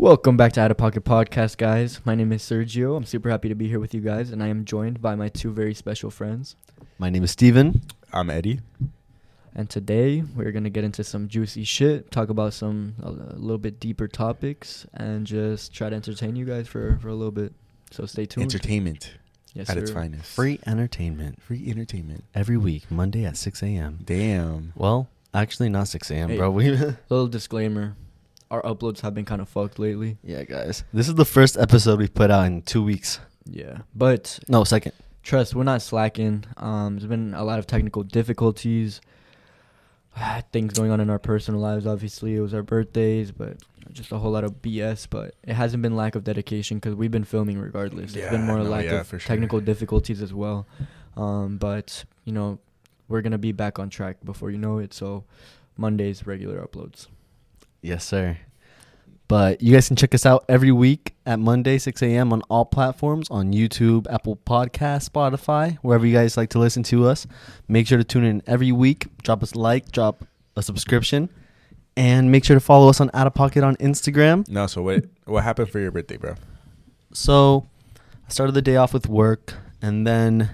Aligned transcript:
Welcome 0.00 0.38
back 0.38 0.54
to 0.54 0.62
Out 0.62 0.70
of 0.70 0.78
Pocket 0.78 1.04
Podcast, 1.04 1.58
guys. 1.58 2.00
My 2.06 2.14
name 2.14 2.32
is 2.32 2.42
Sergio. 2.42 2.96
I'm 2.96 3.04
super 3.04 3.28
happy 3.28 3.50
to 3.50 3.54
be 3.54 3.68
here 3.68 3.78
with 3.78 3.92
you 3.92 4.00
guys, 4.00 4.30
and 4.30 4.42
I 4.42 4.46
am 4.48 4.64
joined 4.64 5.02
by 5.02 5.14
my 5.14 5.28
two 5.28 5.52
very 5.52 5.74
special 5.74 6.10
friends. 6.10 6.56
My 6.98 7.10
name 7.10 7.22
is 7.22 7.32
Steven. 7.32 7.82
I'm 8.10 8.30
Eddie. 8.30 8.60
And 9.54 9.68
today 9.68 10.22
we're 10.34 10.52
gonna 10.52 10.70
get 10.70 10.84
into 10.84 11.04
some 11.04 11.28
juicy 11.28 11.64
shit, 11.64 12.10
talk 12.10 12.30
about 12.30 12.54
some 12.54 12.94
a, 13.02 13.08
a 13.08 13.36
little 13.36 13.58
bit 13.58 13.78
deeper 13.78 14.08
topics, 14.08 14.86
and 14.94 15.26
just 15.26 15.74
try 15.74 15.90
to 15.90 15.96
entertain 15.96 16.34
you 16.34 16.46
guys 16.46 16.66
for 16.66 16.98
for 17.02 17.08
a 17.08 17.14
little 17.14 17.30
bit. 17.30 17.52
So 17.90 18.06
stay 18.06 18.24
tuned. 18.24 18.44
Entertainment 18.44 19.12
yes, 19.52 19.68
at 19.68 19.76
its 19.76 19.90
finest. 19.90 20.24
Free 20.24 20.58
entertainment 20.66 21.42
free 21.42 21.68
entertainment. 21.70 22.24
every 22.34 22.56
week, 22.56 22.90
Monday 22.90 23.26
at 23.26 23.36
6 23.36 23.62
a.m. 23.62 23.98
Damn. 24.02 24.72
Well, 24.76 25.08
actually, 25.34 25.68
not 25.68 25.88
6 25.88 26.10
a.m., 26.10 26.30
Hey. 26.30 26.36
bro. 26.38 26.50
We 26.52 26.70
Little 26.70 27.28
disclaimer: 27.28 27.96
our 28.50 28.62
uploads 28.62 29.00
have 29.00 29.14
been 29.14 29.24
kind 29.24 29.40
of 29.40 29.48
fucked 29.48 29.78
lately. 29.78 30.18
yeah, 30.24 30.44
guys. 30.44 30.84
This 30.92 31.08
is 31.08 31.14
the 31.14 31.24
first 31.24 31.56
episode 31.56 31.98
we 31.98 32.08
put 32.08 32.30
out 32.30 32.46
in 32.46 32.62
two 32.62 32.82
weeks. 32.82 33.20
Yeah, 33.44 33.78
but 33.94 34.38
No, 34.48 34.64
second. 34.64 34.92
trust 35.22 35.54
we're 35.54 35.62
not 35.64 35.82
slacking 35.82 36.44
um 36.56 36.96
there's 36.96 37.06
been 37.08 37.34
a 37.34 37.44
lot 37.44 37.58
of 37.58 37.66
technical 37.66 38.02
difficulties 38.02 39.00
things 40.52 40.72
going 40.72 40.90
on 40.90 40.98
in 41.00 41.10
our 41.10 41.18
personal 41.18 41.60
lives 41.60 41.86
obviously 41.86 42.34
it 42.36 42.40
was 42.40 42.54
our 42.54 42.62
birthdays 42.62 43.30
but 43.30 43.56
just 43.92 44.12
a 44.12 44.18
whole 44.18 44.30
lot 44.32 44.44
of 44.44 44.62
bs 44.62 45.06
but 45.10 45.34
it 45.44 45.52
hasn't 45.54 45.82
been 45.82 45.94
lack 45.94 46.14
of 46.14 46.24
dedication 46.24 46.78
because 46.78 46.94
we've 46.94 47.10
been 47.10 47.24
filming 47.24 47.58
regardless 47.58 48.14
it's 48.16 48.30
been 48.30 48.46
more 48.46 48.58
no, 48.58 48.62
lack 48.64 48.86
yeah, 48.86 49.00
of 49.00 49.08
sure. 49.08 49.18
technical 49.18 49.60
difficulties 49.60 50.22
as 50.22 50.32
well 50.32 50.66
um 51.18 51.58
but 51.58 52.04
you 52.24 52.32
know 52.32 52.58
we're 53.08 53.20
gonna 53.20 53.38
be 53.38 53.52
back 53.52 53.78
on 53.78 53.90
track 53.90 54.16
before 54.24 54.50
you 54.50 54.58
know 54.58 54.78
it 54.78 54.94
so 54.94 55.24
mondays 55.76 56.26
regular 56.26 56.60
uploads 56.62 57.08
Yes, 57.82 58.04
sir. 58.04 58.38
But 59.28 59.62
you 59.62 59.72
guys 59.72 59.86
can 59.86 59.96
check 59.96 60.12
us 60.12 60.26
out 60.26 60.44
every 60.48 60.72
week 60.72 61.14
at 61.24 61.38
Monday, 61.38 61.78
6 61.78 62.02
a.m. 62.02 62.32
on 62.32 62.42
all 62.50 62.64
platforms 62.64 63.28
on 63.30 63.52
YouTube, 63.52 64.12
Apple 64.12 64.36
Podcast, 64.36 65.08
Spotify, 65.08 65.78
wherever 65.82 66.04
you 66.04 66.12
guys 66.12 66.36
like 66.36 66.50
to 66.50 66.58
listen 66.58 66.82
to 66.84 67.06
us. 67.06 67.28
Make 67.68 67.86
sure 67.86 67.96
to 67.96 68.02
tune 68.02 68.24
in 68.24 68.42
every 68.48 68.72
week. 68.72 69.06
Drop 69.22 69.42
us 69.44 69.52
a 69.52 69.58
like, 69.60 69.92
drop 69.92 70.24
a 70.56 70.62
subscription, 70.62 71.30
and 71.96 72.32
make 72.32 72.44
sure 72.44 72.56
to 72.56 72.60
follow 72.60 72.88
us 72.88 73.00
on 73.00 73.08
Out 73.14 73.28
of 73.28 73.34
Pocket 73.34 73.62
on 73.62 73.76
Instagram. 73.76 74.48
No, 74.48 74.66
so 74.66 74.82
what 74.82 75.04
what 75.26 75.44
happened 75.44 75.70
for 75.70 75.78
your 75.78 75.92
birthday, 75.92 76.16
bro? 76.16 76.34
So 77.12 77.68
I 78.26 78.32
started 78.32 78.52
the 78.52 78.62
day 78.62 78.74
off 78.76 78.92
with 78.92 79.08
work, 79.08 79.54
and 79.80 80.04
then 80.04 80.50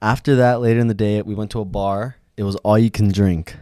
after 0.00 0.36
that, 0.36 0.60
later 0.60 0.78
in 0.78 0.86
the 0.86 0.94
day, 0.94 1.20
we 1.22 1.34
went 1.34 1.50
to 1.50 1.60
a 1.60 1.64
bar. 1.64 2.16
It 2.36 2.44
was 2.44 2.54
all 2.56 2.78
you 2.78 2.92
can 2.92 3.10
drink. 3.10 3.56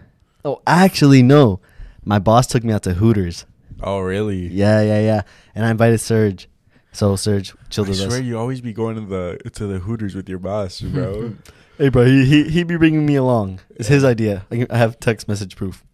Oh, 0.44 0.60
actually, 0.66 1.22
no. 1.22 1.60
My 2.04 2.18
boss 2.18 2.46
took 2.46 2.64
me 2.64 2.72
out 2.72 2.82
to 2.84 2.94
Hooters. 2.94 3.46
Oh, 3.82 4.00
really? 4.00 4.46
Yeah, 4.48 4.82
yeah, 4.82 5.00
yeah. 5.00 5.22
And 5.54 5.64
I 5.66 5.70
invited 5.70 5.98
Serge. 5.98 6.48
So 6.92 7.14
Serge 7.16 7.54
chilled 7.70 7.86
I 7.86 7.90
with 7.90 7.98
swear 8.00 8.18
us. 8.18 8.22
you 8.24 8.36
always 8.38 8.60
be 8.60 8.72
going 8.72 8.96
to 8.96 9.02
the 9.02 9.50
to 9.50 9.66
the 9.66 9.78
Hooters 9.78 10.14
with 10.14 10.28
your 10.28 10.38
boss, 10.40 10.80
bro. 10.80 11.34
Hey, 11.78 11.88
bro, 11.88 12.04
he 12.04 12.24
he 12.24 12.48
he 12.50 12.64
be 12.64 12.76
bringing 12.76 13.06
me 13.06 13.14
along. 13.14 13.60
It's 13.76 13.88
his 13.88 14.02
idea. 14.04 14.44
I, 14.50 14.66
I 14.68 14.76
have 14.78 14.98
text 14.98 15.28
message 15.28 15.54
proof. 15.56 15.84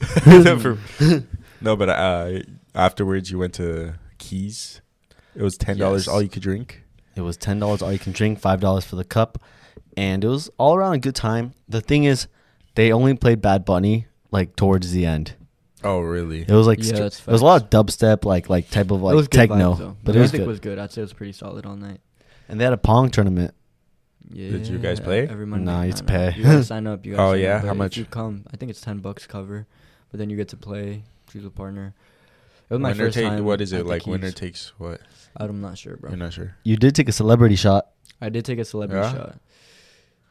No, 1.60 1.76
but 1.76 1.88
uh, 1.88 2.40
afterwards 2.74 3.30
you 3.30 3.38
went 3.38 3.54
to 3.54 3.94
Keys. 4.18 4.82
It 5.34 5.42
was 5.42 5.56
ten 5.56 5.78
dollars 5.78 6.06
Yes. 6.06 6.14
all 6.14 6.22
you 6.22 6.28
could 6.28 6.42
drink. 6.42 6.84
It 7.16 7.22
was 7.22 7.36
ten 7.36 7.58
dollars 7.58 7.80
all 7.82 7.92
you 7.92 7.98
can 7.98 8.12
drink, 8.12 8.38
five 8.38 8.60
dollars 8.60 8.84
for 8.84 8.96
the 8.96 9.04
cup, 9.04 9.38
and 9.96 10.22
it 10.22 10.28
was 10.28 10.50
all 10.58 10.76
around 10.76 10.94
a 10.94 10.98
good 10.98 11.14
time. 11.14 11.54
The 11.68 11.80
thing 11.80 12.04
is, 12.04 12.28
they 12.74 12.92
only 12.92 13.14
played 13.14 13.40
Bad 13.40 13.64
Bunny 13.64 14.06
like 14.30 14.56
towards 14.56 14.92
the 14.92 15.06
end. 15.06 15.34
Oh, 15.84 16.00
really? 16.00 16.40
It 16.42 16.50
was 16.50 16.66
like 16.66 16.78
Yeah, 16.80 16.84
str- 16.84 16.96
that's 16.96 17.20
it 17.20 17.26
was 17.26 17.42
a 17.42 17.44
lot 17.44 17.62
of 17.62 17.70
dubstep, 17.70 18.24
like 18.24 18.48
like 18.48 18.70
type 18.70 18.90
of 18.90 19.00
it 19.00 19.02
was 19.04 19.14
like 19.14 19.30
good 19.30 19.30
techno, 19.30 19.74
vibes, 19.74 19.96
but 20.02 20.12
the 20.12 20.18
it 20.18 20.22
was 20.22 20.32
music 20.32 20.38
good. 20.40 20.46
was 20.48 20.60
good 20.60 20.78
i'd 20.78 20.92
say 20.92 21.00
it 21.02 21.04
was 21.04 21.12
pretty 21.12 21.32
solid 21.32 21.66
all 21.66 21.76
night 21.76 22.00
and 22.48 22.58
they 22.60 22.64
had 22.64 22.72
a 22.72 22.78
pong 22.78 23.10
tournament. 23.10 23.54
Yeah. 24.30 24.50
Did 24.52 24.66
you 24.66 24.78
guys 24.78 25.00
play? 25.00 25.28
Every 25.28 25.46
Monday. 25.46 25.66
Nah, 25.70 25.82
you 25.82 25.88
had 25.88 25.96
to 25.98 26.04
Nah, 26.04 26.12
nah. 26.12 26.30
pay. 26.30 26.36
You 26.38 26.42
gotta 26.44 26.64
sign 26.74 26.86
up. 26.86 27.04
You 27.06 27.12
gotta 27.16 27.22
Oh, 27.22 27.32
sign 27.32 27.40
yeah? 27.42 27.56
up, 27.56 27.62
How 27.62 27.68
but 27.68 27.76
much? 27.76 27.92
If 27.92 27.98
you 27.98 28.04
come, 28.06 28.44
I 28.52 28.56
think 28.56 28.70
it's 28.70 28.80
ten 28.80 28.98
bucks 28.98 29.26
cover, 29.26 29.66
but 30.10 30.18
then 30.18 30.30
you 30.30 30.36
get 30.36 30.48
to 30.48 30.56
play, 30.56 31.04
choose 31.30 31.44
a 31.44 31.50
partner. 31.50 31.94
It 32.70 32.74
was 32.74 32.80
my 32.80 32.92
winner 32.92 33.04
first 33.04 33.14
take 33.16 33.28
time. 33.28 33.44
what 33.44 33.60
is 33.60 33.72
at 33.74 33.80
it 33.80 33.82
the 33.84 33.88
like? 33.90 34.06
Winner 34.06 34.28
Keys. 34.28 34.34
takes 34.34 34.72
what? 34.78 35.00
I'm 35.36 35.60
not 35.60 35.76
sure, 35.76 35.96
bro. 35.98 36.10
You're 36.10 36.18
not 36.18 36.32
sure. 36.32 36.56
You 36.64 36.76
did 36.78 36.94
take 36.94 37.08
a 37.08 37.12
celebrity 37.12 37.56
shot. 37.56 37.88
I 38.20 38.30
did 38.30 38.44
take 38.46 38.58
a 38.58 38.64
celebrity 38.64 39.06
Yeah? 39.06 39.12
shot. 39.14 39.38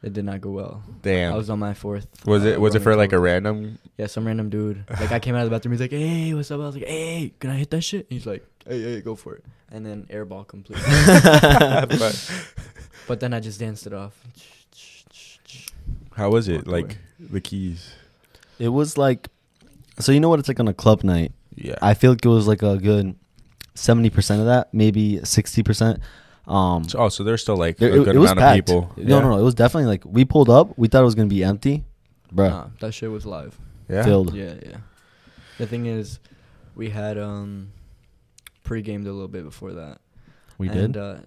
It 0.04 0.12
did 0.12 0.26
not 0.26 0.42
go 0.42 0.52
well. 0.52 0.84
Damn. 1.02 1.34
I 1.34 1.38
was 1.38 1.50
on 1.50 1.60
my 1.60 1.74
fourth. 1.74 2.08
was 2.26 2.44
uh, 2.44 2.50
it 2.50 2.62
was 2.62 2.76
it 2.76 2.82
for 2.82 2.94
like 2.98 3.14
a 3.14 3.20
random? 3.20 3.80
Yeah, 3.98 4.08
some 4.08 4.28
random 4.28 4.50
dude. 4.50 4.84
Like 5.00 5.14
I 5.14 5.20
came 5.20 5.34
out 5.34 5.44
of 5.44 5.50
the 5.50 5.56
bathroom. 5.56 5.72
He's 5.72 5.82
like, 5.82 5.92
"Hey, 5.92 6.34
what's 6.34 6.52
up?" 6.52 6.60
I 6.60 6.66
was 6.66 6.76
like, 6.76 6.86
"Hey, 6.86 7.34
can 7.40 7.50
I 7.50 7.56
hit 7.56 7.70
that 7.72 7.82
shit?" 7.82 8.06
He's 8.10 8.26
like, 8.26 8.46
"Hey, 8.68 8.82
hey, 8.82 9.02
go 9.02 9.16
for 9.16 9.36
it." 9.36 9.46
And 9.72 9.86
then 9.86 10.06
airball 10.12 10.46
completely. 10.46 10.84
but 11.98 12.32
but 13.08 13.20
then 13.22 13.34
I 13.34 13.40
just 13.40 13.60
danced 13.62 13.88
it 13.88 13.94
off. 13.94 14.14
how 16.16 16.30
was 16.30 16.50
it? 16.50 16.68
Walked 16.68 16.68
Like 16.68 16.98
the 17.20 17.40
keys? 17.40 17.94
It 18.60 18.70
was 18.70 18.98
like, 18.98 19.30
so 20.00 20.12
you 20.12 20.20
know 20.20 20.30
what 20.30 20.40
it's 20.40 20.50
like 20.50 20.60
on 20.60 20.68
a 20.68 20.74
club 20.74 21.04
night. 21.04 21.32
Yeah. 21.56 21.76
I 21.82 21.94
feel 21.94 22.12
like 22.12 22.26
it 22.26 22.30
was 22.30 22.48
like 22.48 22.62
a 22.62 22.78
good 22.78 23.16
seventy 23.74 24.10
percent 24.10 24.42
of 24.42 24.48
that, 24.48 24.74
maybe 24.74 25.24
sixty 25.24 25.64
percent. 25.64 26.02
Um, 26.48 26.88
So- 26.90 27.00
oh, 27.00 27.10
so 27.10 27.24
there's 27.24 27.42
still 27.42 27.56
like 27.58 27.78
there- 27.78 27.94
a 27.94 28.04
good 28.04 28.16
it 28.16 28.20
was 28.20 28.32
amount 28.32 28.48
of 28.50 28.56
people. 28.66 28.92
No, 28.98 29.22
no, 29.22 29.30
no. 29.32 29.40
It 29.40 29.44
was 29.44 29.56
definitely 29.56 29.88
like 29.88 30.04
we 30.06 30.26
pulled 30.26 30.50
up. 30.50 30.78
We 30.78 30.88
thought 30.88 31.02
it 31.02 31.06
was 31.06 31.16
gonna 31.16 31.28
be 31.28 31.44
empty, 31.44 31.86
bro. 32.32 32.50
Nah, 32.50 32.68
that 32.82 32.94
shit 32.94 33.10
was 33.12 33.26
live. 33.26 33.58
Yeah. 33.90 34.04
Filled. 34.04 34.34
Yeah, 34.34 34.56
yeah. 34.66 34.78
The 35.58 35.68
thing 35.68 35.86
is, 35.86 36.20
we 36.76 36.90
had 36.90 37.18
um 37.18 37.72
pre-gamed 38.64 39.08
a 39.08 39.12
little 39.12 39.28
bit 39.28 39.44
before 39.44 39.74
that. 39.74 40.00
We 40.58 40.68
and, 40.70 40.94
did. 40.94 40.98
Uh, 40.98 41.18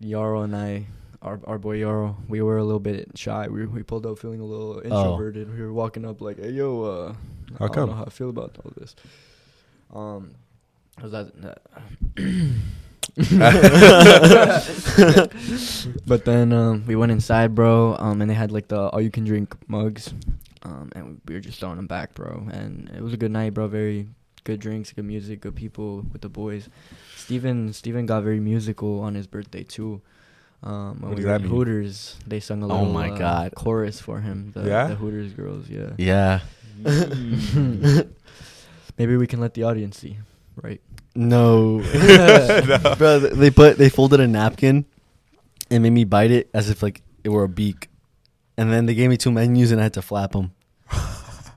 Yarrow 0.00 0.42
and 0.42 0.54
I, 0.56 0.86
our 1.22 1.40
our 1.46 1.58
boy 1.58 1.76
Yarrow, 1.76 2.16
we 2.28 2.42
were 2.42 2.58
a 2.58 2.64
little 2.64 2.80
bit 2.80 3.16
shy. 3.16 3.48
We 3.48 3.66
we 3.66 3.82
pulled 3.82 4.04
up 4.04 4.18
feeling 4.18 4.40
a 4.40 4.44
little 4.44 4.80
introverted. 4.80 5.54
We 5.56 5.62
were 5.62 5.72
walking 5.72 6.04
up 6.04 6.20
like, 6.20 6.38
"Hey 6.38 6.50
yo, 6.50 6.82
uh, 6.82 7.14
How 7.58 7.66
I 7.66 7.68
come? 7.68 7.74
don't 7.74 7.90
know 7.90 7.94
how 7.96 8.04
I 8.04 8.10
feel 8.10 8.28
about 8.30 8.58
all 8.64 8.72
this." 8.76 8.94
Um, 9.94 10.32
was 11.00 11.12
that? 11.12 11.58
that 13.16 14.62
but 16.06 16.24
then 16.24 16.52
um, 16.52 16.84
we 16.86 16.96
went 16.96 17.12
inside, 17.12 17.54
bro. 17.54 17.96
Um, 17.98 18.20
and 18.20 18.30
they 18.30 18.34
had 18.34 18.50
like 18.52 18.68
the 18.68 18.88
all 18.88 19.00
you 19.00 19.10
can 19.10 19.24
drink 19.24 19.54
mugs. 19.68 20.12
Um, 20.64 20.90
and 20.94 21.20
we 21.26 21.34
were 21.34 21.40
just 21.40 21.58
throwing 21.58 21.76
them 21.76 21.86
back, 21.88 22.14
bro. 22.14 22.46
And 22.52 22.88
it 22.96 23.02
was 23.02 23.12
a 23.12 23.16
good 23.16 23.32
night, 23.32 23.52
bro. 23.54 23.66
Very 23.68 24.08
good 24.44 24.60
drinks, 24.60 24.92
good 24.92 25.04
music, 25.04 25.40
good 25.40 25.56
people 25.56 26.04
with 26.12 26.22
the 26.22 26.28
boys. 26.28 26.68
Steven 27.16 27.72
Steven 27.72 28.06
got 28.06 28.22
very 28.22 28.40
musical 28.40 29.00
on 29.00 29.14
his 29.14 29.26
birthday 29.26 29.62
too. 29.64 30.00
Um, 30.62 31.00
when 31.00 31.10
What 31.10 31.18
we 31.18 31.24
were 31.24 31.32
at? 31.32 31.40
Hooters, 31.40 32.16
they 32.24 32.38
sung 32.38 32.62
a 32.62 32.66
Oh 32.66 32.68
little 32.68 32.92
my 32.92 33.10
uh, 33.10 33.18
God. 33.18 33.54
chorus 33.56 33.98
for 34.00 34.20
him. 34.20 34.52
The, 34.54 34.62
Yeah? 34.62 34.86
the 34.86 34.94
Hooters 34.94 35.32
girls, 35.32 35.68
yeah. 35.68 35.90
yeah. 35.98 36.40
Maybe 38.96 39.16
we 39.16 39.26
can 39.26 39.40
let 39.40 39.54
the 39.54 39.64
audience 39.64 39.98
see, 39.98 40.18
right? 40.62 40.80
No, 41.14 41.78
No. 41.80 42.94
bro. 42.98 43.18
They 43.18 43.50
put 43.50 43.76
they 43.78 43.88
folded 43.88 44.20
a 44.20 44.26
napkin 44.26 44.84
and 45.70 45.82
made 45.82 45.90
me 45.90 46.04
bite 46.04 46.30
it 46.30 46.48
as 46.54 46.70
if 46.70 46.82
like 46.82 47.02
it 47.24 47.28
were 47.28 47.44
a 47.44 47.48
beak, 47.48 47.88
and 48.56 48.72
then 48.72 48.86
they 48.86 48.94
gave 48.94 49.10
me 49.10 49.16
two 49.16 49.30
menus 49.30 49.70
and 49.72 49.80
I 49.80 49.84
had 49.84 49.94
to 49.94 50.02
flap 50.02 50.32
them. 50.32 50.52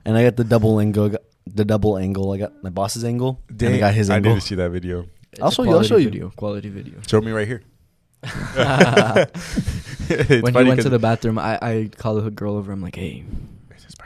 and 0.04 0.16
I 0.16 0.24
got 0.24 0.36
the 0.36 0.44
double 0.44 0.78
angle. 0.80 1.10
The 1.46 1.64
double 1.64 1.96
angle. 1.96 2.32
I 2.32 2.38
got 2.38 2.62
my 2.62 2.70
boss's 2.70 3.04
angle. 3.04 3.40
and 3.48 3.62
I 3.74 3.78
got 3.78 3.94
his 3.94 4.10
I 4.10 4.16
angle. 4.16 4.34
need 4.34 4.40
to 4.40 4.46
see 4.46 4.54
that 4.56 4.70
video. 4.70 5.06
It's 5.32 5.40
I'll 5.40 5.48
a 5.48 5.52
show 5.52 5.62
you, 5.62 5.68
I'll 5.70 5.74
quality 5.76 5.88
show 5.88 5.96
you. 5.96 6.10
Video, 6.10 6.30
quality 6.36 6.68
video. 6.68 6.94
Show 7.06 7.20
me 7.20 7.30
right 7.32 7.46
here. 7.46 7.62
when 10.40 10.54
he 10.54 10.64
went 10.64 10.82
to 10.82 10.88
the 10.88 10.98
bathroom, 11.00 11.38
I 11.38 11.58
I 11.62 11.90
called 11.96 12.24
a 12.26 12.30
girl 12.30 12.56
over. 12.56 12.72
I'm 12.72 12.82
like, 12.82 12.96
hey, 12.96 13.24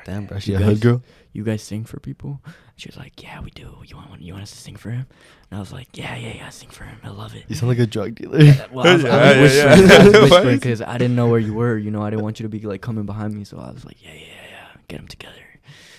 Damn, 0.05 0.27
bro. 0.27 0.39
She 0.39 0.55
a 0.55 0.59
guys- 0.59 0.67
hood 0.69 0.81
girl. 0.81 1.03
you 1.33 1.45
guys 1.45 1.63
sing 1.63 1.85
for 1.85 2.01
people? 2.01 2.41
She 2.81 2.89
was 2.89 2.97
like, 2.97 3.23
yeah, 3.23 3.41
we 3.41 3.51
do. 3.51 3.77
You 3.85 3.97
want 3.97 4.21
you 4.23 4.33
want 4.33 4.43
us 4.43 4.51
to 4.53 4.57
sing 4.59 4.77
for 4.77 4.91
him? 4.91 5.07
And 5.51 5.57
I 5.59 5.61
was 5.61 5.73
like, 5.73 5.89
yeah, 5.99 6.17
yeah, 6.17 6.33
yeah, 6.35 6.49
sing 6.49 6.71
for 6.71 6.85
him. 6.85 6.97
I 7.05 7.09
love 7.11 7.35
it. 7.35 7.45
You 7.49 7.55
sound 7.55 7.69
like 7.69 7.79
a 7.79 7.87
drug 7.87 8.15
dealer. 8.15 8.39
Well, 8.73 8.87
I 8.87 8.95
was, 8.95 9.03
Yeah, 9.03 9.17
I 9.17 9.41
was 9.41 9.57
yeah. 9.57 9.69
whispering, 9.81 9.91
I 9.91 10.05
was 10.05 10.13
What? 10.15 10.23
whispering 10.31 10.57
because 10.57 10.81
I 10.83 10.97
didn't 10.99 11.15
know 11.17 11.29
where 11.29 11.39
you 11.39 11.53
were. 11.55 11.77
You 11.77 11.91
know, 11.91 12.03
I 12.03 12.11
didn't 12.11 12.23
want 12.23 12.41
you 12.41 12.45
to 12.45 12.49
be 12.49 12.61
like 12.61 12.81
coming 12.81 13.05
behind 13.05 13.35
me. 13.35 13.45
So 13.45 13.59
I 13.59 13.71
was 13.71 13.85
like, 13.85 14.03
yeah, 14.03 14.15
yeah, 14.15 14.21
yeah, 14.51 14.67
get 14.89 14.97
them 14.97 15.09
together. 15.09 15.35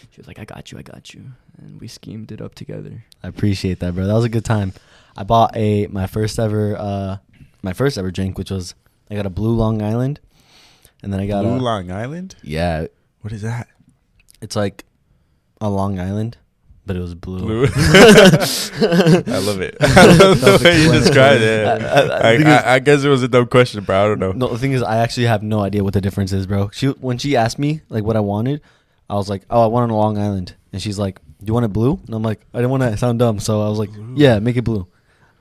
She 0.09 0.19
was 0.19 0.27
like, 0.27 0.39
I 0.39 0.45
got 0.45 0.71
you, 0.71 0.77
I 0.77 0.81
got 0.81 1.13
you, 1.13 1.23
and 1.57 1.79
we 1.79 1.87
schemed 1.87 2.31
it 2.33 2.41
up 2.41 2.53
together. 2.55 3.05
I 3.23 3.27
appreciate 3.29 3.79
that, 3.79 3.93
bro. 3.95 4.05
That 4.07 4.13
was 4.13 4.25
a 4.25 4.29
good 4.29 4.43
time. 4.43 4.73
I 5.15 5.23
bought 5.23 5.55
a 5.55 5.87
my 5.87 6.07
first 6.07 6.39
ever 6.39 6.75
uh 6.77 7.17
my 7.61 7.73
first 7.73 7.97
ever 7.97 8.09
drink, 8.11 8.37
which 8.37 8.49
was 8.51 8.73
I 9.09 9.15
got 9.15 9.25
a 9.25 9.29
blue 9.29 9.53
Long 9.55 9.81
Island, 9.83 10.19
and 11.03 11.13
then 11.13 11.19
I 11.19 11.27
got 11.27 11.43
Blue 11.43 11.55
a 11.55 11.57
Long 11.57 11.91
Island. 11.91 12.35
yeah. 12.41 12.87
What 13.21 13.31
is 13.33 13.43
that? 13.43 13.67
It's 14.41 14.55
like 14.55 14.83
a 15.61 15.69
Long 15.69 15.99
Island, 15.99 16.37
but 16.85 16.95
it 16.95 16.99
was 16.99 17.13
blue. 17.15 17.39
Blue. 17.39 17.65
I 17.75 19.39
love 19.45 19.61
it. 19.61 19.77
I 19.81 20.05
love 20.05 20.41
the 20.41 20.61
way 20.63 20.81
you 20.81 20.91
described 20.91 21.41
it. 21.41 21.67
I- 21.67 21.71
I- 21.75 22.01
I 22.01 22.29
I, 22.31 22.35
think 22.37 22.47
I, 22.47 22.79
guess 22.79 23.03
it 23.03 23.09
was 23.09 23.23
a 23.23 23.27
dumb 23.27 23.47
question, 23.47 23.83
bro. 23.83 24.03
I 24.03 24.07
don't 24.07 24.19
know. 24.19 24.31
No, 24.31 24.47
the 24.47 24.57
thing 24.57 24.71
is, 24.71 24.81
I 24.83 24.97
actually 24.97 25.25
have 25.27 25.43
no 25.43 25.61
idea 25.61 25.83
what 25.83 25.93
the 25.93 26.01
difference 26.01 26.31
is, 26.31 26.47
bro. 26.47 26.69
She 26.71 26.87
when 26.87 27.17
she 27.17 27.35
asked 27.35 27.59
me 27.59 27.81
like 27.89 28.03
what 28.03 28.15
I 28.15 28.19
wanted, 28.21 28.61
I 29.09 29.15
was 29.15 29.29
like, 29.29 29.43
oh, 29.49 29.63
I 29.63 29.67
want 29.67 29.91
a 29.91 29.95
Long 29.95 30.17
Island, 30.17 30.55
and 30.73 30.81
she's 30.81 30.97
like, 30.99 31.19
do 31.39 31.45
you 31.47 31.53
want 31.53 31.65
it 31.65 31.73
blue? 31.73 31.99
And 32.05 32.15
I'm 32.15 32.23
like, 32.23 32.41
I 32.53 32.57
didn't 32.57 32.71
want 32.71 32.83
to 32.83 32.97
sound 32.97 33.19
dumb, 33.19 33.39
so 33.39 33.61
I 33.61 33.69
was 33.69 33.79
like, 33.79 33.89
yeah, 34.15 34.39
make 34.39 34.57
it 34.57 34.63
blue. 34.63 34.87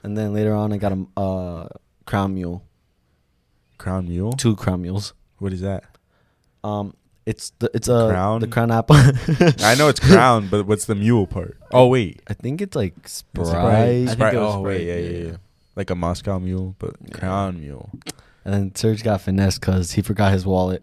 And 0.03 0.17
then 0.17 0.33
later 0.35 0.55
on, 0.55 0.73
I 0.73 0.79
got 0.79 0.93
a 0.93 1.07
uh, 1.21 1.69
crown 2.07 2.35
mule, 2.35 2.65
Crown 3.79 4.09
Mule. 4.09 4.33
two 4.33 4.57
crown 4.57 4.83
mules. 4.83 5.13
What 5.39 5.53
is 5.53 5.61
that? 5.63 5.85
Um, 6.65 6.95
it's 7.27 7.51
the 7.59 7.71
it's 7.75 7.89
a 7.89 8.09
Crown? 8.09 8.41
the 8.41 8.47
crown 8.49 8.71
apple. 8.71 8.97
I 9.65 9.75
know 9.77 9.89
it's 9.89 10.01
crown, 10.01 10.49
but 10.49 10.67
what's 10.67 10.87
the 10.87 10.95
mule 10.95 11.27
part? 11.27 11.57
Oh 11.73 11.87
wait, 11.89 12.23
I 12.29 12.35
think 12.35 12.61
it's 12.61 12.75
like 12.77 12.95
Sprite. 13.07 13.47
Sprite. 13.47 13.75
I 13.79 13.93
think 14.07 14.11
Sprite. 14.11 14.35
it 14.35 14.39
was 14.39 14.55
Oh 14.55 14.61
wait, 14.63 14.75
Sprite, 14.77 14.87
yeah, 14.87 14.95
yeah, 14.95 15.01
yeah, 15.11 15.19
yeah. 15.19 15.31
yeah. 15.33 15.37
Like 15.77 15.91
a 15.91 15.95
Moscow 15.95 16.39
mule, 16.39 16.75
but 16.79 16.97
Yeah. 17.05 17.17
crown 17.19 17.61
mule. 17.61 17.91
And 18.45 18.55
then 18.55 18.75
Serge 18.75 19.03
got 19.03 19.21
finesse 19.21 19.59
because 19.59 19.93
he 19.93 20.03
forgot 20.03 20.33
his 20.33 20.45
wallet. 20.47 20.83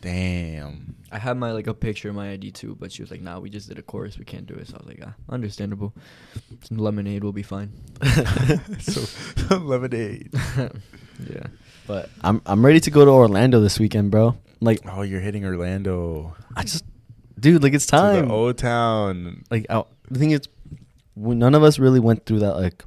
Damn. 0.00 0.96
I 1.10 1.18
had 1.18 1.36
my 1.36 1.52
like 1.52 1.66
a 1.66 1.74
picture 1.74 2.08
of 2.08 2.14
my 2.14 2.30
ID 2.30 2.52
too, 2.52 2.74
but 2.80 2.90
she 2.90 3.02
was 3.02 3.10
like, 3.10 3.20
"Nah, 3.20 3.38
we 3.38 3.50
just 3.50 3.68
did 3.68 3.78
a 3.78 3.82
chorus. 3.82 4.18
We 4.18 4.24
can't 4.24 4.46
do 4.46 4.54
it." 4.54 4.68
So 4.68 4.76
I 4.76 4.78
was 4.78 4.86
like, 4.86 5.00
"Ah, 5.06 5.12
understandable. 5.28 5.92
Some 6.62 6.78
lemonade 6.78 7.22
will 7.22 7.32
be 7.34 7.42
fine." 7.42 7.70
so 8.80 9.02
lemonade. 9.58 10.30
yeah. 11.28 11.46
But 11.86 12.08
I'm 12.22 12.40
I'm 12.46 12.64
ready 12.64 12.80
to 12.80 12.90
go 12.90 13.04
to 13.04 13.10
Orlando 13.10 13.60
this 13.60 13.78
weekend, 13.78 14.10
bro. 14.10 14.36
Like 14.62 14.80
Oh, 14.86 15.02
you're 15.02 15.20
hitting 15.20 15.44
Orlando. 15.44 16.34
I 16.56 16.62
just, 16.62 16.84
dude, 17.38 17.62
like 17.62 17.74
it's 17.74 17.86
To 17.86 17.90
time. 17.92 18.28
the 18.28 18.32
old 18.32 18.58
town. 18.58 19.44
like 19.50 19.66
I, 19.68 19.82
the 20.10 20.18
thing 20.18 20.30
is, 20.30 20.42
we, 21.16 21.34
none 21.34 21.54
of 21.54 21.62
us 21.62 21.78
really 21.78 22.00
went 22.00 22.24
through 22.26 22.38
that. 22.40 22.54
Like, 22.56 22.84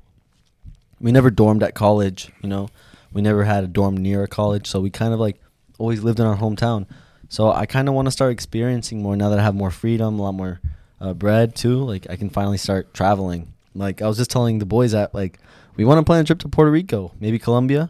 we 0.99 1.11
never 1.11 1.29
dormed 1.29 1.61
at 1.63 1.75
college. 1.75 2.31
You 2.41 2.49
know, 2.49 2.69
we 3.13 3.21
never 3.21 3.43
had 3.43 3.63
a 3.63 3.67
dorm 3.67 3.97
near 3.97 4.23
a 4.23 4.27
college, 4.27 4.67
so 4.67 4.79
we 4.79 4.89
kind 4.89 5.13
of 5.13 5.19
like 5.19 5.39
always 5.77 6.01
lived 6.03 6.19
in 6.19 6.25
our 6.25 6.37
hometown. 6.37 6.85
So 7.29 7.51
I 7.51 7.65
kind 7.65 7.87
of 7.89 7.93
want 7.93 8.05
to 8.07 8.11
start 8.11 8.31
experiencing 8.31 9.01
more 9.03 9.15
now 9.15 9.29
that 9.29 9.39
I 9.39 9.43
have 9.43 9.55
more 9.55 9.71
freedom, 9.71 10.17
a 10.19 10.21
lot 10.21 10.33
more 10.33 10.61
uh, 11.01 11.13
bread 11.13 11.55
too. 11.55 11.83
Like 11.83 12.07
I 12.09 12.15
can 12.15 12.29
finally 12.29 12.57
start 12.57 12.93
traveling. 12.93 13.51
Like 13.73 14.01
I 14.01 14.07
was 14.07 14.17
just 14.17 14.31
telling 14.31 14.59
the 14.59 14.65
boys 14.65 14.93
that 14.93 15.13
like 15.13 15.39
we 15.75 15.83
want 15.83 15.99
to 15.99 16.03
plan 16.05 16.21
a 16.21 16.23
trip 16.23 16.39
to 16.39 16.47
Puerto 16.47 16.71
Rico, 16.71 17.11
maybe 17.19 17.37
Colombia, 17.37 17.89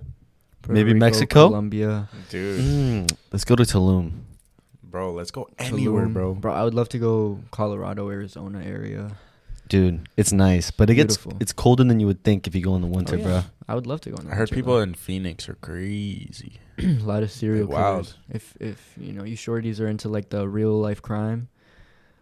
Puerto 0.65 0.73
maybe 0.73 0.93
Rico, 0.93 1.05
Mexico. 1.05 1.47
Colombia, 1.47 2.09
Dude. 2.29 2.61
Mm, 2.61 3.17
let's 3.31 3.45
go 3.45 3.55
to 3.55 3.63
Tulum. 3.63 4.11
Bro, 4.83 5.13
let's 5.13 5.31
go 5.31 5.47
anywhere, 5.59 6.05
Tulum. 6.07 6.13
bro. 6.13 6.33
Bro, 6.35 6.53
I 6.53 6.63
would 6.63 6.73
love 6.73 6.89
to 6.89 6.97
go 6.99 7.39
Colorado, 7.51 8.09
Arizona 8.09 8.63
area. 8.63 9.11
Dude, 9.67 10.07
it's 10.15 10.31
nice, 10.31 10.69
but 10.71 10.89
it 10.89 10.93
Beautiful. 10.95 11.31
gets 11.33 11.41
it's 11.41 11.53
colder 11.53 11.83
than 11.83 11.99
you 11.99 12.05
would 12.07 12.23
think 12.23 12.45
if 12.47 12.53
you 12.55 12.61
go 12.61 12.75
in 12.75 12.81
the 12.81 12.87
winter, 12.87 13.15
Oh, 13.15 13.17
yeah. 13.19 13.23
bro. 13.25 13.41
I 13.67 13.73
would 13.75 13.87
love 13.87 13.99
to 14.01 14.11
go. 14.11 14.17
In 14.17 14.25
the 14.25 14.31
I 14.31 14.35
heard 14.35 14.41
winter, 14.51 14.55
people 14.55 14.75
though. 14.75 14.81
in 14.81 14.93
Phoenix 14.93 15.49
are 15.49 15.55
crazy. 15.55 16.59
a 16.79 16.85
lot 17.01 17.23
of 17.23 17.31
serial 17.31 17.65
Like, 17.67 17.73
wild. 17.77 18.05
killers. 18.05 18.17
If 18.29 18.57
if 18.59 18.93
you 18.99 19.11
know 19.13 19.23
you 19.23 19.35
shorties 19.35 19.79
are 19.79 19.87
into 19.87 20.07
like 20.07 20.29
the 20.29 20.47
real 20.47 20.79
life 20.79 21.01
crime, 21.01 21.47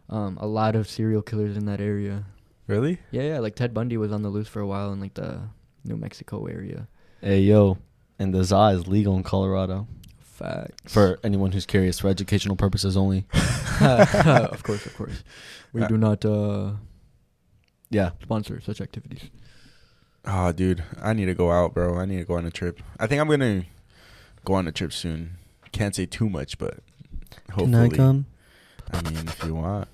um, 0.09 0.37
a 0.39 0.47
lot 0.47 0.75
of 0.75 0.87
serial 0.89 1.21
killers 1.21 1.57
in 1.57 1.65
that 1.65 1.81
area. 1.81 2.23
Really? 2.67 2.99
Yeah, 3.11 3.23
yeah. 3.23 3.39
Like 3.39 3.55
Ted 3.55 3.73
Bundy 3.73 3.97
was 3.97 4.11
on 4.13 4.21
the 4.21 4.29
loose 4.29 4.47
for 4.47 4.61
a 4.61 4.67
while 4.67 4.93
in 4.93 4.99
like 5.01 5.15
the 5.15 5.41
New 5.83 5.97
Mexico 5.97 6.45
area. 6.45 6.87
Hey 7.19 7.41
yo, 7.41 7.77
and 8.23 8.33
the 8.33 8.43
za 8.43 8.67
is 8.73 8.87
legal 8.87 9.15
in 9.17 9.23
Colorado 9.23 9.87
Facts. 10.21 10.91
for 10.93 11.19
anyone 11.23 11.51
who's 11.51 11.65
curious, 11.65 11.99
for 11.99 12.07
educational 12.07 12.55
purposes 12.55 12.95
only. 12.97 13.25
of 13.81 14.63
course, 14.63 14.85
of 14.85 14.95
course. 14.95 15.23
We 15.73 15.81
Uh, 15.83 15.87
do 15.87 15.97
not 15.97 16.23
uh, 16.25 16.71
Yeah, 17.89 18.11
sponsor 18.21 18.61
such 18.61 18.79
activities. 18.81 19.29
Oh, 20.25 20.51
dude, 20.53 20.83
I 21.01 21.13
need 21.13 21.25
to 21.25 21.33
go 21.35 21.51
out, 21.51 21.73
bro. 21.73 21.97
I 21.99 22.05
need 22.05 22.17
to 22.19 22.23
go 22.25 22.35
on 22.35 22.45
a 22.45 22.51
trip. 22.51 22.79
I 22.99 23.07
think 23.07 23.19
I'm 23.19 23.27
gonna 23.27 23.65
go 24.45 24.53
on 24.53 24.67
a 24.67 24.71
trip 24.71 24.93
soon. 24.93 25.37
Can't 25.73 25.93
say 25.93 26.05
too 26.05 26.29
much, 26.29 26.57
but 26.57 26.79
hopefully. 27.51 27.71
can 27.71 27.75
I 27.75 27.89
come? 27.89 28.25
I 28.93 29.01
mean, 29.09 29.27
if 29.27 29.43
you 29.43 29.55
want. 29.55 29.89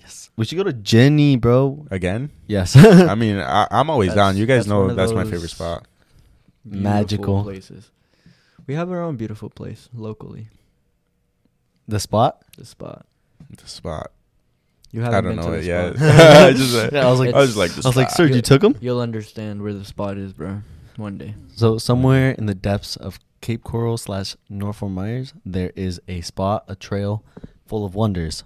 Yes, 0.00 0.30
we 0.36 0.44
should 0.44 0.56
go 0.58 0.62
to 0.64 0.72
Ginnie, 0.72 1.34
bro. 1.36 1.86
Again? 1.90 2.30
Yes, 2.46 2.76
I 2.76 3.14
mean, 3.16 3.38
I, 3.38 3.66
I'm 3.70 3.90
always 3.90 4.10
That's- 4.14 4.34
down. 4.34 4.36
You 4.38 4.46
guys 4.46 4.58
that's 4.64 4.68
know 4.68 4.82
of 4.90 4.96
that's 4.96 5.12
my 5.12 5.24
favorite 5.24 5.50
spot. 5.50 5.87
Beautiful 6.70 6.90
Magical. 6.92 7.42
places. 7.44 7.90
We 8.66 8.74
have 8.74 8.90
our 8.90 9.00
own 9.02 9.16
beautiful 9.16 9.48
place 9.50 9.88
locally. 9.94 10.48
the 11.86 11.98
spot. 12.00 12.42
The 12.56 12.64
spot. 12.66 13.06
The 13.56 13.66
spot. 13.68 14.10
You 14.90 15.02
haven't 15.02 15.24
don't 15.24 15.36
been 15.36 15.44
know 15.44 15.52
to 15.52 15.58
it 15.58 15.60
the 15.62 15.66
yet. 15.66 15.96
spot. 15.96 16.08
I 16.46 16.52
just, 16.52 16.74
uh, 16.74 16.90
Yeah, 16.92 17.06
I 17.06 17.10
was 17.10 17.20
like- 17.20 17.34
I 17.34 17.38
was 17.38 17.48
just 17.50 17.58
like, 17.58 17.70
the 17.72 17.82
I 17.84 17.88
was 17.88 17.96
like, 17.96 18.08
spot. 18.10 18.16
Serge, 18.16 18.34
you 18.36 18.42
took 18.42 18.62
him. 18.62 18.76
You'll 18.80 19.00
understand 19.00 19.62
where 19.62 19.72
the 19.74 19.84
spot 19.84 20.16
is, 20.18 20.32
bro. 20.32 20.62
One 20.96 21.16
day. 21.18 21.34
So 21.54 21.78
somewhere 21.78 22.32
in 22.32 22.46
the 22.46 22.54
depths 22.54 22.96
of 22.96 23.18
Cape 23.40 23.62
Coral 23.64 23.96
slash 23.96 24.34
North 24.48 24.76
Fort 24.78 24.92
Myers, 24.92 25.32
there 25.46 25.72
is 25.76 26.00
a 26.08 26.20
spot, 26.22 26.64
a 26.68 26.74
trail, 26.74 27.22
full 27.66 27.84
of 27.84 27.94
wonders. 27.94 28.42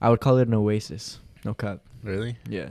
I 0.00 0.08
would 0.10 0.20
call 0.20 0.38
it 0.38 0.46
an 0.48 0.54
oasis. 0.54 1.18
No 1.44 1.52
cap. 1.52 1.80
Really? 2.02 2.36
Yeah. 2.48 2.68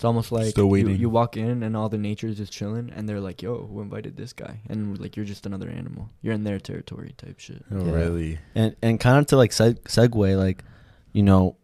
It's 0.00 0.04
almost 0.06 0.32
like 0.32 0.46
Still 0.46 0.64
you- 0.64 0.70
waiting. 0.70 0.96
You, 0.96 1.10
walk 1.10 1.36
in 1.36 1.62
and 1.62 1.76
all 1.76 1.90
the 1.90 1.98
nature 1.98 2.26
is 2.26 2.38
just 2.38 2.50
chilling, 2.50 2.90
and 2.96 3.06
they're 3.06 3.20
like, 3.20 3.42
"Yo, 3.42 3.66
who 3.66 3.82
invited 3.82 4.16
this 4.16 4.32
guy?" 4.32 4.60
And 4.66 4.98
like, 4.98 5.14
you're 5.14 5.26
just 5.26 5.44
another 5.44 5.68
animal. 5.68 6.08
You're 6.22 6.32
in 6.32 6.42
their 6.44 6.58
territory, 6.58 7.14
type 7.18 7.38
shit. 7.38 7.62
Oh, 7.70 7.84
Yeah. 7.84 7.92
really? 7.92 8.38
And 8.54 8.74
and 8.80 8.98
kind 8.98 9.18
of 9.18 9.26
to 9.26 9.36
like 9.36 9.50
seg- 9.50 9.82
segue, 9.82 10.38
like, 10.38 10.64
you 11.12 11.22
know, 11.22 11.56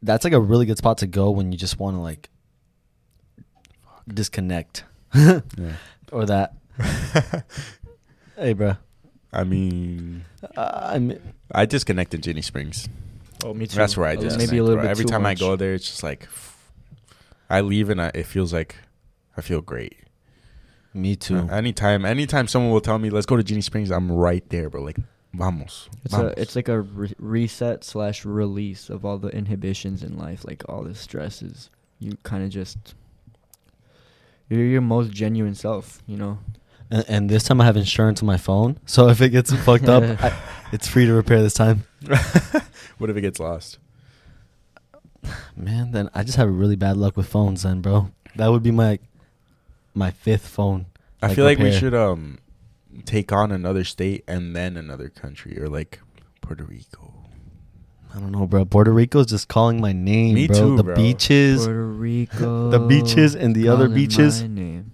that's 0.00 0.22
like 0.22 0.32
a 0.32 0.38
really 0.38 0.64
good 0.64 0.78
spot 0.78 0.98
to 0.98 1.08
go 1.08 1.32
when 1.32 1.50
you 1.50 1.58
just 1.58 1.80
want 1.80 1.96
to 1.96 2.00
like 2.00 2.30
disconnect 4.06 4.84
Yeah. 5.14 5.40
or 6.12 6.24
that. 6.26 6.54
hey, 8.36 8.52
bro. 8.52 8.76
I 9.32 9.44
mean, 9.44 10.24
Uh, 10.56 10.90
I'm 10.94 11.18
I 11.50 11.66
disconnected 11.66 12.22
Ginnie 12.22 12.42
Springs. 12.42 12.88
Oh, 13.44 13.54
me 13.54 13.66
too. 13.66 13.76
That's 13.76 13.96
where 13.96 14.06
I 14.06 14.14
just 14.14 14.38
maybe 14.38 14.58
a 14.58 14.62
little 14.62 14.80
bit 14.80 14.88
Every 14.90 15.04
too 15.04 15.10
time 15.10 15.26
I 15.26 15.34
go 15.34 15.56
there, 15.56 15.74
it's 15.74 15.86
just 15.86 16.02
like 16.04 16.28
I 17.52 17.60
leave 17.60 17.90
and 17.90 18.00
I, 18.00 18.10
it 18.14 18.24
feels 18.24 18.50
like 18.50 18.76
I 19.36 19.42
feel 19.42 19.60
great. 19.60 19.98
me 20.94 21.16
too. 21.16 21.36
Uh, 21.36 21.46
anytime, 21.48 22.06
anytime 22.06 22.48
someone 22.48 22.72
will 22.72 22.80
tell 22.80 22.98
me 22.98 23.10
let's 23.10 23.26
go 23.26 23.36
to 23.36 23.42
Ginnie 23.42 23.60
Springs, 23.60 23.90
I'm 23.90 24.10
right 24.10 24.42
there, 24.48 24.70
bro. 24.70 24.82
Like, 24.82 24.96
vamos. 25.34 25.90
It's 26.02 26.14
vamos. 26.14 26.32
a 26.32 26.40
it's 26.40 26.56
like 26.56 26.68
a 26.68 26.80
re- 26.80 27.12
reset 27.18 27.84
slash 27.84 28.24
release 28.24 28.88
of 28.88 29.04
all 29.04 29.18
the 29.18 29.28
inhibitions 29.28 30.02
in 30.02 30.16
life, 30.16 30.46
like 30.46 30.62
all 30.66 30.82
the 30.82 30.94
stresses. 30.94 31.68
You 31.98 32.16
kind 32.22 32.42
of 32.42 32.48
just 32.48 32.94
you're 34.48 34.64
your 34.64 34.80
most 34.80 35.10
genuine 35.10 35.54
self, 35.54 36.02
you 36.06 36.16
know. 36.16 36.38
And, 36.90 37.04
and 37.06 37.30
this 37.30 37.44
time 37.44 37.60
I 37.60 37.66
have 37.66 37.76
insurance 37.76 38.22
on 38.22 38.26
my 38.26 38.38
phone, 38.38 38.78
so 38.86 39.08
if 39.10 39.20
it 39.20 39.28
gets 39.28 39.52
fucked 39.52 39.88
up, 39.90 40.02
I, 40.22 40.32
it's 40.72 40.88
free 40.88 41.04
to 41.04 41.12
repair 41.12 41.42
this 41.42 41.54
time. 41.54 41.84
what 42.96 43.10
if 43.10 43.16
it 43.16 43.20
gets 43.20 43.38
lost? 43.38 43.78
Man, 45.56 45.92
then 45.92 46.08
I 46.14 46.22
just 46.24 46.36
have 46.36 46.48
really 46.50 46.76
bad 46.76 46.96
luck 46.96 47.16
with 47.16 47.28
phones, 47.28 47.62
then, 47.62 47.80
bro. 47.80 48.10
That 48.36 48.48
would 48.48 48.62
be 48.62 48.70
my 48.70 48.98
my 49.94 50.10
fifth 50.10 50.46
phone. 50.48 50.86
I 51.22 51.26
Like 51.28 51.36
feel 51.36 51.44
like 51.44 51.58
we 51.58 51.70
should 51.72 51.94
um 51.94 52.38
take 53.04 53.30
on 53.32 53.52
another 53.52 53.84
state 53.84 54.24
and 54.26 54.56
then 54.56 54.76
another 54.76 55.08
country, 55.08 55.58
or 55.60 55.68
like 55.68 56.00
Puerto 56.40 56.64
Rico. 56.64 57.12
I 58.14 58.18
don't 58.18 58.32
know, 58.32 58.46
bro. 58.46 58.64
Puerto 58.64 58.92
Rico's 58.92 59.26
just 59.26 59.48
calling 59.48 59.80
my 59.80 59.92
name, 59.92 60.34
Me 60.34 60.46
bro. 60.46 60.58
too, 60.58 60.76
the 60.76 60.82
bro. 60.84 60.94
beaches. 60.96 61.64
Puerto 61.64 61.86
Rico. 61.86 62.70
the 62.70 62.78
beaches 62.80 63.34
and 63.34 63.54
the 63.54 63.68
other 63.68 63.88
beaches. 63.88 64.42
my 64.42 64.48
name. 64.48 64.92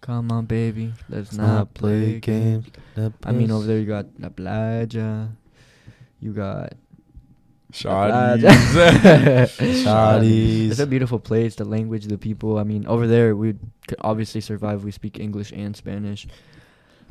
Come 0.00 0.30
on, 0.32 0.46
baby, 0.46 0.94
let's 1.08 1.32
Let's 1.32 1.36
not 1.36 1.74
play 1.74 2.18
games. 2.20 2.66
The 2.94 3.12
I 3.24 3.32
mean, 3.32 3.50
over 3.50 3.66
there 3.66 3.78
you 3.78 3.84
got 3.86 4.06
La 4.18 4.28
Playa. 4.30 5.28
You 6.20 6.32
got 6.32 6.72
Shawties. 7.72 8.40
Shawties. 9.84 10.70
It's 10.70 10.80
a 10.80 10.86
beautiful 10.86 11.18
place. 11.18 11.54
The 11.56 11.64
language, 11.64 12.06
the 12.06 12.18
people. 12.18 12.58
I 12.58 12.64
mean, 12.64 12.86
over 12.86 13.06
there 13.06 13.36
we 13.36 13.54
could 13.86 13.98
obviously 14.00 14.40
survive. 14.40 14.84
We 14.84 14.90
speak 14.90 15.18
English 15.18 15.52
and 15.52 15.76
Spanish. 15.76 16.26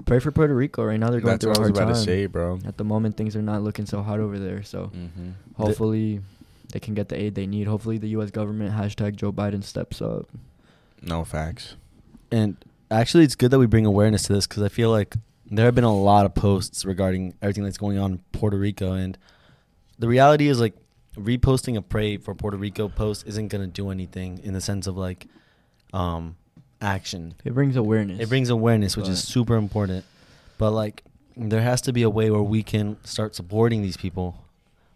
Pray 0.06 0.20
for 0.20 0.32
Puerto 0.32 0.54
Rico 0.56 0.84
right 0.84 1.00
now. 1.00 1.10
They're 1.10 1.20
going 1.22 1.34
That's 1.34 1.44
through 1.44 1.52
what 1.54 1.58
a 1.60 1.62
I 1.62 1.70
was 1.70 1.78
hard 1.78 1.90
about 1.90 1.94
time. 1.96 2.06
to 2.06 2.12
say, 2.12 2.26
bro. 2.28 2.60
At 2.66 2.78
the 2.78 2.84
moment, 2.84 3.18
things 3.18 3.36
are 3.36 3.42
not 3.42 3.64
looking 3.64 3.86
so 3.86 4.02
hot 4.02 4.20
over 4.20 4.38
there. 4.38 4.64
So 4.64 4.92
Mm-hmm. 4.96 5.30
hopefully, 5.62 6.22
they 6.72 6.80
can 6.80 6.94
get 6.94 7.10
the 7.10 7.20
aid 7.20 7.36
they 7.36 7.48
need. 7.48 7.68
Hopefully, 7.68 7.98
the 7.98 8.10
U.S. 8.10 8.30
government 8.32 8.74
hashtag 8.76 9.16
Joe 9.16 9.32
Biden 9.32 9.64
steps 9.64 10.02
up. 10.02 10.28
No 11.02 11.24
facts. 11.24 11.76
And 12.32 12.58
actually, 12.92 13.24
it's 13.24 13.36
good 13.36 13.52
that 13.52 13.60
we 13.60 13.66
bring 13.68 13.86
awareness 13.86 14.24
to 14.24 14.34
this 14.34 14.46
because 14.48 14.64
I 14.64 14.70
feel 14.70 14.92
like 14.92 15.16
there 15.50 15.66
have 15.66 15.76
been 15.76 15.84
a 15.84 15.96
lot 15.96 16.26
of 16.26 16.36
posts 16.36 16.84
regarding 16.86 17.34
everything 17.42 17.64
that's 17.64 17.78
going 17.78 17.98
on 17.98 18.12
in 18.14 18.20
Puerto 18.34 18.58
Rico, 18.58 18.94
and 18.94 19.18
the 20.00 20.08
reality 20.08 20.48
is 20.48 20.60
like 20.60 20.76
reposting 21.16 21.78
a 21.78 21.82
pray 21.82 22.18
for 22.18 22.36
Puerto 22.36 22.58
Rico 22.58 22.88
post 22.90 23.26
isn't 23.28 23.48
gonna 23.48 23.68
do 23.68 23.90
anything 23.90 24.40
in 24.44 24.54
the 24.54 24.62
sense 24.62 24.88
of 24.88 24.98
like 24.98 25.28
um 25.94 26.36
action. 26.82 27.34
It 27.44 27.54
brings 27.54 27.76
awareness. 27.76 28.20
It 28.20 28.30
brings 28.30 28.50
awareness, 28.50 28.98
which 28.98 29.08
is 29.08 29.24
super 29.24 29.56
important. 29.56 30.06
But 30.58 30.72
like, 30.72 31.04
there 31.36 31.62
has 31.62 31.82
to 31.82 31.94
be 31.94 32.04
a 32.04 32.10
way 32.10 32.30
where 32.32 32.42
we 32.42 32.64
can 32.64 32.98
start 33.04 33.36
supporting 33.36 33.82
these 33.82 33.98
people. 33.98 34.44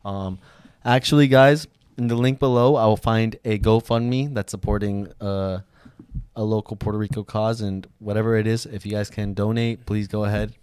Um, 0.03 0.39
actually, 0.83 1.27
guys, 1.27 1.67
in 1.97 2.07
the 2.07 2.15
link 2.15 2.39
below, 2.39 2.75
I 2.75 2.85
will 2.85 2.97
find 2.97 3.35
a 3.45 3.59
GoFundMe 3.59 4.33
that's 4.33 4.51
supporting 4.51 5.11
uh, 5.21 5.59
a 6.35 6.43
local 6.43 6.75
Puerto 6.75 6.97
Rico 6.97 7.23
cause, 7.23 7.61
and 7.61 7.85
whatever 7.99 8.35
it 8.37 8.47
is, 8.47 8.65
if 8.65 8.85
you 8.85 8.91
guys 8.91 9.09
can 9.09 9.33
donate, 9.33 9.85
please 9.85 10.07
go 10.07 10.25
ahead. 10.25 10.53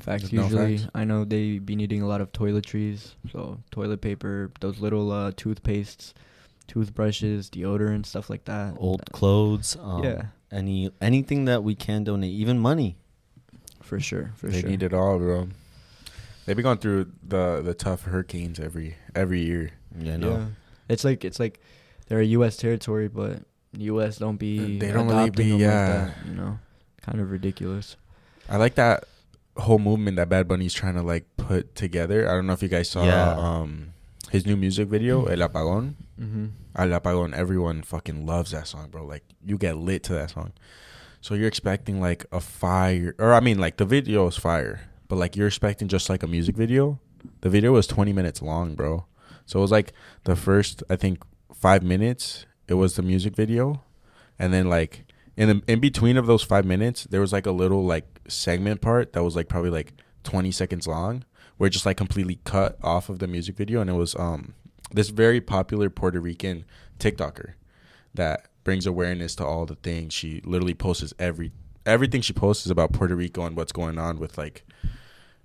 Facts. 0.00 0.32
No 0.32 0.44
Usually, 0.44 0.78
facts. 0.78 0.90
I 0.94 1.04
know 1.04 1.24
they 1.24 1.58
be 1.58 1.76
needing 1.76 2.02
a 2.02 2.06
lot 2.06 2.20
of 2.20 2.32
toiletries, 2.32 3.12
so 3.32 3.60
toilet 3.70 4.00
paper, 4.00 4.50
those 4.60 4.80
little 4.80 5.12
uh, 5.12 5.32
toothpastes, 5.32 6.12
toothbrushes, 6.66 7.50
deodorant, 7.50 8.06
stuff 8.06 8.30
like 8.30 8.44
that. 8.46 8.74
Old 8.78 9.02
Uh, 9.02 9.04
clothes. 9.12 9.76
Um, 9.80 10.04
yeah, 10.04 10.22
Any 10.50 10.90
anything 11.00 11.44
that 11.46 11.62
we 11.62 11.74
can 11.74 12.04
donate, 12.04 12.32
even 12.32 12.58
money. 12.58 12.96
for 13.82 13.98
sure, 14.00 14.32
for 14.36 14.46
they 14.48 14.60
sure. 14.60 14.62
They 14.62 14.68
need 14.70 14.82
it 14.82 14.92
all, 14.94 15.18
bro. 15.18 15.48
They 16.46 16.54
be 16.54 16.62
going 16.62 16.78
through 16.78 17.12
the 17.26 17.60
the 17.62 17.74
tough 17.74 18.02
hurricanes 18.04 18.58
every 18.58 18.96
every 19.14 19.40
year. 19.40 19.70
Yeah, 19.98 20.16
no. 20.16 20.30
Yeah. 20.30 20.46
It's 20.88 21.04
like 21.04 21.24
it's 21.24 21.38
like 21.38 21.60
they're 22.08 22.20
a 22.20 22.24
U.S. 22.38 22.56
territory, 22.56 23.08
but 23.08 23.42
U.S. 23.78 24.16
don't 24.18 24.36
be 24.36 24.78
They 24.78 24.90
don't 24.92 25.06
really 25.08 25.30
be- 25.30 25.44
yeah. 25.56 25.56
like 25.56 26.14
that. 26.16 26.26
You 26.26 26.34
know, 26.34 26.58
kind 27.02 27.20
of 27.20 27.30
ridiculous. 27.30 27.96
I 28.48 28.56
like 28.56 28.74
that 28.76 29.04
whole 29.56 29.78
movement 29.78 30.16
that 30.16 30.28
Bad 30.28 30.48
Bunny's 30.48 30.72
trying 30.74 30.94
to 30.94 31.02
like 31.02 31.24
put 31.36 31.74
together. 31.74 32.28
I 32.28 32.32
don't 32.32 32.46
know 32.46 32.52
if 32.52 32.62
you 32.62 32.68
guys 32.68 32.88
saw 32.88 33.04
Yeah. 33.04 33.32
um 33.36 33.92
his 34.30 34.46
new 34.46 34.56
music 34.56 34.88
video, 34.88 35.24
El 35.26 35.38
Apagón. 35.48 35.94
Mm-hmm. 36.20 36.46
El 36.76 36.88
Apagón, 37.00 37.34
everyone 37.34 37.82
fucking 37.82 38.24
loves 38.26 38.52
that 38.52 38.68
song, 38.68 38.88
bro. 38.90 39.04
Like 39.04 39.24
you 39.44 39.58
get 39.58 39.76
lit 39.76 40.02
to 40.04 40.12
that 40.14 40.30
song. 40.30 40.52
So 41.20 41.34
you're 41.34 41.48
expecting 41.48 42.00
like 42.00 42.24
a 42.32 42.40
fire 42.40 43.14
or 43.18 43.34
I 43.34 43.40
mean 43.40 43.58
like 43.58 43.76
the 43.76 43.84
video 43.84 44.26
is 44.28 44.36
fire, 44.36 44.88
but 45.08 45.16
like 45.16 45.36
you're 45.36 45.48
expecting 45.48 45.88
just 45.88 46.08
like 46.08 46.22
a 46.22 46.26
music 46.28 46.56
video. 46.56 47.00
The 47.42 47.50
video 47.50 47.72
was 47.72 47.86
20 47.86 48.12
minutes 48.12 48.40
long, 48.40 48.74
bro. 48.74 49.04
So 49.46 49.58
it 49.58 49.62
was 49.62 49.72
like 49.72 49.92
the 50.24 50.36
first 50.36 50.82
I 50.88 50.96
think 50.96 51.22
5 51.52 51.82
minutes 51.82 52.46
it 52.68 52.74
was 52.74 52.94
the 52.94 53.02
music 53.02 53.34
video 53.34 53.82
and 54.38 54.54
then 54.54 54.70
like 54.70 55.04
in 55.40 55.62
in 55.66 55.80
between 55.80 56.16
of 56.16 56.26
those 56.26 56.42
5 56.42 56.64
minutes 56.64 57.04
there 57.04 57.20
was 57.20 57.32
like 57.32 57.46
a 57.46 57.52
little 57.52 57.84
like 57.84 58.20
segment 58.28 58.80
part 58.80 59.12
that 59.12 59.24
was 59.24 59.36
like 59.36 59.48
probably 59.48 59.70
like 59.70 59.92
20 60.24 60.50
seconds 60.50 60.86
long 60.86 61.24
where 61.56 61.68
it 61.68 61.70
just 61.70 61.86
like 61.86 61.96
completely 61.96 62.40
cut 62.44 62.78
off 62.82 63.08
of 63.08 63.18
the 63.18 63.26
music 63.26 63.56
video 63.56 63.80
and 63.80 63.90
it 63.90 63.94
was 63.94 64.14
um 64.16 64.54
this 64.92 65.10
very 65.10 65.40
popular 65.40 65.88
Puerto 65.88 66.20
Rican 66.20 66.64
TikToker 66.98 67.54
that 68.14 68.46
brings 68.64 68.86
awareness 68.86 69.34
to 69.36 69.46
all 69.46 69.66
the 69.66 69.76
things. 69.76 70.12
She 70.12 70.40
literally 70.44 70.74
posts 70.74 71.14
every 71.18 71.52
everything 71.86 72.20
she 72.20 72.32
posts 72.32 72.66
is 72.66 72.70
about 72.70 72.92
Puerto 72.92 73.16
Rico 73.16 73.44
and 73.44 73.56
what's 73.56 73.72
going 73.72 73.98
on 73.98 74.18
with 74.18 74.36
like 74.36 74.64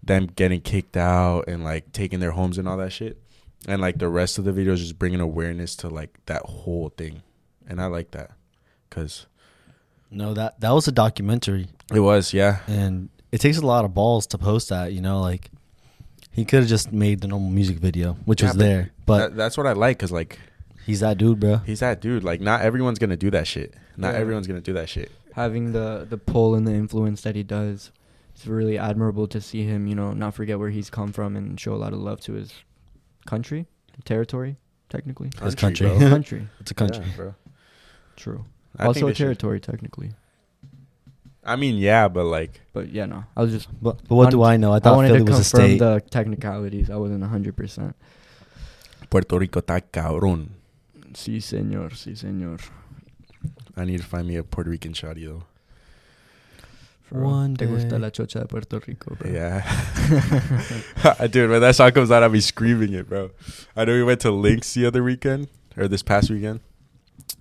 them 0.03 0.27
getting 0.27 0.61
kicked 0.61 0.97
out 0.97 1.47
and 1.47 1.63
like 1.63 1.91
taking 1.91 2.19
their 2.19 2.31
homes 2.31 2.57
and 2.57 2.67
all 2.67 2.77
that 2.77 2.91
shit. 2.91 3.21
And 3.67 3.81
like 3.81 3.97
the 3.97 4.09
rest 4.09 4.37
of 4.37 4.45
the 4.45 4.51
videos 4.51 4.77
just 4.77 4.99
bringing 4.99 5.21
awareness 5.21 5.75
to 5.77 5.89
like 5.89 6.19
that 6.25 6.43
whole 6.43 6.89
thing. 6.89 7.23
And 7.67 7.81
I 7.81 7.85
like 7.85 8.11
that 8.11 8.31
cuz 8.89 9.27
No, 10.11 10.33
that 10.33 10.59
that 10.61 10.71
was 10.71 10.87
a 10.87 10.91
documentary, 10.91 11.67
it 11.93 11.99
was, 11.99 12.33
yeah. 12.33 12.59
and 12.67 13.09
it 13.31 13.39
takes 13.41 13.57
a 13.57 13.65
lot 13.65 13.83
of 13.85 13.93
balls 13.93 14.27
to 14.27 14.37
post 14.37 14.69
that. 14.69 14.93
You 14.93 15.01
know, 15.01 15.19
like 15.21 15.49
he 16.31 16.45
could 16.45 16.59
have 16.59 16.69
just 16.69 16.91
made 16.93 17.21
the 17.21 17.27
normal 17.27 17.49
music 17.49 17.77
video, 17.79 18.13
which 18.25 18.41
Yeah, 18.41 18.49
was 18.49 18.57
but 18.57 18.63
there, 18.63 18.91
but 19.05 19.17
That- 19.17 19.35
that's 19.35 19.57
what 19.57 19.67
I 19.67 19.73
like 19.73 19.99
cuz 19.99 20.11
like 20.11 20.39
he's 20.85 20.99
that 21.01 21.17
dude, 21.17 21.39
bro. 21.39 21.57
he's 21.65 21.79
that 21.79 22.01
dude. 22.01 22.23
Like 22.23 22.39
not 22.41 22.61
everyone's 22.61 22.99
going 22.99 23.09
to 23.09 23.17
do 23.17 23.29
that 23.31 23.47
shit. 23.47 23.73
Not 23.97 24.13
Yeah. 24.13 24.19
everyone's 24.21 24.47
going 24.47 24.61
to 24.61 24.65
do 24.65 24.73
that 24.73 24.87
shit. 24.89 25.11
Having 25.33 25.71
the 25.73 26.05
the 26.09 26.17
pull 26.17 26.55
and 26.55 26.65
the 26.67 26.73
influence 26.73 27.21
that 27.21 27.35
he 27.35 27.43
does, 27.43 27.91
it's 28.33 28.45
really 28.47 28.77
admirable 28.77 29.27
to 29.27 29.41
see 29.41 29.63
him. 29.63 29.87
You 29.87 29.95
know, 29.95 30.13
not 30.13 30.33
forget 30.33 30.59
where 30.59 30.69
he's 30.69 30.89
come 30.89 31.11
from 31.11 31.35
and 31.35 31.59
show 31.59 31.73
a 31.73 31.81
lot 31.85 31.91
of 31.93 31.99
love 31.99 32.21
to 32.21 32.33
his 32.33 32.53
country, 33.25 33.65
territory, 34.05 34.57
technically. 34.89 35.31
His 35.41 35.55
country. 35.55 35.89
country, 35.97 36.47
It's 36.59 36.71
a 36.71 36.75
country. 36.75 37.03
Yeah, 37.09 37.15
bro. 37.17 37.35
true. 38.15 38.45
I 38.79 38.85
also 38.87 38.99
think 39.01 39.11
a 39.11 39.15
should- 39.15 39.23
territory, 39.25 39.59
technically. 39.59 40.11
I 41.47 41.55
mean, 41.57 41.75
yeah, 41.75 42.07
but 42.07 42.25
like 42.25 42.61
But 42.73 42.89
yeah, 42.89 43.05
no. 43.05 43.23
I 43.37 43.43
was 43.43 43.51
just. 43.51 43.67
But, 43.79 43.99
but 44.07 44.15
what 44.15 44.31
do 44.31 44.41
I 44.41 44.57
know? 44.57 44.73
I 44.73 44.79
thought 44.79 44.95
wanted 44.95 45.09
Philly 45.09 45.25
to 45.25 45.31
was 45.31 45.47
a 45.47 45.51
confirm 45.51 45.69
state. 45.69 45.77
the 45.77 46.01
technicalities. 46.09 46.89
I 46.89 46.95
wasn't 46.95 47.23
hundred 47.23 47.55
percent. 47.55 47.95
Puerto 49.11 49.37
Rico 49.37 49.61
está 49.61 49.79
cabrón. 49.79 50.49
Sí, 51.13 51.39
señor. 51.41 51.91
Sí, 51.91 52.15
señor. 52.15 52.59
I 53.77 53.85
need 53.85 53.97
to 54.01 54.03
find 54.07 54.27
me 54.27 54.37
a 54.37 54.43
Puerto 54.43 54.71
Rican 54.71 54.93
shawty 54.93 55.25
though. 55.25 55.43
For 57.03 57.19
real. 57.19 57.29
One 57.29 57.55
Te 57.55 57.67
gusta 57.67 57.99
la 57.99 58.09
chocha 58.09 58.39
de 58.39 58.47
Puerto 58.47 58.79
Rico, 58.79 59.13
bro. 59.13 59.29
Yeah. 59.31 59.61
Dude, 61.29 61.51
when 61.51 61.61
that 61.61 61.75
song 61.75 61.91
comes 61.91 62.09
out, 62.09 62.23
I'll 62.23 62.29
be 62.29 62.41
screaming 62.41 62.93
it, 62.93 63.07
bro. 63.07 63.29
I 63.75 63.85
know 63.85 63.93
we 63.93 64.03
went 64.03 64.21
to 64.21 64.31
Lynx 64.31 64.73
the 64.73 64.87
other 64.87 65.03
weekend, 65.03 65.49
or 65.77 65.87
this 65.87 66.01
past 66.01 66.31
weekend. 66.31 66.61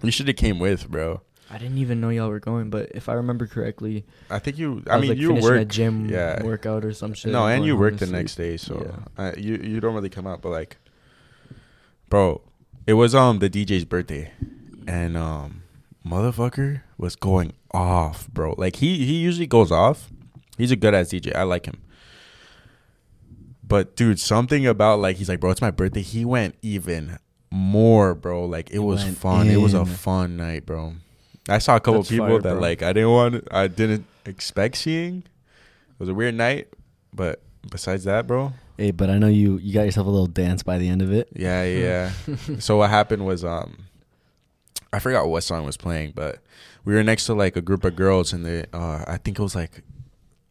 You 0.02 0.10
should 0.10 0.28
have 0.28 0.36
came 0.36 0.58
with, 0.58 0.88
bro. 0.90 1.22
I 1.50 1.58
didn't 1.58 1.78
even 1.78 2.00
know 2.00 2.08
y'all 2.08 2.30
were 2.30 2.40
going, 2.40 2.70
but 2.70 2.90
if 2.94 3.08
I 3.08 3.12
remember 3.14 3.46
correctly, 3.46 4.04
I 4.30 4.38
think 4.38 4.58
you, 4.58 4.82
I, 4.88 4.94
I, 4.94 5.00
mean, 5.00 5.10
like 5.10 5.18
you 5.18 5.28
finishing 5.28 5.50
a 5.50 5.58
work. 5.58 5.68
gym 5.68 6.08
yeah. 6.08 6.42
workout 6.42 6.84
or 6.84 6.92
some 6.92 7.14
shit. 7.14 7.32
no, 7.32 7.46
and 7.46 7.64
you 7.64 7.76
work 7.76 7.98
the 7.98 8.06
sleep. 8.06 8.12
next 8.16 8.36
day, 8.36 8.56
so 8.56 8.82
Yeah. 9.18 9.24
uh, 9.24 9.32
you 9.36 9.56
you 9.56 9.80
don't 9.80 9.94
really 9.94 10.08
come 10.08 10.26
out. 10.26 10.42
But 10.42 10.50
like, 10.50 10.78
bro, 12.08 12.40
it 12.86 12.94
was 12.94 13.14
um 13.14 13.38
the 13.38 13.50
DJ's 13.50 13.84
birthday, 13.84 14.32
and 14.86 15.16
um 15.16 15.62
motherfucker 16.04 16.82
was 16.98 17.14
going 17.14 17.52
off, 17.72 18.28
bro. 18.28 18.54
Like 18.56 18.76
he 18.76 19.04
he 19.04 19.14
usually 19.18 19.46
goes 19.46 19.70
off. 19.70 20.10
He's 20.56 20.70
a 20.70 20.76
good 20.76 20.94
ass 20.94 21.08
DJ. 21.08 21.34
I 21.34 21.42
like 21.42 21.66
him. 21.66 21.82
But 23.66 23.96
dude, 23.96 24.20
something 24.20 24.66
about 24.66 25.00
like 25.00 25.16
he's 25.16 25.28
like, 25.28 25.40
bro, 25.40 25.50
it's 25.50 25.60
my 25.60 25.70
birthday. 25.70 26.02
He 26.02 26.24
went 26.24 26.56
even 26.62 27.18
more, 27.54 28.14
bro. 28.14 28.44
Like 28.46 28.70
it 28.70 28.74
He 28.74 28.78
was 28.80 29.04
went 29.04 29.16
fun. 29.18 29.48
It 29.48 29.56
was 29.56 29.74
a 29.74 29.84
fun 29.86 30.36
night, 30.36 30.66
bro. 30.66 30.94
I 31.48 31.58
saw 31.58 31.76
a 31.76 31.80
couple 31.80 32.00
That's 32.00 32.10
people 32.10 32.26
fire, 32.26 32.38
that 32.40 32.52
bro. 32.54 32.60
like 32.60 32.82
I 32.82 32.92
didn't 32.92 33.10
want 33.10 33.48
I 33.50 33.68
didn't 33.68 34.06
expect 34.26 34.76
seeing. 34.76 35.18
It 35.18 36.00
was 36.00 36.08
a 36.08 36.14
weird 36.14 36.34
night, 36.34 36.68
but 37.12 37.42
besides 37.70 38.04
that, 38.04 38.26
bro, 38.26 38.52
Hey, 38.76 38.90
but 38.90 39.08
I 39.08 39.18
know 39.18 39.28
you 39.28 39.58
you 39.58 39.72
got 39.72 39.82
yourself 39.82 40.06
a 40.06 40.10
little 40.10 40.26
dance 40.26 40.62
by 40.62 40.78
the 40.78 40.88
end 40.88 41.00
of 41.02 41.12
it. 41.12 41.28
yeah, 41.34 41.62
yeah. 41.64 42.10
so 42.58 42.78
what 42.78 42.90
happened 42.90 43.24
was 43.26 43.44
um 43.44 43.84
I 44.92 44.98
forgot 44.98 45.28
what 45.28 45.42
song 45.42 45.64
was 45.64 45.76
playing, 45.76 46.12
but 46.14 46.38
we 46.84 46.94
were 46.94 47.02
next 47.02 47.26
to 47.26 47.34
like 47.34 47.56
a 47.56 47.60
group 47.62 47.84
of 47.84 47.94
girls 47.96 48.32
and 48.32 48.44
they 48.44 48.64
uh 48.72 49.04
I 49.06 49.18
think 49.18 49.38
it 49.38 49.42
was 49.42 49.54
like 49.54 49.82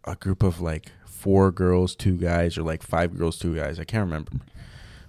a 0.05 0.15
group 0.15 0.43
of 0.43 0.61
like 0.61 0.91
four 1.05 1.51
girls, 1.51 1.95
two 1.95 2.17
guys 2.17 2.57
or 2.57 2.63
like 2.63 2.83
five 2.83 3.17
girls, 3.17 3.37
two 3.39 3.55
guys. 3.55 3.79
I 3.79 3.83
can't 3.85 4.05
remember. 4.05 4.31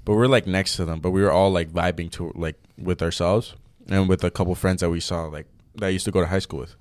But 0.04 0.14
we 0.14 0.22
are 0.24 0.28
like 0.28 0.46
next 0.46 0.76
to 0.76 0.84
them, 0.84 1.00
but 1.00 1.10
we 1.10 1.22
were 1.22 1.32
all 1.32 1.50
like 1.50 1.70
vibing 1.70 2.10
to 2.12 2.32
like 2.34 2.56
with 2.76 3.02
ourselves 3.02 3.54
and 3.88 4.08
with 4.08 4.22
a 4.24 4.30
couple 4.30 4.54
friends 4.54 4.80
that 4.80 4.90
we 4.90 5.00
saw 5.00 5.24
like 5.26 5.46
that 5.76 5.86
I 5.86 5.88
used 5.90 6.04
to 6.04 6.10
go 6.10 6.20
to 6.20 6.26
high 6.26 6.38
school 6.40 6.60
with. 6.60 6.76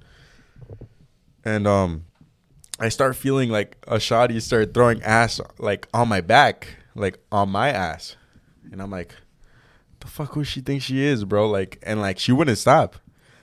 And 1.46 1.68
um 1.68 2.06
I 2.80 2.90
start 2.90 3.16
feeling 3.16 3.50
like 3.50 3.78
a 3.88 4.00
shoddy 4.00 4.40
started 4.40 4.74
throwing 4.74 5.02
ass 5.04 5.40
like 5.58 5.88
on 5.94 6.10
my 6.10 6.22
back, 6.22 6.68
like 6.96 7.20
on 7.32 7.50
my 7.50 7.70
ass. 7.70 8.16
And 8.72 8.82
I'm 8.82 8.92
like, 8.92 9.16
the 10.00 10.08
fuck 10.08 10.34
who 10.34 10.44
she 10.44 10.60
think 10.62 10.82
she 10.82 11.02
is, 11.02 11.24
bro? 11.24 11.50
Like 11.50 11.80
and 11.84 12.02
like 12.02 12.20
she 12.20 12.32
wouldn't 12.32 12.58
stop. 12.58 12.98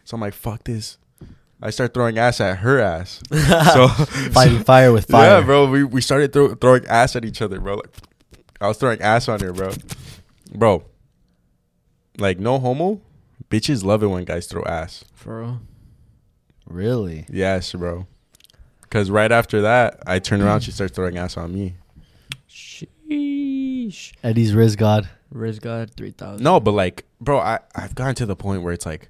So 0.05 0.15
I'm 0.17 0.21
like, 0.21 0.35
fuck 0.35 0.65
this. 0.65 0.99
I 1.63 1.71
start 1.71 1.93
throwing 1.93 2.19
ass 2.19 2.41
at 2.41 2.59
her 2.59 2.81
ass. 2.81 3.23
so 3.75 3.89
Fighting 4.33 4.65
fire 4.65 4.93
with 4.93 5.07
fire. 5.07 5.41
Yeah, 5.41 5.47
bro. 5.47 5.71
We 5.71 5.85
we 5.85 6.01
started 6.01 6.33
throw, 6.33 6.55
throwing 6.55 6.87
ass 6.87 7.17
at 7.17 7.25
each 7.25 7.43
other, 7.43 7.61
bro. 7.61 7.77
Like 7.77 7.91
I 8.61 8.69
was 8.69 8.77
throwing 8.77 9.01
ass 9.01 9.29
on 9.29 9.41
her, 9.41 9.53
bro. 9.53 9.73
Bro. 10.55 10.85
Like 12.19 12.39
no 12.39 12.59
homo. 12.59 13.01
Bitches 13.51 13.83
love 13.85 14.03
it 14.03 14.07
when 14.09 14.25
guys 14.25 14.47
throw 14.47 14.63
ass. 14.65 15.05
For 15.15 15.41
real. 15.41 15.61
Really? 16.67 17.27
Yes, 17.31 17.73
bro. 17.73 18.07
Cause 18.91 19.11
right 19.11 19.31
after 19.33 19.63
that, 19.63 20.01
I 20.07 20.19
turn 20.19 20.41
around, 20.43 20.61
she 20.61 20.73
starts 20.73 20.95
throwing 20.95 21.17
ass 21.17 21.37
on 21.37 21.55
me. 21.55 21.75
Sheesh. 22.49 24.13
Eddie's 24.23 24.55
Riz 24.55 24.77
God. 24.77 25.09
Riz 25.31 25.59
God, 25.59 25.93
3000. 25.97 26.43
No, 26.43 26.59
but 26.61 26.73
like, 26.73 27.05
bro, 27.21 27.39
I 27.39 27.61
I've 27.75 27.95
gotten 27.95 28.15
to 28.17 28.27
the 28.27 28.37
point 28.37 28.63
where 28.63 28.73
it's 28.73 28.87
like, 28.87 29.09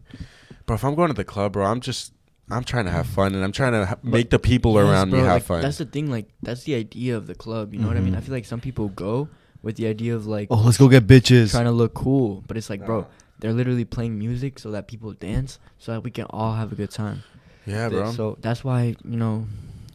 bro, 0.67 0.75
if 0.77 0.85
I'm 0.85 0.95
going 0.95 1.09
to 1.09 1.15
the 1.15 1.25
club, 1.25 1.53
bro, 1.53 1.65
I'm 1.65 1.81
just 1.81 2.13
I'm 2.51 2.65
trying 2.65 2.85
to 2.87 2.91
have 2.91 3.07
fun 3.07 3.35
and 3.35 3.43
I'm 3.45 3.53
trying 3.53 3.73
to 3.73 3.87
ha- 3.87 3.97
make 4.03 4.31
the 4.31 4.39
people 4.39 4.75
Yes, 4.75 4.85
around 4.91 5.11
bro, 5.11 5.21
me 5.21 5.25
have 5.25 5.35
like, 5.37 5.43
fun. 5.45 5.63
That's 5.63 5.79
the 5.79 5.85
thing. 5.87 6.11
Like, 6.11 6.29
that's 6.43 6.65
the 6.65 6.75
idea 6.75 7.17
of 7.17 7.27
the 7.27 7.35
club. 7.35 7.73
You 7.73 7.81
know 7.81 7.89
what 7.89 7.97
I 7.97 8.01
mean? 8.01 8.15
Mhm. 8.15 8.19
I 8.19 8.21
feel 8.21 8.35
like 8.35 8.45
some 8.45 8.61
people 8.61 8.89
go 8.89 9.29
with 9.63 9.77
the 9.77 9.87
idea 9.87 10.15
of 10.15 10.27
like 10.27 10.49
Oh, 10.51 10.57
let's 10.57 10.79
go 10.79 10.89
get 10.89 11.07
bitches. 11.07 11.51
trying 11.51 11.65
to 11.65 11.71
look 11.73 11.95
cool, 11.95 12.43
but 12.47 12.57
it's 12.57 12.71
like, 12.71 12.85
bro, 12.85 13.07
they're 13.39 13.53
literally 13.53 13.85
playing 13.85 14.19
music 14.19 14.59
so 14.59 14.71
that 14.73 14.89
people 14.89 15.13
dance, 15.13 15.59
so 15.79 15.93
that 15.93 16.03
we 16.03 16.11
can 16.11 16.25
all 16.31 16.55
have 16.55 16.73
a 16.73 16.75
good 16.75 16.91
time. 16.91 17.23
yeah, 17.67 17.89
bro. 17.89 18.13
So 18.13 18.37
that's 18.41 18.63
why 18.65 18.95
you 19.05 19.17
know 19.17 19.47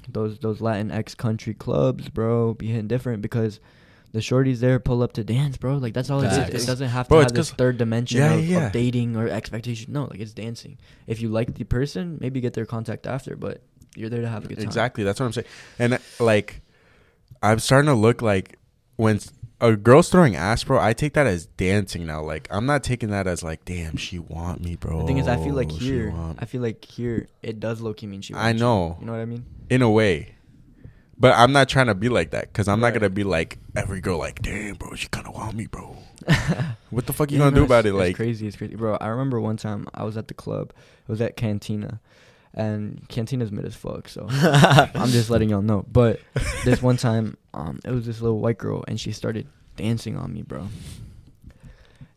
those 0.10 0.38
those 0.40 0.62
Latin 0.62 0.92
X 0.92 1.16
country 1.16 1.54
clubs, 1.54 2.10
bro, 2.10 2.54
be 2.54 2.68
hitting 2.68 2.88
different 2.88 3.22
because 3.22 3.60
the 4.12 4.20
shorties 4.22 4.60
there 4.60 4.80
pull 4.80 5.02
up 5.04 5.12
to 5.14 5.24
dance, 5.26 5.58
bro. 5.58 5.76
Like 5.78 5.94
that's 5.94 6.10
all 6.10 6.22
it 6.22 6.30
Facts. 6.30 6.54
is. 6.56 6.64
It 6.64 6.68
doesn't 6.68 6.88
have 6.90 7.10
Bro, 7.10 7.18
to 7.18 7.24
it's 7.24 7.32
have 7.32 7.36
this 7.36 7.50
'cause- 7.50 7.58
third 7.58 7.78
dimension 7.78 8.20
Yeah, 8.20 8.34
of, 8.36 8.46
yeah, 8.48 8.58
yeah. 8.60 8.66
of 8.68 8.72
dating 8.72 9.18
or 9.18 9.28
expectation. 9.28 9.92
No, 9.92 10.06
like 10.06 10.20
it's 10.22 10.32
dancing. 10.34 10.78
If 11.06 11.20
you 11.22 11.28
like 11.30 11.56
the 11.56 11.66
person, 11.66 12.18
maybe 12.22 12.40
get 12.40 12.54
their 12.54 12.66
contact 12.66 13.08
after, 13.08 13.36
but 13.36 13.62
you're 13.96 14.10
there 14.10 14.22
to 14.22 14.30
have 14.30 14.46
a 14.46 14.48
good 14.48 14.58
time. 14.58 14.66
Exactly. 14.66 15.04
That's 15.04 15.20
what 15.20 15.26
I'm 15.26 15.34
saying. 15.34 15.48
And 15.80 16.00
like, 16.20 16.62
I'm 17.44 17.60
starting 17.60 17.88
to 17.88 17.94
look 17.96 18.22
like 18.22 18.58
when 18.96 19.18
s- 19.18 19.32
a 19.62 19.76
girl's 19.76 20.10
throwing 20.10 20.36
ass, 20.36 20.64
bro. 20.64 20.80
I 20.80 20.94
take 20.94 21.14
that 21.14 21.28
as 21.28 21.46
dancing 21.46 22.06
now. 22.06 22.22
Like, 22.22 22.48
I'm 22.52 22.66
not 22.66 22.84
taking 22.84 23.10
that 23.12 23.26
as 23.28 23.42
like, 23.44 23.64
damn, 23.66 23.96
she 23.98 24.20
want 24.20 24.62
me, 24.64 24.76
bro. 24.76 25.00
The 25.00 25.06
thing 25.08 25.18
is, 25.18 25.28
I 25.28 25.38
feel 25.38 25.56
like 25.56 25.70
She 25.72 25.78
here, 25.78 26.10
want 26.12 26.40
I 26.42 26.46
feel 26.46 26.62
like 26.62 26.84
here, 26.84 27.28
it 27.42 27.60
does 27.60 27.82
low 27.82 27.94
key 27.94 28.08
mean 28.08 28.22
she. 28.22 28.34
I 28.34 28.48
wants 28.48 28.54
you. 28.60 28.66
know. 28.66 28.98
You 29.00 29.06
know 29.06 29.12
what 29.14 29.22
I 29.22 29.26
mean? 29.26 29.46
in 29.70 29.82
a 29.82 29.90
way, 29.90 30.36
But 31.18 31.34
I'm 31.38 31.52
not 31.54 31.70
trying 31.70 31.88
to 31.88 31.96
be 31.96 32.10
like 32.10 32.32
that 32.32 32.52
because 32.52 32.68
I'm 32.68 32.80
not 32.80 32.88
Right. 32.88 32.96
gonna 32.96 33.10
be 33.10 33.24
like 33.24 33.58
every 33.76 34.02
girl. 34.02 34.18
Like, 34.20 34.42
damn, 34.42 34.76
bro, 34.76 34.94
she 34.96 35.08
kind 35.08 35.26
of 35.26 35.34
want 35.34 35.56
me, 35.56 35.66
bro. 35.68 35.96
What 36.92 37.08
the 37.08 37.14
fuck 37.14 37.32
you 37.32 37.38
Yeah, 37.38 37.46
gonna 37.46 37.56
no, 37.56 37.62
do 37.62 37.66
about 37.66 37.86
it's- 37.86 37.94
it? 37.94 37.98
Like, 37.98 38.10
it's 38.12 38.18
crazy, 38.18 38.48
it's 38.48 38.56
crazy, 38.58 38.76
bro. 38.76 38.96
I 39.02 39.08
remember 39.08 39.40
one 39.42 39.58
time 39.58 39.88
I 39.94 40.04
was 40.04 40.18
at 40.18 40.28
the 40.28 40.34
club. 40.34 40.72
It 41.08 41.12
was 41.12 41.20
at 41.22 41.36
Cantina, 41.36 42.00
and 42.56 43.08
Cantina's 43.10 43.52
mid 43.52 43.66
as 43.66 43.76
fuck. 43.76 44.08
So 44.10 44.26
I'm 44.32 45.10
just 45.10 45.30
letting 45.30 45.50
y'all 45.50 45.62
know. 45.62 45.86
But 45.92 46.20
this 46.64 46.82
one 46.82 46.98
time, 46.98 47.38
um, 47.54 47.80
it 47.86 47.92
was 47.92 48.06
this 48.08 48.22
little 48.22 48.40
white 48.40 48.58
girl, 48.58 48.84
and 48.88 49.00
she 49.00 49.12
started 49.12 49.48
dancing 49.76 50.18
on 50.18 50.34
me, 50.34 50.42
bro. 50.42 50.68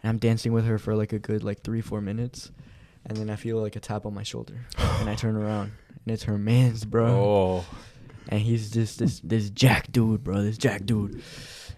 And 0.02 0.10
I'm 0.10 0.18
dancing 0.18 0.52
with 0.52 0.64
her 0.66 0.78
for 0.78 0.94
like 0.94 1.12
a 1.12 1.18
good 1.18 1.42
like 1.44 1.62
three, 1.62 1.80
four 1.80 2.00
minutes, 2.00 2.50
and 3.04 3.16
then 3.16 3.28
I 3.30 3.36
feel 3.36 3.60
like 3.60 3.76
a 3.76 3.80
tap 3.80 4.06
on 4.06 4.14
my 4.14 4.22
shoulder, 4.22 4.66
and 4.78 5.10
I 5.10 5.14
turn 5.16 5.36
around, 5.36 5.72
and 6.04 6.14
it's 6.14 6.22
her 6.24 6.38
man's, 6.38 6.84
bro. 6.84 7.06
oh, 7.06 7.64
And 8.28 8.40
he's 8.40 8.70
just 8.70 8.98
this 9.00 9.20
this 9.20 9.50
jack 9.50 9.90
dude, 9.90 10.22
bro. 10.22 10.42
This 10.42 10.56
jack 10.58 10.86
dude. 10.86 11.20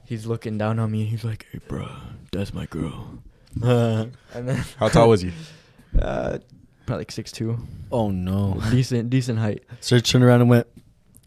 He's 0.05 0.27
looking 0.27 0.59
down 0.59 0.79
on 0.81 0.91
me, 0.91 1.01
and 1.03 1.09
he's 1.09 1.25
like, 1.25 1.47
"Hey, 1.53 1.61
bro, 1.67 1.89
that's 2.33 2.53
my 2.53 2.67
girl." 2.67 3.21
And 3.63 4.13
then 4.35 4.65
how 4.77 4.89
tall 4.89 5.09
was 5.09 5.23
he? 5.23 5.33
Uh, 5.99 6.39
probably 6.91 7.03
like 7.03 7.13
six 7.13 7.31
two. 7.33 7.57
oh 7.93 8.11
no. 8.11 8.61
Decent, 8.71 9.11
decent 9.11 9.39
height. 9.39 9.63
So 9.81 9.97
I 9.97 10.01
turned 10.01 10.25
around 10.25 10.41
and 10.43 10.51
went. 10.51 10.67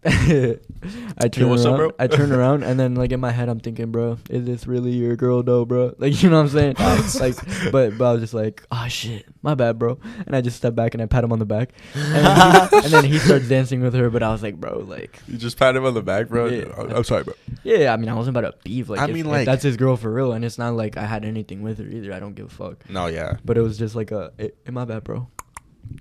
I 0.06 1.30
turn 1.32 1.48
what's 1.50 1.64
up, 1.64 1.72
around. 1.72 1.78
bro? 1.78 1.92
I 1.98 2.08
turn 2.08 2.32
around, 2.38 2.64
and 2.64 2.78
then 2.78 2.96
like 2.96 3.14
in 3.14 3.22
my 3.22 3.32
head, 3.32 3.48
I'm 3.48 3.62
thinking, 3.62 3.90
bro, 3.90 4.18
is 4.30 4.46
this 4.46 4.68
really 4.68 4.92
your 4.92 5.16
girl, 5.16 5.42
though, 5.44 5.64
bro? 5.64 5.96
Like 6.04 6.22
you 6.22 6.30
know 6.30 6.44
what 6.44 6.54
I'm 6.54 6.76
saying? 6.76 6.76
like, 7.22 7.72
but 7.72 7.98
but 7.98 8.06
I 8.06 8.12
was 8.12 8.22
just 8.22 8.34
like, 8.34 8.64
oh 8.70 8.86
shit, 8.90 9.26
my 9.42 9.56
bad, 9.56 9.80
bro. 9.80 9.98
And 10.28 10.36
I 10.36 10.42
just 10.42 10.58
step 10.58 10.76
back 10.76 10.94
and 10.94 11.02
I 11.02 11.06
pat 11.06 11.24
him 11.24 11.32
on 11.32 11.40
the 11.40 11.46
back, 11.46 11.70
and 11.96 12.14
then, 12.14 12.70
he, 12.70 12.76
and 12.78 12.94
then 12.94 13.04
he 13.06 13.18
starts 13.18 13.48
dancing 13.48 13.80
with 13.80 13.94
her. 13.94 14.10
But 14.10 14.24
I 14.24 14.32
was 14.34 14.44
like, 14.44 14.60
bro, 14.60 14.80
like, 14.80 15.18
You 15.28 15.38
just 15.38 15.58
pat 15.58 15.74
him 15.74 15.86
on 15.86 15.94
the 15.94 16.04
back, 16.04 16.28
bro. 16.28 16.48
Yeah. 16.48 16.66
I'm 16.78 16.92
I'm 16.92 17.04
sorry, 17.06 17.24
bro. 17.24 17.34
yeah. 17.64 17.94
I 17.94 17.98
mean, 17.98 18.10
I 18.10 18.14
wasn't 18.14 18.36
about 18.36 18.52
to 18.52 18.58
beef. 18.70 18.90
Like, 18.90 19.00
I 19.00 19.06
if, 19.06 19.14
mean, 19.14 19.26
like- 19.26 19.46
that's 19.46 19.64
his 19.64 19.78
girl 19.78 19.96
for 19.96 20.12
real, 20.12 20.34
and 20.34 20.44
it's 20.44 20.58
not 20.58 20.74
like 20.74 20.98
I 20.98 21.06
had 21.06 21.24
anything 21.24 21.62
with 21.64 21.78
her 21.80 21.86
either. 21.86 22.12
I 22.12 22.20
don't 22.20 22.34
give 22.34 22.48
a 22.48 22.50
fuck. 22.50 22.90
No, 22.90 23.06
yeah. 23.08 23.38
But 23.46 23.58
it 23.58 23.62
was 23.62 23.78
just 23.78 23.96
like 23.96 24.12
a, 24.12 24.34
it, 24.38 24.58
it 24.66 24.74
my 24.74 24.84
bad, 24.84 25.06
bro. 25.06 25.30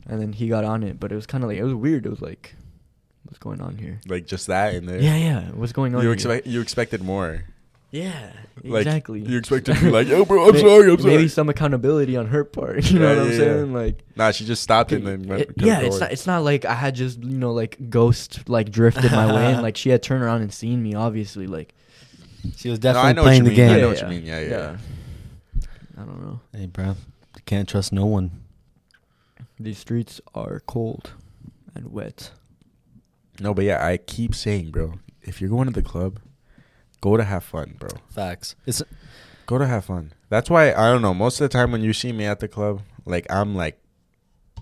And 0.07 0.21
then 0.21 0.33
he 0.33 0.49
got 0.49 0.65
on 0.65 0.83
it, 0.83 0.99
but 1.01 1.13
it 1.13 1.15
was 1.15 1.27
kind 1.27 1.43
of 1.45 1.49
like 1.49 1.59
it 1.59 1.65
was 1.65 1.75
weird. 1.75 2.07
It 2.07 2.11
was 2.11 2.23
like, 2.23 2.55
what's 3.25 3.39
going 3.39 3.61
on 3.61 3.77
here? 3.79 4.01
Like 4.07 4.27
just 4.27 4.47
that 4.49 4.75
in 4.75 4.87
there. 4.87 5.01
Yeah, 5.01 5.17
yeah. 5.17 5.43
What's 5.53 5.73
going 5.73 5.95
on? 5.95 6.03
You 6.03 6.09
here? 6.09 6.15
expect 6.15 6.47
you 6.47 6.61
expected 6.61 7.03
more. 7.03 7.45
Yeah, 7.95 8.33
Like, 8.65 8.87
exactly. 8.87 9.21
you 9.21 9.37
expected 9.37 9.77
to 9.77 9.81
be 9.83 9.91
like, 9.91 10.09
"Yo, 10.09 10.25
bro, 10.25 10.49
I'm 10.49 10.55
May- 10.55 10.61
sorry, 10.63 10.91
I'm 10.91 10.99
sorry." 10.99 11.17
Maybe 11.17 11.29
some 11.29 11.51
accountability 11.51 12.17
on 12.17 12.27
her 12.29 12.43
part. 12.43 12.85
You 12.91 12.99
know 12.99 13.11
Yeah, 13.13 13.17
what 13.19 13.27
I'm 13.27 13.33
yeah, 13.33 13.37
saying? 13.39 13.73
Like, 13.75 14.05
Nah, 14.17 14.31
she 14.31 14.47
just 14.47 14.63
stopped 14.63 14.93
it, 14.93 14.97
and 15.05 15.07
then 15.07 15.29
went. 15.29 15.43
it- 15.43 15.47
kept 15.49 15.61
yeah, 15.61 15.81
it's 15.81 16.01
not. 16.01 16.11
It's 16.11 16.27
not 16.27 16.43
like 16.43 16.65
I 16.65 16.73
had 16.73 16.95
just 16.95 17.23
you 17.23 17.37
know 17.37 17.53
like 17.53 17.77
ghost 17.91 18.49
like 18.49 18.71
drifted 18.71 19.13
my 19.13 19.27
way, 19.31 19.53
and 19.53 19.61
like 19.67 19.77
she 19.77 19.91
had 19.91 20.03
turned 20.03 20.23
around 20.25 20.41
and 20.41 20.51
seen 20.51 20.83
me. 20.83 20.95
Obviously, 20.95 21.47
like 21.47 21.75
She 22.57 22.71
was 22.71 22.79
No, 22.79 22.95
definitely 22.95 23.11
I 23.11 23.13
know 23.13 23.23
what 23.23 23.27
playing 23.27 23.45
you 23.45 23.51
the 23.51 23.57
mean. 23.57 23.65
I 23.69 23.73
game. 23.75 23.81
know 23.83 23.89
what 23.89 24.01
you 24.01 24.07
mean. 24.09 24.25
Yeah, 24.25 24.41
yeah. 24.41 24.77
I 25.99 26.05
don't 26.05 26.23
know. 26.23 26.41
Hey, 26.55 26.67
bro. 26.67 26.87
You 26.87 27.43
can't 27.45 27.69
trust 27.69 27.93
no 27.93 28.07
one. 28.07 28.31
These 29.62 29.78
streets 29.78 30.21
are 30.35 30.61
cold 30.66 31.12
and 31.75 31.92
wet. 31.92 32.33
No, 33.40 33.54
but 33.54 33.64
yeah, 33.64 33.85
I 33.85 33.97
keep 33.97 34.35
saying, 34.35 34.71
bro, 34.71 34.95
if 35.23 35.40
you're 35.40 35.50
going 35.50 35.66
to 35.66 35.73
the 35.73 35.83
club, 35.83 36.21
go 37.00 37.16
to 37.16 37.25
have 37.25 37.45
fun, 37.45 37.76
bro. 37.78 37.90
Facts. 38.11 38.54
It's 38.66 38.83
Go 39.47 39.59
to 39.59 39.66
have 39.66 39.85
fun. 39.85 40.12
That's 40.28 40.49
why 40.49 40.73
I 40.73 40.90
don't 40.90 41.02
know. 41.02 41.14
Most 41.14 41.40
of 41.40 41.50
the 41.50 41.52
time 41.52 41.73
when 41.73 41.83
you 41.83 41.92
see 41.92 42.12
me 42.12 42.25
at 42.25 42.40
the 42.40 42.49
club, 42.49 42.83
like 43.04 43.26
I'm 43.31 43.54
like, 43.54 43.78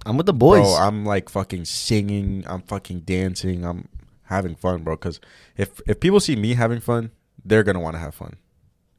I'm 0.07 0.16
with 0.16 0.26
the 0.26 0.33
boys. 0.33 0.62
bro, 0.62 0.75
I'm 0.75 1.04
like 1.04 1.28
fucking 1.28 1.66
singing, 1.66 2.45
I'm 2.47 2.62
fucking 2.62 3.00
dancing, 3.00 3.64
I'm 3.64 3.88
having 4.25 4.54
fun, 4.54 4.83
bro. 4.83 4.97
Because 4.97 5.21
if 5.57 5.80
if 5.87 6.00
people 6.00 6.21
see 6.21 6.37
me 6.37 6.54
having 6.54 6.80
fun, 6.80 7.11
they're 7.45 7.62
gonna 7.62 7.80
want 7.80 7.95
to 7.95 8.00
have 8.00 8.14
fun. 8.14 8.37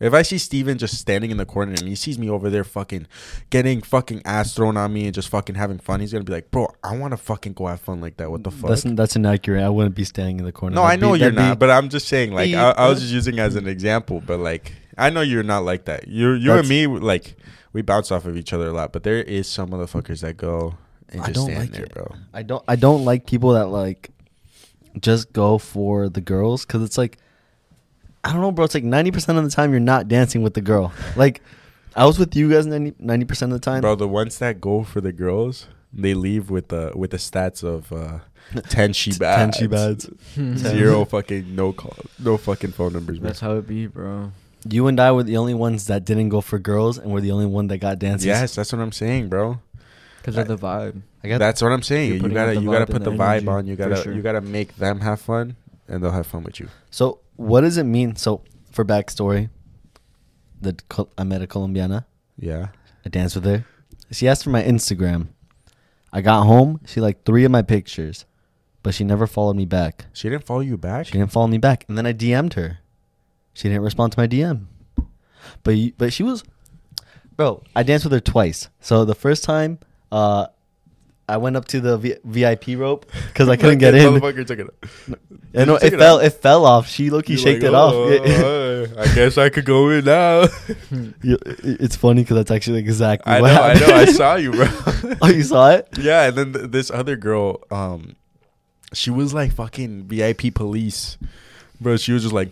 If 0.02 0.14
I 0.14 0.24
see 0.24 0.38
Steven 0.38 0.78
just 0.78 0.98
standing 0.98 1.32
in 1.32 1.38
the 1.38 1.46
corner 1.46 1.72
and 1.74 1.88
he 1.88 1.96
sees 1.96 2.18
me 2.20 2.30
over 2.30 2.50
there 2.50 2.64
fucking 2.64 3.08
getting 3.52 3.82
fucking 3.82 4.24
ass 4.26 4.54
thrown 4.56 4.76
on 4.76 4.92
me 4.92 5.06
and 5.06 5.14
just 5.14 5.30
fucking 5.30 5.56
having 5.56 5.78
fun, 5.80 6.00
he's 6.00 6.12
gonna 6.12 6.24
be 6.26 6.34
like, 6.34 6.50
bro, 6.52 6.68
I 6.84 6.98
want 6.98 7.12
to 7.12 7.18
fucking 7.18 7.54
go 7.54 7.68
have 7.68 7.80
fun 7.80 8.02
like 8.02 8.18
that. 8.18 8.32
What 8.32 8.44
the 8.44 8.52
fuck? 8.52 8.70
That's 8.70 8.84
that's 8.84 9.16
inaccurate. 9.16 9.64
I 9.64 9.70
wouldn't 9.70 9.96
be 9.96 10.04
standing 10.04 10.40
in 10.40 10.46
the 10.46 10.52
corner. 10.52 10.76
No, 10.76 10.82
I 10.84 10.96
That'd 10.96 11.02
know 11.02 11.14
be- 11.14 11.20
you're 11.20 11.32
not, 11.32 11.56
be- 11.56 11.60
but 11.60 11.70
I'm 11.70 11.90
just 11.90 12.08
saying, 12.08 12.34
like, 12.34 12.54
I, 12.54 12.72
I 12.72 12.90
was 12.90 13.00
just 13.00 13.14
using 13.14 13.40
as 13.40 13.56
an 13.56 13.68
example, 13.68 14.22
but 14.26 14.40
like, 14.40 14.74
I 14.98 15.10
know 15.12 15.22
you're 15.22 15.44
not 15.44 15.64
like 15.64 15.86
that. 15.86 16.08
You, 16.08 16.32
you 16.34 16.52
and 16.52 16.68
me, 16.68 16.88
like, 16.88 17.36
we 17.74 17.82
bounce 17.82 18.12
off 18.12 18.26
of 18.26 18.36
each 18.36 18.52
other 18.54 18.68
a 18.68 18.74
lot, 18.74 18.92
but 18.92 19.04
there 19.04 19.22
is 19.22 19.48
some 19.48 19.70
motherfuckers 19.70 20.22
that 20.22 20.36
go 20.36 20.76
and 21.10 21.22
I 21.22 21.28
just 21.32 21.42
stand 21.46 21.60
like 21.60 21.72
there, 21.72 21.84
it. 21.84 21.94
bro. 21.94 22.16
I 22.34 22.42
don't. 22.44 22.64
I 22.68 22.76
don't 22.76 23.06
like 23.06 23.26
people 23.28 23.54
that 23.54 23.68
like 23.68 24.10
just 25.00 25.32
go 25.32 25.58
for 25.58 26.10
the 26.10 26.22
girls 26.22 26.66
because 26.66 26.82
it's 26.84 26.98
like 26.98 27.18
I 28.24 28.32
don't 28.32 28.42
know, 28.42 28.52
bro. 28.52 28.66
It's 28.66 28.74
like 28.76 28.84
ninety 28.84 29.12
percent 29.12 29.38
of 29.38 29.44
the 29.44 29.50
time 29.50 29.72
you're 29.72 29.80
not 29.80 30.08
dancing 30.08 30.42
with 30.44 30.54
the 30.54 30.62
girl. 30.62 30.94
Like 31.16 31.42
I 31.96 32.06
was 32.06 32.18
with 32.18 32.36
you 32.36 32.50
guys 32.50 32.66
90 32.66 33.26
percent 33.26 33.52
of 33.52 33.60
the 33.60 33.66
time. 33.66 33.82
Bro, 33.82 33.96
the 33.96 34.08
ones 34.08 34.40
that 34.40 34.62
go 34.62 34.84
for 34.84 35.02
the 35.02 35.12
girls, 35.12 35.68
they 35.94 36.14
leave 36.14 36.50
with 36.50 36.70
the 36.70 36.92
with 36.96 37.12
the 37.12 37.18
stats 37.18 37.64
of 37.64 37.92
uh, 37.92 38.20
ten 38.70 38.94
she 38.94 39.12
bads, 39.12 39.58
Ten 39.58 39.62
she 39.62 39.68
bads. 39.68 40.10
zero 40.36 41.04
fucking 41.06 41.54
no 41.56 41.74
call, 41.74 41.98
no 42.20 42.38
fucking 42.38 42.72
phone 42.72 42.94
numbers, 42.94 43.20
bro. 43.20 43.28
That's 43.28 43.40
how 43.40 43.56
it 43.58 43.68
be, 43.68 43.88
bro. 43.88 44.32
You 44.70 44.88
and 44.88 45.00
I 45.00 45.12
were 45.12 45.24
the 45.24 45.38
only 45.38 45.56
ones 45.56 45.88
that 45.88 46.06
didn't 46.06 46.30
go 46.30 46.40
for 46.40 46.60
girls, 46.60 46.98
and 47.00 47.12
we're 47.12 47.22
the 47.22 47.32
only 47.32 47.48
one 47.48 47.68
that 47.68 47.80
got 47.80 47.98
dances. 48.00 48.26
Yes, 48.28 48.56
that's 48.56 48.72
what 48.72 48.80
I'm 48.80 48.92
saying, 48.92 49.28
bro. 49.30 49.60
Because 50.18 50.38
of 50.38 50.48
the 50.48 50.58
vibe. 50.58 51.02
I 51.24 51.28
got 51.28 51.40
That's 51.40 51.62
what 51.62 51.72
I'm 51.72 51.82
saying. 51.82 52.08
You're 52.08 52.16
You 52.18 52.22
putting 52.22 52.36
gotta 52.36 52.56
you 52.56 52.72
gotta 52.72 52.86
put 52.86 53.04
the 53.04 53.10
the 53.10 53.18
vibe 53.18 53.38
energy, 53.42 53.48
on. 53.48 53.66
You 53.66 53.76
gotta 53.76 53.96
sure. 53.98 54.14
you 54.14 54.22
gotta 54.22 54.42
make 54.42 54.76
them 54.78 55.00
have 55.00 55.20
fun, 55.20 55.56
and 55.92 56.02
they'll 56.04 56.12
have 56.12 56.26
fun 56.26 56.44
with 56.44 56.60
you. 56.60 56.70
So 56.90 57.20
what 57.36 57.62
does 57.62 57.78
it 57.78 57.84
mean? 57.84 58.16
So 58.16 58.44
for 58.72 58.84
backstory, 58.86 59.50
the 60.60 60.74
Col- 60.90 61.12
I 61.18 61.24
met 61.24 61.42
a 61.42 61.48
Colombiana. 61.48 62.06
Yeah. 62.38 62.68
I 63.06 63.10
danced 63.10 63.36
with 63.36 63.46
her. 63.46 63.66
She 64.12 64.28
asked 64.28 64.44
for 64.44 64.50
my 64.50 64.64
Instagram. 64.64 65.28
I 66.14 66.22
got 66.22 66.44
home. 66.46 66.80
She 66.86 67.00
liked 67.02 67.26
three 67.26 67.44
of 67.46 67.52
my 67.52 67.62
pictures, 67.62 68.26
but 68.84 68.94
she 68.94 69.04
never 69.04 69.28
followed 69.28 69.56
me 69.56 69.66
back. 69.66 70.06
She 70.14 70.30
didn't 70.30 70.46
follow 70.46 70.60
you 70.62 70.78
back. 70.78 71.06
She 71.08 71.14
didn't 71.14 71.32
follow 71.32 71.48
me 71.48 71.58
back, 71.58 71.86
and 71.88 71.98
then 71.98 72.06
I 72.06 72.14
DM'd 72.14 72.54
her. 72.56 72.80
She 73.54 73.68
didn't 73.70 73.84
respond 73.84 74.14
to 74.14 74.20
my 74.20 74.28
DM. 74.28 74.66
But 75.64 75.72
you- 75.72 75.94
but 75.98 76.14
she 76.14 76.24
was, 76.24 76.44
bro. 77.36 77.64
I 77.76 77.84
danced 77.84 78.06
with 78.06 78.14
her 78.14 78.20
twice. 78.20 78.70
So 78.80 79.04
the 79.06 79.16
first 79.16 79.44
time, 79.44 79.80
uh, 80.12 80.48
I 81.32 81.38
went 81.38 81.56
up 81.56 81.66
to 81.70 81.80
the 81.80 81.98
v- 81.98 82.16
VIP 82.26 82.78
rope 82.80 83.06
because 83.28 83.48
I 83.50 83.56
couldn't 83.62 83.80
get 83.80 83.96
in. 83.96 84.14
Motherfucker 84.14 84.46
took 84.46 84.60
it. 84.60 84.68
I 85.56 85.66
know 85.66 85.74
you 85.74 85.88
it 85.88 85.94
it 85.94 86.00
fell. 86.00 86.18
off? 86.18 86.24
It 86.24 86.30
fell 86.32 86.66
off. 86.66 86.88
She 86.88 87.10
looked. 87.10 87.30
You're 87.30 87.38
shaked 87.38 87.64
like, 87.64 87.72
it 87.72 87.76
"Oh, 87.76 88.84
off. 88.92 88.98
I 88.98 89.16
guess 89.16 89.38
I 89.38 89.50
could 89.50 89.66
go 89.66 89.90
in 89.90 90.06
now. 90.06 90.46
It's 91.24 91.96
funny 91.96 92.24
because 92.24 92.36
that's 92.38 92.52
actually 92.52 92.80
exactly 92.80 93.32
I 93.32 93.38
know, 93.38 93.44
what 93.44 93.54
I 93.54 93.74
know. 93.80 93.96
I 93.96 94.06
saw 94.06 94.36
you, 94.36 94.52
bro. 94.52 94.68
oh, 95.22 95.30
you 95.30 95.44
saw 95.44 95.72
it? 95.72 95.88
yeah, 95.98 96.28
and 96.28 96.38
then 96.38 96.54
th- 96.54 96.72
this 96.72 96.92
other 96.92 97.16
girl, 97.16 97.62
um, 97.72 98.16
she 98.94 99.10
was 99.10 99.34
like 99.34 99.54
fucking 99.54 100.04
VIP 100.04 100.54
police, 100.54 101.18
bro. 101.80 101.98
She 101.98 102.12
was 102.14 102.24
just 102.24 102.34
like, 102.34 102.52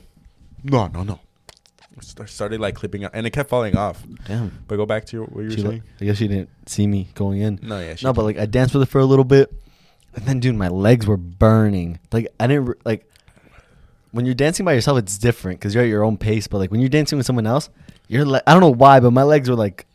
no, 0.63 0.87
no, 0.87 1.03
no. 1.03 1.19
St- 2.01 2.29
Started 2.29 2.59
like 2.59 2.75
clipping 2.75 3.03
out, 3.05 3.11
and 3.13 3.25
it 3.27 3.31
kept 3.31 3.49
falling 3.49 3.75
off. 3.77 4.03
Damn. 4.25 4.51
But 4.67 4.77
go 4.77 4.85
back 4.85 5.05
to 5.05 5.17
your, 5.17 5.25
what 5.25 5.41
you 5.41 5.49
were 5.49 5.55
She 5.55 5.61
lo- 5.63 5.69
saying. 5.71 5.83
I 6.01 6.05
guess 6.05 6.17
she 6.17 6.27
didn't 6.27 6.49
see 6.67 6.87
me 6.87 7.09
going 7.15 7.41
in. 7.41 7.59
No, 7.61 7.79
yeah, 7.79 7.95
she 7.95 8.05
No, 8.05 8.13
but 8.13 8.23
like 8.23 8.37
I 8.37 8.45
danced 8.45 8.73
with 8.73 8.81
her 8.83 8.91
for 8.91 8.99
a 8.99 9.05
little 9.05 9.25
bit, 9.25 9.51
and 10.15 10.25
then 10.25 10.39
dude, 10.39 10.55
my 10.55 10.67
legs 10.69 11.05
were 11.07 11.17
burning. 11.17 11.99
Like 12.11 12.27
I 12.39 12.47
didn't 12.47 12.77
like 12.85 13.05
when 14.11 14.25
you're 14.25 14.35
dancing 14.35 14.65
by 14.65 14.73
yourself, 14.73 14.97
it's 14.97 15.17
different 15.17 15.59
because 15.59 15.75
you're 15.75 15.83
at 15.83 15.89
your 15.89 16.03
own 16.03 16.17
pace. 16.17 16.47
But 16.47 16.57
like 16.57 16.71
when 16.71 16.79
you're 16.79 16.89
dancing 16.89 17.17
with 17.17 17.25
someone 17.25 17.47
else, 17.47 17.69
you're 18.07 18.25
like 18.25 18.43
I 18.47 18.53
don't 18.53 18.61
know 18.61 18.73
why, 18.73 18.99
but 18.99 19.11
my 19.11 19.23
legs 19.23 19.49
were 19.49 19.55
like 19.55 19.85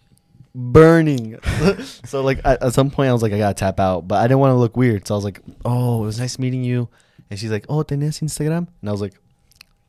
burning. 0.54 1.38
so 2.04 2.22
like 2.22 2.40
at, 2.44 2.62
at 2.62 2.72
some 2.74 2.90
point, 2.90 3.08
I 3.10 3.12
was 3.12 3.22
like 3.22 3.32
I 3.32 3.38
gotta 3.38 3.54
tap 3.54 3.80
out, 3.80 4.06
but 4.06 4.16
I 4.16 4.24
didn't 4.24 4.38
want 4.38 4.52
to 4.52 4.56
look 4.56 4.76
weird. 4.76 5.06
So 5.06 5.14
I 5.14 5.16
was 5.16 5.24
like, 5.24 5.40
oh, 5.64 6.02
it 6.02 6.06
was 6.06 6.18
nice 6.18 6.38
meeting 6.38 6.62
you. 6.64 6.88
And 7.30 7.38
she's 7.38 7.50
like, 7.50 7.66
oh, 7.68 7.82
tenés 7.82 8.22
Instagram? 8.22 8.68
And 8.80 8.88
I 8.88 8.92
was 8.92 9.00
like, 9.00 9.14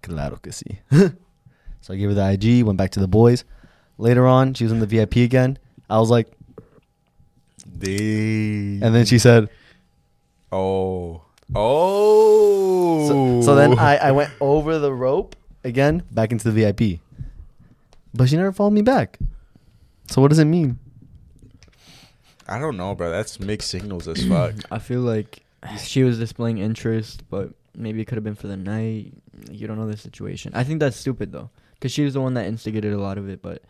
claro 0.01 0.38
que 0.38 0.51
sí. 0.51 0.80
so 1.85 1.93
I 1.93 1.97
gave 1.97 2.09
her 2.09 2.15
the 2.15 2.31
IG, 2.31 2.65
went 2.65 2.79
back 2.79 2.89
to 2.93 2.99
the 2.99 3.07
boys. 3.07 3.43
Later 3.99 4.25
on, 4.25 4.55
she 4.55 4.63
was 4.63 4.73
in 4.73 4.79
the 4.79 4.87
VIP 4.87 5.17
again. 5.17 5.59
I 5.87 5.99
was 5.99 6.09
like, 6.09 6.27
Dang. 7.77 8.81
and 8.81 8.95
then 8.95 9.05
she 9.05 9.19
said, 9.19 9.49
oh, 10.51 11.21
oh. 11.53 13.07
So, 13.07 13.41
so 13.41 13.55
then 13.55 13.77
I, 13.77 13.97
I 13.97 14.11
went 14.13 14.31
over 14.41 14.79
the 14.79 14.91
rope 14.91 15.35
again 15.63 16.01
back 16.09 16.31
into 16.31 16.49
the 16.51 16.59
VIP. 16.59 17.01
But 18.15 18.29
she 18.29 18.35
never 18.35 18.51
followed 18.51 18.73
me 18.73 18.81
back. 18.81 19.19
So 20.07 20.23
what 20.23 20.29
does 20.29 20.39
it 20.39 20.45
mean? 20.45 20.79
I 22.47 22.57
don't 22.57 22.77
know, 22.77 22.95
bro. 22.95 23.11
That's 23.11 23.39
mixed 23.39 23.69
signals 23.69 24.07
as 24.07 24.25
fuck. 24.25 24.55
I 24.71 24.79
feel 24.79 25.01
like 25.01 25.43
she 25.77 26.01
was 26.01 26.17
displaying 26.17 26.57
interest, 26.57 27.21
but 27.29 27.51
maybe 27.75 28.01
it 28.01 28.05
could 28.05 28.15
have 28.15 28.23
been 28.23 28.33
for 28.33 28.47
the 28.47 28.57
night. 28.57 29.13
You 29.51 29.67
don't 29.67 29.77
know 29.77 29.85
the 29.85 29.97
situation. 29.97 30.51
I 30.55 30.63
think 30.63 30.79
that's 30.79 30.97
stupid 30.97 31.31
though, 31.31 31.51
because 31.85 31.93
she 31.93 32.03
was 32.03 32.15
the 32.15 32.21
one 32.21 32.33
that 32.33 32.47
instigated 32.47 32.93
a 32.93 32.97
lot 32.97 33.19
of 33.19 33.29
it. 33.29 33.43
But 33.43 33.61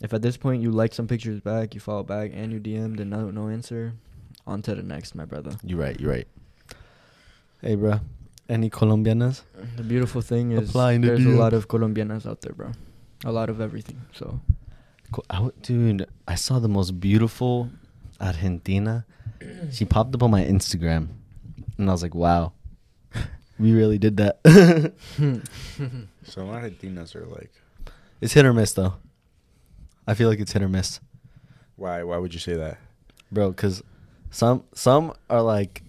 if 0.00 0.12
at 0.12 0.20
this 0.20 0.36
point 0.36 0.62
you 0.62 0.72
like 0.72 0.92
some 0.92 1.06
pictures 1.06 1.38
back, 1.38 1.74
you 1.74 1.80
follow 1.80 2.02
back, 2.02 2.32
and 2.34 2.50
you 2.50 2.58
DM'd 2.58 2.98
and 2.98 3.08
no 3.08 3.30
no 3.30 3.48
answer, 3.48 3.92
on 4.48 4.62
to 4.62 4.74
the 4.74 4.82
next, 4.82 5.14
my 5.14 5.24
brother. 5.24 5.52
You're 5.62 5.78
right. 5.78 5.94
You're 6.00 6.10
right. 6.10 6.26
Hey, 7.60 7.76
bro. 7.76 8.00
Any 8.48 8.68
Colombianas? 8.68 9.42
The 9.76 9.84
beautiful 9.84 10.22
thing 10.22 10.50
is 10.50 10.70
Apply 10.70 10.94
in 10.94 11.02
the 11.02 11.06
there's 11.06 11.24
a 11.24 11.28
lot 11.28 11.52
of 11.52 11.68
Colombianas 11.68 12.26
out 12.26 12.40
there, 12.40 12.52
bro. 12.52 12.72
A 13.24 13.30
lot 13.30 13.48
of 13.48 13.60
everything. 13.60 14.00
So 14.12 14.40
Co- 15.12 15.22
I 15.30 15.34
w- 15.36 15.52
dude, 15.62 16.08
I 16.26 16.34
saw 16.34 16.58
the 16.58 16.68
most 16.68 16.98
beautiful 16.98 17.70
Argentina. 18.20 19.06
She 19.70 19.84
popped 19.84 20.16
up 20.16 20.24
on 20.24 20.32
my 20.32 20.42
Instagram, 20.42 21.10
and 21.78 21.88
I 21.88 21.92
was 21.92 22.02
like, 22.02 22.16
"Wow, 22.16 22.54
we 23.60 23.70
really 23.72 23.98
did 23.98 24.16
that." 24.16 24.42
Some 26.24 26.48
Argentinas 26.48 27.14
are 27.16 27.26
like, 27.26 27.50
it's 28.20 28.32
hit 28.32 28.44
or 28.44 28.52
miss, 28.52 28.72
though. 28.72 28.94
I 30.06 30.14
feel 30.14 30.28
like 30.28 30.40
it's 30.40 30.52
hit 30.52 30.62
or 30.62 30.68
miss, 30.68 31.00
why? 31.76 32.02
Why 32.02 32.16
would 32.18 32.32
you 32.34 32.40
say 32.40 32.54
that? 32.54 32.78
bro. 33.30 33.50
Because 33.50 33.82
some 34.30 34.64
some 34.74 35.12
are 35.30 35.42
like 35.42 35.82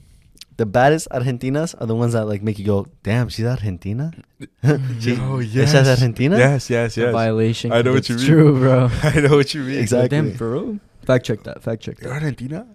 the 0.58 0.66
baddest 0.66 1.08
Argentinas 1.10 1.74
are 1.82 1.88
the 1.88 1.96
ones 1.96 2.14
that 2.14 2.26
like 2.26 2.42
make 2.42 2.58
you 2.60 2.66
go, 2.66 2.88
"Damn, 3.04 3.30
she's 3.30 3.46
Argentina." 3.46 4.12
She- 5.00 5.18
Oh, 5.20 5.40
Esa 5.40 5.80
es 5.80 5.88
Argentina. 5.88 6.38
Yes, 6.38 6.70
yes, 6.70 6.90
it's 6.92 6.98
a 6.98 7.02
yes. 7.02 7.12
violation. 7.12 7.72
I 7.72 7.82
know 7.82 7.94
'cause 7.94 7.96
what 7.96 8.10
you 8.10 8.16
it's 8.16 8.24
mean. 8.24 8.32
True, 8.32 8.60
bro. 8.62 8.90
I 9.04 9.20
know 9.22 9.36
what 9.36 9.54
you 9.54 9.62
mean. 9.64 9.80
Exactly. 9.80 10.10
Damn, 10.10 10.34
for 10.36 10.52
real. 10.52 10.80
Fact 11.06 11.26
check 11.26 11.44
that. 11.44 11.62
Fact 11.64 11.82
check 11.82 12.00
You're 12.02 12.10
that. 12.14 12.22
Argentina? 12.24 12.68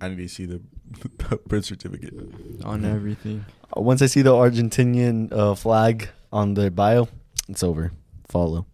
I 0.00 0.08
need 0.08 0.16
to 0.16 0.28
see 0.28 0.46
the, 0.46 0.60
the 1.00 1.36
birth 1.46 1.64
certificate. 1.64 2.12
On 2.64 2.84
everything. 2.84 3.44
Once 3.76 4.02
I 4.02 4.06
see 4.06 4.22
the 4.22 4.32
Argentinian 4.32 5.32
uh, 5.32 5.54
flag 5.54 6.08
on 6.32 6.54
their 6.54 6.70
bio, 6.70 7.08
it's 7.48 7.62
over. 7.62 7.92
Follow. 8.28 8.66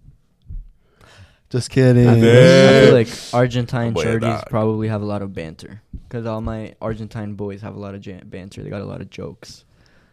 Just 1.51 1.71
kidding. 1.71 2.07
I 2.07 2.21
feel, 2.21 2.29
I 2.31 2.85
feel 2.85 2.93
like 2.95 3.09
Argentine 3.33 3.95
Boy, 3.95 4.05
shorties 4.05 4.21
dog. 4.21 4.45
probably 4.51 4.89
have 4.89 5.01
a 5.01 5.07
lot 5.07 5.23
of 5.23 5.33
banter. 5.33 5.81
Because 6.07 6.27
all 6.27 6.41
my 6.43 6.75
Argentine 6.83 7.35
boys 7.35 7.63
have 7.63 7.75
a 7.75 7.79
lot 7.79 7.95
of 7.95 8.03
jan- 8.03 8.23
banter. 8.27 8.63
They 8.63 8.69
got 8.69 8.83
a 8.83 8.87
lot 8.87 9.01
of 9.01 9.09
jokes. 9.09 9.65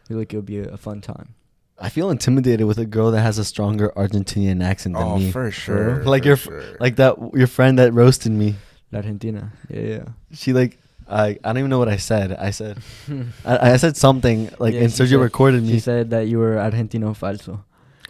I 0.05 0.08
feel 0.08 0.17
like 0.17 0.34
it'll 0.34 0.43
be 0.43 0.60
a, 0.60 0.69
a 0.69 0.77
fun 0.77 1.01
time. 1.01 1.36
I 1.77 1.89
feel 1.89 2.10
intimidated 2.10 2.65
with 2.67 2.77
a 2.77 2.86
girl 2.86 3.12
that 3.12 3.21
has 3.21 3.38
a 3.38 3.43
stronger 3.43 3.91
Argentinian 3.97 4.63
accent 4.63 4.95
than 4.95 5.03
Oh, 5.03 5.17
me. 5.17 5.29
for 5.31 5.51
sure. 5.51 6.03
Like 6.05 6.23
for 6.23 6.27
your 6.29 6.38
sure. 6.38 6.63
Like 6.79 6.95
that 6.97 7.17
your 7.34 7.47
friend 7.47 7.77
that 7.79 7.93
roasted 7.93 8.31
me. 8.31 8.55
La 8.93 8.99
Argentina. 8.99 9.51
Yeah, 9.69 9.81
yeah. 9.81 10.03
She 10.31 10.53
like 10.53 10.77
I 11.08 11.38
I 11.44 11.50
don't 11.50 11.58
even 11.60 11.70
know 11.70 11.80
what 11.80 11.89
I 11.89 11.98
said. 11.98 12.34
I 12.34 12.52
said 12.52 12.78
I, 13.46 13.72
I 13.74 13.78
said 13.78 13.96
something 13.98 14.50
like 14.60 14.74
Yeah, 14.74 14.82
and 14.82 14.89
Sergio 14.89 15.10
said- 15.12 15.20
recorded 15.20 15.63
me. 15.63 15.72
She 15.74 15.80
said 15.80 16.10
that 16.12 16.28
you 16.28 16.39
were 16.39 16.56
Argentino 16.56 17.15
falso. 17.15 17.63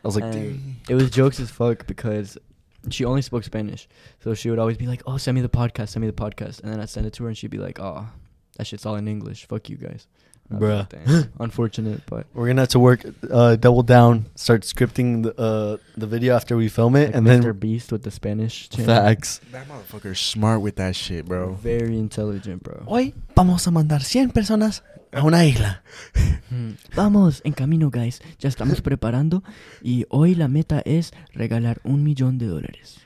I 0.03 0.07
was 0.07 0.15
like, 0.15 0.31
"Dang." 0.31 0.77
it 0.87 0.95
was 0.95 1.09
jokes 1.09 1.39
as 1.39 1.49
fuck 1.49 1.87
because 1.87 2.37
she 2.89 3.03
only 3.05 3.21
spoke 3.23 3.43
Spanish. 3.43 3.87
So 4.23 4.33
she 4.35 4.49
would 4.49 4.59
always 4.59 4.77
be 4.77 4.85
like, 4.87 5.01
"Oh, 5.07 5.17
send 5.17 5.35
me 5.35 5.41
the 5.41 5.49
podcast, 5.49 5.89
send 5.89 6.01
me 6.05 6.07
the 6.09 6.13
podcast," 6.25 6.61
and 6.61 6.71
then 6.71 6.79
I'd 6.79 6.89
send 6.89 7.05
it 7.07 7.13
to 7.13 7.23
her, 7.23 7.29
and 7.29 7.37
she'd 7.37 7.49
be 7.51 7.57
like, 7.57 7.79
"Oh, 7.79 8.07
that 8.57 8.67
shit's 8.67 8.85
all 8.85 8.95
in 8.95 9.07
English. 9.07 9.45
Fuck 9.47 9.69
you 9.69 9.77
guys." 9.77 10.07
And 10.49 10.57
I'd 10.57 10.59
be 10.59 10.67
like, 10.67 10.89
Bruh. 10.89 11.29
Unfortunate, 11.39 12.01
but 12.05 12.27
we're 12.33 12.47
gonna 12.47 12.61
have 12.61 12.69
to 12.69 12.79
work 12.79 13.03
uh, 13.31 13.55
double 13.55 13.83
down, 13.83 14.25
start 14.35 14.61
scripting 14.61 15.23
the 15.23 15.33
uh, 15.39 15.77
the 15.97 16.05
video 16.07 16.35
after 16.35 16.55
we 16.55 16.69
film 16.69 16.95
it, 16.95 17.07
like 17.07 17.15
and 17.15 17.25
Mr. 17.27 17.43
then 17.43 17.59
Beast 17.59 17.91
with 17.91 18.03
the 18.03 18.11
Spanish 18.11 18.69
channel. 18.69 18.85
facts. 18.85 19.41
that 19.51 19.67
motherfucker's 19.67 20.19
smart 20.19 20.61
with 20.61 20.75
that 20.75 20.95
shit, 20.95 21.25
bro. 21.25 21.53
Very 21.53 21.97
intelligent, 21.97 22.61
bro. 22.63 22.83
Hoy 22.85 23.13
vamos 23.35 23.65
a 23.67 23.71
mandar 23.71 24.03
100 24.03 24.33
personas 24.33 24.83
a 25.11 25.23
una 25.23 25.45
isla. 25.45 25.81
Hmm. 26.49 26.73
Vamos 26.95 27.41
en 27.43 27.53
camino, 27.53 27.89
guys. 27.89 28.21
Ya 28.39 28.49
estamos 28.49 28.81
preparando 28.81 29.43
y 29.81 30.05
hoy 30.09 30.35
la 30.35 30.47
meta 30.47 30.81
es 30.85 31.11
regalar 31.33 31.79
un 31.83 32.03
millón 32.03 32.37
de 32.37 32.45
dólares. 32.47 32.99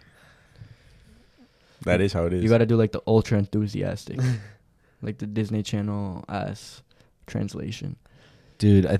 That 1.86 2.02
is 2.02 2.13
how 2.13 2.25
it 2.25 2.34
is. 2.34 2.43
You 2.43 2.49
gotta 2.49 2.65
do 2.65 2.75
like 2.75 2.91
the 2.91 3.02
ultra 3.08 3.38
enthusiastic, 3.39 4.19
like 5.02 5.19
the 5.19 5.25
Disney 5.28 5.63
Channel 5.63 6.25
ass 6.28 6.84
translation. 7.29 7.95
Dude, 8.57 8.85
I 8.85 8.99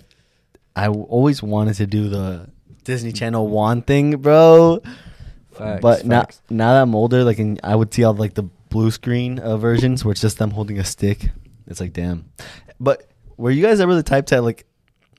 I 0.75 0.87
always 0.87 1.43
wanted 1.43 1.75
to 1.75 1.87
do 1.87 2.07
the 2.09 2.49
Disney 2.83 3.11
Channel 3.11 3.47
wand 3.47 3.85
thing, 3.87 4.17
bro. 4.17 4.81
Facts, 5.51 5.81
but 5.81 6.05
now 6.05 6.21
facts. 6.21 6.41
now 6.49 6.73
that 6.73 6.81
I'm 6.83 6.95
older, 6.95 7.23
like 7.23 7.39
in, 7.39 7.59
I 7.63 7.75
would 7.75 7.93
see 7.93 8.03
all 8.03 8.13
like 8.13 8.35
the 8.35 8.43
blue 8.69 8.91
screen 8.91 9.39
uh, 9.39 9.57
versions 9.57 10.05
where 10.05 10.11
it's 10.13 10.21
just 10.21 10.37
them 10.37 10.51
holding 10.51 10.79
a 10.79 10.85
stick. 10.85 11.29
It's 11.67 11.79
like 11.81 11.91
damn. 11.93 12.31
But 12.79 13.09
were 13.35 13.51
you 13.51 13.61
guys 13.61 13.79
ever 13.81 13.93
the 13.95 14.03
type 14.03 14.27
to 14.27 14.41
like? 14.41 14.65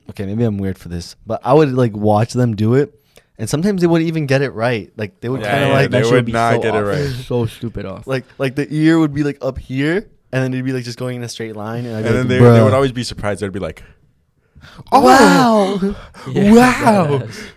Okay, 0.09 0.25
maybe 0.25 0.43
I'm 0.43 0.57
weird 0.57 0.77
for 0.79 0.89
this, 0.89 1.15
but 1.27 1.41
I 1.43 1.53
would 1.53 1.71
like 1.73 1.95
watch 1.95 2.33
them 2.33 2.55
do 2.55 2.73
it, 2.73 2.99
and 3.37 3.47
sometimes 3.47 3.81
they 3.81 3.87
wouldn't 3.87 4.07
even 4.07 4.25
get 4.25 4.41
it 4.41 4.49
right. 4.49 4.91
Like 4.97 5.21
they 5.21 5.29
would 5.29 5.41
Yeah, 5.41 5.51
kind 5.51 5.63
of 5.63 5.69
yeah, 5.69 5.75
like 5.75 5.91
they 5.91 6.01
that 6.01 6.11
would 6.11 6.27
not 6.27 6.55
so 6.55 6.61
get 6.61 6.75
it 6.75 6.81
right. 6.83 7.09
So 7.27 7.45
stupid 7.45 7.85
off. 7.85 8.07
like 8.07 8.25
like 8.39 8.55
the 8.55 8.67
ear 8.73 8.97
would 8.97 9.13
be 9.13 9.23
like 9.23 9.37
up 9.41 9.59
here, 9.59 10.09
and 10.31 10.43
then 10.43 10.53
it'd 10.53 10.65
be 10.65 10.73
like 10.73 10.83
just 10.83 10.97
going 10.97 11.17
in 11.17 11.23
a 11.23 11.29
straight 11.29 11.55
line, 11.55 11.85
and, 11.85 11.95
I'd 11.95 12.05
and 12.05 12.05
be 12.05 12.09
like, 12.09 12.15
then 12.15 12.27
they, 12.27 12.39
"Bruh." 12.39 12.55
they 12.55 12.63
would 12.63 12.73
always 12.73 12.91
be 12.91 13.03
surprised. 13.03 13.41
They'd 13.41 13.51
be 13.51 13.59
like, 13.59 13.83
wow. 14.91 15.79
Yeah, 16.31 16.53
wow. 16.53 17.05
deadass. 17.19 17.51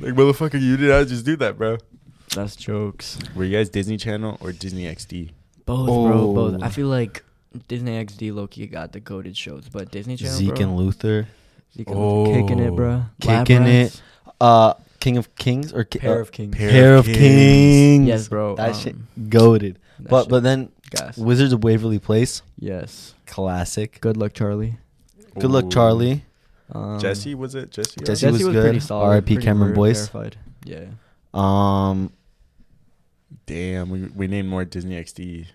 like, 0.00 0.14
motherfucker, 0.14 0.60
you 0.60 0.76
did 0.76 0.90
not 0.90 1.06
just 1.06 1.24
do 1.24 1.36
that, 1.36 1.56
bro. 1.58 1.78
That's 2.34 2.56
jokes. 2.56 3.18
Were 3.34 3.44
you 3.44 3.56
guys 3.56 3.68
Disney 3.70 3.96
Channel 3.96 4.38
or 4.40 4.52
Disney 4.52 4.84
XD? 4.84 5.30
Both, 5.66 5.86
bro. 5.86 6.32
Both. 6.34 6.60
Oh. 6.62 6.64
I 6.64 6.68
feel 6.68 6.86
like 6.86 7.24
Disney 7.68 7.92
XD 8.04 8.34
Loki 8.34 8.66
got 8.66 8.92
the 8.92 9.00
goated 9.00 9.36
shows, 9.36 9.68
but 9.68 9.90
Disney 9.90 10.16
Channel, 10.16 10.36
Zeke 10.36 10.54
bro, 10.54 10.62
and 10.62 10.76
Luther, 10.76 11.28
Zeke 11.76 11.88
and 11.88 11.98
Luther 11.98 12.40
kicking 12.40 12.58
it, 12.60 12.70
Oh. 12.70 12.76
bro. 12.76 13.02
Kicking 13.20 13.64
Lab 13.64 13.68
it. 13.68 14.02
Uh, 14.40 14.74
King 15.00 15.16
of 15.16 15.34
Kings 15.36 15.72
or 15.72 15.84
Ki- 15.84 15.98
Pair 15.98 16.18
uh, 16.18 16.20
of 16.20 16.30
Kings. 16.30 16.56
Pair 16.56 16.70
Pair 16.70 16.94
of 16.94 17.00
of 17.00 17.06
Kings. 17.06 17.18
Kings. 17.18 18.06
Yes, 18.06 18.28
bro. 18.28 18.54
That 18.56 18.70
um, 18.70 18.74
shit 18.74 19.30
goaded. 19.30 19.78
But 19.98 20.22
shit 20.22 20.30
but 20.30 20.42
then 20.42 20.70
gas. 20.90 21.16
Wizards 21.18 21.52
of 21.52 21.62
Waverly 21.64 21.98
Place, 21.98 22.42
yes. 22.58 23.14
classic. 23.26 24.00
Good 24.00 24.16
luck, 24.16 24.32
Charlie. 24.34 24.76
Good 25.38 25.50
luck, 25.50 25.66
Ooh. 25.66 25.70
Charlie. 25.70 26.24
Um, 26.72 27.00
Jesse 27.00 27.34
was 27.34 27.54
it? 27.54 27.70
Jesse. 27.70 28.00
Jesse 28.00 28.04
Jesse 28.26 28.26
was 28.26 28.44
was, 28.44 28.54
pretty 28.56 28.78
good. 28.78 28.82
solid. 28.82 29.04
R.I.P. 29.06 29.26
pretty 29.34 29.42
Cameron 29.44 29.70
ver- 29.70 29.74
Boyce. 29.74 30.08
verified. 30.08 30.36
Yeah. 30.64 30.86
Um, 31.34 32.12
Damn, 33.46 33.90
we 33.90 34.02
we 34.14 34.26
named 34.26 34.48
more 34.48 34.64
Disney 34.64 35.00
XD. 35.02 35.46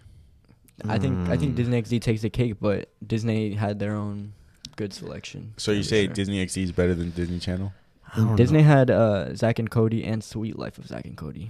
I 0.88 0.98
think 1.00 1.30
I 1.30 1.38
think 1.38 1.54
Mm. 1.54 1.56
Disney 1.56 1.82
XD 1.82 2.02
takes 2.02 2.22
the 2.22 2.30
cake, 2.30 2.56
but 2.60 2.90
Disney 3.06 3.54
had 3.54 3.80
their 3.80 3.96
own 3.96 4.34
good 4.76 4.92
selection. 4.94 5.54
So 5.58 5.72
you 5.72 5.84
for 5.84 5.90
say 5.90 6.06
sure. 6.06 6.14
Disney 6.14 6.46
XD 6.46 6.64
is 6.64 6.72
better 6.74 6.94
than 6.94 7.12
Disney 7.12 7.40
Channel? 7.40 7.72
I 8.14 8.18
don't 8.18 8.36
Disney 8.36 8.60
know. 8.60 8.64
had 8.66 8.92
uh, 8.92 9.34
Zack 9.36 9.60
and 9.60 9.70
Cody 9.70 10.04
and 10.04 10.22
Suite 10.24 10.58
Life 10.60 10.78
of 10.78 10.88
Zack 10.88 11.06
and 11.06 11.16
Cody. 11.18 11.50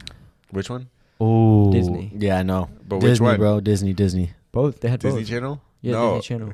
Which 0.51 0.69
one? 0.69 0.89
Ooh, 1.21 1.71
Disney. 1.71 2.11
Yeah, 2.17 2.39
I 2.39 2.43
know. 2.43 2.69
But 2.87 2.97
which 2.97 3.11
Disney, 3.11 3.25
one? 3.25 3.37
bro. 3.37 3.59
Disney, 3.61 3.93
Disney. 3.93 4.31
Both 4.51 4.81
they 4.81 4.89
had 4.89 4.99
Disney 4.99 5.21
both. 5.21 5.29
Channel? 5.29 5.61
Yeah, 5.81 5.91
no. 5.93 6.15
Disney 6.15 6.21
Channel. 6.37 6.53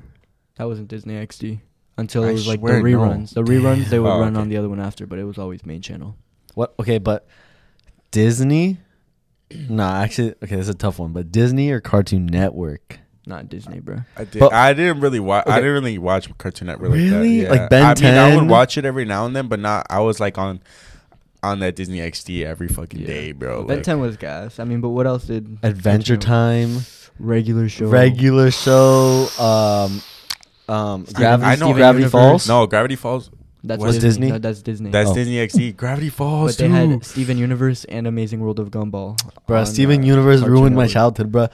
That 0.57 0.67
wasn't 0.67 0.87
Disney 0.87 1.13
XD 1.15 1.59
until 1.97 2.23
it 2.23 2.33
was 2.33 2.47
like 2.47 2.61
the 2.61 2.67
swear 2.67 2.81
no. 2.83 2.99
reruns. 2.99 3.33
The 3.33 3.43
reruns 3.43 3.85
they 3.85 3.99
would 3.99 4.09
Oh, 4.09 4.19
run 4.19 4.35
okay. 4.35 4.41
on 4.41 4.49
the 4.49 4.57
other 4.57 4.69
one 4.69 4.79
after, 4.79 5.07
but 5.07 5.17
it 5.19 5.23
was 5.23 5.37
always 5.37 5.65
main 5.65 5.81
channel. 5.81 6.15
What? 6.53 6.73
Okay, 6.79 6.97
but 6.99 7.27
Disney. 8.11 8.77
nah, 9.69 10.01
actually, 10.01 10.31
okay, 10.43 10.55
this 10.55 10.65
is 10.65 10.69
a 10.69 10.73
tough 10.73 10.99
one. 10.99 11.13
But 11.13 11.31
Disney 11.31 11.71
or 11.71 11.79
Cartoon 11.81 12.25
Network? 12.25 12.99
Not 13.25 13.49
Disney, 13.49 13.79
bro. 13.79 13.99
I 14.17 14.25
did. 14.25 14.39
But- 14.39 14.53
I 14.53 14.73
didn't 14.73 15.01
really 15.01 15.19
watch. 15.19 15.47
I 15.47 15.57
didn't 15.57 15.73
really 15.73 15.97
watch 15.97 16.35
Cartoon 16.37 16.67
Network. 16.67 16.91
Really? 16.91 17.45
Like, 17.47 17.49
that. 17.49 17.61
Like. 17.61 17.69
Ben 17.69 17.83
I 17.83 18.11
mean, 18.11 18.19
I 18.19 18.29
10? 18.31 18.39
would 18.39 18.49
watch 18.49 18.77
it 18.77 18.85
every 18.85 19.05
now 19.05 19.25
and 19.25 19.35
then, 19.35 19.47
but 19.47 19.59
not. 19.59 19.85
I 19.89 19.99
was 19.99 20.19
like 20.19 20.37
on, 20.37 20.61
on 21.43 21.59
that 21.59 21.75
Disney 21.75 21.99
XD 21.99 22.45
every 22.45 22.67
fucking 22.67 22.99
Yeah. 23.01 23.07
day, 23.07 23.31
bro. 23.31 23.63
Ben 23.63 23.77
Like, 23.77 23.83
10 23.83 23.99
was 23.99 24.17
gas. 24.17 24.59
I 24.59 24.63
mean, 24.63 24.79
but 24.81 24.89
what 24.89 25.07
else 25.07 25.25
did 25.25 25.57
Adventure 25.63 26.17
Time, 26.17 26.85
regular 27.19 27.67
show 27.69 27.87
regular 27.87 28.51
show, 28.51 29.27
um, 29.39 30.01
um, 30.73 31.05
Gravity, 31.13 31.47
I 31.51 31.55
know 31.55 31.73
Gravity 31.73 32.03
Universe. 32.03 32.11
Falls. 32.11 32.47
No, 32.47 32.67
Gravity 32.67 32.95
Falls. 32.95 33.29
That's 33.63 33.81
Was 33.83 33.99
Disney? 33.99 34.29
No, 34.29 34.39
that's 34.39 34.61
Disney. 34.63 34.89
That's 34.89 35.09
Oh. 35.11 35.13
Disney 35.13 35.35
XD. 35.35 35.71
Gravity 35.77 36.09
Falls 36.09 36.53
but 36.55 36.57
they 36.63 36.67
too. 36.67 36.73
had 36.73 37.05
Steven 37.05 37.37
Universe 37.37 37.85
and 37.85 38.07
Amazing 38.07 38.39
World 38.39 38.59
of 38.59 38.71
Gumball. 38.71 39.19
Bro, 39.45 39.59
on, 39.59 39.65
Steven 39.67 40.01
uh, 40.01 40.05
Universe 40.05 40.39
Cartoon 40.39 40.53
ruined 40.57 40.75
my 40.75 40.83
Network. 40.83 40.93
childhood, 40.93 41.31
bro. 41.31 41.47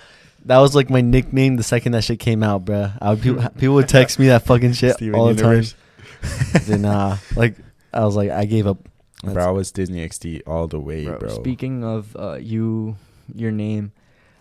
That 0.45 0.59
was 0.59 0.73
like 0.73 0.89
my 0.89 1.01
nickname 1.01 1.57
the 1.57 1.63
second 1.63 1.91
that 1.91 2.05
shit 2.05 2.19
came 2.19 2.43
out, 2.43 2.63
bro. 2.63 2.91
I 3.01 3.09
would 3.09 3.21
people, 3.21 3.43
people 3.57 3.75
would 3.75 3.89
text 3.89 4.19
me 4.19 4.27
that 4.27 4.43
fucking 4.45 4.71
shit 4.73 4.93
Steven 4.95 5.19
all 5.19 5.25
the 5.25 5.33
Universe. 5.33 5.75
time. 6.53 6.61
Then, 6.65 6.81
nah, 6.83 7.17
like 7.35 7.55
I 7.93 8.05
was 8.05 8.15
like, 8.15 8.29
I 8.29 8.45
gave 8.45 8.67
up. 8.67 8.86
Bro, 9.23 9.43
I 9.47 9.51
was 9.51 9.71
Disney 9.71 10.07
XD 10.07 10.41
all 10.45 10.67
the 10.67 10.79
way, 10.79 11.05
bro. 11.05 11.17
Bro, 11.17 11.29
speaking 11.29 11.83
of 11.83 12.15
uh, 12.17 12.35
you, 12.35 12.95
your 13.33 13.51
name, 13.51 13.91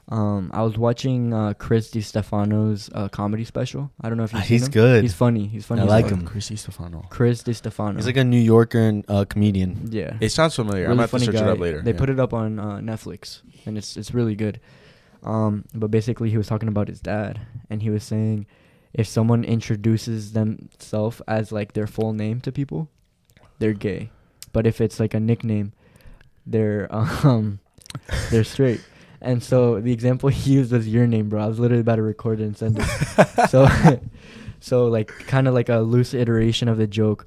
um, 0.08 0.50
I 0.54 0.62
was 0.62 0.76
watching 0.78 1.32
uh, 1.32 1.54
Chris 1.54 1.90
DiStefano's 1.90 2.90
uh, 2.94 3.08
comedy 3.08 3.44
special. 3.44 3.90
I 4.00 4.08
don't 4.08 4.18
know 4.18 4.24
if 4.24 4.34
Ah, 4.34 4.38
you've 4.38 4.46
he's 4.46 4.60
seen 4.62 4.66
him. 4.68 4.72
good. 4.72 5.02
He's 5.02 5.14
funny. 5.14 5.46
He's 5.48 5.64
funny. 5.64 5.80
I 5.80 5.84
as 5.84 5.90
like 5.90 6.04
fuck. 6.08 6.12
him. 6.20 6.26
Chrissy 6.26 6.56
Stefano. 6.56 7.06
Chris 7.10 7.42
DiStefano. 7.42 7.96
He's 7.96 8.06
like 8.06 8.16
a 8.18 8.22
New 8.24 8.38
Yorker 8.38 8.78
and 8.78 9.04
uh, 9.08 9.24
comedian. 9.24 9.88
yeah. 9.90 10.16
It 10.20 10.28
sounds 10.28 10.54
familiar. 10.54 10.84
I'm 10.84 10.90
really 10.90 10.96
gonna 10.96 11.02
have 11.02 11.10
to 11.10 11.18
search 11.20 11.34
it 11.34 11.48
up 11.48 11.58
later. 11.58 11.82
They 11.82 11.92
put 11.94 12.10
it 12.10 12.20
up 12.20 12.32
on 12.34 12.58
uh, 12.60 12.76
Netflix, 12.76 13.40
and 13.64 13.76
it's 13.78 13.96
it's 13.96 14.12
really 14.14 14.36
good. 14.36 14.60
Um, 15.24 15.64
but 15.74 15.90
basically, 15.90 16.30
he 16.30 16.36
was 16.36 16.46
talking 16.46 16.68
about 16.68 16.86
his 16.88 17.00
dad, 17.00 17.40
and 17.70 17.82
he 17.82 17.90
was 17.90 18.04
saying, 18.04 18.46
if 18.92 19.08
someone 19.08 19.42
introduces 19.42 20.34
themselves 20.34 21.20
as 21.26 21.50
like 21.50 21.72
their 21.72 21.86
full 21.88 22.12
name 22.12 22.40
to 22.42 22.52
people, 22.52 22.88
they're 23.58 23.72
gay. 23.72 24.10
But 24.56 24.66
if 24.66 24.80
it's 24.80 24.98
like 24.98 25.12
a 25.12 25.20
nickname, 25.20 25.74
they're 26.46 26.88
um, 26.90 27.58
they're 28.30 28.42
straight. 28.42 28.80
And 29.20 29.42
so 29.42 29.82
the 29.82 29.92
example 29.92 30.30
he 30.30 30.54
used 30.54 30.72
was 30.72 30.88
your 30.88 31.06
name, 31.06 31.28
bro. 31.28 31.42
I 31.42 31.46
was 31.46 31.58
literally 31.58 31.82
about 31.82 31.96
to 31.96 32.02
record 32.02 32.40
it 32.40 32.44
and 32.44 32.56
send 32.56 32.78
it. 32.80 33.48
so, 33.50 33.68
so 34.60 34.86
like 34.86 35.08
kind 35.26 35.46
of 35.46 35.52
like 35.52 35.68
a 35.68 35.80
loose 35.80 36.14
iteration 36.14 36.68
of 36.68 36.78
the 36.78 36.86
joke. 36.86 37.26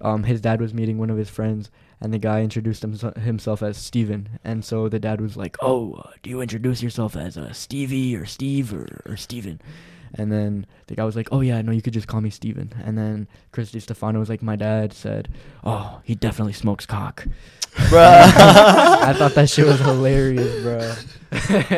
Um, 0.00 0.24
his 0.24 0.42
dad 0.42 0.60
was 0.60 0.74
meeting 0.74 0.98
one 0.98 1.08
of 1.08 1.16
his 1.16 1.30
friends, 1.30 1.70
and 2.02 2.12
the 2.12 2.18
guy 2.18 2.42
introduced 2.42 2.82
himself, 2.82 3.16
himself 3.16 3.62
as 3.62 3.78
Steven. 3.78 4.38
And 4.44 4.62
so 4.62 4.90
the 4.90 4.98
dad 4.98 5.22
was 5.22 5.38
like, 5.38 5.56
"Oh, 5.62 5.94
uh, 5.94 6.10
do 6.22 6.28
you 6.28 6.42
introduce 6.42 6.82
yourself 6.82 7.16
as 7.16 7.38
uh, 7.38 7.54
Stevie 7.54 8.14
or 8.14 8.26
Steve 8.26 8.74
or, 8.74 9.00
or 9.06 9.16
Steven?" 9.16 9.58
And 10.14 10.32
then 10.32 10.66
the 10.86 10.94
guy 10.94 11.04
was 11.04 11.16
like, 11.16 11.28
"Oh 11.32 11.40
yeah, 11.40 11.60
no, 11.62 11.72
you 11.72 11.82
could 11.82 11.92
just 11.92 12.06
call 12.06 12.20
me 12.20 12.30
Steven." 12.30 12.72
And 12.84 12.96
then 12.96 13.28
Chris 13.52 13.70
Stefano 13.70 14.18
was 14.18 14.28
like, 14.28 14.42
"My 14.42 14.56
dad 14.56 14.92
said, 14.92 15.28
oh, 15.64 16.00
he 16.04 16.14
definitely 16.14 16.54
smokes 16.54 16.86
cock." 16.86 17.26
Bro, 17.90 18.00
I 18.02 19.14
thought 19.16 19.34
that 19.34 19.48
shit 19.48 19.66
was 19.66 19.78
hilarious, 19.80 20.62
bro. 20.62 20.94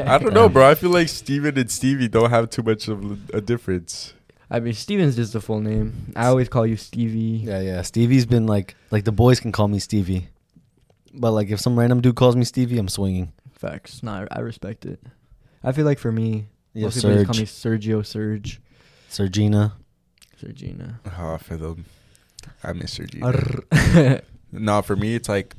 I 0.04 0.18
don't 0.18 0.32
know, 0.32 0.48
bro. 0.48 0.68
I 0.70 0.74
feel 0.74 0.90
like 0.90 1.08
Steven 1.08 1.58
and 1.58 1.70
Stevie 1.70 2.08
don't 2.08 2.30
have 2.30 2.50
too 2.50 2.62
much 2.62 2.88
of 2.88 3.34
a 3.34 3.40
difference. 3.40 4.14
I 4.50 4.60
mean, 4.60 4.72
Steven's 4.72 5.16
just 5.16 5.32
the 5.32 5.40
full 5.40 5.60
name. 5.60 6.12
I 6.16 6.26
always 6.26 6.48
call 6.48 6.66
you 6.66 6.76
Stevie. 6.76 7.44
Yeah, 7.46 7.60
yeah. 7.60 7.82
Stevie's 7.82 8.26
been 8.26 8.46
like 8.46 8.74
like 8.90 9.04
the 9.04 9.12
boys 9.12 9.40
can 9.40 9.52
call 9.52 9.68
me 9.68 9.78
Stevie, 9.78 10.28
but 11.14 11.32
like 11.32 11.50
if 11.50 11.60
some 11.60 11.78
random 11.78 12.00
dude 12.00 12.16
calls 12.16 12.34
me 12.34 12.44
Stevie, 12.44 12.78
I'm 12.78 12.88
swinging. 12.88 13.32
Facts. 13.52 14.02
No, 14.02 14.12
I, 14.12 14.26
I 14.30 14.40
respect 14.40 14.86
it. 14.86 15.00
I 15.62 15.72
feel 15.72 15.84
like 15.84 15.98
for 15.98 16.10
me, 16.10 16.48
Yeah, 16.74 16.84
most 16.84 16.96
people 16.96 17.14
just 17.14 17.26
call 17.26 17.40
me 17.40 17.46
Sergio 17.46 18.06
Serge. 18.06 18.60
Sergina. 19.08 19.74
Sergina. 20.40 21.00
Oh, 21.18 21.36
for 21.38 21.56
the, 21.56 21.76
I 22.62 22.72
miss 22.72 22.96
her. 22.96 23.06
G. 23.06 23.20
No, 24.52 24.82
for 24.82 24.96
me, 24.96 25.14
it's 25.14 25.28
like 25.28 25.54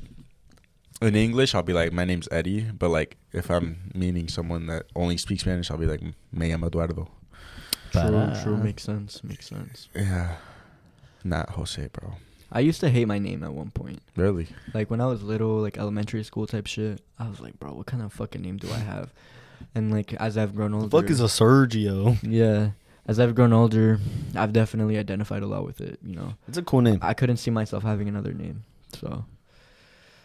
in 1.00 1.14
English, 1.16 1.54
I'll 1.54 1.62
be 1.62 1.72
like, 1.72 1.92
my 1.92 2.04
name's 2.04 2.28
Eddie. 2.30 2.62
But 2.78 2.90
like, 2.90 3.16
if 3.32 3.50
I'm 3.50 3.90
meeting 3.94 4.28
someone 4.28 4.66
that 4.66 4.84
only 4.94 5.16
speaks 5.16 5.42
Spanish, 5.42 5.70
I'll 5.70 5.78
be 5.78 5.86
like, 5.86 6.02
me 6.02 6.50
llamo 6.50 6.66
Eduardo. 6.66 7.08
true, 7.90 8.00
Badass. 8.00 8.42
true. 8.42 8.56
Makes 8.56 8.82
sense. 8.82 9.24
Makes 9.24 9.48
sense. 9.48 9.88
Yeah. 9.94 10.36
Not 11.24 11.50
Jose, 11.50 11.88
bro. 11.92 12.14
I 12.50 12.60
used 12.60 12.80
to 12.80 12.90
hate 12.90 13.06
my 13.06 13.18
name 13.18 13.42
at 13.42 13.54
one 13.54 13.70
point. 13.70 14.02
Really? 14.14 14.48
Like 14.74 14.90
when 14.90 15.00
I 15.00 15.06
was 15.06 15.22
little, 15.22 15.56
like 15.60 15.78
elementary 15.78 16.22
school 16.22 16.46
type 16.46 16.66
shit. 16.66 17.00
I 17.18 17.28
was 17.28 17.40
like, 17.40 17.58
bro, 17.58 17.72
what 17.72 17.86
kind 17.86 18.02
of 18.02 18.12
fucking 18.12 18.42
name 18.42 18.58
do 18.58 18.70
I 18.70 18.78
have? 18.78 19.10
And 19.74 19.92
like 19.92 20.12
as 20.14 20.36
I've 20.38 20.54
grown 20.54 20.74
older, 20.74 20.86
The 20.88 21.00
fuck 21.02 21.10
is 21.10 21.20
a 21.20 21.24
Sergio? 21.24 22.18
yeah. 22.22 22.70
As 23.06 23.18
I've 23.18 23.34
grown 23.34 23.52
older, 23.52 23.98
I've 24.36 24.52
definitely 24.52 24.96
identified 24.96 25.42
a 25.42 25.46
lot 25.46 25.64
with 25.66 25.80
it. 25.80 25.98
You 26.04 26.14
know, 26.14 26.34
It's 26.46 26.56
a 26.58 26.62
cool 26.62 26.82
name. 26.82 26.98
I 27.02 27.14
couldn't 27.14 27.38
see 27.38 27.50
myself 27.50 27.82
having 27.82 28.08
another 28.08 28.32
name. 28.32 28.62
So 28.94 29.24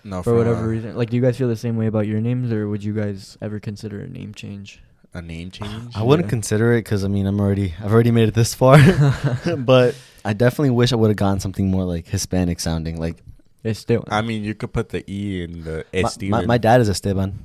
No, 0.04 0.22
for 0.22 0.36
whatever 0.36 0.64
uh, 0.66 0.68
reason, 0.68 0.96
like, 0.96 1.10
do 1.10 1.16
you 1.16 1.22
guys 1.24 1.38
feel 1.38 1.48
the 1.48 1.56
same 1.56 1.76
way 1.76 1.88
about 1.88 2.06
your 2.08 2.22
names, 2.22 2.52
or 2.52 2.68
would 2.70 2.84
you 2.84 2.94
guys 2.94 3.38
ever 3.42 3.60
consider 3.60 4.00
a 4.02 4.08
name 4.08 4.34
change? 4.34 4.80
A 5.14 5.22
name 5.24 5.50
change? 5.50 5.96
I 5.96 6.04
wouldn't 6.04 6.28
Yeah. 6.28 6.30
consider 6.30 6.74
it 6.74 6.80
because 6.84 7.04
I 7.04 7.08
mean 7.08 7.26
I'm 7.26 7.40
already 7.40 7.74
I've 7.84 7.92
already 7.94 8.12
made 8.12 8.28
it 8.28 8.36
this 8.36 8.54
far, 8.54 8.78
but 9.58 9.96
I 10.24 10.34
definitely 10.34 10.72
wish 10.72 10.94
I 10.94 10.98
would 10.98 11.10
have 11.10 11.18
gotten 11.18 11.40
something 11.40 11.72
more 11.72 11.84
like 11.84 12.06
Hispanic 12.08 12.60
sounding. 12.60 13.00
Like 13.00 13.18
It's 13.64 13.80
still. 13.80 14.04
I 14.10 14.22
mean, 14.22 14.44
you 14.44 14.54
could 14.54 14.72
put 14.72 14.90
the 14.90 15.04
E 15.10 15.44
in 15.44 15.64
the 15.64 15.86
my, 15.94 16.00
Esteban. 16.02 16.30
my, 16.30 16.46
my 16.46 16.58
dad 16.60 16.82
is 16.82 16.90
a 16.90 16.92
Esteban, 16.92 17.40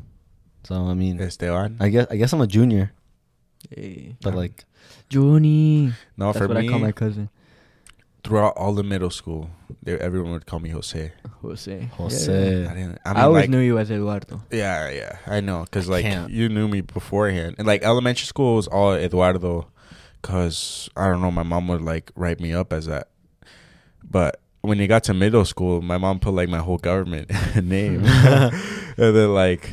so 0.64 0.74
I 0.74 0.94
mean 0.94 1.16
they 1.16 1.28
still 1.28 1.54
Esteban? 1.56 1.76
I 1.80 1.88
guess 1.88 2.06
I 2.10 2.16
guess 2.16 2.32
I'm 2.32 2.40
a 2.40 2.46
junior, 2.46 2.92
Hey. 3.70 4.16
but 4.22 4.34
like 4.34 4.64
Johnny. 5.08 5.92
no, 6.16 6.26
That's 6.32 6.38
for 6.38 6.48
what 6.48 6.56
me, 6.58 6.66
I 6.66 6.70
call 6.70 6.78
my 6.78 6.92
cousin. 6.92 7.28
throughout 8.24 8.56
all 8.56 8.72
the 8.72 8.82
middle 8.82 9.10
school, 9.10 9.50
they, 9.82 9.98
everyone 9.98 10.32
would 10.32 10.46
call 10.46 10.60
me 10.60 10.70
Jose. 10.70 11.12
Jose. 11.42 11.90
Jose. 11.96 12.66
I 12.66 12.74
didn't. 12.74 12.98
I 13.04 13.12
I, 13.12 13.22
always 13.22 13.42
like, 13.42 13.50
knew 13.50 13.58
you 13.60 13.78
as 13.78 13.90
Eduardo. 13.90 14.42
Yeah, 14.50 14.90
yeah, 14.90 15.18
I 15.26 15.40
know, 15.40 15.64
cause 15.70 15.88
I 15.88 15.92
like 15.94 16.04
can't. 16.04 16.30
you 16.32 16.48
knew 16.48 16.68
me 16.68 16.80
beforehand, 16.80 17.56
and 17.58 17.66
like 17.66 17.82
elementary 17.82 18.26
school 18.26 18.56
was 18.56 18.68
all 18.68 18.94
Eduardo, 18.94 19.68
cause 20.22 20.88
I 20.96 21.08
don't 21.08 21.20
know, 21.20 21.30
my 21.30 21.42
mom 21.42 21.68
would 21.68 21.82
like 21.82 22.10
write 22.14 22.40
me 22.40 22.52
up 22.54 22.72
as 22.72 22.86
that, 22.86 23.08
but 24.02 24.40
when 24.62 24.78
you 24.78 24.86
got 24.86 25.02
to 25.04 25.14
middle 25.14 25.44
school, 25.44 25.82
my 25.82 25.98
mom 25.98 26.20
put 26.20 26.32
like 26.34 26.48
my 26.48 26.58
whole 26.58 26.78
government 26.78 27.28
name, 27.62 28.04
and 28.04 28.52
then 28.96 29.34
like 29.34 29.68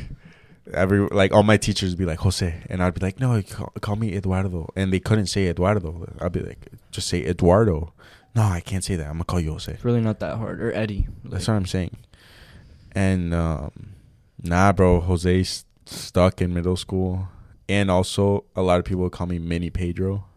every 0.74 1.00
like 1.08 1.34
all 1.34 1.44
my 1.44 1.58
teachers 1.58 1.92
would 1.92 2.00
be 2.00 2.06
like 2.06 2.20
Jose, 2.20 2.64
and 2.70 2.82
I'd 2.84 2.94
be 2.94 3.02
like, 3.02 3.20
no, 3.20 3.42
call, 3.42 3.72
call 3.82 3.96
me 3.96 4.16
Eduardo, 4.16 4.70
and 4.76 4.92
they 4.94 5.00
couldn't 5.00 5.28
say 5.28 5.48
Eduardo. 5.48 6.08
I'd 6.20 6.32
be 6.32 6.42
like, 6.42 6.68
just 6.92 7.08
say 7.08 7.24
Eduardo. 7.24 7.94
No, 8.36 8.44
I 8.44 8.60
can't 8.60 8.84
say 8.84 8.96
that. 8.96 9.08
I'm 9.08 9.14
gonna 9.14 9.26
call 9.26 9.40
you 9.40 9.52
Jose. 9.52 9.72
It's 9.72 9.86
really 9.86 10.02
not 10.02 10.20
that 10.20 10.38
hard. 10.38 10.62
Or 10.62 10.72
Eddie. 10.74 11.08
That's 11.24 11.48
what 11.48 11.56
I'm 11.56 11.66
saying. 11.66 11.98
And 12.94 13.34
um, 13.34 13.72
nah, 14.42 14.72
bro, 14.72 15.02
Jose's 15.02 15.66
stuck 15.86 16.42
in 16.42 16.54
middle 16.54 16.76
school, 16.76 17.28
and 17.68 17.90
also 17.90 18.46
a 18.56 18.62
lot 18.62 18.80
of 18.80 18.86
people 18.86 19.04
would 19.04 19.12
call 19.12 19.28
me 19.28 19.40
Mini 19.40 19.70
Pedro. 19.70 20.26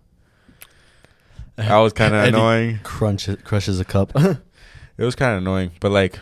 That 1.56 1.76
was 1.76 1.92
kind 1.92 2.14
of 2.14 2.24
annoying. 2.24 2.80
crunch 2.82 3.28
crushes 3.44 3.78
a 3.78 3.84
cup. 3.84 4.12
It 4.98 5.04
was 5.04 5.14
kind 5.14 5.32
of 5.32 5.38
annoying, 5.38 5.72
but 5.80 5.90
like 5.90 6.18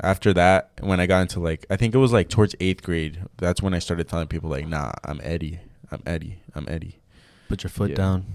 after 0.00 0.32
that, 0.34 0.70
when 0.80 1.00
I 1.00 1.06
got 1.06 1.22
into 1.22 1.40
like, 1.40 1.66
I 1.70 1.76
think 1.76 1.94
it 1.94 1.98
was 1.98 2.12
like 2.12 2.28
towards 2.28 2.54
eighth 2.60 2.82
grade. 2.82 3.20
That's 3.38 3.62
when 3.62 3.74
I 3.74 3.78
started 3.78 4.08
telling 4.08 4.28
people 4.28 4.50
like, 4.50 4.66
nah, 4.68 4.92
I'm 5.04 5.20
Eddie, 5.22 5.60
I'm 5.90 6.02
Eddie, 6.06 6.38
I'm 6.54 6.66
Eddie. 6.68 7.00
Put 7.48 7.62
your 7.64 7.70
foot 7.70 7.90
Yeah. 7.90 7.96
down. 7.96 8.26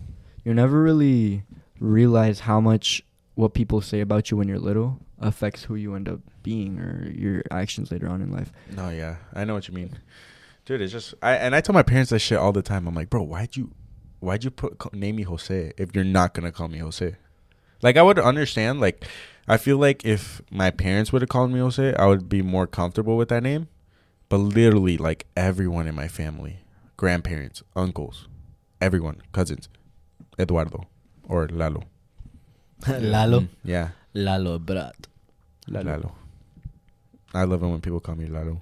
You 0.44 0.54
never 0.54 0.82
really 0.82 1.44
realize 1.80 2.42
how 2.42 2.60
much 2.60 3.02
what 3.36 3.54
people 3.54 3.82
say 3.82 4.02
about 4.02 4.30
you 4.30 4.38
when 4.38 4.48
you're 4.48 4.60
little 4.60 5.00
affects 5.20 5.64
who 5.64 5.76
you 5.76 5.96
end 5.96 6.10
up 6.10 6.20
being 6.44 6.80
or 6.80 7.10
your 7.16 7.44
actions 7.50 7.92
later 7.92 8.08
on 8.10 8.22
in 8.22 8.32
life. 8.32 8.52
No, 8.76 8.90
yeah, 8.90 9.16
I 9.34 9.46
know 9.46 9.54
what 9.54 9.68
you 9.68 9.74
mean, 9.74 9.98
dude. 10.66 10.82
It's 10.82 10.92
just 10.92 11.14
I 11.22 11.36
and 11.36 11.56
I 11.56 11.62
tell 11.62 11.74
my 11.74 11.84
parents 11.84 12.10
that 12.12 12.20
shit 12.20 12.38
all 12.38 12.52
the 12.52 12.62
time. 12.62 12.88
I'm 12.88 12.94
like, 12.94 13.10
bro, 13.10 13.24
why'd 13.24 13.56
you, 13.56 13.72
why'd 14.20 14.44
you 14.44 14.52
put 14.52 14.94
name 14.94 15.16
me 15.16 15.24
Jose 15.24 15.72
if 15.78 15.96
you're 15.96 16.04
not 16.04 16.34
gonna 16.34 16.52
call 16.52 16.68
me 16.68 16.80
Jose? 16.80 17.16
Like 17.82 17.96
I 17.98 18.02
would 18.02 18.20
understand. 18.20 18.82
Like 18.82 19.06
I 19.48 19.58
feel 19.58 19.78
like 19.78 20.06
if 20.06 20.42
my 20.50 20.72
parents 20.72 21.12
would 21.12 21.22
have 21.22 21.30
called 21.30 21.52
me 21.52 21.60
Jose, 21.60 21.94
I 21.96 22.06
would 22.06 22.30
be 22.30 22.42
more 22.42 22.66
comfortable 22.68 23.18
with 23.18 23.30
that 23.30 23.44
name. 23.44 23.68
But 24.30 24.38
literally, 24.38 24.98
like 24.98 25.26
everyone 25.36 25.88
in 25.88 25.96
my 25.96 26.08
family, 26.08 26.58
grandparents, 26.98 27.62
uncles, 27.76 28.28
everyone, 28.82 29.22
cousins, 29.32 29.70
Eduardo 30.40 30.88
or 31.28 31.48
Lalo. 31.50 31.84
Lalo. 32.88 33.40
Mm, 33.44 33.48
yeah, 33.64 33.90
Lalo 34.14 34.60
brat. 34.60 35.08
Lalo. 35.68 36.14
I 37.34 37.44
love 37.46 37.64
it 37.64 37.68
when 37.68 37.82
people 37.82 38.00
call 38.00 38.16
me 38.16 38.26
Lalo. 38.28 38.62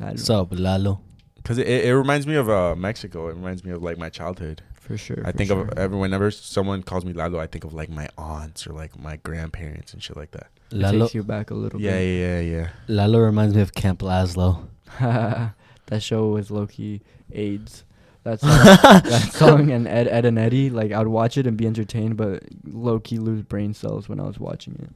I 0.00 0.06
don't- 0.06 0.18
Sup, 0.18 0.48
Lalo? 0.52 1.00
Cause 1.44 1.58
it, 1.58 1.66
it, 1.68 1.84
it 1.86 1.94
reminds 1.96 2.26
me 2.26 2.36
of 2.36 2.48
uh, 2.48 2.74
Mexico. 2.74 3.28
It 3.28 3.34
reminds 3.34 3.64
me 3.64 3.72
of 3.72 3.82
like 3.82 3.98
my 3.98 4.08
childhood. 4.08 4.62
For 4.84 4.96
sure. 4.98 5.22
I 5.24 5.32
for 5.32 5.38
think 5.38 5.48
sure. 5.48 5.62
of 5.62 5.78
every 5.78 5.98
whenever 5.98 6.30
someone 6.30 6.82
calls 6.82 7.04
me 7.06 7.12
Lalo, 7.14 7.40
I 7.40 7.46
think 7.46 7.64
of 7.64 7.72
like 7.72 7.88
my 7.88 8.06
aunts 8.18 8.66
or 8.66 8.72
like 8.74 8.98
my 8.98 9.16
grandparents 9.16 9.92
and 9.94 10.02
shit 10.02 10.16
like 10.16 10.30
that. 10.32 10.48
It 10.70 10.76
Lalo, 10.76 11.06
takes 11.06 11.14
you 11.14 11.22
back 11.22 11.50
a 11.50 11.54
little 11.54 11.80
Yeah, 11.80 11.92
bit. 11.92 12.04
yeah, 12.18 12.40
yeah, 12.40 12.56
yeah. 12.58 12.68
Lalo 12.88 13.18
reminds 13.20 13.54
me 13.54 13.62
of 13.62 13.72
Camp 13.74 14.00
Lazlo. 14.00 14.66
that 15.00 16.02
show 16.02 16.28
with 16.32 16.50
Loki 16.50 17.00
AIDS. 17.32 17.84
That 18.24 18.40
song, 18.40 18.50
that 18.50 19.30
song 19.32 19.70
and 19.70 19.86
Ed, 19.88 20.08
Edd 20.08 20.24
n 20.26 20.38
Eddy, 20.38 20.68
like 20.70 20.92
I'd 20.92 21.06
watch 21.08 21.36
it 21.38 21.46
and 21.46 21.56
be 21.56 21.66
entertained, 21.66 22.16
but 22.16 22.42
low 22.66 22.98
key 23.00 23.18
lose 23.18 23.42
brain 23.42 23.74
cells 23.74 24.08
when 24.08 24.18
I 24.20 24.24
was 24.24 24.38
watching 24.38 24.74
it. 24.82 24.90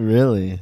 Really? 0.00 0.60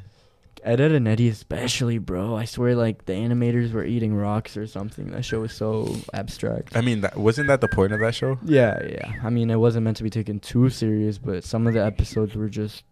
Ed, 0.64 0.80
Edd 0.80 0.92
n 0.92 1.06
Eddy, 1.06 1.28
especially, 1.28 1.98
bro. 1.98 2.34
I 2.34 2.46
swear, 2.46 2.74
like 2.74 3.04
the 3.04 3.12
animators 3.12 3.72
were 3.72 3.84
eating 3.84 4.14
rocks 4.14 4.56
or 4.56 4.66
something. 4.66 5.10
That 5.10 5.22
show 5.22 5.40
was 5.40 5.52
so 5.52 5.94
abstract. 6.14 6.74
I 6.74 6.80
mean, 6.80 7.02
that, 7.02 7.18
wasn't 7.18 7.48
that 7.48 7.60
the 7.60 7.68
point 7.68 7.92
of 7.92 8.00
that 8.00 8.14
show? 8.14 8.38
Yeah, 8.44 8.82
yeah. 8.86 9.12
I 9.22 9.28
mean, 9.28 9.50
it 9.50 9.56
wasn't 9.56 9.84
meant 9.84 9.98
to 9.98 10.02
be 10.02 10.10
taken 10.10 10.40
too 10.40 10.70
serious, 10.70 11.18
but 11.18 11.44
some 11.44 11.66
of 11.66 11.74
the 11.74 11.84
episodes 11.84 12.34
were 12.34 12.48
just 12.48 12.82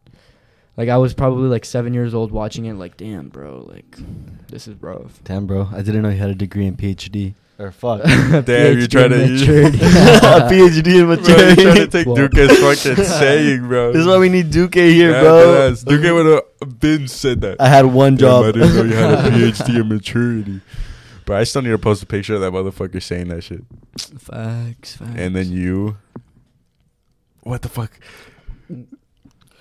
like 0.76 0.90
I 0.90 0.98
was 0.98 1.14
probably 1.14 1.48
like 1.48 1.64
seven 1.64 1.94
years 1.94 2.14
old 2.14 2.30
watching 2.30 2.66
it. 2.66 2.74
Like, 2.74 2.98
damn, 2.98 3.28
bro, 3.28 3.66
like 3.68 3.96
this 4.48 4.68
is 4.68 4.80
rough. 4.82 5.24
Damn, 5.24 5.46
bro. 5.46 5.68
I 5.72 5.80
didn't 5.80 6.02
know 6.02 6.11
you 6.11 6.18
had 6.18 6.30
a 6.30 6.35
degree 6.35 6.66
in 6.66 6.76
PhD. 6.76 7.35
Or 7.58 7.70
fuck. 7.70 8.02
Damn, 8.04 8.78
you 8.78 8.86
PhD 8.86 8.90
trying 8.90 9.10
to- 9.10 9.28
maturity. 9.28 9.78
a 9.78 9.80
PhD 10.50 10.86
in 11.00 11.06
Bro, 11.06 11.16
maturity. 11.16 11.62
you 11.62 11.66
trying 11.68 11.76
to 11.76 11.86
take 11.88 12.06
Well- 12.06 12.16
Duke's 12.16 12.58
fucking 12.84 13.04
saying, 13.04 13.68
bro. 13.68 13.92
This 13.92 14.00
is 14.00 14.06
why 14.06 14.18
we 14.18 14.28
need 14.30 14.50
Duke 14.50 14.74
here, 14.74 15.10
Yeah, 15.12 15.20
bro. 15.20 15.70
deadass. 15.70 15.84
Duke 15.84 16.02
would 16.14 16.42
have 16.60 16.80
been 16.80 17.06
said 17.08 17.40
that. 17.42 17.60
I 17.60 17.68
had 17.68 17.86
one 17.86 18.14
Damn, 18.16 18.18
job. 18.18 18.44
I 18.46 18.52
didn't 18.52 18.74
know 18.74 18.82
you 18.84 18.94
had 18.94 19.12
a 19.12 19.30
PhD 19.30 19.80
in 19.80 19.88
maturity. 19.88 20.60
But 21.24 21.36
I 21.36 21.44
still 21.44 21.62
need 21.62 21.70
to 21.70 21.78
post 21.78 22.02
a 22.02 22.06
picture 22.06 22.34
of 22.34 22.40
that 22.40 22.52
motherfucker 22.52 23.00
saying 23.00 23.28
that 23.28 23.42
shit. 23.44 23.62
facts, 24.18 24.96
facts. 24.96 25.12
And 25.14 25.36
then 25.36 25.52
you. 25.52 25.96
What 27.44 27.62
the 27.62 27.68
fuck? 27.68 27.92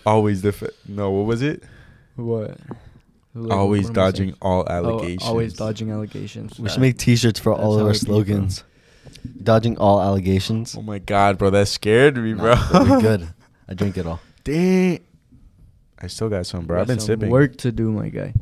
Always 0.06 0.42
the. 0.42 0.72
no, 0.88 1.12
what 1.12 1.26
was 1.28 1.42
it? 1.44 1.62
what? 2.16 2.58
Like, 3.34 3.58
always 3.58 3.88
what 3.88 3.98
am 3.98 4.04
I 4.04 4.06
dodging 4.06 4.28
saying? 4.30 4.38
all 4.42 4.64
Oh, 4.68 4.72
allegations. 4.74 5.24
always 5.24 5.54
dodging 5.54 5.90
allegations. 5.92 6.60
we 6.60 6.70
should 6.70 6.82
make 6.82 6.98
T-shirts 6.98 7.40
for 7.40 7.54
That's 7.54 7.64
all 7.64 7.76
of 7.80 7.84
our 7.86 7.90
it 7.92 7.94
be, 7.94 8.00
slogans. 8.00 8.64
Dodging 9.44 9.78
all 9.78 10.02
allegations. 10.02 10.76
Oh 10.78 10.82
my 10.82 11.00
god, 11.00 11.38
bro, 11.38 11.50
that 11.52 11.68
scared 11.68 12.18
me, 12.18 12.34
bro. 12.34 12.54
Nah, 12.56 12.70
but 12.72 12.84
we 12.90 13.02
good. 13.02 13.28
I 13.70 13.74
drink 13.74 13.98
it 13.98 14.06
all. 14.06 14.20
Dang. 14.44 15.00
I 16.00 16.08
still 16.08 16.30
got 16.30 16.46
some, 16.46 16.66
bro. 16.66 16.78
got 16.78 16.82
I've 16.82 16.88
been 16.88 17.00
some 17.00 17.08
sipping. 17.08 17.30
Work 17.30 17.58
to 17.58 17.72
do, 17.72 17.92
my 17.92 18.10
guy. 18.10 18.34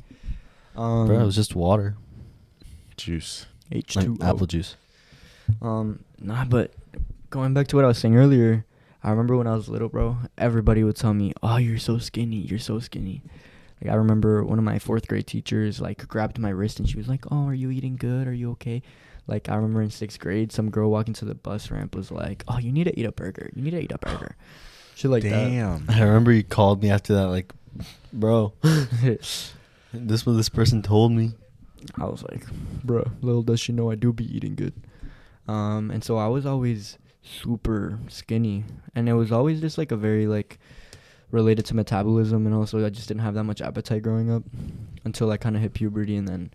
Um, 0.75 1.07
Bro, 1.07 1.19
it 1.19 1.25
was 1.25 1.35
just 1.35 1.55
water. 1.55 1.95
Juice. 2.97 3.45
H 3.71 3.95
Like 3.95 4.07
apple 4.21 4.47
juice. 4.47 4.75
Um, 5.61 5.99
nah, 6.19 6.45
but 6.45 6.73
going 7.29 7.53
back 7.53 7.67
to 7.67 7.75
what 7.75 7.85
I 7.85 7.89
was 7.89 7.97
saying 7.97 8.15
earlier, 8.15 8.65
I 9.03 9.09
remember 9.11 9.35
when 9.37 9.45
I 9.47 9.55
was 9.55 9.67
little, 9.69 9.89
bro. 9.89 10.17
Everybody 10.37 10.83
would 10.83 10.95
tell 10.95 11.13
me, 11.13 11.33
"Oh, 11.43 11.57
you're 11.57 11.77
so 11.79 11.97
skinny. 11.97 12.37
You're 12.37 12.59
so 12.59 12.79
skinny." 12.79 13.21
Like 13.81 13.91
I 13.91 13.95
remember 13.95 14.43
one 14.43 14.57
of 14.57 14.65
my 14.65 14.79
fourth 14.79 15.07
grade 15.07 15.27
teachers 15.27 15.79
like 15.79 16.07
grabbed 16.07 16.37
my 16.39 16.49
wrist 16.49 16.79
and 16.79 16.89
she 16.89 16.97
was 16.97 17.07
like, 17.07 17.25
"Oh, 17.31 17.45
are 17.45 17.53
you 17.53 17.71
eating 17.71 17.95
good? 17.95 18.27
Are 18.27 18.33
you 18.33 18.51
okay?" 18.51 18.81
Like 19.27 19.47
I 19.47 19.55
remember 19.55 19.81
in 19.81 19.89
sixth 19.89 20.19
grade, 20.19 20.51
some 20.51 20.69
girl 20.69 20.89
walking 20.91 21.13
to 21.15 21.25
the 21.25 21.35
bus 21.35 21.71
ramp 21.71 21.95
was 21.95 22.11
like, 22.11 22.43
"Oh, 22.47 22.57
you 22.57 22.71
need 22.71 22.85
to 22.85 22.99
eat 22.99 23.05
a 23.05 23.11
burger. 23.11 23.49
You 23.55 23.61
need 23.61 23.71
to 23.71 23.81
eat 23.81 23.91
a 23.91 23.97
burger." 23.97 24.35
Shit 24.95 25.11
like 25.11 25.23
Damn. 25.23 25.85
I 25.87 26.01
remember 26.01 26.33
you 26.33 26.43
called 26.43 26.83
me 26.83 26.89
after 26.89 27.13
that, 27.13 27.27
like, 27.27 27.53
bro, 28.11 28.51
that. 28.61 29.53
this 29.93 30.25
what 30.25 30.33
this 30.33 30.49
person 30.49 30.81
told 30.81 31.13
me. 31.13 31.31
I 31.95 32.03
was 32.05 32.23
like, 32.23 32.45
"Bro, 32.83 33.09
little 33.21 33.43
does 33.43 33.61
she 33.61 33.71
know 33.71 33.91
I 33.91 33.95
do 33.95 34.11
be 34.11 34.25
eating 34.35 34.55
good." 34.55 34.73
Um, 35.47 35.89
and 35.89 36.03
so 36.03 36.17
I 36.17 36.27
was 36.27 36.45
always 36.45 36.97
super 37.23 37.99
skinny, 38.09 38.65
and 38.93 39.07
it 39.07 39.13
was 39.13 39.31
always 39.31 39.61
just 39.61 39.77
like 39.77 39.91
a 39.91 39.95
very 39.95 40.27
like 40.27 40.59
related 41.31 41.65
to 41.65 41.75
metabolism, 41.75 42.45
and 42.45 42.55
also 42.55 42.85
I 42.85 42.89
just 42.89 43.07
didn't 43.07 43.21
have 43.21 43.35
that 43.35 43.43
much 43.43 43.61
appetite 43.61 44.01
growing 44.01 44.31
up 44.31 44.43
until 45.05 45.31
I 45.31 45.37
kind 45.37 45.55
of 45.55 45.61
hit 45.61 45.73
puberty, 45.73 46.15
and 46.15 46.27
then 46.27 46.51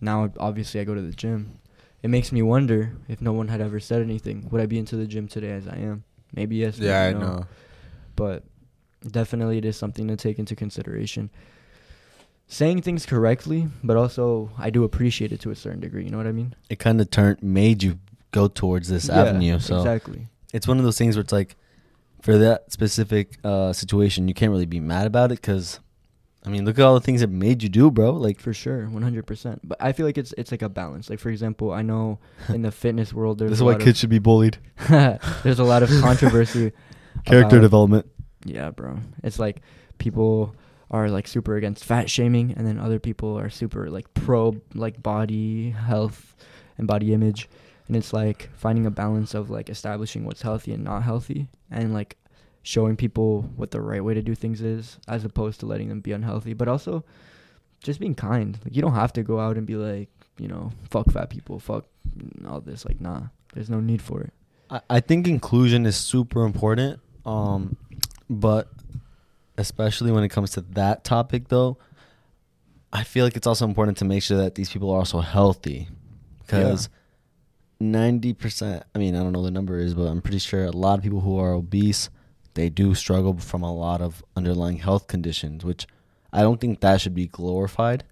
now 0.00 0.30
obviously 0.38 0.80
I 0.80 0.84
go 0.84 0.94
to 0.94 1.02
the 1.02 1.12
gym. 1.12 1.58
It 2.02 2.10
makes 2.10 2.30
me 2.32 2.42
wonder 2.42 2.92
if 3.08 3.20
no 3.20 3.32
one 3.32 3.48
had 3.48 3.60
ever 3.60 3.80
said 3.80 4.02
anything, 4.02 4.48
would 4.50 4.60
I 4.60 4.66
be 4.66 4.78
into 4.78 4.96
the 4.96 5.06
gym 5.06 5.26
today 5.28 5.50
as 5.52 5.66
I 5.66 5.76
am? 5.76 6.04
Maybe 6.34 6.56
yes. 6.56 6.78
Yeah, 6.78 7.04
I 7.04 7.12
no. 7.12 7.18
know. 7.20 7.46
But 8.14 8.44
definitely 9.06 9.58
it 9.58 9.64
is 9.64 9.76
something 9.76 10.08
to 10.08 10.16
take 10.16 10.38
into 10.38 10.54
consideration. 10.54 11.30
Saying 12.46 12.82
things 12.82 13.04
correctly, 13.04 13.68
but 13.84 13.96
also 13.96 14.50
I 14.56 14.70
do 14.70 14.84
appreciate 14.84 15.32
it 15.32 15.40
to 15.40 15.50
a 15.50 15.54
certain 15.54 15.80
degree. 15.80 16.04
You 16.04 16.10
know 16.10 16.16
what 16.16 16.26
I 16.26 16.32
mean? 16.32 16.54
It 16.70 16.78
kind 16.78 17.00
of 17.00 17.10
turned, 17.10 17.42
made 17.42 17.82
you 17.82 17.98
go 18.30 18.48
towards 18.48 18.88
this 18.88 19.08
Yeah, 19.08 19.20
avenue. 19.22 19.58
So 19.58 19.76
exactly. 19.78 20.28
it's 20.52 20.66
one 20.66 20.78
of 20.78 20.84
those 20.84 20.96
things 20.96 21.16
where 21.16 21.22
it's 21.22 21.32
like, 21.32 21.56
for 22.22 22.38
that 22.38 22.72
specific 22.72 23.38
uh, 23.44 23.72
situation, 23.72 24.28
you 24.28 24.34
can't 24.34 24.50
really 24.50 24.66
be 24.66 24.80
mad 24.80 25.06
about 25.06 25.30
it 25.32 25.40
because, 25.40 25.80
I 26.44 26.48
mean, 26.50 26.64
look 26.64 26.78
at 26.78 26.84
all 26.84 26.94
the 26.94 27.00
things 27.00 27.22
it 27.22 27.30
made 27.30 27.62
you 27.62 27.68
do, 27.68 27.90
bro. 27.90 28.12
Like, 28.12 28.40
For 28.40 28.52
sure, 28.52 28.86
one 28.88 29.02
hundred 29.02 29.26
percent. 29.26 29.60
But 29.62 29.78
I 29.80 29.92
feel 29.92 30.06
like 30.06 30.18
it's 30.18 30.34
it's 30.36 30.50
like 30.50 30.62
a 30.62 30.68
balance. 30.68 31.08
Like 31.10 31.20
for 31.20 31.30
example, 31.30 31.72
I 31.72 31.82
know 31.82 32.18
in 32.48 32.62
the 32.62 32.70
fitness 32.72 33.12
world 33.12 33.38
there's 33.38 33.50
this 33.50 33.58
is 33.58 33.62
a 33.62 33.64
why 33.64 33.72
lot 33.72 33.80
kids 33.80 33.98
should 33.98 34.10
be 34.10 34.18
bullied. 34.18 34.58
there's 34.88 35.58
a 35.58 35.64
lot 35.64 35.82
of 35.82 35.90
controversy. 36.00 36.72
Character 37.24 37.56
about- 37.56 37.62
development. 37.62 38.06
Yeah, 38.44 38.70
bro. 38.70 38.98
It's 39.24 39.38
like 39.38 39.60
people 39.98 40.54
are 40.90 41.10
like 41.10 41.26
super 41.28 41.56
against 41.56 41.84
fat 41.84 42.08
shaming, 42.08 42.54
and 42.56 42.66
then 42.66 42.78
other 42.78 42.98
people 42.98 43.38
are 43.38 43.50
super 43.50 43.90
like 43.90 44.12
pro 44.14 44.56
like 44.74 45.02
body 45.02 45.70
health 45.70 46.34
and 46.78 46.86
body 46.86 47.12
image, 47.12 47.48
and 47.88 47.96
it's 47.96 48.12
like 48.12 48.50
finding 48.54 48.86
a 48.86 48.90
balance 48.90 49.34
of 49.34 49.50
like 49.50 49.68
establishing 49.68 50.24
what's 50.24 50.42
healthy 50.42 50.72
and 50.72 50.84
not 50.84 51.02
healthy, 51.02 51.48
and 51.70 51.92
like 51.92 52.16
showing 52.62 52.96
people 52.96 53.42
what 53.56 53.70
the 53.70 53.80
right 53.80 54.04
way 54.04 54.14
to 54.14 54.22
do 54.22 54.34
things 54.34 54.60
is, 54.60 54.98
as 55.08 55.24
opposed 55.24 55.58
to 55.60 55.66
letting 55.66 55.88
them 55.88 56.00
be 56.00 56.12
unhealthy, 56.12 56.52
but 56.52 56.68
also 56.68 57.04
just 57.82 57.98
being 57.98 58.14
kind. 58.14 58.58
Like 58.64 58.76
you 58.76 58.82
don't 58.82 58.94
have 58.94 59.12
to 59.14 59.22
go 59.22 59.40
out 59.40 59.56
and 59.56 59.66
be 59.66 59.76
like, 59.76 60.10
you 60.38 60.48
know, 60.48 60.70
fuck 60.90 61.10
fat 61.10 61.30
people, 61.30 61.58
fuck 61.58 61.86
all 62.46 62.60
this. 62.60 62.84
Like, 62.84 63.00
nah, 63.00 63.22
there's 63.54 63.70
no 63.70 63.80
need 63.80 64.02
for 64.02 64.20
it. 64.20 64.32
I, 64.70 64.80
I 64.90 65.00
think 65.00 65.26
inclusion 65.26 65.86
is 65.86 65.96
super 65.96 66.44
important. 66.44 67.00
Um, 67.24 67.76
but 68.30 68.70
especially 69.56 70.12
when 70.12 70.24
it 70.24 70.28
comes 70.28 70.52
to 70.52 70.60
that 70.60 71.04
topic, 71.04 71.48
though, 71.48 71.78
I 72.92 73.04
feel 73.04 73.24
like 73.24 73.36
it's 73.36 73.46
also 73.46 73.66
important 73.66 73.98
to 73.98 74.04
make 74.04 74.22
sure 74.22 74.38
that 74.38 74.54
these 74.54 74.70
people 74.70 74.90
are 74.90 74.98
also 74.98 75.20
healthy, 75.20 75.88
because 76.40 76.88
ninety 77.80 78.32
percent. 78.32 78.84
I 78.94 78.98
mean, 78.98 79.14
I 79.14 79.22
don't 79.22 79.32
know 79.32 79.42
the 79.42 79.50
number 79.50 79.78
is, 79.78 79.94
but 79.94 80.04
I'm 80.04 80.22
pretty 80.22 80.38
sure 80.38 80.64
a 80.64 80.70
lot 80.70 80.98
of 80.98 81.02
people 81.02 81.20
who 81.20 81.38
are 81.38 81.52
obese, 81.52 82.10
they 82.54 82.68
do 82.68 82.94
struggle 82.94 83.38
from 83.38 83.62
a 83.62 83.74
lot 83.74 84.00
of 84.00 84.22
underlying 84.36 84.78
health 84.78 85.06
conditions, 85.06 85.64
which 85.64 85.86
I 86.32 86.42
don't 86.42 86.60
think 86.60 86.80
that 86.80 87.00
should 87.00 87.14
be 87.14 87.26
glorified. 87.26 88.04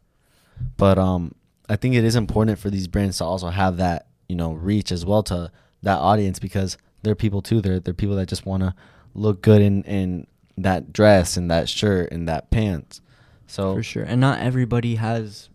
But 0.77 0.99
um, 0.99 1.35
I 1.69 1.77
think 1.77 1.95
it 1.95 2.05
is 2.05 2.17
important 2.17 2.59
for 2.59 2.71
these 2.71 2.89
brands 2.89 3.19
to 3.19 3.25
also 3.25 3.49
have 3.49 3.77
that 3.79 4.07
you 4.29 4.37
know 4.37 4.53
reach 4.53 4.93
as 4.93 5.05
well 5.05 5.23
to 5.25 5.51
that 5.83 5.99
audience 5.99 6.39
because 6.39 6.79
they're 7.03 7.15
people 7.15 7.43
too. 7.43 7.61
They're 7.61 7.81
they're 7.81 7.95
people 7.95 8.17
that 8.17 8.29
just 8.29 8.47
want 8.47 8.63
to 8.63 8.75
look 9.15 9.43
good 9.43 9.63
in 9.63 9.83
in 9.85 10.27
that 10.59 10.93
dress 10.93 11.37
and 11.37 11.51
that 11.51 11.69
shirt 11.69 12.11
and 12.13 12.29
that 12.29 12.51
pants. 12.51 13.01
So 13.47 13.75
For 13.75 13.83
sure. 13.83 14.05
And 14.05 14.21
not 14.21 14.41
everybody 14.41 14.97
has 14.97 15.49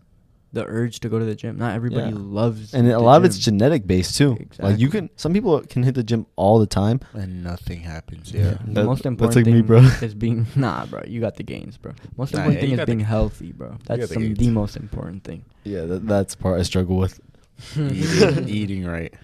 the 0.52 0.64
urge 0.66 1.00
to 1.00 1.08
go 1.08 1.18
to 1.18 1.24
the 1.24 1.34
gym. 1.34 1.56
Not 1.58 1.74
everybody 1.74 2.10
Yeah. 2.10 2.16
loves 2.18 2.74
and 2.74 2.86
a 2.86 2.90
the 2.90 2.98
lot 2.98 3.16
of 3.16 3.24
it's 3.24 3.38
genetic 3.38 3.86
based 3.86 4.16
too. 4.16 4.36
Exactly. 4.38 4.70
Like 4.72 4.78
you 4.80 4.88
can 4.90 5.08
some 5.16 5.32
people 5.32 5.60
can 5.62 5.82
hit 5.82 5.94
the 5.94 6.02
gym 6.02 6.26
all 6.36 6.58
the 6.58 6.66
time. 6.66 7.00
And 7.14 7.42
nothing 7.42 7.80
happens. 7.80 8.32
Yeah. 8.32 8.40
Yeah. 8.42 8.50
The 8.66 8.72
That- 8.74 8.84
most 8.84 8.98
that's 8.98 9.06
important 9.06 9.36
like 9.36 9.44
thing 9.46 9.54
me, 9.54 9.62
bro. 9.62 9.78
is 10.02 10.14
being 10.14 10.46
nah, 10.56 10.86
bro. 10.86 11.00
You 11.06 11.20
got 11.20 11.36
the 11.36 11.42
gains, 11.42 11.78
bro. 11.78 11.92
Most 12.16 12.34
Nah, 12.34 12.40
important 12.40 12.54
yeah, 12.54 12.60
thing 12.60 12.70
is 12.72 12.76
got 12.76 12.86
the- 12.86 12.92
being 12.94 13.04
healthy, 13.06 13.52
bro. 13.52 13.78
That's 13.86 14.08
the 14.08 14.14
some, 14.14 14.34
the 14.34 14.50
most 14.50 14.76
important 14.76 15.24
thing. 15.24 15.44
Yeah, 15.64 15.82
that, 15.86 16.06
that's 16.06 16.34
part 16.34 16.60
I 16.60 16.64
struggle 16.64 16.96
with. 16.98 17.18
eating, 17.76 18.48
eating 18.48 18.84
right. 18.84 19.14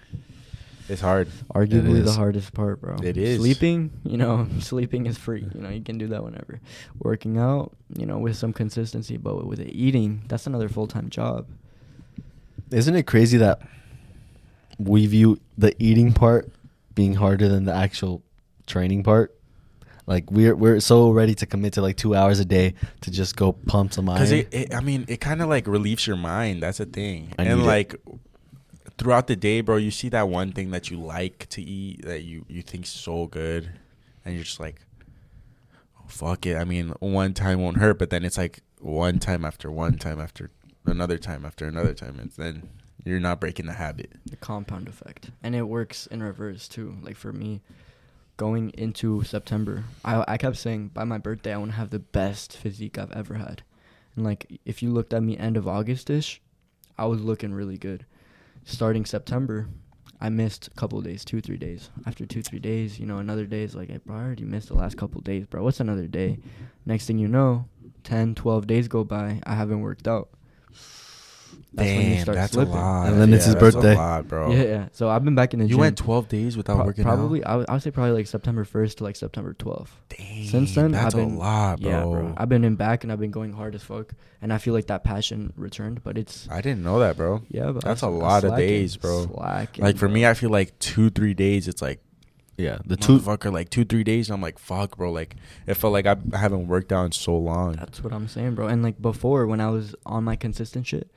It's 0.89 1.01
hard. 1.01 1.27
Arguably 1.53 2.03
the 2.03 2.11
hardest 2.11 2.53
part, 2.53 2.81
bro. 2.81 2.97
It 3.03 3.15
is. 3.15 3.37
Sleeping, 3.37 3.91
you 4.03 4.17
know, 4.17 4.47
sleeping 4.59 5.05
is 5.05 5.17
free. 5.17 5.45
You 5.53 5.61
know, 5.61 5.69
you 5.69 5.81
can 5.81 5.97
do 5.97 6.07
that 6.07 6.23
whenever. 6.23 6.59
Working 6.99 7.37
out, 7.37 7.71
you 7.95 8.05
know, 8.05 8.17
with 8.17 8.35
some 8.35 8.53
consistency, 8.53 9.17
but 9.17 9.45
with 9.45 9.59
the 9.59 9.71
eating, 9.71 10.23
that's 10.27 10.47
another 10.47 10.67
full 10.67 10.87
time 10.87 11.09
job. 11.09 11.45
Isn't 12.71 12.95
it 12.95 13.03
crazy 13.07 13.37
that 13.37 13.61
we 14.77 15.05
view 15.07 15.39
the 15.57 15.75
eating 15.81 16.13
part 16.13 16.51
being 16.95 17.15
harder 17.15 17.47
than 17.47 17.65
the 17.65 17.73
actual 17.73 18.23
training 18.67 19.03
part? 19.03 19.35
Like 20.07 20.31
we're 20.31 20.55
we're 20.55 20.79
so 20.79 21.11
ready 21.11 21.35
to 21.35 21.45
commit 21.45 21.73
to 21.73 21.83
like 21.83 21.95
two 21.97 22.15
hours 22.15 22.39
a 22.39 22.45
day 22.45 22.73
to 23.01 23.11
just 23.11 23.35
go 23.35 23.51
pump 23.51 23.93
some 23.93 24.05
Because 24.05 24.31
iron. 24.31 24.41
it, 24.51 24.53
it, 24.53 24.73
I 24.73 24.79
mean, 24.81 25.05
it 25.07 25.17
kind 25.21 25.39
of 25.39 25.49
like 25.49 25.67
relieves 25.67 26.07
your 26.07 26.15
mind. 26.17 26.63
That's 26.63 26.79
a 26.79 26.85
thing. 26.85 27.31
I 27.37 27.43
and 27.43 27.63
like 27.63 27.93
it. 27.93 28.01
Throughout 28.99 29.27
the 29.27 29.35
day, 29.35 29.61
bro, 29.61 29.77
you 29.77 29.89
see 29.89 30.09
that 30.09 30.27
one 30.29 30.51
thing 30.51 30.69
that 30.71 30.91
you 30.91 30.99
like 30.99 31.47
to 31.49 31.61
eat 31.61 32.05
that 32.05 32.23
you 32.23 32.45
you 32.47 32.61
think 32.61 32.85
so 32.85 33.25
good, 33.25 33.71
and 34.23 34.35
you're 34.35 34.43
just 34.43 34.59
like, 34.59 34.81
oh, 35.97 36.05
fuck 36.07 36.45
it. 36.45 36.55
I 36.57 36.65
mean, 36.65 36.89
one 36.99 37.33
time 37.33 37.61
won't 37.61 37.77
hurt, 37.77 37.97
but 37.97 38.11
then 38.11 38.23
it's 38.23 38.37
like 38.37 38.59
one 38.79 39.17
time 39.17 39.43
after 39.43 39.71
one 39.71 39.97
time 39.97 40.19
after 40.19 40.51
another 40.85 41.17
time 41.17 41.45
after 41.45 41.65
another 41.65 41.93
time, 41.93 42.19
and 42.19 42.31
then 42.31 42.69
you're 43.05 43.19
not 43.19 43.39
breaking 43.39 43.65
the 43.65 43.73
habit. 43.73 44.11
the 44.25 44.35
compound 44.35 44.87
effect 44.87 45.31
and 45.41 45.55
it 45.55 45.63
works 45.63 46.05
in 46.07 46.21
reverse 46.21 46.67
too 46.67 46.97
like 47.01 47.15
for 47.15 47.31
me 47.31 47.61
going 48.35 48.69
into 48.71 49.23
september 49.23 49.85
i, 50.03 50.23
I 50.27 50.37
kept 50.37 50.57
saying 50.57 50.89
by 50.89 51.05
my 51.05 51.17
birthday 51.17 51.53
i 51.53 51.57
want 51.57 51.71
to 51.71 51.77
have 51.77 51.91
the 51.91 51.99
best 51.99 52.57
physique 52.57 52.97
i've 52.97 53.11
ever 53.13 53.35
had 53.35 53.63
and 54.15 54.25
like 54.25 54.59
if 54.65 54.83
you 54.83 54.91
looked 54.91 55.13
at 55.13 55.23
me 55.23 55.37
end 55.37 55.55
of 55.55 55.65
august-ish 55.67 56.41
i 56.97 57.05
was 57.05 57.21
looking 57.21 57.53
really 57.53 57.77
good 57.77 58.05
starting 58.69 59.05
september 59.05 59.67
i 60.21 60.29
missed 60.29 60.67
a 60.67 60.71
couple 60.71 61.01
days 61.01 61.25
two 61.25 61.41
three 61.41 61.57
days. 61.57 61.89
After 62.05 62.25
two 62.25 62.41
three 62.41 62.59
days 62.59 62.99
you 62.99 63.05
know 63.05 63.17
another 63.17 63.45
day 63.45 63.63
is 63.63 63.75
like 63.75 63.89
i 63.89 63.99
already 64.09 64.43
missed 64.43 64.67
the 64.67 64.75
last 64.75 64.97
couple 64.97 65.21
days 65.21 65.45
bro. 65.45 65.63
What's 65.63 65.79
another 65.79 66.07
day? 66.07 66.39
Next 66.85 67.05
thing 67.05 67.17
you 67.17 67.27
know 67.27 67.65
10 68.03 68.35
12 68.35 68.67
days 68.67 68.87
go 68.87 69.03
by 69.03 69.41
i 69.45 69.53
haven't 69.53 69.81
worked 69.81 70.07
out 70.07 70.29
That's 71.73 71.87
when 71.87 72.01
you 72.01 72.13
Damn, 72.15 72.21
start 72.23 72.35
that's 72.35 72.53
slipping. 72.53 72.73
a 72.73 72.77
lot. 72.77 73.07
And 73.09 73.21
then 73.21 73.33
it's 73.33 73.45
his 73.45 73.53
that's 73.55 73.75
birthday. 73.75 73.93
A 73.93 73.97
lot, 73.97 74.27
bro. 74.27 74.51
Yeah, 74.51 74.63
yeah. 74.63 74.87
So 74.91 75.07
I've 75.07 75.23
been 75.23 75.35
back 75.35 75.53
in 75.53 75.59
the 75.59 75.65
You 75.65 75.71
gym. 75.71 75.79
went 75.79 75.97
12 75.99 76.27
days 76.27 76.57
without 76.57 76.77
Pro- 76.77 76.85
working 76.85 77.03
probably, 77.03 77.43
out. 77.43 77.51
I 77.51 77.55
would, 77.57 77.69
I 77.69 77.73
would 77.73 77.83
say 77.83 77.91
probably 77.91 78.11
like 78.13 78.27
September 78.27 78.65
1st 78.65 78.95
to 78.97 79.03
like 79.03 79.15
September 79.15 79.53
12th. 79.53 79.87
Dang, 80.09 80.45
Since 80.45 80.73
then, 80.75 80.91
that's 80.91 81.13
I've 81.13 81.21
been 81.21 81.35
a 81.35 81.37
lot, 81.37 81.79
bro. 81.79 81.89
Yeah, 81.91 82.01
bro. 82.03 82.33
I've 82.37 82.49
been 82.49 82.63
in 82.63 82.75
back 82.75 83.03
and 83.03 83.11
I've 83.13 83.19
been 83.19 83.29
going 83.31 83.53
hard 83.53 83.75
as 83.75 83.83
fuck, 83.83 84.13
and 84.41 84.51
I 84.51 84.57
feel 84.57 84.73
like 84.73 84.87
that 84.87 85.03
passion 85.03 85.53
returned. 85.55 86.03
But 86.03 86.17
it's 86.17 86.47
I 86.49 86.61
didn't 86.61 86.83
know 86.83 86.99
that, 86.99 87.15
bro. 87.17 87.43
yeah, 87.49 87.71
but 87.71 87.83
That's 87.83 88.01
was- 88.01 88.03
a 88.03 88.05
I 88.07 88.09
was 88.09 88.21
lot 88.21 88.43
of 88.45 88.57
days, 88.57 88.97
bro. 88.97 89.27
slacking, 89.27 89.83
Like 89.85 89.95
for 89.97 90.07
bro. 90.07 90.13
me, 90.15 90.25
I 90.25 90.33
feel 90.33 90.49
like 90.49 90.77
two, 90.79 91.11
three 91.11 91.35
days. 91.35 91.67
It's 91.67 91.81
like 91.83 92.01
yeah, 92.57 92.79
the 92.85 92.97
two 92.97 93.19
fucker 93.19 93.53
like 93.53 93.69
two, 93.69 93.85
three 93.85 94.03
days. 94.03 94.29
I'm 94.29 94.41
like, 94.41 94.57
fuck, 94.59 94.97
bro. 94.97 95.11
Like 95.13 95.35
it 95.67 95.75
felt 95.75 95.93
like 95.93 96.05
I, 96.07 96.17
I 96.33 96.37
haven't 96.37 96.67
worked 96.67 96.91
out 96.91 97.05
in 97.05 97.11
so 97.13 97.37
long. 97.37 97.73
That's 97.73 98.03
what 98.03 98.11
I'm 98.11 98.27
saying, 98.27 98.55
bro. 98.55 98.67
And 98.67 98.81
like 98.83 98.99
before, 99.01 99.45
when 99.47 99.61
I 99.61 99.69
was 99.69 99.95
on 100.05 100.23
my 100.25 100.35
consistent 100.35 100.85
shit, 100.87 101.09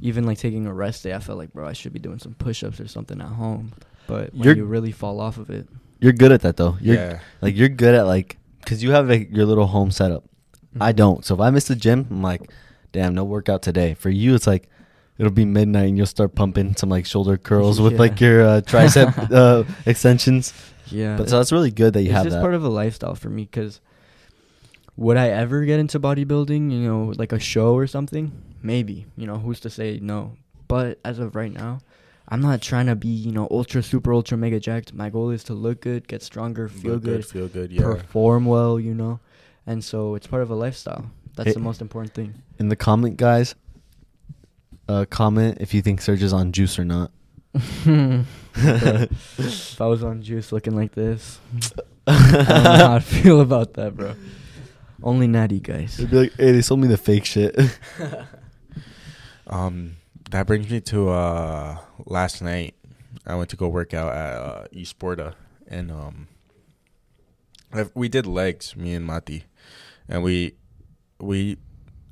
even 0.00 0.24
like 0.24 0.38
taking 0.38 0.66
a 0.66 0.72
rest 0.72 1.02
day, 1.02 1.14
I 1.14 1.18
felt 1.18 1.38
like, 1.38 1.52
bro, 1.52 1.66
I 1.66 1.72
should 1.72 1.92
be 1.92 1.98
doing 1.98 2.18
some 2.18 2.34
push-ups 2.34 2.80
or 2.80 2.88
something 2.88 3.20
at 3.20 3.26
home. 3.28 3.72
But 4.06 4.32
when 4.34 4.42
You're- 4.44 4.56
you 4.58 4.64
really 4.64 4.92
fall 4.92 5.20
off 5.20 5.38
of 5.38 5.50
it, 5.50 5.68
you're 6.00 6.12
good 6.12 6.32
at 6.32 6.40
that 6.42 6.56
though. 6.56 6.76
You're 6.80 6.96
yeah, 6.96 7.18
like 7.42 7.56
you're 7.56 7.68
good 7.68 7.94
at 7.94 8.06
like 8.06 8.38
because 8.60 8.82
you 8.82 8.90
have 8.92 9.08
like 9.08 9.34
your 9.34 9.44
little 9.46 9.66
home 9.66 9.90
setup. 9.90 10.24
I 10.80 10.92
Mhm. 10.92 10.96
don't. 10.96 11.24
So 11.24 11.34
if 11.34 11.40
I 11.40 11.50
miss 11.50 11.64
the 11.64 11.76
gym, 11.76 12.06
I'm 12.10 12.22
like, 12.22 12.50
damn, 12.92 13.14
no 13.14 13.24
workout 13.24 13.62
today. 13.62 13.94
For 13.94 14.08
you, 14.10 14.34
it's 14.34 14.46
like 14.46 14.68
it'll 15.18 15.30
be 15.32 15.44
midnight 15.44 15.88
and 15.88 15.96
you'll 15.98 16.06
start 16.06 16.34
pumping 16.34 16.74
some 16.76 16.88
like 16.88 17.04
shoulder 17.04 17.36
curls 17.36 17.80
with 17.80 17.92
Yeah. 17.94 17.98
like 17.98 18.20
your 18.20 18.42
uh, 18.46 18.60
tricep 18.66 19.30
uh, 19.30 19.64
extensions. 19.84 20.54
Yeah, 20.90 21.16
But 21.18 21.28
so 21.28 21.36
that's 21.36 21.52
really 21.52 21.70
good 21.70 21.92
that 21.92 22.00
you 22.02 22.08
it's 22.08 22.16
have 22.16 22.26
It's 22.26 22.32
just 22.32 22.38
that. 22.38 22.42
part 22.42 22.54
of 22.54 22.64
a 22.64 22.68
lifestyle 22.68 23.14
for 23.14 23.28
me 23.28 23.42
because 23.44 23.80
would 24.96 25.16
I 25.16 25.28
ever 25.28 25.64
get 25.64 25.80
into 25.80 25.98
bodybuilding? 26.00 26.70
You 26.70 26.78
know, 26.80 27.12
like 27.16 27.32
a 27.32 27.38
show 27.38 27.74
or 27.74 27.86
something? 27.86 28.32
Maybe. 28.62 29.06
You 29.16 29.26
know, 29.26 29.38
who's 29.38 29.60
to 29.60 29.70
say 29.70 29.98
no? 30.02 30.34
But 30.68 30.98
as 31.04 31.18
of 31.18 31.34
right 31.34 31.52
now, 31.52 31.80
I'm 32.28 32.40
not 32.40 32.62
trying 32.62 32.86
to 32.86 32.94
be, 32.94 33.08
you 33.08 33.32
know, 33.32 33.48
ultra, 33.50 33.82
super, 33.82 34.12
ultra, 34.12 34.36
mega 34.38 34.60
jacked. 34.60 34.92
My 34.94 35.10
goal 35.10 35.30
is 35.30 35.42
to 35.44 35.54
look 35.54 35.80
good, 35.80 36.06
get 36.06 36.22
stronger, 36.22 36.68
feel 36.68 36.94
Look 36.94 37.02
good, 37.04 37.26
feel 37.26 37.48
good. 37.48 37.72
Yeah. 37.72 37.82
perform 37.82 38.44
well, 38.44 38.78
you 38.78 38.94
know. 38.94 39.18
And 39.66 39.82
so 39.82 40.14
it's 40.14 40.26
part 40.26 40.42
of 40.42 40.50
a 40.50 40.54
lifestyle. 40.54 41.10
That's 41.36 41.48
Hey. 41.48 41.52
the 41.54 41.60
most 41.60 41.80
important 41.80 42.12
thing. 42.14 42.34
In 42.58 42.68
the 42.68 42.76
comment, 42.76 43.16
guys, 43.16 43.54
uh, 44.88 45.06
comment 45.10 45.58
if 45.60 45.72
you 45.74 45.82
think 45.82 46.00
Serge 46.00 46.22
is 46.22 46.32
on 46.32 46.52
juice 46.52 46.78
or 46.78 46.84
not. 46.84 47.10
if 48.54 49.80
I 49.80 49.86
was 49.86 50.02
on 50.04 50.22
juice 50.22 50.52
looking 50.52 50.76
like 50.76 50.92
this, 50.92 51.40
I 52.06 52.30
don't 52.32 52.62
know 52.64 52.74
how 52.86 52.94
I 52.94 53.00
feel 53.00 53.40
about 53.40 53.74
that, 53.74 53.96
bro. 53.96 54.14
Only 55.02 55.26
natty 55.26 55.60
guys. 55.60 55.96
They'd 55.96 56.10
be 56.10 56.16
like, 56.16 56.32
"Hey, 56.36 56.52
they 56.52 56.62
sold 56.62 56.80
me 56.80 56.88
the 56.88 56.96
fake 56.96 57.24
shit." 57.24 57.54
Um, 59.46 59.96
that 60.30 60.46
brings 60.46 60.70
me 60.70 60.80
to 60.82 61.08
uh 61.10 61.78
last 62.06 62.40
night. 62.42 62.74
I 63.26 63.34
went 63.34 63.50
to 63.50 63.56
go 63.56 63.68
work 63.68 63.92
out 63.94 64.14
at 64.14 64.34
uh, 64.36 64.64
Esporta, 64.72 65.34
and 65.68 65.90
um, 65.90 66.28
I've- 67.72 67.90
we 67.94 68.08
did 68.08 68.26
legs, 68.26 68.76
me 68.76 68.94
and 68.94 69.04
Mati, 69.04 69.44
and 70.08 70.22
we 70.22 70.54
we 71.18 71.58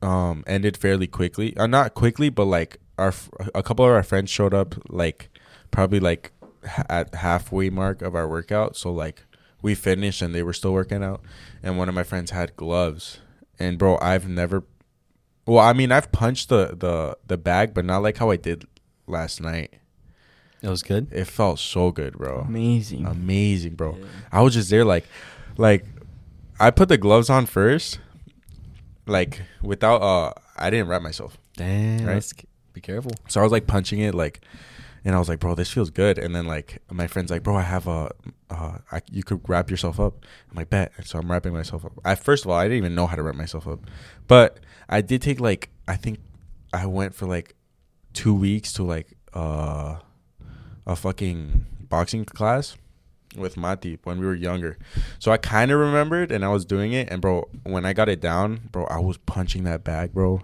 um 0.03 0.43
ended 0.47 0.77
fairly 0.77 1.07
quickly. 1.07 1.57
Uh, 1.57 1.67
not 1.67 1.95
quickly, 1.95 2.29
but 2.29 2.47
like 2.47 2.79
our 2.99 3.09
f- 3.09 3.31
a 3.55 3.63
couple 3.63 3.85
of 3.85 3.93
our 3.93 4.03
friends 4.03 4.31
showed 4.31 4.53
up, 4.55 4.75
like 4.89 5.29
probably 5.71 6.01
like 6.01 6.33
ha- 6.67 6.85
at 6.91 7.15
halfway 7.15 7.71
mark 7.71 8.03
of 8.03 8.15
our 8.17 8.29
workout. 8.29 8.77
So 8.77 8.91
like 8.93 9.25
we 9.63 9.75
finished 9.75 10.23
and 10.23 10.35
they 10.35 10.43
were 10.43 10.53
still 10.53 10.73
working 10.73 11.03
out, 11.03 11.21
and 11.63 11.79
one 11.79 11.89
of 11.89 11.95
my 11.95 12.05
friends 12.05 12.31
had 12.31 12.57
gloves, 12.57 13.19
and 13.59 13.79
bro, 13.79 13.99
I've 14.01 14.29
never 14.29 14.65
well, 15.47 15.61
I 15.65 15.73
mean, 15.73 15.91
I've 15.93 16.13
punched 16.13 16.51
the 16.51 16.77
the 16.79 17.17
the 17.27 17.39
bag, 17.39 17.73
but 17.73 17.85
not 17.85 18.03
like 18.03 18.19
how 18.19 18.31
I 18.31 18.37
did 18.37 18.67
last 19.07 19.41
night. 19.41 19.75
it 20.63 20.69
was 20.69 20.83
good. 20.83 21.09
It 21.11 21.25
felt 21.27 21.59
so 21.59 21.91
good, 21.91 22.19
bro. 22.19 22.41
Amazing. 22.47 23.07
Amazing, 23.07 23.75
bro. 23.75 23.97
Yeah. 23.99 24.05
I 24.31 24.43
was 24.43 24.53
just 24.55 24.69
there, 24.69 24.85
like, 24.85 25.07
like 25.57 25.87
I 26.61 26.71
put 26.71 26.89
the 26.91 26.99
gloves 26.99 27.31
on 27.31 27.47
first, 27.47 27.99
like 29.07 29.41
without 29.63 30.03
uh, 30.03 30.33
I 30.57 30.69
didn't 30.71 30.89
wrap 30.89 31.01
myself, 31.03 31.39
Damn. 31.57 32.05
Right? 32.07 32.33
Be 32.75 32.81
careful. 32.83 33.13
so 33.29 33.41
I 33.41 33.43
was 33.43 33.51
like 33.53 33.67
punching 33.67 34.01
it, 34.01 34.15
like, 34.15 34.43
and 35.09 35.17
I 35.17 35.19
was 35.19 35.31
like, 35.31 35.41
bro, 35.41 35.55
this 35.55 35.71
feels 35.71 35.89
good. 35.89 36.19
And 36.19 36.35
then 36.35 36.47
like 36.47 36.83
my 36.91 37.07
friend's 37.07 37.31
like, 37.31 37.43
bro, 37.43 37.57
I 37.57 37.63
have 37.63 37.87
a, 37.89 38.11
uh, 38.51 38.77
I, 38.93 39.01
you 39.11 39.23
could 39.23 39.41
wrap 39.49 39.71
yourself 39.71 39.99
up. 39.99 40.27
I'm 40.51 40.57
like, 40.57 40.69
bet. 40.69 40.93
And 40.99 41.07
so 41.07 41.19
I'm 41.19 41.31
wrapping 41.31 41.55
myself 41.55 41.87
up. 41.87 41.93
I 42.05 42.15
first 42.15 42.45
of 42.45 42.51
all, 42.51 42.59
I 42.59 42.65
didn't 42.65 42.77
even 42.77 42.95
know 42.95 43.07
how 43.07 43.17
to 43.17 43.23
wrap 43.23 43.35
myself 43.35 43.67
up, 43.67 43.81
but 44.27 44.61
I 44.87 45.01
did 45.01 45.23
take 45.23 45.41
like 45.41 45.71
I 45.89 45.97
think 45.97 46.19
I 46.75 46.85
went 46.85 47.15
for 47.15 47.25
like 47.25 47.55
two 48.13 48.35
weeks 48.35 48.75
to 48.75 48.83
like 48.83 49.17
uh 49.33 49.97
a 50.87 50.95
fucking 50.95 51.65
boxing 51.89 52.27
class 52.27 52.77
with 53.35 53.57
Mati 53.57 53.99
when 54.05 54.21
we 54.21 54.27
were 54.27 54.35
younger. 54.35 54.77
So 55.19 55.33
I 55.33 55.39
kind 55.39 55.71
of 55.71 55.81
remembered 55.81 56.31
and 56.31 56.45
I 56.45 56.49
was 56.49 56.67
doing 56.67 56.93
it 56.93 57.09
and 57.11 57.23
bro, 57.23 57.49
when 57.63 57.87
I 57.87 57.95
got 57.95 58.11
it 58.11 58.21
down, 58.21 58.69
bro, 58.71 58.85
I 58.85 58.99
was 58.99 59.17
punching 59.17 59.65
that 59.65 59.85
bag, 59.85 60.13
bro. 60.13 60.43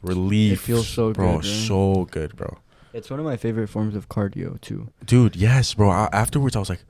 Relief. 0.00 0.54
It 0.54 0.64
feels 0.64 0.88
so 0.88 1.12
bro, 1.12 1.32
good, 1.32 1.44
right? 1.44 1.44
so 1.44 2.08
good, 2.10 2.34
bro. 2.34 2.56
It's 2.92 3.08
one 3.10 3.20
of 3.20 3.26
my 3.26 3.36
favorite 3.36 3.68
forms 3.68 3.94
of 3.94 4.08
cardio 4.08 4.60
too. 4.60 4.88
Dude, 5.04 5.36
yes, 5.36 5.74
bro. 5.74 5.90
I, 5.90 6.08
afterwards 6.12 6.56
I 6.56 6.58
was 6.58 6.68
like 6.68 6.84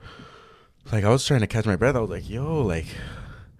like 0.91 1.03
I 1.03 1.09
was 1.09 1.25
trying 1.25 1.41
to 1.41 1.47
catch 1.47 1.65
my 1.65 1.75
breath. 1.75 1.95
I 1.95 1.99
was 1.99 2.09
like, 2.09 2.27
"Yo, 2.29 2.61
like 2.61 2.87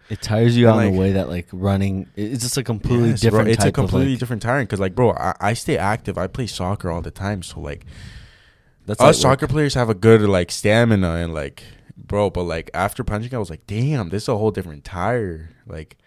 It 0.10 0.22
tires 0.22 0.58
you 0.58 0.68
And, 0.68 0.76
out 0.80 0.84
in 0.86 0.96
a 0.96 1.00
way 1.00 1.12
that 1.14 1.30
like 1.30 1.48
running. 1.52 2.08
It's 2.16 2.42
just 2.44 2.58
a 2.58 2.64
completely 2.64 3.10
yes, 3.12 3.22
bro, 3.22 3.30
different. 3.30 3.50
It's 3.50 3.64
a 3.66 3.72
completely 3.72 4.08
of, 4.08 4.12
like, 4.14 4.20
different 4.20 4.42
tiring 4.42 4.68
cuz 4.68 4.80
like, 4.80 4.96
bro, 4.96 5.12
I, 5.12 5.34
I 5.39 5.54
stay 5.54 5.78
active. 5.78 6.18
I 6.18 6.28
play 6.28 6.48
soccer 6.48 6.89
all 6.89 7.02
the 7.02 7.12
time, 7.12 7.44
so 7.44 7.60
like 7.60 7.86
That's 8.88 9.00
us 9.00 9.06
light 9.18 9.22
soccer 9.22 9.46
work. 9.46 9.52
players 9.52 9.74
have 9.76 9.89
a 9.89 9.94
good 9.94 10.22
like 10.22 10.52
stamina 10.52 11.16
and 11.16 11.34
like 11.34 11.64
bro 11.96 12.30
but 12.32 12.44
like 12.44 12.72
after 12.74 13.04
punching 13.04 13.34
i 13.34 13.38
was 13.38 13.50
like 13.52 13.66
damn 13.68 14.10
this 14.10 14.24
is 14.24 14.28
a 14.30 14.36
whole 14.38 14.50
different 14.50 14.84
tire 14.84 15.52
like 15.68 15.98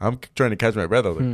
i'm 0.00 0.18
trying 0.34 0.48
to 0.50 0.56
catch 0.56 0.74
my 0.74 0.86
breath 0.86 1.04
i 1.04 1.08
was 1.10 1.18
like 1.18 1.26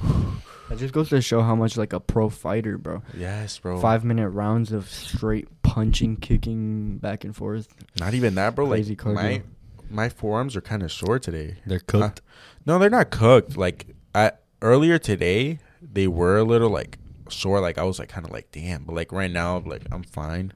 Hmm. 0.00 0.34
That 0.68 0.78
just 0.78 0.92
goes 0.92 1.08
to 1.10 1.20
show 1.22 1.40
how 1.42 1.54
much 1.54 1.76
like 1.76 1.92
a 1.94 2.00
pro 2.00 2.28
fighter, 2.28 2.76
bro. 2.78 3.02
yes 3.16 3.58
bro 3.58 3.80
Five 3.80 4.04
minute 4.04 4.28
rounds 4.30 4.70
of 4.72 4.88
straight 4.90 5.48
punching, 5.62 6.16
kicking 6.16 6.98
back 6.98 7.24
and 7.24 7.34
forth. 7.34 7.68
not 7.98 8.14
even 8.14 8.34
that 8.36 8.54
bro 8.54 8.66
Crazy 8.68 8.90
like 8.92 8.98
cardio. 8.98 9.14
my 9.14 9.42
my 9.90 10.08
forearms 10.10 10.54
are 10.56 10.60
kind 10.60 10.82
of 10.82 10.92
sore 10.92 11.18
today 11.18 11.56
They're 11.66 11.78
cooked. 11.80 12.20
no 12.66 12.78
they're 12.78 12.90
not 12.90 13.10
cooked 13.10 13.56
like 13.56 13.86
I, 14.14 14.32
earlier 14.60 14.98
today 14.98 15.60
they 15.80 16.06
were 16.06 16.36
a 16.36 16.44
little 16.44 16.68
like 16.68 16.98
sore 17.30 17.60
like 17.60 17.78
i 17.78 17.82
was 17.84 17.98
like 17.98 18.10
kind 18.10 18.26
of 18.26 18.32
like 18.32 18.50
damn 18.52 18.84
but 18.84 18.94
like 18.94 19.12
right 19.12 19.30
now 19.30 19.62
like 19.64 19.82
i'm 19.90 20.02
fine 20.02 20.52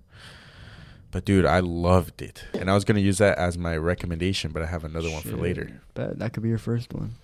but 1.10 1.24
dude 1.24 1.46
i 1.46 1.60
loved 1.60 2.20
it 2.20 2.44
and 2.54 2.70
i 2.70 2.74
was 2.74 2.84
gonna 2.84 3.00
use 3.00 3.16
that 3.18 3.38
as 3.38 3.56
my 3.56 3.74
recommendation 3.76 4.50
but 4.52 4.62
i 4.62 4.66
have 4.66 4.84
another 4.84 5.10
one 5.10 5.22
for 5.22 5.36
later 5.36 5.80
Bet 5.94 6.18
that 6.18 6.32
could 6.34 6.42
be 6.42 6.48
your 6.50 6.58
first 6.58 6.92
one. 6.92 7.14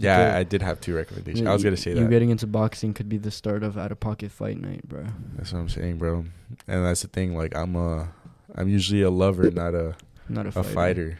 Yeah, 0.00 0.36
I 0.36 0.44
did 0.44 0.62
have 0.62 0.80
two 0.80 0.94
recommendations. 0.94 1.40
You- 1.42 1.48
I 1.48 1.52
was 1.52 1.64
gonna 1.64 1.76
say 1.76 1.90
You 1.90 2.00
that. 2.04 2.10
getting 2.10 2.30
into 2.30 2.46
boxing 2.46 2.94
could 2.94 3.08
be 3.08 3.18
the 3.18 3.30
start 3.30 3.62
of 3.62 3.76
out 3.76 3.90
of 3.92 3.98
pocket 4.00 4.30
fight 4.30 4.60
night, 4.60 4.88
bro. 4.88 5.04
That's 5.36 5.52
what 5.52 5.58
I'm 5.60 5.68
saying, 5.68 5.98
bro. 5.98 6.24
And 6.68 6.84
that's 6.84 7.02
the 7.02 7.08
thing. 7.08 7.36
Like 7.36 7.56
I'm 7.56 7.74
a, 7.76 8.08
I'm 8.54 8.68
usually 8.68 9.02
a 9.02 9.10
lover, 9.10 9.50
not 9.50 9.74
a 9.74 9.96
Not 10.28 10.46
a 10.46 10.50
a 10.50 10.52
fighter. 10.62 10.72
fighter. 10.74 11.18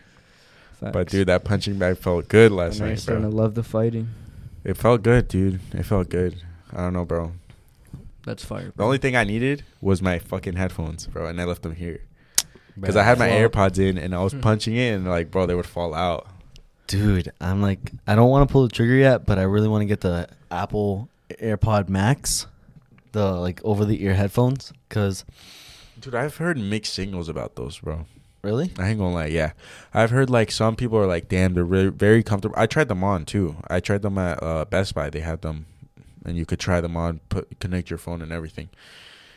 But 0.93 1.09
dude, 1.09 1.27
that 1.29 1.45
punching 1.45 1.77
bag 1.79 1.99
felt 1.99 2.29
good 2.29 2.47
And 2.53 2.57
last 2.57 2.79
now 2.79 2.87
you're 2.87 2.97
starting 2.97 3.25
to 3.25 3.31
bro. 3.31 3.37
love 3.43 3.55
the 3.55 3.65
fighting. 3.65 4.09
It 4.65 4.77
felt 4.77 5.03
good, 5.03 5.27
dude. 5.29 5.61
It 5.73 5.83
felt 5.85 6.09
good. 6.09 6.37
I 6.73 6.77
don't 6.79 6.93
know, 6.93 7.05
bro. 7.05 7.33
That's 8.25 8.45
fire. 8.45 8.73
The 8.77 8.85
only 8.85 8.99
thing 8.99 9.17
I 9.17 9.25
needed 9.25 9.65
was 9.81 10.03
my 10.03 10.19
fucking 10.21 10.55
headphones, 10.55 11.07
bro, 11.07 11.27
and 11.27 11.41
I 11.41 11.45
left 11.45 11.63
them 11.63 11.75
here 11.75 12.01
because 12.79 12.95
I 12.95 13.03
had 13.03 13.19
my 13.19 13.29
AirPods 13.29 13.79
in 13.79 13.97
and 13.99 14.15
I 14.15 14.23
was 14.23 14.35
Hmm. 14.35 14.41
punching 14.41 14.77
in, 14.77 14.95
and 14.95 15.09
like, 15.09 15.31
bro, 15.33 15.47
they 15.47 15.55
would 15.55 15.67
fall 15.67 15.95
out. 15.95 16.29
Dude, 16.89 17.31
I'm 17.39 17.61
like, 17.61 17.93
I 18.07 18.15
don't 18.15 18.31
want 18.31 18.49
to 18.49 18.53
pull 18.53 18.63
the 18.63 18.73
trigger 18.73 18.95
yet, 18.95 19.27
but 19.27 19.39
I 19.39 19.43
really 19.43 19.69
want 19.69 19.83
to 19.83 19.87
get 19.87 20.01
the 20.01 20.27
Apple 20.51 21.09
AirPod 21.29 21.89
Max, 21.91 22.47
the 23.13 23.31
like 23.33 23.61
over 23.63 23.85
the 23.85 24.03
ear 24.03 24.15
headphones. 24.15 24.73
Cause 24.89 25.25
Dude, 26.01 26.15
I've 26.15 26.39
heard 26.39 26.57
mixed 26.57 26.95
signals 26.95 27.29
about 27.29 27.57
those, 27.57 27.79
bro. 27.79 28.07
really, 28.43 28.73
I 28.79 28.89
ain't 28.89 28.99
gonna 28.99 29.13
lie, 29.13 29.27
yeah. 29.27 29.53
I've 29.93 30.11
heard 30.11 30.31
like 30.31 30.51
some 30.51 30.77
people 30.77 30.97
are 30.97 31.07
like, 31.07 31.29
damn, 31.29 31.53
they're 31.53 31.63
really 31.65 31.91
very 31.91 32.23
comfortable. 32.23 32.55
I 32.59 32.67
tried 32.67 32.89
them 32.89 33.05
on 33.05 33.27
too. 33.27 33.57
I 33.69 33.81
tried 33.81 34.01
them 34.01 34.17
at 34.17 34.43
uh, 34.43 34.65
Best 34.65 34.95
Buy. 34.95 35.11
They 35.11 35.21
had 35.21 35.43
them, 35.43 35.67
and 36.25 36.39
you 36.39 36.47
could 36.47 36.59
try 36.59 36.81
them 36.81 36.97
on, 36.97 37.21
put 37.29 37.61
connect 37.61 37.91
your 37.91 37.99
phone 37.99 38.23
and 38.23 38.33
everything. 38.33 38.71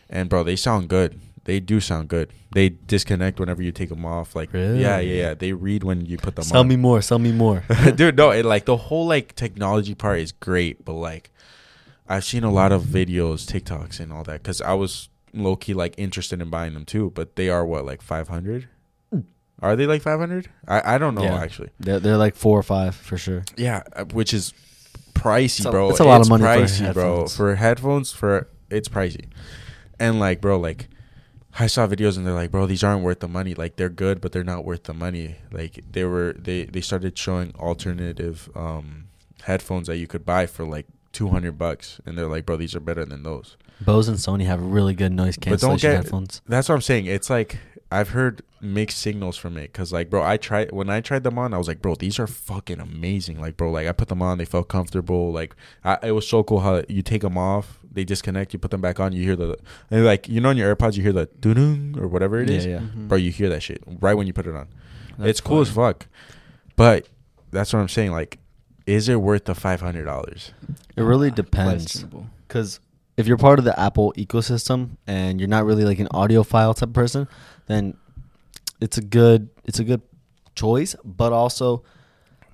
And 0.09 0.29
bro, 0.29 0.43
they 0.43 0.55
sound 0.55 0.87
good. 0.87 1.19
They 1.45 1.59
do 1.59 1.79
sound 1.79 2.07
good. 2.07 2.31
They 2.53 2.69
disconnect 2.69 3.39
whenever 3.39 3.63
you 3.63 3.71
take 3.71 3.89
them 3.89 4.05
off. 4.05 4.35
Like, 4.35 4.53
yeah, 4.53 4.73
yeah, 4.75 4.99
yeah. 4.99 5.33
They 5.33 5.53
read 5.53 5.83
when 5.83 6.05
you 6.05 6.17
put 6.17 6.35
them 6.35 6.43
sell 6.43 6.59
on. 6.59 6.67
me 6.67 6.75
more, 6.75 7.01
sell 7.01 7.17
me 7.19 7.31
more. 7.31 7.63
Dude, 7.95 8.15
no, 8.15 8.29
it 8.29 8.45
like 8.45 8.65
the 8.65 8.77
whole 8.77 9.07
like 9.07 9.35
technology 9.35 9.95
part 9.95 10.19
is 10.19 10.31
great, 10.31 10.85
but 10.85 10.93
like 10.93 11.31
I've 12.07 12.23
seen 12.25 12.43
a 12.43 12.51
lot 12.51 12.71
of 12.71 12.83
videos, 12.83 13.45
TikToks, 13.51 13.99
and 13.99 14.13
all 14.13 14.23
that 14.25 14.43
because 14.43 14.61
I 14.61 14.73
was 14.73 15.09
low 15.33 15.55
key 15.55 15.73
like 15.73 15.95
interested 15.97 16.41
in 16.41 16.49
buying 16.51 16.73
them 16.75 16.85
too. 16.85 17.09
But 17.15 17.35
they 17.35 17.49
are 17.49 17.65
what 17.65 17.85
like 17.85 18.01
five 18.03 18.27
hundred. 18.27 18.67
Are 19.63 19.75
they 19.75 19.85
like 19.87 20.01
five 20.03 20.19
hundred? 20.19 20.47
I 20.67 20.95
I 20.95 20.97
don't 20.99 21.15
know 21.15 21.23
Yeah. 21.23 21.41
actually. 21.41 21.69
They're 21.79 21.99
they're 21.99 22.17
like 22.17 22.35
four 22.35 22.59
or 22.59 22.63
five 22.63 22.93
for 22.95 23.17
sure. 23.17 23.43
Yeah, 23.57 23.81
uh, 23.95 24.05
which 24.05 24.33
is 24.33 24.53
pricey, 25.15 25.45
It's 25.59 25.65
a- 25.65 25.71
bro. 25.71 25.89
it's 25.89 25.99
a 25.99 26.03
lot 26.03 26.21
of 26.21 26.29
money 26.29 26.43
for 26.43 26.49
pricey, 26.65 26.93
bro. 26.93 27.25
For 27.27 27.55
headphones, 27.55 28.11
for 28.11 28.47
it's 28.69 28.89
pricey, 28.89 29.25
and 29.99 30.19
like, 30.19 30.39
bro, 30.39 30.59
like. 30.59 30.87
I 31.59 31.67
saw 31.67 31.85
videos 31.87 32.17
and 32.17 32.25
they're 32.25 32.33
like, 32.33 32.51
bro, 32.51 32.65
these 32.65 32.83
aren't 32.83 33.03
worth 33.03 33.19
the 33.19 33.27
money. 33.27 33.53
Like 33.53 33.75
they're 33.75 33.89
good, 33.89 34.21
but 34.21 34.31
they're 34.31 34.43
not 34.43 34.63
worth 34.65 34.83
the 34.83 34.93
money. 34.93 35.35
Like 35.51 35.83
they 35.91 36.05
were, 36.05 36.33
they 36.37 36.65
they 36.65 36.81
started 36.81 37.17
showing 37.17 37.53
alternative 37.59 38.49
um, 38.55 39.05
headphones 39.43 39.87
that 39.87 39.97
you 39.97 40.07
could 40.07 40.25
buy 40.25 40.45
for 40.45 40.65
like 40.65 40.85
two 41.11 41.29
hundred 41.29 41.57
bucks, 41.57 41.99
and 42.05 42.17
they're 42.17 42.27
like, 42.27 42.45
bro, 42.45 42.57
these 42.57 42.75
are 42.75 42.79
better 42.79 43.05
than 43.05 43.23
those. 43.23 43.57
Bose 43.81 44.07
and 44.07 44.17
Sony 44.17 44.45
have 44.45 44.61
really 44.61 44.93
good 44.93 45.11
noise 45.11 45.37
But 45.37 45.45
cancellation 45.45 45.91
headphones. 45.91 46.41
That's 46.47 46.69
what 46.69 46.75
I'm 46.75 46.81
saying. 46.81 47.07
It's 47.07 47.29
like 47.29 47.57
I've 47.91 48.09
heard 48.09 48.41
mixed 48.61 48.99
signals 48.99 49.35
from 49.37 49.57
it 49.57 49.63
because, 49.73 49.91
like, 49.91 50.09
bro, 50.09 50.23
I 50.23 50.37
tried 50.37 50.71
when 50.71 50.89
I 50.89 51.01
tried 51.01 51.23
them 51.23 51.37
on, 51.37 51.53
I 51.53 51.57
was 51.57 51.67
like, 51.67 51.81
bro, 51.81 51.95
these 51.95 52.19
are 52.19 52.27
fucking 52.27 52.79
amazing. 52.79 53.39
Like, 53.41 53.57
bro, 53.57 53.69
like 53.71 53.87
I 53.87 53.91
put 53.91 54.07
them 54.07 54.21
on, 54.21 54.37
they 54.37 54.45
felt 54.45 54.69
comfortable. 54.69 55.31
Like, 55.31 55.55
I, 55.83 55.97
it 56.03 56.11
was 56.11 56.27
so 56.27 56.43
cool 56.43 56.61
how 56.61 56.83
you 56.87 57.01
take 57.01 57.21
them 57.21 57.37
off, 57.37 57.79
they 57.91 58.03
disconnect, 58.05 58.53
you 58.53 58.59
put 58.59 58.71
them 58.71 58.79
back 58.81 58.99
on, 58.99 59.11
you 59.13 59.23
hear 59.23 59.35
the 59.35 59.57
and 59.89 60.05
like 60.05 60.29
you 60.29 60.39
know 60.39 60.49
on 60.49 60.57
your 60.57 60.73
AirPods 60.73 60.95
you 60.95 61.03
hear 61.03 61.11
the 61.11 61.25
doo 61.39 61.53
doo 61.53 61.93
or 62.01 62.07
whatever 62.07 62.39
it 62.39 62.49
is, 62.49 62.65
Yeah, 62.65 62.73
yeah. 62.73 62.79
Mhm. 62.79 63.07
bro. 63.09 63.17
You 63.17 63.31
hear 63.31 63.49
that 63.49 63.61
shit 63.61 63.83
right 63.99 64.13
when 64.13 64.25
you 64.27 64.33
put 64.33 64.47
it 64.47 64.55
on. 64.55 64.67
That's 65.17 65.29
it's 65.31 65.41
cool 65.41 65.59
as 65.61 65.69
fuck, 65.69 66.07
but 66.77 67.07
that's 67.51 67.73
what 67.73 67.79
I'm 67.79 67.89
saying. 67.89 68.11
Like, 68.11 68.39
is 68.85 69.09
it 69.09 69.21
worth 69.21 69.45
the 69.45 69.55
five 69.55 69.81
hundred 69.81 70.05
dollars? 70.05 70.53
It 70.95 71.01
really 71.03 71.31
depends. 71.31 71.83
questionable. 71.83 72.27
Because 72.47 72.79
if 73.21 73.27
you're 73.27 73.37
part 73.37 73.59
of 73.59 73.65
the 73.65 73.79
Apple 73.79 74.13
ecosystem 74.17 74.97
and 75.07 75.39
you're 75.39 75.47
not 75.47 75.63
really 75.63 75.85
like 75.85 75.99
an 75.99 76.07
audiophile 76.07 76.75
type 76.75 76.91
person, 76.91 77.27
then 77.67 77.95
it's 78.81 78.97
a 78.97 79.01
good 79.01 79.49
it's 79.63 79.79
a 79.79 79.83
good 79.83 80.01
choice. 80.55 80.95
But 81.05 81.31
also, 81.31 81.83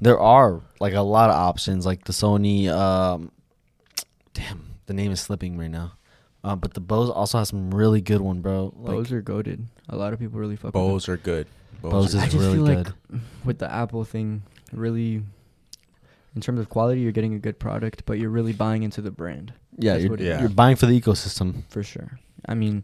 there 0.01 0.19
are 0.19 0.61
like 0.79 0.93
a 0.93 1.01
lot 1.01 1.29
of 1.29 1.37
options, 1.37 1.85
like 1.85 2.03
the 2.03 2.13
Sony. 2.13 2.67
Um, 2.67 3.31
damn, 4.33 4.75
the 4.85 4.93
name 4.93 5.11
is 5.11 5.21
slipping 5.21 5.57
right 5.57 5.71
now. 5.71 5.93
Uh, 6.43 6.55
but 6.55 6.73
the 6.73 6.81
Bose 6.81 7.09
also 7.09 7.39
has 7.39 7.49
some 7.49 7.73
really 7.73 8.01
good 8.01 8.21
one, 8.21 8.41
bro. 8.41 8.73
Like, 8.75 8.95
Bose 8.95 9.11
are 9.11 9.21
goaded. 9.21 9.65
A 9.89 9.95
lot 9.95 10.13
of 10.13 10.19
people 10.19 10.39
really 10.39 10.55
fuck 10.55 10.65
with 10.65 10.73
them. 10.73 10.81
Bose 10.81 11.09
are 11.09 11.17
good. 11.17 11.47
Bose 11.81 12.13
are 12.13 12.17
is 12.19 12.23
I 12.23 12.25
just 12.25 12.37
really 12.37 12.57
feel 12.57 12.65
good. 12.65 12.93
like 13.09 13.21
with 13.43 13.57
the 13.59 13.71
Apple 13.71 14.03
thing, 14.03 14.43
really, 14.71 15.23
in 16.35 16.41
terms 16.41 16.59
of 16.59 16.69
quality, 16.69 17.01
you're 17.01 17.11
getting 17.11 17.33
a 17.33 17.39
good 17.39 17.57
product, 17.57 18.03
but 18.05 18.19
you're 18.19 18.29
really 18.29 18.53
buying 18.53 18.83
into 18.83 19.01
the 19.01 19.11
brand 19.11 19.53
yeah, 19.77 19.93
that's 19.93 20.03
you're, 20.03 20.11
what 20.11 20.21
it 20.21 20.27
is. 20.27 20.39
you're 20.41 20.49
buying 20.49 20.75
for 20.75 20.85
the 20.85 20.99
ecosystem. 20.99 21.63
for 21.69 21.83
sure. 21.83 22.19
I 22.45 22.53
mean, 22.53 22.83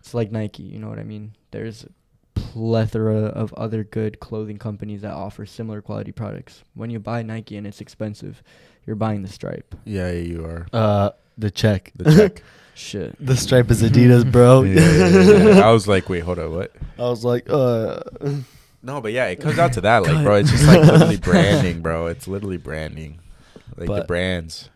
it's 0.00 0.14
like 0.14 0.30
Nike. 0.32 0.62
You 0.62 0.78
know 0.78 0.88
what 0.88 0.98
I 0.98 1.04
mean? 1.04 1.32
There's 1.50 1.84
a 1.84 1.88
plethora 2.34 3.26
of 3.26 3.52
other 3.54 3.84
good 3.84 4.20
clothing 4.20 4.58
companies 4.58 5.02
that 5.02 5.12
offer 5.12 5.46
similar 5.46 5.80
quality 5.80 6.12
products. 6.12 6.62
When 6.74 6.90
you 6.90 6.98
buy 6.98 7.22
Nike 7.22 7.56
and 7.56 7.66
it's 7.66 7.80
expensive, 7.80 8.42
you're 8.86 8.96
buying 8.96 9.22
the 9.22 9.28
stripe. 9.28 9.74
Yeah, 9.84 10.10
yeah, 10.10 10.20
you 10.20 10.44
are. 10.44 10.66
Uh, 10.72 11.10
the 11.38 11.50
check. 11.50 11.92
The 11.96 12.14
check. 12.14 12.42
Shit. 12.74 13.14
the 13.24 13.36
stripe 13.36 13.70
is 13.70 13.82
Adidas, 13.88 14.30
bro. 14.30 14.62
Yeah, 14.62 14.80
yeah, 14.80 15.08
yeah, 15.08 15.54
yeah. 15.56 15.60
I 15.68 15.72
was 15.72 15.86
like, 15.86 16.08
wait, 16.08 16.20
hold 16.20 16.38
on, 16.38 16.54
what? 16.54 16.72
I 16.98 17.02
was 17.02 17.22
like, 17.22 17.46
uh, 17.50 18.00
No, 18.82 19.00
but 19.02 19.12
yeah, 19.12 19.26
it 19.26 19.40
comes 19.40 19.58
out 19.58 19.74
to 19.74 19.82
that, 19.82 20.02
like, 20.04 20.24
bro. 20.24 20.36
It's 20.36 20.50
just 20.50 20.66
like 20.66 20.80
literally 20.80 21.18
branding, 21.18 21.82
bro. 21.82 22.06
It's 22.06 22.26
literally 22.26 22.56
branding, 22.56 23.20
like 23.76 23.88
the 23.88 24.04
brands. 24.06 24.70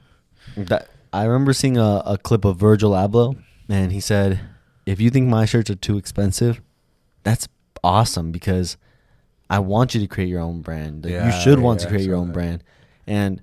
that 0.56 0.88
I 1.16 1.24
remember 1.24 1.52
seeing 1.52 1.78
a, 1.78 2.02
a 2.04 2.18
clip 2.18 2.44
of 2.44 2.56
Virgil 2.58 2.92
Abloh, 2.92 3.36
and 3.68 3.90
he 3.92 4.00
said, 4.00 4.40
"If 4.84 5.00
you 5.00 5.10
think 5.10 5.28
my 5.28 5.44
shirts 5.46 5.70
are 5.70 5.74
too 5.74 5.96
expensive, 5.96 6.60
that's 7.22 7.48
awesome 7.82 8.32
because 8.32 8.76
I 9.48 9.60
want 9.60 9.94
you 9.94 10.00
to 10.00 10.06
create 10.06 10.28
your 10.28 10.40
own 10.40 10.60
brand. 10.60 11.04
Like, 11.04 11.12
you 11.12 11.16
Yeah, 11.18 11.30
should 11.30 11.58
want 11.60 11.80
yeah, 11.80 11.86
to 11.86 11.92
create 11.92 12.06
your 12.06 12.16
own 12.16 12.28
that. 12.28 12.32
brand." 12.34 12.64
And 13.06 13.40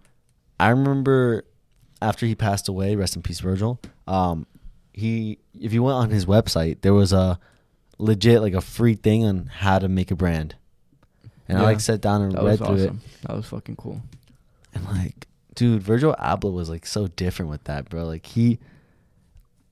I 0.59 0.69
remember 0.69 1.45
after 2.01 2.25
he 2.25 2.35
passed 2.35 2.67
away, 2.67 2.95
rest 2.95 3.15
in 3.15 3.21
peace, 3.21 3.39
Virgil. 3.39 3.79
Um, 4.07 4.45
he 4.93 5.39
if 5.59 5.73
you 5.73 5.81
went 5.83 5.95
on 5.95 6.09
his 6.11 6.25
website, 6.25 6.81
there 6.81 6.93
was 6.93 7.11
a 7.13 7.39
legit 7.97 8.41
like 8.41 8.53
a 8.53 8.61
free 8.61 8.95
thing 8.95 9.25
on 9.25 9.47
how 9.47 9.79
to 9.79 9.87
make 9.87 10.11
a 10.11 10.15
brand, 10.15 10.55
and 11.47 11.57
I 11.57 11.63
like 11.63 11.79
sat 11.79 12.01
down 12.01 12.21
and 12.21 12.33
That 12.33 12.43
read 12.43 12.59
through 12.59 12.75
it. 12.75 12.93
That 13.23 13.35
was 13.35 13.45
fucking 13.47 13.77
cool. 13.77 14.01
And 14.75 14.85
like, 14.85 15.27
dude, 15.55 15.81
Virgil 15.81 16.15
Abloh 16.19 16.53
was 16.53 16.69
like 16.69 16.85
so 16.85 17.07
different 17.07 17.51
with 17.51 17.63
that, 17.65 17.89
bro. 17.89 18.05
Like 18.05 18.25
he, 18.25 18.59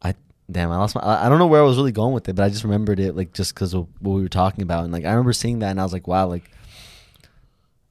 I 0.02 0.16
damn, 0.50 0.72
I 0.72 0.78
lost 0.78 0.96
my. 0.96 1.02
I 1.04 1.30
don't 1.30 1.40
know 1.40 1.48
where 1.48 1.62
I 1.62 1.66
was 1.66 1.78
really 1.78 1.92
going 1.92 2.14
with 2.14 2.28
it, 2.30 2.36
but 2.36 2.44
I 2.44 2.50
just 2.50 2.64
remembered 2.64 3.00
it 3.00 3.16
like 3.16 3.34
just 3.34 3.54
because 3.54 3.74
of 3.74 3.88
what 4.00 4.14
we 4.14 4.22
were 4.22 4.30
talking 4.30 4.62
about, 4.64 4.84
and 4.84 4.94
like 4.94 5.06
I 5.06 5.10
remember 5.12 5.34
seeing 5.34 5.60
that, 5.60 5.72
and 5.72 5.80
I 5.80 5.84
was 5.84 5.94
like, 5.94 6.08
wow, 6.08 6.28
like 6.28 6.50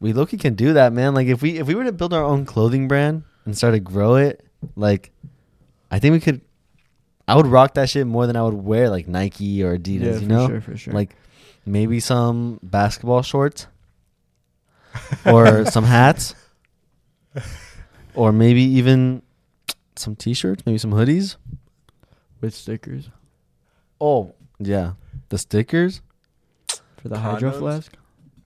we 0.01 0.13
Loki 0.13 0.37
can 0.37 0.55
do 0.55 0.73
that, 0.75 0.93
man. 0.93 1.15
Like 1.15 1.27
if 1.27 1.43
we 1.43 1.59
if 1.59 1.67
we 1.67 1.75
were 1.75 1.85
to 1.85 1.93
build 1.93 2.15
our 2.15 2.25
own 2.25 2.45
clothing 2.45 2.89
brand 2.89 3.25
and 3.45 3.57
start 3.57 3.75
to 3.75 3.81
grow 3.81 4.17
it, 4.17 4.45
like 4.77 5.11
I 5.91 5.99
think 5.99 6.13
we 6.13 6.21
could. 6.21 6.41
I 7.29 7.37
would 7.37 7.47
rock 7.47 7.75
that 7.75 7.89
shit 7.89 8.09
more 8.09 8.27
than 8.27 8.35
I 8.35 8.43
would 8.43 8.55
wear 8.55 8.91
like 8.91 9.07
Nike 9.07 9.63
or 9.63 9.79
Adidas, 9.79 10.01
yeah, 10.01 10.13
you 10.15 10.19
for 10.19 10.25
know, 10.25 10.49
sure, 10.49 10.61
for 10.61 10.77
sure. 10.77 10.95
like 10.95 11.15
maybe 11.65 12.01
some 12.01 12.59
basketball 12.61 13.23
shorts 13.23 13.69
or 15.25 15.65
some 15.67 15.85
hats 15.85 16.35
or 18.15 18.33
maybe 18.33 18.63
even 18.63 19.23
some 19.97 20.17
t-shirts, 20.17 20.65
maybe 20.67 20.79
some 20.79 20.93
hoodies. 20.93 21.37
with 22.41 22.55
stickers 22.55 23.11
Oh, 24.01 24.35
yeah. 24.59 24.93
The 25.29 25.37
stickers? 25.39 26.01
for 27.03 27.09
the 27.09 27.19
hydro 27.19 27.51
flask. 27.53 27.93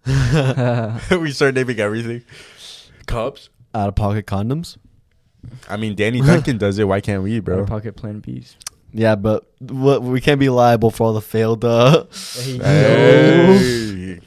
we 1.21 1.31
start 1.33 1.55
naming 1.55 1.79
everything. 1.81 2.23
Cups. 3.07 3.51
Out 3.75 3.89
of 3.89 3.95
pocket 3.95 4.27
condoms? 4.27 4.77
I 5.69 5.77
mean, 5.77 5.95
Danny 5.95 6.21
Duncan 6.21 6.59
does 6.65 6.79
it. 6.79 6.85
Why 6.89 7.01
can't 7.01 7.23
we, 7.23 7.41
Bro. 7.41 7.57
bro? 7.59 7.67
Pocket 7.67 7.97
Plan 7.97 8.21
Bs. 8.23 8.57
Yeah, 8.93 9.17
but 9.17 9.45
what 9.61 10.03
we 10.03 10.21
can't 10.21 10.39
be 10.41 10.49
liable 10.49 10.91
for 10.91 11.05
all 11.09 11.13
the 11.13 11.21
failed 11.21 11.65
uh 11.65 12.05
Hey. 12.37 12.59
Hey 12.59 14.21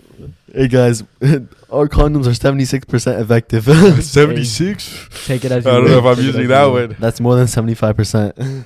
guys, 0.65 1.03
our 1.69 1.87
condoms 1.87 2.25
are 2.25 2.31
76% 2.31 3.21
effective. 3.21 3.63
76. 4.03 5.25
Take 5.27 5.45
it 5.45 5.51
as 5.51 5.63
you 5.65 5.71
I 5.71 5.73
don't 5.75 5.85
know 5.85 5.99
if 5.99 6.05
I'm 6.05 6.15
Take 6.15 6.25
using 6.25 6.47
that 6.47 6.65
you 6.65 6.71
will. 6.71 6.87
one. 6.87 6.95
That's 6.99 7.19
more 7.19 7.35
than 7.35 7.45
75%. 7.45 8.65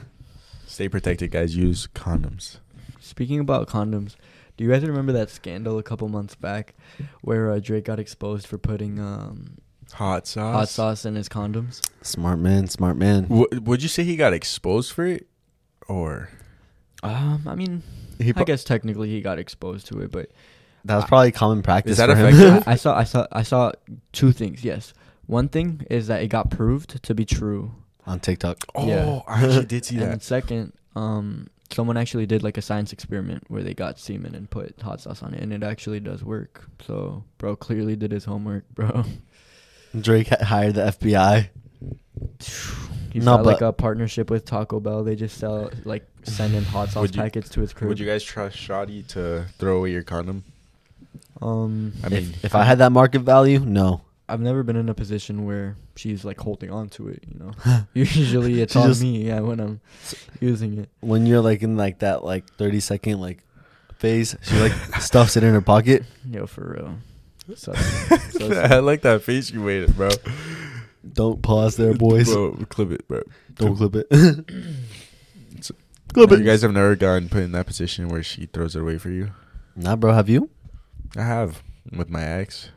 Stay 0.67 0.87
protected, 0.87 1.31
guys. 1.31 1.55
Use 1.55 1.87
condoms. 1.93 2.57
Speaking 2.99 3.39
about 3.39 3.67
condoms, 3.67 4.15
do 4.55 4.63
you 4.63 4.69
guys 4.71 4.83
remember 4.85 5.11
that 5.11 5.29
scandal 5.29 5.77
a 5.77 5.83
couple 5.83 6.07
months 6.07 6.35
back 6.35 6.75
where 7.21 7.51
uh, 7.51 7.59
Drake 7.59 7.83
got 7.85 7.99
exposed 7.99 8.47
for 8.47 8.57
putting 8.57 8.99
um, 8.99 9.57
Hot 9.93 10.25
sauce. 10.27 10.53
hot 10.55 10.69
sauce 10.69 11.05
in 11.05 11.15
his 11.15 11.27
condoms? 11.27 11.81
smart 12.01 12.39
man, 12.39 12.67
smart 12.69 12.95
man. 12.95 13.23
W- 13.23 13.47
would 13.61 13.83
you 13.83 13.89
say 13.89 14.03
he 14.05 14.15
got 14.15 14.31
exposed 14.33 14.93
for 14.93 15.05
it, 15.05 15.27
or 15.89 16.29
Um, 17.03 17.43
I 17.45 17.55
mean, 17.55 17.83
He 18.19 18.29
I 18.29 18.33
pro- 18.33 18.45
guess 18.45 18.63
technically 18.63 19.09
he 19.09 19.19
got 19.21 19.37
exposed 19.39 19.87
to 19.87 19.99
it, 19.99 20.11
but 20.11 20.29
that 20.85 20.95
was 20.95 21.05
probably 21.05 21.31
common 21.31 21.61
practice 21.61 21.93
Is 21.93 21.97
that 21.97 22.09
for 22.09 22.15
him. 22.15 22.27
effective? 22.27 22.67
I, 22.67 22.71
I 22.73 22.75
saw, 22.75 22.97
I 22.97 23.03
saw, 23.03 23.27
I 23.31 23.43
saw 23.43 23.71
two 24.11 24.31
things. 24.31 24.63
Yes, 24.63 24.93
one 25.27 25.47
thing 25.49 25.85
is 25.89 26.07
that 26.07 26.21
it 26.23 26.27
got 26.27 26.49
proved 26.51 27.01
to 27.03 27.13
be 27.13 27.25
true, 27.25 27.73
on 28.05 28.19
TikTok. 28.19 28.57
oh, 28.75 28.87
Yeah. 28.87 29.19
I 29.27 29.43
actually 29.45 29.65
did 29.65 29.85
see 29.85 29.95
that. 29.99 30.11
and 30.11 30.21
second, 30.23 30.73
um, 30.95 31.47
someone 31.71 31.95
actually 31.97 32.25
did 32.25 32.43
like 32.43 32.57
a 32.57 32.61
science 32.61 32.91
experiment 32.91 33.43
where 33.47 33.63
they 33.63 33.73
got 33.73 33.99
semen 33.99 34.35
and 34.35 34.49
put 34.49 34.79
hot 34.81 34.99
sauce 35.01 35.21
on 35.23 35.33
it, 35.33 35.41
and 35.41 35.53
it 35.53 35.63
actually 35.63 35.99
does 35.99 36.23
work. 36.23 36.67
So, 36.85 37.23
bro 37.37 37.55
clearly 37.55 37.95
did 37.95 38.11
his 38.11 38.25
homework, 38.25 38.67
bro. 38.73 39.03
Drake 39.99 40.27
hired 40.29 40.75
the 40.75 40.81
FBI. 40.83 41.49
He's 43.11 43.25
No, 43.25 43.37
got 43.37 43.45
like 43.45 43.61
a 43.61 43.73
partnership 43.73 44.29
with 44.29 44.45
Taco 44.45 44.79
Bell. 44.79 45.03
They 45.03 45.15
just 45.17 45.37
sell 45.37 45.69
like 45.83 46.07
send 46.23 46.53
in 46.55 46.63
hot 46.63 46.89
sauce 46.89 47.01
Would 47.01 47.15
you- 47.15 47.21
packets 47.21 47.49
to 47.49 47.61
his 47.61 47.73
crew. 47.73 47.87
Would 47.89 47.99
you 47.99 48.05
guys 48.05 48.23
trust 48.23 48.57
Shoddy 48.57 49.03
to 49.09 49.45
throw 49.57 49.77
away 49.79 49.91
your 49.91 50.03
condom? 50.03 50.45
Um, 51.41 51.93
I 52.03 52.09
mean, 52.09 52.19
if, 52.35 52.45
if 52.45 52.55
I 52.55 52.63
had 52.63 52.77
that 52.79 52.91
market 52.91 53.19
value, 53.19 53.59
no. 53.59 54.01
I've 54.29 54.39
never 54.39 54.63
been 54.63 54.75
in 54.77 54.87
a 54.87 54.93
position 54.93 55.45
where 55.45 55.75
she's 55.97 56.23
like 56.23 56.39
holding 56.39 56.71
on 56.71 56.87
to 56.89 57.09
it. 57.09 57.23
You 57.27 57.39
know, 57.39 57.51
usually 57.93 58.61
it's 58.61 58.75
on 58.75 58.87
just- 58.87 59.01
me. 59.01 59.25
Yeah, 59.27 59.41
when 59.41 59.59
I'm 59.59 59.81
using 60.39 60.77
it. 60.79 60.89
When 61.01 61.25
you're 61.25 61.41
like 61.41 61.63
in 61.63 61.75
like 61.77 61.99
that 61.99 62.23
like 62.23 62.45
30 62.53 62.79
second 62.79 63.19
like 63.19 63.43
phase, 63.97 64.35
she 64.41 64.57
like 64.59 64.71
stuffs 65.01 65.35
it 65.35 65.43
in 65.43 65.53
her 65.53 65.61
pocket. 65.61 66.03
Yo, 66.29 66.45
for 66.45 66.75
real. 66.77 66.95
So, 67.55 67.73
I 67.75 68.79
like 68.79 69.01
that 69.01 69.23
face 69.23 69.51
you 69.51 69.59
made, 69.59 69.83
it, 69.83 69.95
bro. 69.97 70.09
Don't 71.13 71.41
pause 71.41 71.75
there, 71.75 71.93
boys. 71.93 72.31
Bro, 72.31 72.51
clip 72.69 72.91
it, 72.91 73.05
bro. 73.09 73.23
Don't 73.55 73.75
clip 73.75 73.95
it. 73.95 74.07
So- 75.59 75.75
clip 76.13 76.29
You 76.31 76.43
guys 76.43 76.61
have 76.61 76.71
never 76.71 76.95
gotten 76.95 77.27
put 77.27 77.41
in 77.43 77.51
that 77.51 77.65
position 77.65 78.07
where 78.07 78.23
she 78.23 78.45
throws 78.45 78.75
it 78.77 78.81
away 78.81 78.97
for 78.97 79.09
you. 79.09 79.31
Nah, 79.75 79.97
bro, 79.97 80.13
have 80.13 80.29
you? 80.29 80.49
I 81.17 81.23
have 81.23 81.61
with 81.95 82.09
my 82.09 82.23
ex. 82.23 82.69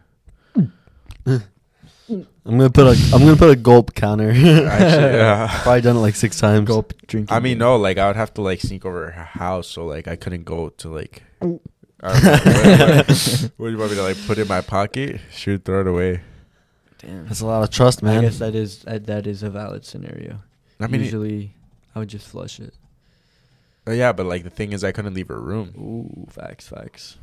I'm 1.26 2.58
gonna 2.58 2.68
put 2.70 2.86
a 2.86 2.90
I'm 3.14 3.20
gonna 3.20 3.36
put 3.36 3.50
a 3.50 3.56
gulp 3.56 3.94
counter. 3.94 4.30
Actually, 4.30 4.46
yeah. 4.68 5.60
Probably 5.62 5.80
done 5.80 5.96
it 5.96 6.00
like 6.00 6.14
six 6.14 6.38
times. 6.38 6.66
gulp 6.68 6.92
drinking. 7.06 7.34
I 7.34 7.40
mean, 7.40 7.58
no, 7.58 7.76
like 7.76 7.96
I 7.96 8.06
would 8.06 8.16
have 8.16 8.34
to 8.34 8.42
like 8.42 8.60
sneak 8.60 8.84
over 8.84 9.10
her 9.10 9.22
house, 9.24 9.68
so 9.68 9.86
like 9.86 10.06
I 10.08 10.16
couldn't 10.16 10.44
go 10.44 10.68
to 10.68 10.88
like. 10.90 11.22
I 11.42 11.46
don't 11.46 11.54
know, 11.54 12.96
what, 12.96 13.08
what- 13.08 13.50
what 13.56 13.66
do 13.66 13.72
you 13.72 13.78
want 13.78 13.90
me 13.92 13.96
to 13.96 14.02
like 14.02 14.26
put 14.26 14.36
in 14.38 14.46
my 14.48 14.60
pocket? 14.60 15.20
She 15.32 15.52
would 15.52 15.64
throw 15.64 15.80
it 15.80 15.86
away. 15.86 16.20
Damn. 16.98 17.26
That's 17.26 17.40
a 17.40 17.46
lot 17.46 17.62
of 17.62 17.70
trust, 17.70 18.02
man. 18.02 18.18
I 18.18 18.20
guess 18.22 18.38
that 18.40 18.54
is 18.54 18.80
that, 18.80 19.06
that 19.06 19.26
is 19.26 19.42
a 19.42 19.48
valid 19.50 19.86
scenario. 19.86 20.40
I 20.80 20.86
mean, 20.88 21.00
it- 21.00 21.04
usually 21.04 21.54
I 21.94 22.00
would 22.00 22.08
just 22.08 22.26
flush 22.28 22.60
it. 22.60 22.74
uh, 23.88 23.92
yeah, 23.92 24.12
but 24.12 24.26
like 24.26 24.44
the 24.44 24.50
thing 24.50 24.72
is, 24.72 24.84
I 24.84 24.92
couldn't 24.92 25.14
leave 25.14 25.28
her 25.28 25.40
room. 25.40 25.72
Ooh, 25.78 26.26
facts, 26.30 26.68
facts. 26.68 27.16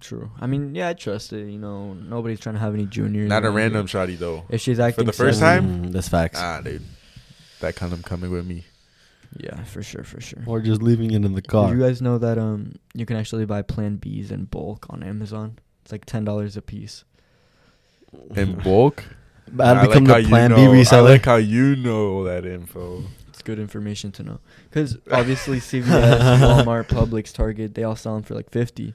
True. 0.00 0.30
I 0.40 0.46
mean, 0.46 0.74
yeah, 0.74 0.88
I 0.88 0.92
trust 0.92 1.32
it. 1.32 1.48
You 1.50 1.58
know, 1.58 1.94
nobody's 1.94 2.38
trying 2.40 2.54
to 2.54 2.60
have 2.60 2.74
any 2.74 2.86
juniors. 2.86 3.28
Not 3.28 3.44
a 3.44 3.46
around 3.46 3.54
random 3.56 3.86
here. 3.86 4.00
shotty 4.00 4.18
though. 4.18 4.44
If 4.50 4.60
she's 4.60 4.78
acting 4.78 5.04
for 5.06 5.10
the 5.10 5.16
first 5.16 5.38
sus- 5.38 5.46
time? 5.48 5.84
Mm, 5.86 5.92
that's 5.92 6.08
facts. 6.08 6.38
Ah, 6.40 6.60
dude, 6.60 6.82
that 7.60 7.76
condom 7.76 8.02
coming 8.02 8.30
with 8.30 8.46
me. 8.46 8.64
Yeah, 9.38 9.64
for 9.64 9.82
sure, 9.82 10.04
for 10.04 10.20
sure. 10.20 10.42
or 10.46 10.60
just 10.60 10.82
leaving 10.82 11.10
it 11.10 11.24
in 11.24 11.34
the 11.34 11.42
car. 11.42 11.68
Did 11.70 11.78
you 11.78 11.82
guys 11.84 12.00
know 12.02 12.18
that 12.18 12.38
um 12.38 12.74
you 12.94 13.04
can 13.06 13.16
actually 13.16 13.44
buy 13.46 13.62
Plan 13.62 13.98
Bs 13.98 14.30
in 14.30 14.44
bulk 14.44 14.86
on 14.90 15.02
Amazon? 15.02 15.58
It's 15.82 15.92
like 15.92 16.04
ten 16.04 16.24
dollars 16.24 16.56
a 16.56 16.62
piece. 16.62 17.04
In 18.34 18.54
bulk. 18.56 19.04
I'd 19.58 19.76
I 19.76 19.86
become 19.86 20.04
like 20.04 20.08
how 20.08 20.14
the 20.16 20.22
you 20.22 20.28
Plan 20.28 20.50
B 20.54 20.56
know- 20.64 20.72
I 20.72 20.76
reseller. 20.76 21.04
like 21.10 21.24
how 21.24 21.36
you 21.36 21.76
know 21.76 22.24
that 22.24 22.44
info. 22.44 23.02
It's 23.28 23.42
good 23.42 23.58
information 23.58 24.10
to 24.12 24.22
know. 24.22 24.40
Because 24.70 24.96
obviously 25.12 25.58
CVS, 25.60 26.40
Walmart, 26.40 26.88
Publix, 26.88 27.32
Target, 27.32 27.74
they 27.74 27.82
all 27.84 27.96
sell 27.96 28.14
them 28.14 28.22
for 28.24 28.34
like 28.34 28.50
fifty. 28.50 28.94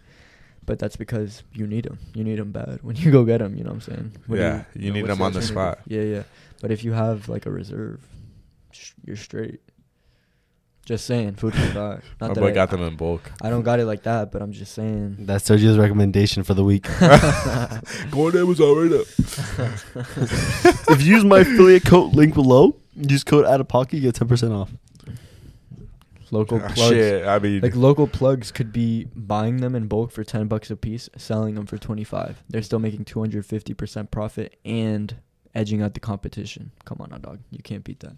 But 0.66 0.80
that's 0.80 0.96
because 0.96 1.44
you 1.54 1.66
need 1.66 1.86
them. 1.86 1.98
You 2.14 2.24
need 2.24 2.38
them 2.38 2.52
bad 2.52 2.80
when 2.84 2.96
you 2.96 3.12
go 3.12 3.24
get 3.26 3.40
them. 3.40 3.58
You 3.58 3.64
know 3.64 3.72
what 3.72 3.88
I'm 3.88 3.94
saying? 3.94 4.12
What 4.28 4.40
Yeah, 4.40 4.64
you 4.76 4.92
need 4.92 5.06
them 5.06 5.22
on 5.22 5.34
the 5.34 5.42
spot. 5.42 5.80
Yeah, 5.88 6.02
yeah. 6.04 6.24
But 6.62 6.72
if 6.72 6.84
you 6.84 6.94
have 6.94 7.28
like 7.28 7.46
a 7.46 7.52
reserve, 7.52 8.06
sh- 8.72 8.94
you're 9.04 9.16
straight. 9.16 9.60
Just 10.86 11.06
saying, 11.06 11.36
food 11.36 11.54
for 11.54 11.66
thought. 11.68 12.02
Not 12.22 12.28
My 12.30 12.34
that 12.34 12.40
boy 12.40 12.48
I, 12.48 12.52
got 12.52 12.70
them 12.72 12.82
in 12.82 12.96
bulk. 12.96 13.32
I 13.42 13.50
don't 13.50 13.62
got 13.62 13.80
it 13.80 13.86
like 13.86 14.04
that, 14.04 14.32
but 14.32 14.42
I'm 14.42 14.52
just 14.52 14.74
saying. 14.74 15.18
That's 15.20 15.48
Sergio's 15.48 15.78
recommendation 15.78 16.44
for 16.44 16.56
the 16.56 16.64
week. 16.64 16.84
Go 18.12 18.28
on 18.28 18.38
Amazon 18.38 18.78
right 18.78 18.92
now. 18.92 19.04
if 20.94 21.02
you 21.02 21.16
use 21.16 21.24
my 21.24 21.40
affiliate 21.40 21.86
code 21.86 22.16
link 22.16 22.34
below, 22.34 22.76
use 22.96 23.24
code 23.24 23.46
out 23.46 23.62
of 23.62 23.68
pocket, 23.68 23.98
you 23.98 24.02
get 24.02 24.16
ten 24.16 24.28
percent 24.28 24.54
off. 24.54 24.72
Local 26.32 26.62
Ah, 26.64 26.68
plugs. 26.74 26.90
Shit, 26.96 27.28
I 27.28 27.40
mean, 27.40 27.62
Like 27.62 27.76
local 27.76 28.08
plugs 28.08 28.52
could 28.52 28.72
be 28.72 29.06
buying 29.16 29.58
them 29.58 29.76
in 29.76 29.88
bulk 29.88 30.12
for 30.12 30.24
ten 30.24 30.48
bucks 30.48 30.72
a 30.72 30.76
piece, 30.78 31.10
selling 31.18 31.56
them 31.56 31.66
for 31.66 31.78
twenty 31.78 32.04
five. 32.06 32.42
They're 32.50 32.62
still 32.62 32.80
making 32.80 33.06
two 33.06 33.20
hundred 33.20 33.46
fifty 33.46 33.74
percent 33.74 34.12
profit 34.12 34.58
and 34.66 35.14
edging 35.54 35.82
out 35.82 35.94
the 35.94 36.00
competition. 36.00 36.72
Come 36.86 37.00
on, 37.02 37.10
now, 37.10 37.18
dog. 37.18 37.40
You 37.52 37.60
can't 37.62 37.84
beat 37.84 38.00
that. 38.00 38.16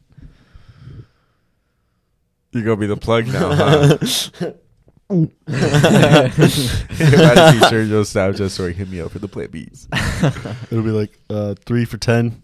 you're 2.52 2.64
gonna 2.64 2.78
be 2.78 2.88
the 2.88 2.98
plug 2.98 3.28
now. 3.28 3.98
Huh? 5.10 5.28
Imagine 5.48 6.50
see 6.50 6.58
Sergio 7.68 8.02
Snapchat 8.04 8.50
story 8.50 8.74
hit 8.74 8.90
me 8.90 9.02
up 9.02 9.12
for 9.12 9.20
the 9.20 9.28
plant 9.28 9.52
beats. 9.52 9.88
It'll 10.72 10.82
be 10.84 10.90
like 10.92 11.20
uh, 11.30 11.56
three 11.66 11.86
for 11.86 11.98
ten. 11.98 12.42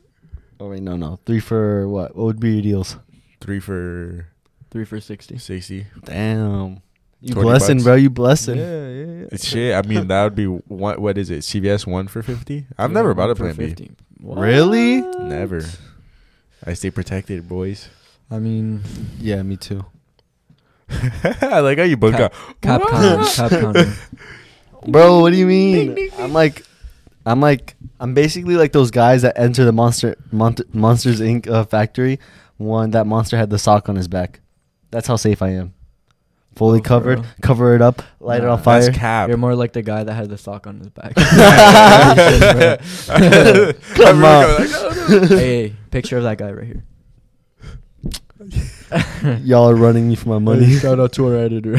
Oh 0.59 0.69
wait, 0.69 0.83
no, 0.83 0.95
no, 0.97 1.19
three 1.25 1.39
for 1.39 1.87
what? 1.87 2.15
What 2.15 2.25
would 2.25 2.39
be 2.39 2.51
your 2.53 2.61
deals? 2.61 2.97
Three 3.39 3.59
for 3.59 4.27
Three 4.71 4.85
for 4.85 4.99
sixty. 4.99 5.37
sixty. 5.37 5.87
Damn, 6.03 6.81
you 7.21 7.33
blessing, 7.33 7.77
bucks. 7.77 7.83
bro. 7.85 7.95
You 7.95 8.09
blessing. 8.09 8.57
Yeah, 8.57 8.87
yeah, 8.89 9.25
yeah. 9.31 9.37
Shit. 9.37 9.75
I 9.75 9.87
mean, 9.87 10.07
that 10.07 10.23
would 10.23 10.35
be 10.35 10.45
one. 10.45 11.01
What 11.01 11.17
is 11.17 11.29
it? 11.31 11.39
CVS 11.39 11.87
one 11.87 12.07
for 12.07 12.21
fifty. 12.21 12.65
I've 12.77 12.91
Yeah, 12.91 12.93
never 12.93 13.13
bought 13.13 13.31
a 13.31 13.35
for 13.35 13.45
Plan 13.51 13.55
B. 13.55 13.67
50. 13.69 13.91
Really? 14.21 15.01
Never. 15.01 15.63
I 16.65 16.73
stay 16.73 16.91
protected, 16.91 17.47
boys. 17.47 17.89
I 18.29 18.37
mean, 18.37 18.81
Yeah, 19.19 19.41
me 19.41 19.57
too. 19.57 19.85
I 21.41 21.59
like 21.61 21.77
how 21.77 21.83
you 21.83 21.97
book 21.97 22.13
Cap- 22.13 22.33
out. 22.33 22.61
cap 22.61 22.81
What? 22.81 22.89
counting, 22.91 23.25
cap 23.33 23.51
counting. 23.51 23.93
Bro, 24.91 25.21
what 25.21 25.31
do 25.31 25.37
you 25.37 25.45
mean? 25.45 26.09
I'm 26.19 26.33
like, 26.33 26.65
I'm 27.25 27.39
like, 27.41 27.75
I'm 27.99 28.13
basically 28.13 28.55
like 28.55 28.71
those 28.71 28.91
guys 28.91 29.21
that 29.23 29.37
enter 29.37 29.65
the 29.65 29.71
monster, 29.71 30.15
Mon- 30.31 30.55
Monsters 30.73 31.21
Inc. 31.21 31.47
Uh, 31.47 31.63
factory. 31.65 32.19
One 32.57 32.91
that 32.91 33.07
monster 33.07 33.37
had 33.37 33.49
the 33.49 33.59
sock 33.59 33.87
on 33.89 33.95
his 33.95 34.07
back. 34.07 34.41
That's 34.91 35.07
how 35.07 35.15
safe 35.17 35.41
I 35.41 35.49
am. 35.49 35.73
Fully 36.55 36.79
Oh, 36.79 36.81
for 36.81 36.87
covered, 36.87 37.19
real? 37.19 37.27
cover 37.41 37.75
it 37.75 37.81
up, 37.81 38.01
light 38.19 38.41
it 38.41 38.45
Nah, 38.47 38.53
on 38.53 38.61
fire. 38.63 38.81
That's 38.81 38.97
cap. 38.97 39.27
You're 39.29 39.37
more 39.37 39.53
like 39.55 39.71
the 39.73 39.81
guy 39.83 40.03
that 40.03 40.13
had 40.13 40.29
the 40.29 40.37
sock 40.37 40.65
on 40.67 40.79
his 40.79 40.89
back. 40.89 41.13
Come 43.95 44.23
on. 44.25 45.27
hey, 45.27 45.37
hey, 45.37 45.73
picture 45.91 46.17
of 46.17 46.23
that 46.23 46.37
guy 46.37 46.51
right 46.51 46.65
here. 46.65 46.83
Y'all 49.43 49.69
are 49.69 49.75
running 49.75 50.07
me 50.07 50.15
for 50.15 50.29
my 50.29 50.39
money. 50.39 50.77
Shout 50.77 50.99
out 50.99 51.11
to 51.13 51.27
our 51.27 51.35
editor. 51.37 51.75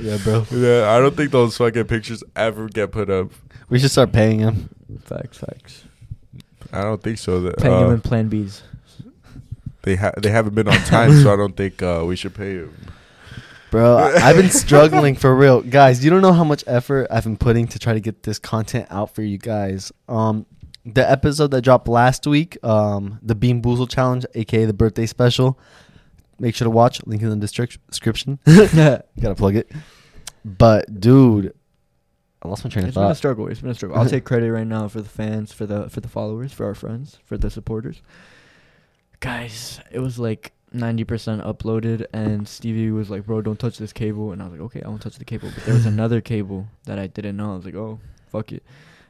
yeah, 0.00 0.18
bro. 0.24 0.44
Yeah, 0.50 0.90
I 0.90 0.98
don't 0.98 1.14
think 1.16 1.30
those 1.30 1.56
fucking 1.56 1.84
pictures 1.84 2.24
ever 2.34 2.68
get 2.68 2.90
put 2.92 3.10
up. 3.10 3.30
We 3.68 3.78
should 3.78 3.90
start 3.90 4.12
paying 4.12 4.38
him. 4.40 4.70
facts, 5.04 5.38
facts. 5.38 5.84
I 6.72 6.82
don't 6.82 7.02
think 7.02 7.18
so. 7.18 7.40
That, 7.42 7.58
Paying 7.58 7.78
him 7.80 7.88
uh, 7.88 7.92
in 7.94 8.00
Plan 8.00 8.30
Bs. 8.30 8.62
They 9.86 9.96
ha- 9.96 10.12
they 10.20 10.30
haven't 10.30 10.54
been 10.54 10.68
on 10.68 10.76
time, 10.84 11.12
so 11.22 11.32
I 11.32 11.36
don't 11.42 11.56
think 11.56 11.82
uh, 11.82 12.04
we 12.06 12.14
should 12.16 12.34
pay 12.34 12.56
them. 12.58 12.74
Bro, 13.70 13.96
I- 13.96 14.28
I've 14.28 14.36
been 14.36 14.50
struggling 14.66 15.14
for 15.16 15.34
real. 15.34 15.62
Guys, 15.62 16.04
you 16.04 16.10
don't 16.10 16.20
know 16.22 16.32
how 16.34 16.44
much 16.44 16.62
effort 16.66 17.06
I've 17.10 17.24
been 17.24 17.36
putting 17.38 17.66
to 17.68 17.78
try 17.78 17.94
to 17.94 18.00
get 18.00 18.22
this 18.24 18.38
content 18.38 18.86
out 18.90 19.14
for 19.14 19.22
you 19.22 19.38
guys. 19.38 19.92
Um 20.08 20.44
the 20.84 21.08
episode 21.10 21.50
that 21.52 21.62
dropped 21.62 21.88
last 21.88 22.26
week, 22.26 22.58
um 22.64 23.18
the 23.22 23.34
Bean 23.34 23.60
Boozle 23.62 23.88
challenge, 23.88 24.24
aka 24.34 24.64
the 24.66 24.72
birthday 24.74 25.06
special. 25.06 25.58
Make 26.38 26.54
sure 26.54 26.66
to 26.66 26.70
watch, 26.70 27.00
link 27.06 27.22
in 27.22 27.30
the 27.40 27.46
destric- 27.46 27.78
description. 27.88 28.38
Got 28.46 29.04
to 29.22 29.34
plug 29.34 29.56
it. 29.56 29.72
But 30.44 31.00
dude, 31.00 31.54
I 32.42 32.48
lost 32.48 32.62
my 32.62 32.68
train 32.70 32.84
of 32.86 32.92
thought. 32.94 33.00
It's 33.00 33.06
been 33.06 33.12
a 33.12 33.14
struggle. 33.14 33.48
It's 33.48 33.60
been 33.62 33.70
a 33.70 33.74
struggle. 33.74 33.96
I'll 33.96 34.06
take 34.06 34.24
credit 34.24 34.52
right 34.52 34.66
now 34.66 34.86
for 34.88 35.00
the 35.00 35.08
fans, 35.08 35.52
for 35.52 35.64
the 35.66 35.88
for 35.88 36.00
the 36.00 36.08
followers, 36.08 36.52
for 36.52 36.66
our 36.66 36.74
friends, 36.74 37.18
for 37.24 37.38
the 37.38 37.50
supporters. 37.50 38.02
Guys, 39.20 39.80
it 39.90 40.00
was 40.00 40.18
like 40.18 40.52
ninety 40.72 41.04
percent 41.04 41.42
uploaded, 41.42 42.06
and 42.12 42.46
Stevie 42.46 42.90
was 42.90 43.10
like, 43.10 43.24
"Bro, 43.26 43.42
don't 43.42 43.58
touch 43.58 43.78
this 43.78 43.92
cable," 43.92 44.32
and 44.32 44.42
I 44.42 44.44
was 44.46 44.52
like, 44.52 44.60
"Okay, 44.62 44.82
I 44.82 44.88
won't 44.88 45.02
touch 45.02 45.16
the 45.16 45.24
cable." 45.24 45.50
But 45.54 45.64
there 45.64 45.74
was 45.74 45.86
another 45.94 46.20
cable 46.20 46.66
that 46.84 46.98
I 46.98 47.06
didn't 47.06 47.36
know. 47.36 47.52
I 47.52 47.56
was 47.56 47.64
like, 47.64 47.74
"Oh, 47.74 47.98
fuck 48.28 48.52
it." 48.52 48.62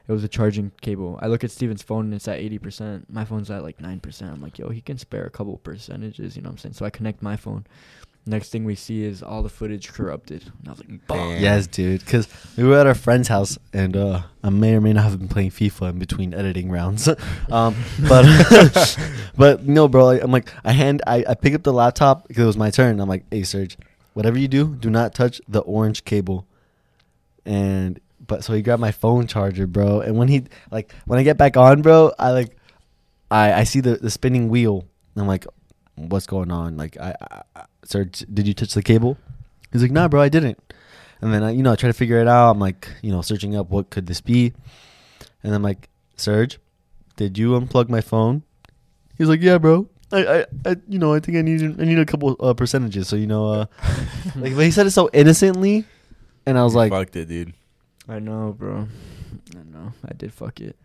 It 0.09 0.12
was 0.12 0.22
a 0.22 0.28
charging 0.28 0.70
cable. 0.82 1.18
I 1.20 1.26
look 1.26 1.42
at 1.42 1.50
Steven's 1.50 1.82
phone 1.82 2.04
and 2.04 2.14
it's 2.14 2.28
at 2.28 2.38
eighty 2.38 2.59
percent. 2.59 3.12
My 3.12 3.24
phone's 3.24 3.50
at 3.50 3.64
like 3.64 3.80
nine 3.80 3.98
percent. 4.00 4.32
I'm 4.32 4.40
like, 4.40 4.59
"Yo, 4.59 4.68
he 4.70 4.80
can 4.80 4.98
spare 4.98 5.24
a 5.26 5.30
couple 5.30 5.57
percentages." 5.59 6.36
You 6.36 6.42
know 6.42 6.48
what 6.48 6.52
I'm 6.52 6.59
saying? 6.59 6.74
So 6.74 6.84
I 6.84 6.90
connect 6.90 7.22
my 7.22 7.36
phone. 7.36 7.66
Next 8.29 8.51
thing 8.51 8.64
we 8.64 8.74
see 8.74 9.05
is 9.05 9.22
all 9.22 9.45
the 9.45 9.49
footage 9.49 9.93
corrupted. 9.93 10.51
And 10.59 10.68
I 10.68 10.70
was 10.72 10.83
like. 11.09 11.41
Yes, 11.41 11.68
dude. 11.68 12.01
Because 12.01 12.27
we 12.57 12.64
were 12.64 12.77
at 12.77 12.85
our 12.85 12.95
friend's 12.95 13.29
house, 13.29 13.57
and 13.72 13.97
uh, 13.97 14.22
I 14.43 14.51
may 14.51 14.74
or 14.74 14.81
may 14.81 14.93
not 14.93 15.05
have 15.05 15.18
been 15.20 15.29
playing 15.29 15.51
FIFA 15.51 15.91
in 15.91 15.99
between 16.01 16.35
editing 16.35 16.68
rounds. 16.68 17.09
um, 17.53 17.77
but 18.09 18.99
but 19.37 19.64
no, 19.68 19.87
bro. 19.87 20.11
I'm 20.11 20.33
like, 20.33 20.51
I 20.64 20.72
hand, 20.72 21.03
I, 21.07 21.24
I 21.29 21.35
pick 21.35 21.55
up 21.55 21.62
the 21.62 21.72
laptop 21.72 22.27
because 22.27 22.43
it 22.43 22.47
was 22.47 22.57
my 22.57 22.70
turn. 22.70 22.99
I'm 22.99 23.09
like, 23.09 23.24
hey, 23.31 23.45
Serge, 23.45 23.79
whatever 24.14 24.39
you 24.39 24.49
do, 24.49 24.74
do 24.74 24.91
not 24.91 25.14
touch 25.14 25.41
the 25.47 25.61
orange 25.61 26.05
cable. 26.05 26.49
And 27.45 28.01
but 28.27 28.43
so 28.43 28.55
he 28.55 28.61
grabbed 28.62 28.81
my 28.81 28.91
phone 28.91 29.29
charger, 29.29 29.68
bro. 29.68 30.01
And 30.01 30.16
when 30.16 30.27
he 30.27 30.47
like 30.72 30.93
when 31.05 31.20
I 31.20 31.22
get 31.22 31.37
back 31.37 31.57
on, 31.57 31.81
bro, 31.81 32.12
I 32.18 32.33
like, 32.33 32.57
I 33.31 33.53
I 33.53 33.64
see 33.64 33.79
the 33.79 33.95
the 33.95 34.11
spinning 34.11 34.49
wheel. 34.49 34.85
I'm 35.14 35.29
like, 35.29 35.47
what's 35.97 36.27
going 36.27 36.51
on? 36.51 36.77
Like, 36.77 36.99
I, 36.99 37.14
I, 37.55 37.64
I 37.87 37.89
Serge, 37.89 38.24
did 38.32 38.47
you 38.47 38.55
touch 38.55 38.74
the 38.74 38.82
cable? 38.82 39.16
He's 39.72 39.82
like, 39.82 39.93
nah, 39.93 40.09
bro, 40.09 40.20
I 40.20 40.28
didn't. 40.28 40.59
And 41.20 41.32
then 41.32 41.43
I, 41.43 41.51
you 41.51 41.62
know, 41.62 41.72
I 41.72 41.76
try 41.76 41.89
to 41.89 41.95
figure 41.95 42.18
it 42.20 42.28
out. 42.28 42.51
I'm 42.51 42.59
like, 42.59 42.89
you 43.03 43.11
know, 43.11 43.22
searching 43.22 43.57
up 43.57 43.70
what 43.70 43.91
could 43.91 44.07
this 44.07 44.20
be, 44.20 44.53
and 45.43 45.55
I'm 45.55 45.62
like, 45.62 45.89
Serge, 46.16 46.59
did 47.16 47.39
you 47.39 47.51
unplug 47.59 47.89
my 47.89 48.01
phone? 48.01 48.43
He's 49.16 49.28
like, 49.28 49.41
yeah, 49.41 49.59
bro. 49.59 49.89
I, 50.12 50.26
I, 50.26 50.47
I 50.66 50.76
you 50.89 50.99
know, 50.99 51.14
I 51.14 51.20
think 51.20 51.39
I 51.39 51.43
need, 51.43 51.62
I 51.80 51.84
need 51.84 51.99
a 51.99 52.05
couple 52.07 52.37
uh, 52.39 52.55
percentages. 52.55 53.09
So 53.09 53.16
you 53.16 53.26
know, 53.26 53.47
uh, 53.49 53.66
like, 54.37 54.55
but 54.55 54.64
he 54.64 54.70
said 54.70 54.87
it 54.87 54.91
so 54.93 55.09
innocently, 55.12 55.84
and 56.45 56.59
I 56.59 56.64
was 56.64 56.74
You 56.74 56.78
like, 56.80 56.93
fucked 56.93 57.16
it, 57.16 57.26
dude. 57.28 57.55
I 58.09 58.18
know, 58.18 58.55
bro. 58.57 58.87
I 59.57 59.62
know. 59.64 59.93
I 60.05 60.12
did 60.14 60.32
fuck 60.32 60.61
it. 60.61 60.76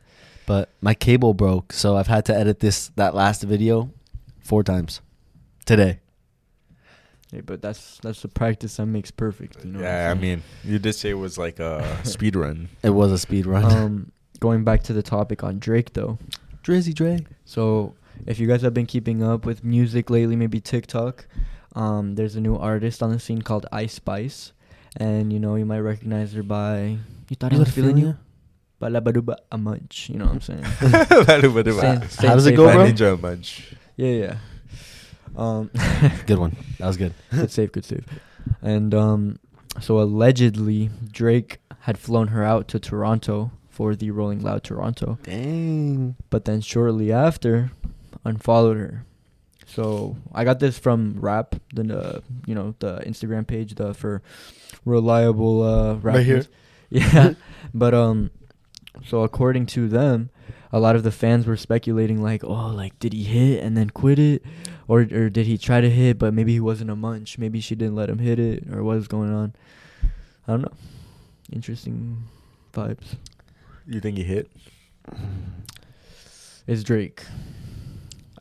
but 0.45 0.69
my 0.81 0.93
cable 0.93 1.33
broke, 1.33 1.73
so 1.73 1.97
I've 1.97 2.07
had 2.07 2.25
to 2.25 2.35
edit 2.35 2.59
this 2.61 2.89
that 2.95 3.13
last 3.13 3.43
video 3.43 3.91
four 4.39 4.63
times 4.63 5.01
today. 5.65 5.99
Hey, 7.31 7.41
but 7.41 7.61
that's 7.61 7.97
that's 8.03 8.21
the 8.21 8.27
practice 8.27 8.75
that 8.77 8.85
makes 8.87 9.09
perfect. 9.11 9.63
You 9.63 9.71
know. 9.71 9.79
yeah, 9.81 10.11
I 10.11 10.19
mean, 10.19 10.43
you 10.65 10.79
did 10.79 10.93
say 10.93 11.11
it 11.11 11.13
was 11.13 11.37
like 11.37 11.59
a 11.59 11.83
speed 12.05 12.35
run. 12.35 12.67
It 12.83 12.89
was 12.89 13.11
a 13.11 13.17
speed 13.17 13.45
run. 13.45 13.63
um, 13.65 14.11
going 14.39 14.63
back 14.65 14.83
to 14.83 14.93
the 14.93 15.01
topic 15.03 15.43
on 15.43 15.57
Drake 15.59 15.93
though. 15.93 16.17
Drizzy 16.63 16.93
Drake. 16.93 17.25
So 17.45 17.95
if 18.27 18.37
you 18.39 18.47
guys 18.47 18.61
have 18.63 18.73
been 18.73 18.85
keeping 18.85 19.23
up 19.23 19.45
with 19.45 19.63
music 19.63 20.09
lately, 20.09 20.35
maybe 20.35 20.59
TikTok, 20.59 21.25
um, 21.75 22.15
there's 22.15 22.35
a 22.35 22.41
new 22.41 22.55
artist 22.57 23.01
on 23.01 23.11
the 23.11 23.19
scene 23.19 23.41
called 23.41 23.65
Ice 23.71 23.93
Spice, 23.93 24.51
and 24.97 25.31
you 25.31 25.39
know 25.39 25.55
you 25.55 25.65
might 25.65 25.79
recognize 25.79 26.33
her 26.33 26.43
by 26.43 26.97
"You 27.29 27.35
Thought 27.39 27.53
I 27.53 27.57
Was 27.59 27.71
Feeling 27.71 27.97
You," 27.97 28.17
by 28.77 28.89
La 28.89 28.99
Baduba 28.99 29.37
a 29.51 29.57
Munch. 29.57 30.09
You 30.09 30.19
know 30.19 30.25
what 30.25 30.33
I'm 30.35 30.41
saying? 30.41 30.65
Same- 30.81 32.09
same 32.09 32.27
How 32.29 32.35
does 32.35 32.45
it 32.45 32.55
go, 32.57 32.65
My 32.65 32.73
bro? 32.73 32.83
idea. 32.83 33.15
Ninja 33.15 33.21
Munch. 33.21 33.73
Yeah, 33.95 34.11
yeah. 34.11 34.35
Um, 35.35 35.69
Good 36.25 36.39
one. 36.39 36.55
That 36.79 36.87
was 36.87 36.97
good. 36.97 37.13
good 37.31 37.51
save, 37.51 37.71
good 37.71 37.85
save. 37.85 38.05
And 38.61 38.93
um, 38.93 39.39
so 39.79 39.99
allegedly 39.99 40.89
Drake 41.11 41.59
had 41.81 41.97
flown 41.97 42.27
her 42.29 42.43
out 42.43 42.67
to 42.69 42.79
Toronto 42.79 43.51
for 43.69 43.95
the 43.95 44.11
Rolling 44.11 44.41
Loud 44.41 44.63
Toronto, 44.63 45.17
Dang. 45.23 46.15
but 46.29 46.45
then 46.45 46.61
shortly 46.61 47.11
after, 47.11 47.71
unfollowed 48.25 48.77
her. 48.77 49.05
So 49.65 50.17
I 50.33 50.43
got 50.43 50.59
this 50.59 50.77
from 50.77 51.15
Rap, 51.19 51.55
the 51.73 51.97
uh, 51.97 52.19
you 52.45 52.53
know 52.53 52.75
the 52.79 52.97
Instagram 53.07 53.47
page, 53.47 53.75
the 53.75 53.93
for 53.93 54.21
reliable 54.85 55.63
uh, 55.63 55.93
rap 55.95 56.15
Right 56.15 56.25
here. 56.25 56.45
Yeah, 56.93 57.35
but 57.73 57.93
um, 57.93 58.31
so 59.07 59.21
according 59.23 59.67
to 59.67 59.87
them, 59.87 60.29
a 60.73 60.79
lot 60.79 60.97
of 60.97 61.03
the 61.03 61.11
fans 61.11 61.47
were 61.47 61.55
speculating 61.55 62.21
like, 62.21 62.43
oh, 62.43 62.67
like 62.67 62.99
did 62.99 63.13
he 63.13 63.23
hit 63.23 63.63
and 63.63 63.77
then 63.77 63.89
quit 63.91 64.19
it, 64.19 64.43
or 64.91 65.07
or 65.11 65.29
did 65.29 65.45
he 65.47 65.57
try 65.57 65.79
to 65.79 65.89
hit 65.89 66.19
but 66.19 66.33
maybe 66.33 66.51
he 66.51 66.59
wasn't 66.59 66.89
a 66.89 66.95
munch, 66.95 67.37
maybe 67.37 67.61
she 67.61 67.75
didn't 67.75 67.95
let 67.95 68.09
him 68.09 68.19
hit 68.19 68.39
it, 68.39 68.63
or 68.71 68.83
what 68.83 68.97
was 68.97 69.07
going 69.07 69.31
on? 69.31 69.53
I 70.47 70.51
don't 70.51 70.61
know. 70.63 70.73
Interesting 71.53 72.23
vibes. 72.73 73.15
You 73.87 74.01
think 74.01 74.17
he 74.17 74.23
hit? 74.23 74.51
It's 76.67 76.83
Drake. 76.83 77.23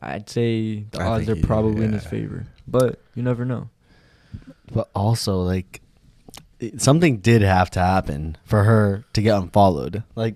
I'd 0.01 0.29
say 0.29 0.85
the 0.91 1.01
I 1.01 1.05
odds 1.05 1.29
are 1.29 1.35
he- 1.35 1.41
probably 1.41 1.85
in 1.85 1.93
his 1.93 2.05
favor, 2.05 2.47
but 2.67 2.99
you 3.15 3.23
never 3.23 3.45
know. 3.45 3.69
But 4.73 4.89
also, 4.95 5.41
like, 5.41 5.79
something 6.77 7.17
did 7.19 7.41
have 7.43 7.69
to 7.71 7.79
happen 7.79 8.37
for 8.45 8.63
her 8.63 9.03
to 9.13 9.21
get 9.21 9.37
unfollowed. 9.37 10.03
Like, 10.15 10.35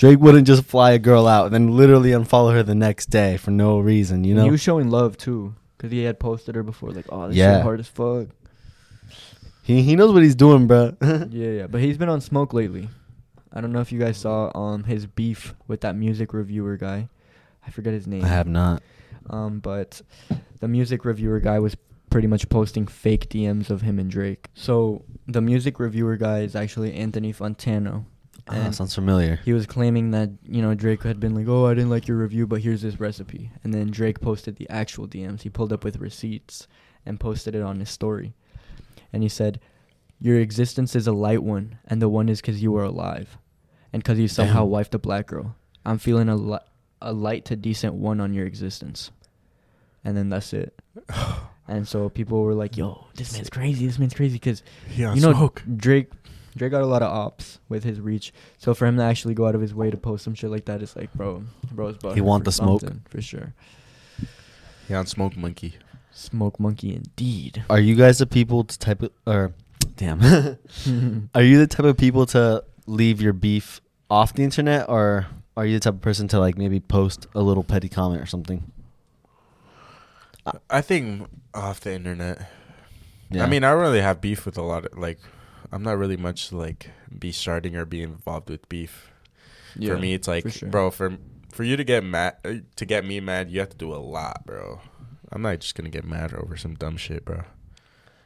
Drake 0.00 0.18
wouldn't 0.18 0.46
just 0.46 0.64
fly 0.64 0.92
a 0.92 0.98
girl 0.98 1.26
out 1.28 1.44
and 1.44 1.54
then 1.54 1.76
literally 1.76 2.10
unfollow 2.12 2.54
her 2.54 2.62
the 2.62 2.74
next 2.74 3.06
day 3.10 3.36
for 3.36 3.50
no 3.50 3.78
reason, 3.80 4.24
you 4.24 4.34
know? 4.34 4.44
he 4.44 4.50
was 4.50 4.62
showing 4.62 4.88
love 4.88 5.18
too, 5.18 5.54
cause 5.76 5.90
he 5.90 6.02
had 6.04 6.18
posted 6.18 6.54
her 6.54 6.62
before, 6.62 6.90
like, 6.90 7.04
oh, 7.10 7.28
this 7.28 7.36
Yeah. 7.36 7.56
shit 7.58 7.62
hard 7.62 7.80
as 7.80 7.86
fuck. 7.86 8.28
he 9.62 9.82
he 9.82 9.96
knows 9.96 10.12
what 10.14 10.22
he's 10.22 10.34
doing, 10.34 10.66
bro. 10.66 10.96
yeah, 11.02 11.26
yeah, 11.30 11.66
but 11.66 11.82
he's 11.82 11.98
been 11.98 12.08
on 12.08 12.20
smoke 12.22 12.54
lately. 12.54 12.88
I 13.52 13.60
don't 13.60 13.72
know 13.72 13.80
if 13.80 13.92
you 13.92 13.98
guys 13.98 14.16
saw 14.16 14.50
um 14.54 14.84
his 14.84 15.06
beef 15.06 15.54
with 15.68 15.82
that 15.82 15.96
music 15.96 16.32
reviewer 16.32 16.76
guy. 16.78 17.08
I 17.66 17.70
forget 17.70 17.92
his 17.92 18.06
name. 18.06 18.24
I 18.24 18.28
have 18.28 18.46
not. 18.48 18.82
Um, 19.28 19.60
but 19.60 20.00
the 20.60 20.68
music 20.68 21.04
reviewer 21.04 21.40
guy 21.40 21.58
was 21.58 21.76
pretty 22.08 22.26
much 22.26 22.48
posting 22.48 22.86
fake 22.86 23.28
DMs 23.28 23.68
of 23.68 23.82
him 23.82 23.98
and 23.98 24.10
Drake. 24.10 24.48
So 24.54 25.04
the 25.28 25.42
music 25.42 25.78
reviewer 25.78 26.16
guy 26.16 26.40
is 26.40 26.56
actually 26.56 26.94
Anthony 26.94 27.32
Fantano. 27.34 28.06
Ah, 28.48 28.54
and 28.54 28.74
sounds 28.74 28.94
familiar. 28.94 29.40
he 29.44 29.52
was 29.52 29.66
claiming 29.66 30.10
that, 30.12 30.30
you 30.48 30.62
know, 30.62 30.74
Drake 30.74 31.02
had 31.02 31.20
been 31.20 31.34
like, 31.34 31.48
oh, 31.48 31.66
I 31.66 31.74
didn't 31.74 31.90
like 31.90 32.08
your 32.08 32.16
review, 32.16 32.46
but 32.46 32.60
here's 32.60 32.82
this 32.82 33.00
recipe. 33.00 33.50
And 33.62 33.72
then 33.72 33.90
Drake 33.90 34.20
posted 34.20 34.56
the 34.56 34.68
actual 34.70 35.06
DMs. 35.06 35.42
He 35.42 35.50
pulled 35.50 35.72
up 35.72 35.84
with 35.84 35.96
receipts 35.98 36.66
and 37.06 37.20
posted 37.20 37.54
it 37.54 37.62
on 37.62 37.80
his 37.80 37.90
story. 37.90 38.34
And 39.12 39.22
he 39.22 39.28
said, 39.28 39.60
Your 40.20 40.38
existence 40.38 40.94
is 40.94 41.06
a 41.06 41.12
light 41.12 41.42
one, 41.42 41.78
and 41.86 42.00
the 42.00 42.08
one 42.08 42.28
is 42.28 42.40
because 42.40 42.62
you 42.62 42.72
were 42.72 42.84
alive. 42.84 43.38
And 43.92 44.02
because 44.02 44.18
you 44.18 44.28
somehow 44.28 44.60
Damn. 44.64 44.70
wifed 44.70 44.94
a 44.94 44.98
black 44.98 45.26
girl. 45.26 45.56
I'm 45.84 45.98
feeling 45.98 46.28
a, 46.28 46.36
li- 46.36 46.58
a 47.02 47.12
light 47.12 47.44
to 47.46 47.56
decent 47.56 47.94
one 47.94 48.20
on 48.20 48.34
your 48.34 48.46
existence. 48.46 49.10
And 50.04 50.16
then 50.16 50.28
that's 50.28 50.52
it. 50.52 50.78
and 51.68 51.86
so 51.86 52.08
people 52.08 52.42
were 52.42 52.54
like, 52.54 52.76
yo, 52.76 53.06
this 53.14 53.32
man's 53.32 53.50
crazy. 53.50 53.86
This 53.86 53.98
man's 53.98 54.14
crazy. 54.14 54.34
Because 54.34 54.62
you 54.94 55.06
know 55.06 55.32
smoke. 55.32 55.62
Drake 55.76 56.19
Drake 56.56 56.72
got 56.72 56.82
a 56.82 56.86
lot 56.86 57.02
of 57.02 57.12
ops 57.12 57.58
with 57.68 57.84
his 57.84 58.00
reach. 58.00 58.32
So 58.58 58.74
for 58.74 58.86
him 58.86 58.96
to 58.96 59.02
actually 59.02 59.34
go 59.34 59.46
out 59.46 59.54
of 59.54 59.60
his 59.60 59.74
way 59.74 59.90
to 59.90 59.96
post 59.96 60.24
some 60.24 60.34
shit 60.34 60.50
like 60.50 60.64
that, 60.66 60.82
it's 60.82 60.96
like, 60.96 61.12
bro, 61.14 61.44
bro's 61.70 61.96
butthurt 61.98 62.14
He 62.14 62.20
want 62.20 62.44
the 62.44 62.52
smoke? 62.52 62.82
for 63.08 63.22
sure. 63.22 63.54
He 64.88 64.94
on 64.94 65.06
smoke 65.06 65.36
monkey. 65.36 65.76
Smoke 66.12 66.58
monkey 66.58 66.94
indeed. 66.94 67.64
Are 67.70 67.78
you 67.78 67.94
guys 67.94 68.18
the 68.18 68.26
people 68.26 68.64
to 68.64 68.78
type 68.78 69.02
it 69.02 69.12
or 69.26 69.52
damn? 69.96 70.20
are 71.34 71.42
you 71.42 71.58
the 71.58 71.68
type 71.68 71.86
of 71.86 71.96
people 71.96 72.26
to 72.26 72.64
leave 72.86 73.20
your 73.22 73.32
beef 73.32 73.80
off 74.10 74.34
the 74.34 74.42
internet 74.42 74.88
or 74.88 75.28
are 75.56 75.64
you 75.64 75.74
the 75.74 75.80
type 75.80 75.94
of 75.94 76.00
person 76.00 76.26
to 76.28 76.40
like 76.40 76.58
maybe 76.58 76.80
post 76.80 77.28
a 77.34 77.40
little 77.40 77.62
petty 77.62 77.88
comment 77.88 78.20
or 78.20 78.26
something? 78.26 78.72
I 80.68 80.80
think 80.80 81.28
off 81.54 81.80
the 81.80 81.92
internet. 81.92 82.50
Yeah. 83.30 83.44
I 83.44 83.46
mean, 83.46 83.62
I 83.62 83.70
don't 83.70 83.80
really 83.80 84.00
have 84.00 84.20
beef 84.20 84.44
with 84.46 84.58
a 84.58 84.62
lot 84.62 84.86
of 84.86 84.98
like. 84.98 85.18
I'm 85.72 85.82
not 85.82 85.98
really 85.98 86.16
much 86.16 86.52
like 86.52 86.90
be 87.16 87.32
starting 87.32 87.76
or 87.76 87.84
be 87.84 88.02
involved 88.02 88.50
with 88.50 88.68
beef. 88.68 89.10
Yeah, 89.76 89.94
for 89.94 90.00
me, 90.00 90.14
it's 90.14 90.26
like, 90.26 90.42
for 90.42 90.50
sure. 90.50 90.68
bro, 90.68 90.90
for 90.90 91.16
for 91.52 91.64
you 91.64 91.76
to 91.76 91.84
get 91.84 92.04
mad, 92.04 92.36
uh, 92.44 92.54
to 92.76 92.84
get 92.84 93.04
me 93.04 93.20
mad, 93.20 93.50
you 93.50 93.60
have 93.60 93.70
to 93.70 93.76
do 93.76 93.94
a 93.94 93.96
lot, 93.96 94.44
bro. 94.46 94.80
I'm 95.30 95.42
not 95.42 95.60
just 95.60 95.74
gonna 95.74 95.90
get 95.90 96.04
mad 96.04 96.34
over 96.34 96.56
some 96.56 96.74
dumb 96.74 96.96
shit, 96.96 97.24
bro. 97.24 97.42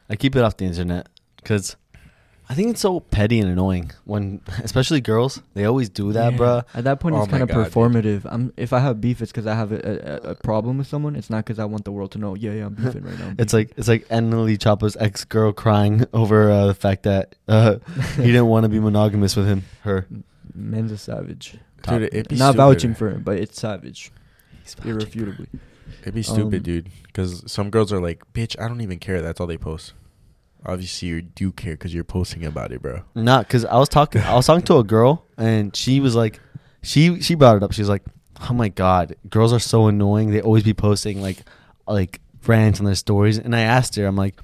I 0.09 0.15
keep 0.15 0.35
it 0.35 0.43
off 0.43 0.57
the 0.57 0.65
internet 0.65 1.07
because 1.37 1.75
I 2.47 2.53
think 2.53 2.69
it's 2.69 2.81
so 2.81 2.99
petty 2.99 3.39
and 3.39 3.49
annoying 3.49 3.91
when, 4.05 4.41
especially 4.63 5.01
girls, 5.01 5.41
they 5.55 5.65
always 5.65 5.89
do 5.89 6.13
that, 6.13 6.33
Yeah. 6.33 6.37
bruh. 6.37 6.63
At 6.75 6.83
that 6.83 6.99
point, 6.99 7.15
Oh 7.15 7.21
it's 7.23 7.31
kind 7.31 7.41
of 7.43 7.49
God, 7.49 7.63
dude. 7.63 7.73
performative. 7.73 8.21
I'm 8.25 8.53
if 8.55 8.71
I 8.73 8.79
have 8.79 9.01
beef, 9.01 9.21
it's 9.21 9.31
because 9.31 9.47
I 9.47 9.55
have 9.55 9.71
a, 9.71 10.21
a, 10.25 10.29
a 10.31 10.35
problem 10.35 10.77
with 10.77 10.87
someone. 10.87 11.15
It's 11.15 11.29
not 11.29 11.43
because 11.45 11.57
I 11.59 11.65
want 11.65 11.85
the 11.85 11.91
world 11.91 12.11
to 12.11 12.17
know. 12.19 12.35
Yeah, 12.35 12.51
yeah, 12.51 12.65
I'm 12.67 12.75
beefing 12.75 13.03
right 13.03 13.17
now. 13.17 13.27
I'm 13.29 13.35
It's 13.39 13.53
like 13.53 13.71
it's 13.77 13.87
like 13.87 14.05
Annalise 14.09 14.59
Chapa's 14.59 14.95
ex 14.97 15.25
girl 15.25 15.53
crying 15.53 16.05
over 16.13 16.51
uh, 16.51 16.67
the 16.67 16.75
fact 16.75 17.03
that 17.03 17.35
uh, 17.47 17.77
he 18.17 18.23
didn't 18.27 18.47
want 18.47 18.63
to 18.63 18.69
be 18.69 18.79
monogamous 18.79 19.35
with 19.35 19.47
him. 19.47 19.63
Her. 19.81 20.05
man's 20.53 20.91
a 20.91 20.97
savage. 20.97 21.57
Dude, 21.87 22.03
it'd 22.03 22.27
be 22.29 22.35
not 22.35 22.51
stupid. 22.53 22.57
vouching 22.57 22.93
for 22.95 23.09
him, 23.11 23.21
but 23.23 23.37
it's 23.37 23.59
savage, 23.59 24.11
He's 24.63 24.75
irrefutably. 24.83 25.47
It'd 26.01 26.15
be 26.15 26.23
stupid, 26.23 26.55
Um, 26.57 26.63
dude. 26.63 26.89
Because 27.03 27.43
some 27.51 27.69
girls 27.69 27.93
are 27.93 27.99
like, 28.01 28.23
bitch, 28.33 28.59
I 28.59 28.67
don't 28.67 28.81
even 28.81 28.97
care. 28.99 29.21
That's 29.21 29.39
all 29.39 29.45
they 29.47 29.57
post. 29.57 29.93
Obviously, 30.65 31.07
you 31.09 31.21
do 31.21 31.51
care 31.51 31.73
because 31.73 31.93
you're 31.93 32.03
posting 32.03 32.45
about 32.45 32.71
it, 32.71 32.81
bro. 32.81 33.03
Not 33.13 33.47
because 33.47 33.65
I 33.65 33.77
was 33.77 33.89
talking. 33.89 34.21
I 34.21 34.35
was 34.35 34.47
talking 34.47 34.65
to 34.65 34.77
a 34.77 34.83
girl, 34.83 35.25
and 35.37 35.75
she 35.75 35.99
was 35.99 36.15
like, 36.15 36.39
she 36.81 37.21
she 37.21 37.35
brought 37.35 37.57
it 37.57 37.63
up. 37.63 37.73
She 37.73 37.81
was 37.81 37.89
like, 37.89 38.03
"Oh 38.49 38.53
my 38.53 38.69
god, 38.69 39.15
girls 39.29 39.53
are 39.53 39.59
so 39.59 39.87
annoying. 39.87 40.31
They 40.31 40.41
always 40.41 40.63
be 40.63 40.73
posting 40.73 41.21
like 41.21 41.37
like 41.87 42.21
rants 42.45 42.79
on 42.79 42.85
their 42.85 42.95
stories." 42.95 43.37
And 43.37 43.55
I 43.55 43.61
asked 43.61 43.95
her, 43.95 44.05
I'm 44.05 44.15
like, 44.15 44.39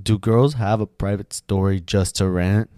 "Do 0.00 0.18
girls 0.18 0.54
have 0.54 0.80
a 0.80 0.86
private 0.86 1.32
story 1.32 1.80
just 1.80 2.16
to 2.16 2.28
rant?" 2.28 2.70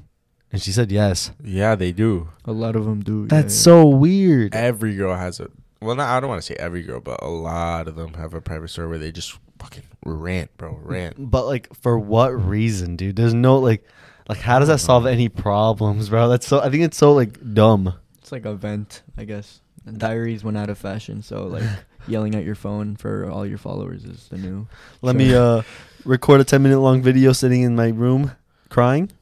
And 0.53 0.63
she 0.63 0.73
said 0.73 0.93
yes. 0.93 1.33
Yeah, 1.43 1.75
they 1.75 1.93
do. 1.93 2.29
A 2.45 2.53
lot 2.53 2.77
of 2.77 2.85
them 2.85 3.03
do. 3.03 3.27
That's 3.27 3.55
yeah, 3.55 3.63
so 3.63 3.87
weird. 3.87 4.55
Every 4.55 4.95
girl 4.95 5.15
has 5.17 5.41
a. 5.41 5.51
Well, 5.81 5.95
not, 5.97 6.09
I 6.09 6.21
don't 6.21 6.29
want 6.31 6.41
to 6.41 6.47
say 6.47 6.55
every 6.59 6.83
girl, 6.83 7.01
but 7.01 7.23
a 7.23 7.29
lot 7.29 7.87
of 7.89 7.97
them 7.97 8.15
have 8.15 8.33
a 8.35 8.41
private 8.41 8.69
story 8.69 8.89
where 8.89 8.99
they 8.99 9.13
just 9.13 9.39
fucking 9.59 9.83
rant, 10.05 10.57
bro. 10.57 10.79
Rant. 10.83 11.17
But 11.19 11.47
like, 11.47 11.75
for 11.83 11.99
what 11.99 12.29
reason, 12.31 12.97
dude? 12.97 13.17
There's 13.17 13.35
no 13.35 13.59
like, 13.59 13.85
like 14.29 14.39
how 14.39 14.59
does 14.59 14.69
that 14.69 14.79
solve 14.81 15.07
any 15.07 15.29
problems, 15.29 16.09
bro? 16.09 16.29
That's 16.29 16.47
so. 16.47 16.61
I 16.61 16.71
think 16.71 16.83
it's 16.85 16.97
so 16.97 17.13
like 17.13 17.55
dumb. 17.55 17.95
It's 18.19 18.33
like 18.33 18.45
a 18.47 18.55
vent, 18.55 19.03
I 19.19 19.25
guess. 19.25 19.61
And 19.85 19.99
diaries 19.99 20.43
went 20.43 20.57
out 20.57 20.69
of 20.71 20.79
fashion, 20.79 21.23
so 21.23 21.47
like 21.47 21.63
yelling 22.09 22.35
at 22.35 22.43
your 22.45 22.55
phone 22.57 22.97
for 22.97 23.31
all 23.31 23.47
your 23.47 23.59
followers 23.59 24.05
is 24.05 24.29
the 24.29 24.39
new. 24.39 24.67
Let 25.03 25.13
Sure. 25.13 25.19
me 25.19 25.35
uh 25.35 25.63
record 26.05 26.41
a 26.41 26.45
10 26.45 26.63
minute 26.63 26.81
long 26.81 27.03
video 27.03 27.33
sitting 27.33 27.63
in 27.63 27.77
my 27.77 27.89
room 27.91 28.33
crying. 28.69 29.13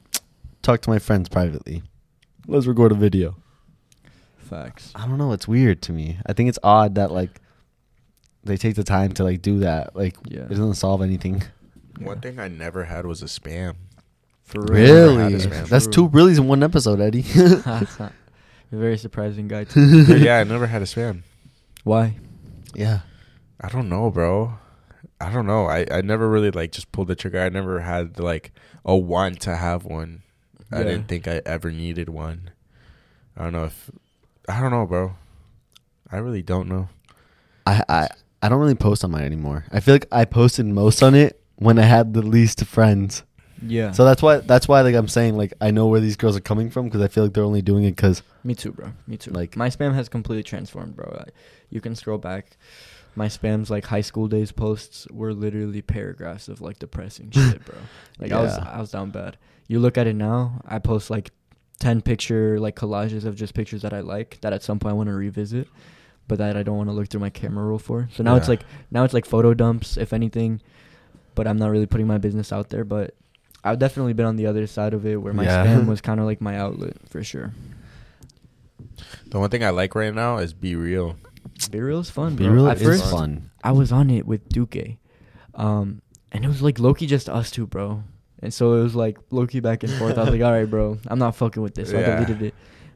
Talk 0.63 0.81
to 0.81 0.89
my 0.89 0.97
friends 0.99 1.29
privately. 1.29 1.83
Let's 2.47 2.65
record 2.65 2.91
a 2.91 2.95
video. 2.95 3.35
Facts. 4.45 4.91
I 4.95 5.07
don't 5.07 5.17
know, 5.17 5.31
it's 5.31 5.47
weird 5.47 5.81
to 5.83 5.91
me. 5.93 6.17
I 6.25 6.33
think 6.33 6.49
it's 6.49 6.59
odd 6.63 6.95
that 6.95 7.11
like 7.11 7.41
they 8.43 8.57
take 8.57 8.75
the 8.75 8.83
time 8.83 9.11
to 9.13 9.23
like 9.23 9.41
do 9.41 9.59
that. 9.59 9.95
Like 9.95 10.15
Yeah. 10.27 10.41
it 10.41 10.49
doesn't 10.49 10.75
solve 10.75 11.01
anything. 11.01 11.43
One 11.99 12.19
thing 12.21 12.39
I 12.39 12.47
never 12.47 12.83
had 12.85 13.05
was 13.05 13.21
a 13.21 13.25
spam. 13.25 13.75
For 14.43 14.61
Really? 14.61 15.23
Had 15.23 15.33
a 15.33 15.37
spam. 15.39 15.67
That's 15.67 15.87
two 15.87 16.09
reallys 16.09 16.37
in 16.37 16.47
one 16.47 16.61
episode, 16.61 16.99
Eddie. 17.01 17.21
That's 17.35 17.99
not 17.99 18.11
a 18.71 18.75
very 18.75 18.97
surprising 18.97 19.47
guy. 19.47 19.63
Too. 19.63 20.05
But 20.05 20.19
yeah, 20.19 20.37
I 20.39 20.43
never 20.43 20.67
had 20.67 20.81
a 20.81 20.85
spam. 20.85 21.21
Why? 21.83 22.15
yeah. 22.75 22.99
I 23.61 23.69
don't 23.69 23.87
know, 23.89 24.11
bro. 24.11 24.53
I 25.21 25.31
don't 25.31 25.47
know. 25.47 25.65
I, 25.67 25.85
I 25.89 26.01
never 26.01 26.29
really 26.29 26.51
like 26.51 26.71
just 26.73 26.91
pulled 26.91 27.07
the 27.07 27.15
trigger. 27.15 27.41
I 27.41 27.49
never 27.49 27.79
had 27.79 28.19
like 28.19 28.51
a 28.83 28.95
want 28.95 29.39
to 29.41 29.55
have 29.55 29.85
one. 29.85 30.21
I 30.71 30.79
didn't 30.83 31.05
think 31.07 31.25
I 31.27 31.41
ever 31.45 31.71
needed 31.71 32.09
one. 32.09 32.49
I 33.37 33.43
don't 33.43 33.53
know 33.53 33.63
if 33.65 33.89
I 34.49 34.61
don't 34.61 34.71
know, 34.71 34.85
bro. 34.85 35.15
I 36.11 36.17
really 36.17 36.41
don't 36.43 36.67
know. 36.67 36.89
I, 37.65 37.83
I 37.89 38.07
I 38.41 38.49
don't 38.49 38.59
really 38.59 38.75
post 38.75 39.03
on 39.03 39.11
mine 39.11 39.23
anymore. 39.23 39.65
I 39.71 39.79
feel 39.79 39.95
like 39.95 40.07
I 40.11 40.25
posted 40.25 40.65
most 40.67 41.01
on 41.01 41.15
it 41.15 41.41
when 41.55 41.79
I 41.79 41.83
had 41.83 42.13
the 42.13 42.21
least 42.21 42.63
friends. 42.65 43.23
Yeah. 43.65 43.91
So 43.91 44.05
that's 44.05 44.21
why 44.21 44.37
that's 44.37 44.67
why 44.67 44.81
like 44.81 44.93
I'm 44.95 45.07
saying 45.07 45.35
like 45.35 45.53
I 45.61 45.71
know 45.71 45.87
where 45.87 45.99
these 45.99 46.15
girls 46.15 46.37
are 46.37 46.41
coming 46.41 46.69
from 46.69 46.85
because 46.85 47.01
I 47.01 47.07
feel 47.07 47.23
like 47.23 47.33
they're 47.33 47.43
only 47.43 47.63
doing 47.63 47.85
it 47.85 47.91
because 47.95 48.21
Me 48.43 48.53
too, 48.53 48.71
bro. 48.71 48.91
Me 49.07 49.17
too. 49.17 49.31
Like- 49.31 49.55
Like 49.55 49.57
my 49.57 49.69
spam 49.69 49.95
has 49.95 50.09
completely 50.09 50.43
transformed, 50.43 50.95
bro. 50.95 51.23
I, 51.25 51.29
you 51.69 51.81
can 51.81 51.95
scroll 51.95 52.17
back. 52.19 52.57
My 53.15 53.27
spam's 53.27 53.69
like 53.71 53.85
high 53.85 54.01
school 54.01 54.27
days 54.27 54.51
posts 54.51 55.07
were 55.09 55.33
literally 55.33 55.81
paragraphs 55.81 56.49
of 56.49 56.61
like 56.61 56.77
depressing 56.79 57.31
shit, 57.31 57.63
bro. 57.65 57.77
Like 58.19 58.31
I 58.31 58.41
was 58.41 58.57
I 58.57 58.79
was 58.79 58.91
down 58.91 59.09
bad. 59.09 59.37
You 59.67 59.79
look 59.79 59.97
at 59.97 60.05
it 60.05 60.15
now, 60.15 60.61
I 60.67 60.77
post 60.79 61.09
like 61.09 61.31
ten 61.79 62.01
picture 62.01 62.59
like 62.59 62.75
collages 62.75 63.25
of 63.25 63.35
just 63.35 63.53
pictures 63.53 63.81
that 63.81 63.93
I 63.93 63.99
like 64.01 64.39
that 64.41 64.53
at 64.53 64.63
some 64.63 64.79
point 64.79 64.91
I 64.91 64.95
want 64.95 65.09
to 65.09 65.13
revisit, 65.15 65.67
but 66.27 66.37
that 66.39 66.55
I 66.57 66.63
don't 66.63 66.77
want 66.77 66.89
to 66.89 66.93
look 66.93 67.07
through 67.09 67.19
my 67.21 67.29
camera 67.29 67.65
roll 67.65 67.79
for. 67.79 68.09
So 68.13 68.23
now 68.23 68.35
it's 68.35 68.47
like 68.47 68.63
now 68.91 69.03
it's 69.03 69.13
like 69.13 69.25
photo 69.25 69.53
dumps, 69.53 69.97
if 69.97 70.13
anything. 70.13 70.61
But 71.35 71.47
I'm 71.47 71.57
not 71.57 71.69
really 71.71 71.85
putting 71.85 72.07
my 72.07 72.17
business 72.17 72.53
out 72.53 72.69
there. 72.69 72.85
But 72.85 73.13
I've 73.63 73.79
definitely 73.79 74.13
been 74.13 74.25
on 74.25 74.35
the 74.37 74.45
other 74.47 74.67
side 74.67 74.93
of 74.93 75.05
it 75.05 75.17
where 75.17 75.33
my 75.33 75.43
Yeah. 75.43 75.65
spam 75.65 75.87
was 75.87 75.99
kind 76.07 76.19
of 76.19 76.25
like 76.25 76.39
my 76.39 76.55
outlet 76.57 76.95
for 77.09 77.23
sure. 77.23 77.53
The 79.27 79.39
one 79.39 79.49
thing 79.49 79.63
I 79.63 79.71
like 79.71 79.95
right 79.95 80.13
now 80.13 80.37
is 80.37 80.53
BeReal. 80.53 81.15
Be 81.71 81.79
real 81.81 81.99
is 81.99 82.09
fun, 82.09 82.37
BeReal 82.37 82.69
At 82.69 82.77
is 82.77 82.83
first, 82.83 83.09
fun. 83.11 83.49
I 83.63 83.71
was 83.71 83.91
on 83.91 84.09
it 84.09 84.25
with 84.25 84.47
Duque, 84.49 84.97
um, 85.55 86.01
and 86.31 86.43
it 86.45 86.47
was 86.47 86.61
like 86.61 86.79
Loki 86.79 87.05
just 87.07 87.27
us 87.29 87.49
two, 87.51 87.65
bro. 87.67 88.03
And 88.41 88.53
so 88.53 88.73
it 88.75 88.83
was 88.83 88.95
like 88.95 89.17
Loki 89.31 89.59
back 89.59 89.83
and 89.83 89.91
forth. 89.93 90.17
I 90.17 90.21
was 90.23 90.31
like, 90.31 90.41
all 90.43 90.51
right, 90.51 90.69
bro, 90.69 90.97
I'm 91.07 91.19
not 91.19 91.35
fucking 91.35 91.61
with 91.63 91.75
this. 91.75 91.89
So 91.89 91.99
Yeah. 91.99 92.19
I 92.21 92.23
deleted 92.25 92.41
it. 92.47 92.55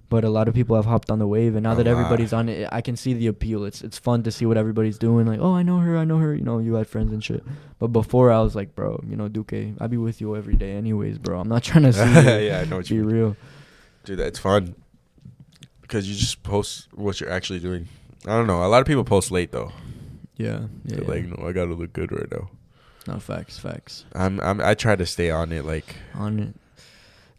But 0.09 0.23
a 0.23 0.29
lot 0.29 0.47
of 0.47 0.55
people 0.55 0.75
have 0.75 0.85
hopped 0.85 1.11
on 1.11 1.19
the 1.19 1.27
wave, 1.27 1.53
and 1.53 1.61
now 1.65 1.73
A 1.73 1.75
that 1.75 1.85
everybody's 1.85 2.33
on 2.33 2.49
it, 2.49 2.67
I 2.71 2.81
can 2.81 2.95
see 2.95 3.13
the 3.13 3.27
appeal. 3.27 3.63
It's 3.63 3.83
it's 3.83 3.99
fun 3.99 4.23
to 4.23 4.31
see 4.31 4.47
what 4.47 4.57
everybody's 4.57 4.97
doing. 4.97 5.27
Like, 5.27 5.39
oh, 5.39 5.53
I 5.53 5.61
know 5.61 5.77
her, 5.77 5.99
I 5.99 6.03
know 6.03 6.17
her. 6.17 6.33
You 6.33 6.41
know, 6.43 6.57
you 6.57 6.73
had 6.73 6.87
friends 6.87 7.13
and 7.13 7.23
shit. 7.23 7.43
But 7.77 7.89
before, 7.89 8.31
I 8.31 8.39
was 8.41 8.55
like, 8.55 8.73
bro, 8.73 9.03
you 9.07 9.15
know, 9.15 9.27
Duque, 9.29 9.75
I'd 9.79 9.91
be 9.91 9.97
with 9.97 10.19
you 10.19 10.35
every 10.35 10.55
day, 10.55 10.71
anyways, 10.71 11.19
bro. 11.19 11.39
I'm 11.39 11.47
not 11.47 11.61
trying 11.69 11.83
to 11.83 11.93
see. 11.93 11.99
you. 12.39 12.47
yeah, 12.47 12.59
I 12.61 12.65
know 12.65 12.77
what 12.77 12.89
Be 12.89 12.95
you 12.95 13.03
mean. 13.03 13.15
real. 13.15 13.37
Dude, 14.03 14.17
that's 14.17 14.39
fun. 14.39 14.73
Because 15.81 16.09
you 16.09 16.15
just 16.15 16.41
post 16.41 16.87
what 16.95 17.21
you're 17.21 17.29
actually 17.29 17.59
doing. 17.59 17.87
I 18.25 18.31
don't 18.31 18.47
know. 18.47 18.63
A 18.63 18.67
lot 18.67 18.81
of 18.81 18.87
people 18.87 19.03
post 19.03 19.29
late 19.29 19.51
though. 19.51 19.71
Yeah, 20.37 20.61
yeah. 20.85 21.01
Yeah. 21.01 21.07
like, 21.07 21.25
no, 21.25 21.47
I 21.47 21.51
gotta 21.51 21.75
look 21.75 21.93
good 21.93 22.11
right 22.11 22.31
now. 22.31 22.49
No 23.09 23.19
facts, 23.19 23.57
facts. 23.57 24.05
I'm, 24.13 24.39
I'm 24.41 24.61
I 24.61 24.75
try 24.75 24.95
to 24.95 25.05
stay 25.05 25.31
on 25.31 25.51
it. 25.51 25.65
Like, 25.65 25.95
on 26.13 26.39
it. 26.39 26.55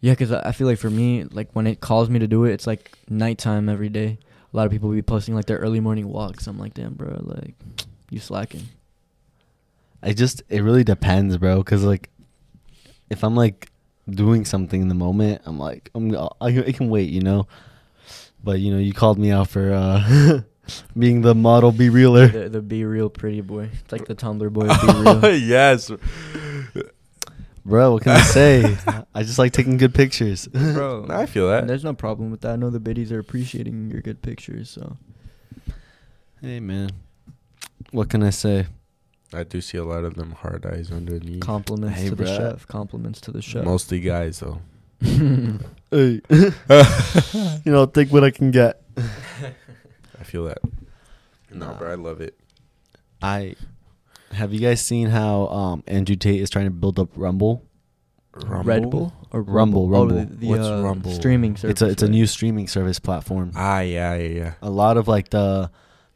Yeah, 0.01 0.13
because 0.13 0.31
I 0.31 0.49
I 0.49 0.51
feel 0.51 0.67
like 0.67 0.79
for 0.79 0.89
me, 0.89 1.23
like 1.25 1.49
when 1.53 1.67
it 1.67 1.79
calls 1.79 2.09
me 2.09 2.19
to 2.19 2.27
do 2.27 2.45
it, 2.45 2.53
it's 2.53 2.67
like 2.67 2.97
nighttime 3.09 3.69
every 3.69 3.89
day. 3.89 4.17
A 4.53 4.57
lot 4.57 4.65
of 4.65 4.71
people 4.71 4.89
be 4.91 5.01
posting 5.01 5.33
like 5.33 5.45
their 5.45 5.57
early 5.57 5.79
morning 5.79 6.09
walks. 6.09 6.47
I'm 6.47 6.59
like, 6.59 6.73
damn, 6.73 6.93
bro, 6.93 7.21
like 7.23 7.55
you 8.09 8.19
slacking. 8.19 8.67
I 10.03 10.13
just 10.13 10.43
it 10.49 10.61
really 10.61 10.83
depends, 10.83 11.37
bro. 11.37 11.59
Because 11.59 11.83
like, 11.83 12.09
if 13.09 13.23
I'm 13.23 13.35
like 13.35 13.71
doing 14.09 14.43
something 14.43 14.81
in 14.81 14.87
the 14.89 14.95
moment, 14.95 15.41
I'm 15.45 15.57
like 15.57 15.89
I'm 15.95 16.15
I, 16.15 16.29
I 16.41 16.71
can 16.71 16.89
wait, 16.89 17.09
you 17.09 17.21
know. 17.21 17.47
But 18.43 18.59
you 18.59 18.71
know, 18.73 18.79
you 18.79 18.93
called 18.93 19.19
me 19.19 19.31
out 19.31 19.49
for 19.49 19.71
uh 19.71 20.41
Being 20.97 21.21
the 21.21 21.35
model 21.35 21.71
be 21.71 21.89
realer. 21.89 22.27
the, 22.27 22.49
the 22.49 22.61
BeReal 22.61 23.11
pretty 23.13 23.41
boy. 23.41 23.69
It's 23.83 23.91
like 23.91 24.05
the 24.05 24.15
Tumblr 24.15 24.51
boy. 24.53 24.67
Be 24.67 25.29
real. 25.29 25.35
yes, 25.37 25.91
Bro, 27.63 27.93
what 27.93 28.03
can 28.03 28.13
I 28.13 28.21
say? 28.21 28.77
I 29.13 29.21
just 29.23 29.37
like 29.37 29.51
taking 29.53 29.77
good 29.77 29.93
pictures. 29.93 30.47
bro. 30.47 31.05
I 31.09 31.25
feel 31.27 31.47
that. 31.49 31.59
And 31.61 31.69
there's 31.69 31.83
no 31.83 31.93
problem 31.93 32.31
with 32.31 32.41
that. 32.41 32.53
I 32.53 32.55
know 32.55 32.69
the 32.71 32.79
biddies 32.79 33.11
are 33.11 33.19
appreciating 33.19 33.91
your 33.91 34.01
good 34.01 34.21
pictures. 34.21 34.69
So 34.69 34.97
hey 36.41 36.59
man. 36.59 36.89
What 37.91 38.09
can 38.09 38.23
I 38.23 38.29
say? 38.31 38.67
I 39.33 39.43
do 39.43 39.61
see 39.61 39.77
a 39.77 39.83
lot 39.83 40.03
of 40.03 40.15
them 40.15 40.31
hard 40.31 40.65
eyes 40.65 40.91
underneath. 40.91 41.41
compliments 41.41 41.99
Hey, 41.99 42.09
to 42.09 42.15
the 42.15 42.25
chef. 42.25 42.67
Compliments 42.67 43.21
to 43.21 43.31
the 43.31 43.41
chef. 43.41 43.63
Mostly 43.63 43.99
guys 43.99 44.39
though. 44.39 44.59
Hey. 45.01 46.21
you 46.33 47.71
know, 47.71 47.85
take 47.85 48.11
what 48.11 48.23
I 48.23 48.31
can 48.31 48.51
get. 48.51 48.81
I 50.21 50.23
feel 50.23 50.45
that. 50.45 50.59
No, 51.51 51.67
Nah. 51.71 51.77
bro, 51.77 51.91
I 51.91 51.95
love 51.95 52.21
it. 52.21 52.37
I 53.21 53.55
have 54.31 54.53
you 54.53 54.59
guys 54.59 54.79
seen 54.81 55.09
how 55.09 55.47
um 55.47 55.83
Andrew 55.87 56.15
Tate 56.15 56.39
is 56.41 56.49
trying 56.49 56.65
to 56.65 56.71
build 56.71 56.99
up 56.99 57.09
Rumble? 57.15 57.63
Red 58.33 58.89
Bull 58.89 59.11
or 59.31 59.41
Rumble, 59.41 59.83
Oh, 59.85 59.89
Rumble. 59.89 60.15
the, 60.19 60.25
the, 60.25 60.47
What's 60.47 60.65
uh, 60.65 60.81
Rumble? 60.83 61.11
Streaming 61.11 61.57
service. 61.57 61.73
it's 61.73 61.81
a 61.81 61.89
it's 61.89 62.03
a 62.03 62.07
new 62.07 62.25
streaming 62.25 62.67
service 62.69 62.97
platform. 62.99 63.51
Ah, 63.55 63.81
yeah, 63.81 64.15
yeah, 64.15 64.27
yeah. 64.29 64.53
A 64.61 64.69
lot 64.69 64.95
of 64.97 65.07
like 65.09 65.29
the 65.31 65.69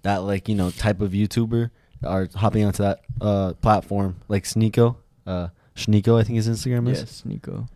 that 0.04 0.18
like 0.24 0.48
you 0.48 0.56
know 0.56 0.72
type 0.72 1.02
of 1.02 1.12
YouTuber 1.12 1.72
are 2.06 2.30
hopping 2.36 2.64
onto 2.64 2.84
that 2.84 3.02
uh 3.20 3.54
platform 3.56 4.16
like 4.30 4.44
Sneako, 4.46 4.96
uh 5.28 5.50
Sneako 5.76 6.20
I 6.20 6.24
think 6.24 6.38
his 6.38 6.48
Instagram 6.48 6.90
is. 6.90 7.00
Yes, 7.00 7.24
Nico. 7.26 7.68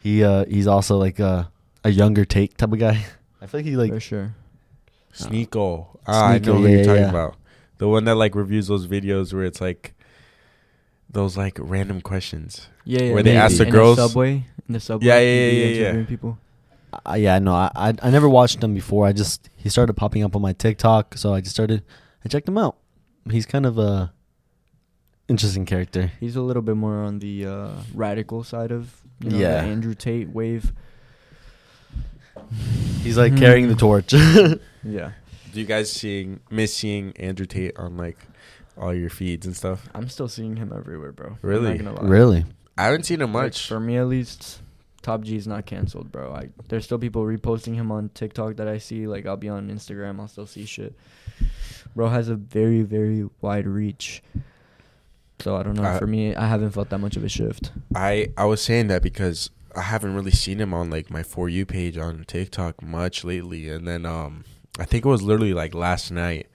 He 0.00 0.22
uh 0.22 0.44
he's 0.44 0.68
also 0.68 0.96
like 0.96 1.18
a 1.18 1.50
a 1.82 1.90
younger 1.90 2.24
take 2.24 2.56
type 2.56 2.72
of 2.72 2.78
guy. 2.78 3.04
I 3.42 3.46
feel 3.46 3.58
like 3.58 3.66
he 3.66 3.76
like 3.76 3.92
for 3.92 3.98
sure. 4.00 4.34
Sneako. 5.18 5.98
Ah, 6.06 6.28
I 6.30 6.38
know 6.38 6.54
who 6.54 6.66
yeah, 6.66 6.76
you're 6.76 6.84
talking 6.84 7.02
yeah. 7.02 7.10
about. 7.10 7.36
The 7.78 7.88
one 7.88 8.04
that 8.04 8.14
like 8.16 8.34
reviews 8.34 8.66
those 8.68 8.86
videos 8.86 9.32
where 9.32 9.44
it's 9.44 9.60
like 9.60 9.94
those 11.10 11.36
like 11.36 11.56
random 11.60 12.00
questions. 12.00 12.68
Yeah, 12.84 13.02
yeah. 13.02 13.12
Where 13.14 13.22
they 13.22 13.30
maybe. 13.30 13.38
ask 13.38 13.58
the 13.58 13.66
in 13.66 13.70
girls- 13.70 13.98
subway. 13.98 14.44
In 14.68 14.72
the 14.74 14.80
subway. 14.80 15.06
Yeah, 15.06 15.18
yeah, 15.20 15.50
yeah, 15.50 15.66
yeah, 15.92 15.98
yeah. 15.98 16.04
People. 16.06 16.38
Uh, 17.06 17.14
yeah, 17.18 17.38
no, 17.38 17.54
I, 17.54 17.70
I 17.76 17.94
I 18.02 18.10
never 18.10 18.28
watched 18.28 18.62
him 18.62 18.74
before. 18.74 19.06
I 19.06 19.12
just 19.12 19.50
he 19.56 19.68
started 19.68 19.92
popping 19.94 20.22
up 20.24 20.34
on 20.34 20.42
my 20.42 20.52
TikTok, 20.54 21.16
so 21.16 21.34
I 21.34 21.40
just 21.40 21.54
started. 21.54 21.82
I 22.24 22.28
checked 22.28 22.48
him 22.48 22.56
out. 22.58 22.76
He's 23.30 23.44
kind 23.46 23.66
of 23.66 23.78
a 23.78 24.12
interesting 25.28 25.66
character. 25.66 26.12
He's 26.18 26.36
a 26.36 26.40
little 26.42 26.62
bit 26.62 26.76
more 26.76 27.02
on 27.04 27.18
the 27.18 27.46
uh, 27.46 27.70
radical 27.94 28.42
side 28.42 28.72
of 28.72 29.02
you 29.20 29.30
know, 29.30 29.38
Yeah. 29.38 29.60
the 29.62 29.68
Andrew 29.68 29.94
Tate 29.94 30.30
wave. 30.30 30.72
He's 33.02 33.16
like 33.18 33.36
carrying 33.36 33.68
the 33.68 33.74
torch. 33.74 34.14
Yeah, 34.84 35.10
Do 35.52 35.60
you 35.60 35.66
guys 35.66 35.90
seeing 35.92 36.40
miss 36.50 36.74
seeing 36.74 37.12
Andrew 37.16 37.44
Tate 37.46 37.76
on 37.76 37.96
like 37.96 38.16
all 38.76 38.94
your 38.94 39.10
feeds 39.10 39.44
and 39.44 39.54
stuff? 39.56 39.88
I'm 39.94 40.08
still 40.08 40.28
seeing 40.28 40.56
him 40.56 40.72
everywhere, 40.74 41.10
bro. 41.12 41.30
I'm 41.30 41.38
Really? 41.42 41.76
not 41.76 41.84
gonna 41.84 42.00
lie. 42.02 42.08
really? 42.08 42.44
I 42.78 42.84
haven't 42.84 43.02
seen 43.04 43.20
him 43.20 43.32
Like, 43.34 43.42
much. 43.46 43.66
for 43.68 43.80
me, 43.80 43.96
at 43.98 44.06
least, 44.06 44.60
Top 45.02 45.22
G 45.22 45.36
is 45.36 45.46
not 45.48 45.66
canceled, 45.66 46.12
bro. 46.12 46.32
I 46.32 46.50
there's 46.68 46.84
still 46.84 46.98
people 46.98 47.22
reposting 47.24 47.74
him 47.74 47.90
on 47.90 48.10
TikTok 48.14 48.56
that 48.56 48.68
I 48.68 48.78
see. 48.78 49.06
Like 49.08 49.26
I'll 49.26 49.36
be 49.36 49.48
on 49.48 49.68
Instagram, 49.68 50.20
I'll 50.20 50.28
still 50.28 50.46
see 50.46 50.64
shit. 50.64 50.94
Bro 51.96 52.08
has 52.10 52.28
a 52.28 52.36
very 52.36 52.82
very 52.82 53.28
wide 53.40 53.66
reach. 53.66 54.22
So 55.40 55.56
I 55.56 55.62
don't 55.64 55.74
know. 55.74 55.82
Uh, 55.82 55.98
for 55.98 56.06
me, 56.06 56.34
I 56.34 56.46
haven't 56.46 56.70
felt 56.70 56.88
that 56.90 56.98
much 56.98 57.16
of 57.16 57.24
a 57.24 57.28
shift. 57.28 57.72
I 57.94 58.28
I 58.38 58.44
was 58.44 58.62
saying 58.62 58.86
that 58.88 59.02
because 59.02 59.50
I 59.78 59.82
haven't 59.82 60.14
really 60.14 60.32
seen 60.32 60.60
him 60.60 60.74
on 60.74 60.90
like 60.90 61.08
my 61.08 61.22
for 61.22 61.48
you 61.48 61.64
page 61.64 61.96
on 61.96 62.24
TikTok 62.26 62.82
much 62.82 63.22
lately, 63.22 63.68
and 63.68 63.86
then 63.86 64.04
um 64.04 64.44
I 64.78 64.84
think 64.84 65.04
it 65.04 65.08
was 65.08 65.22
literally 65.22 65.54
like 65.54 65.72
last 65.72 66.10
night. 66.10 66.48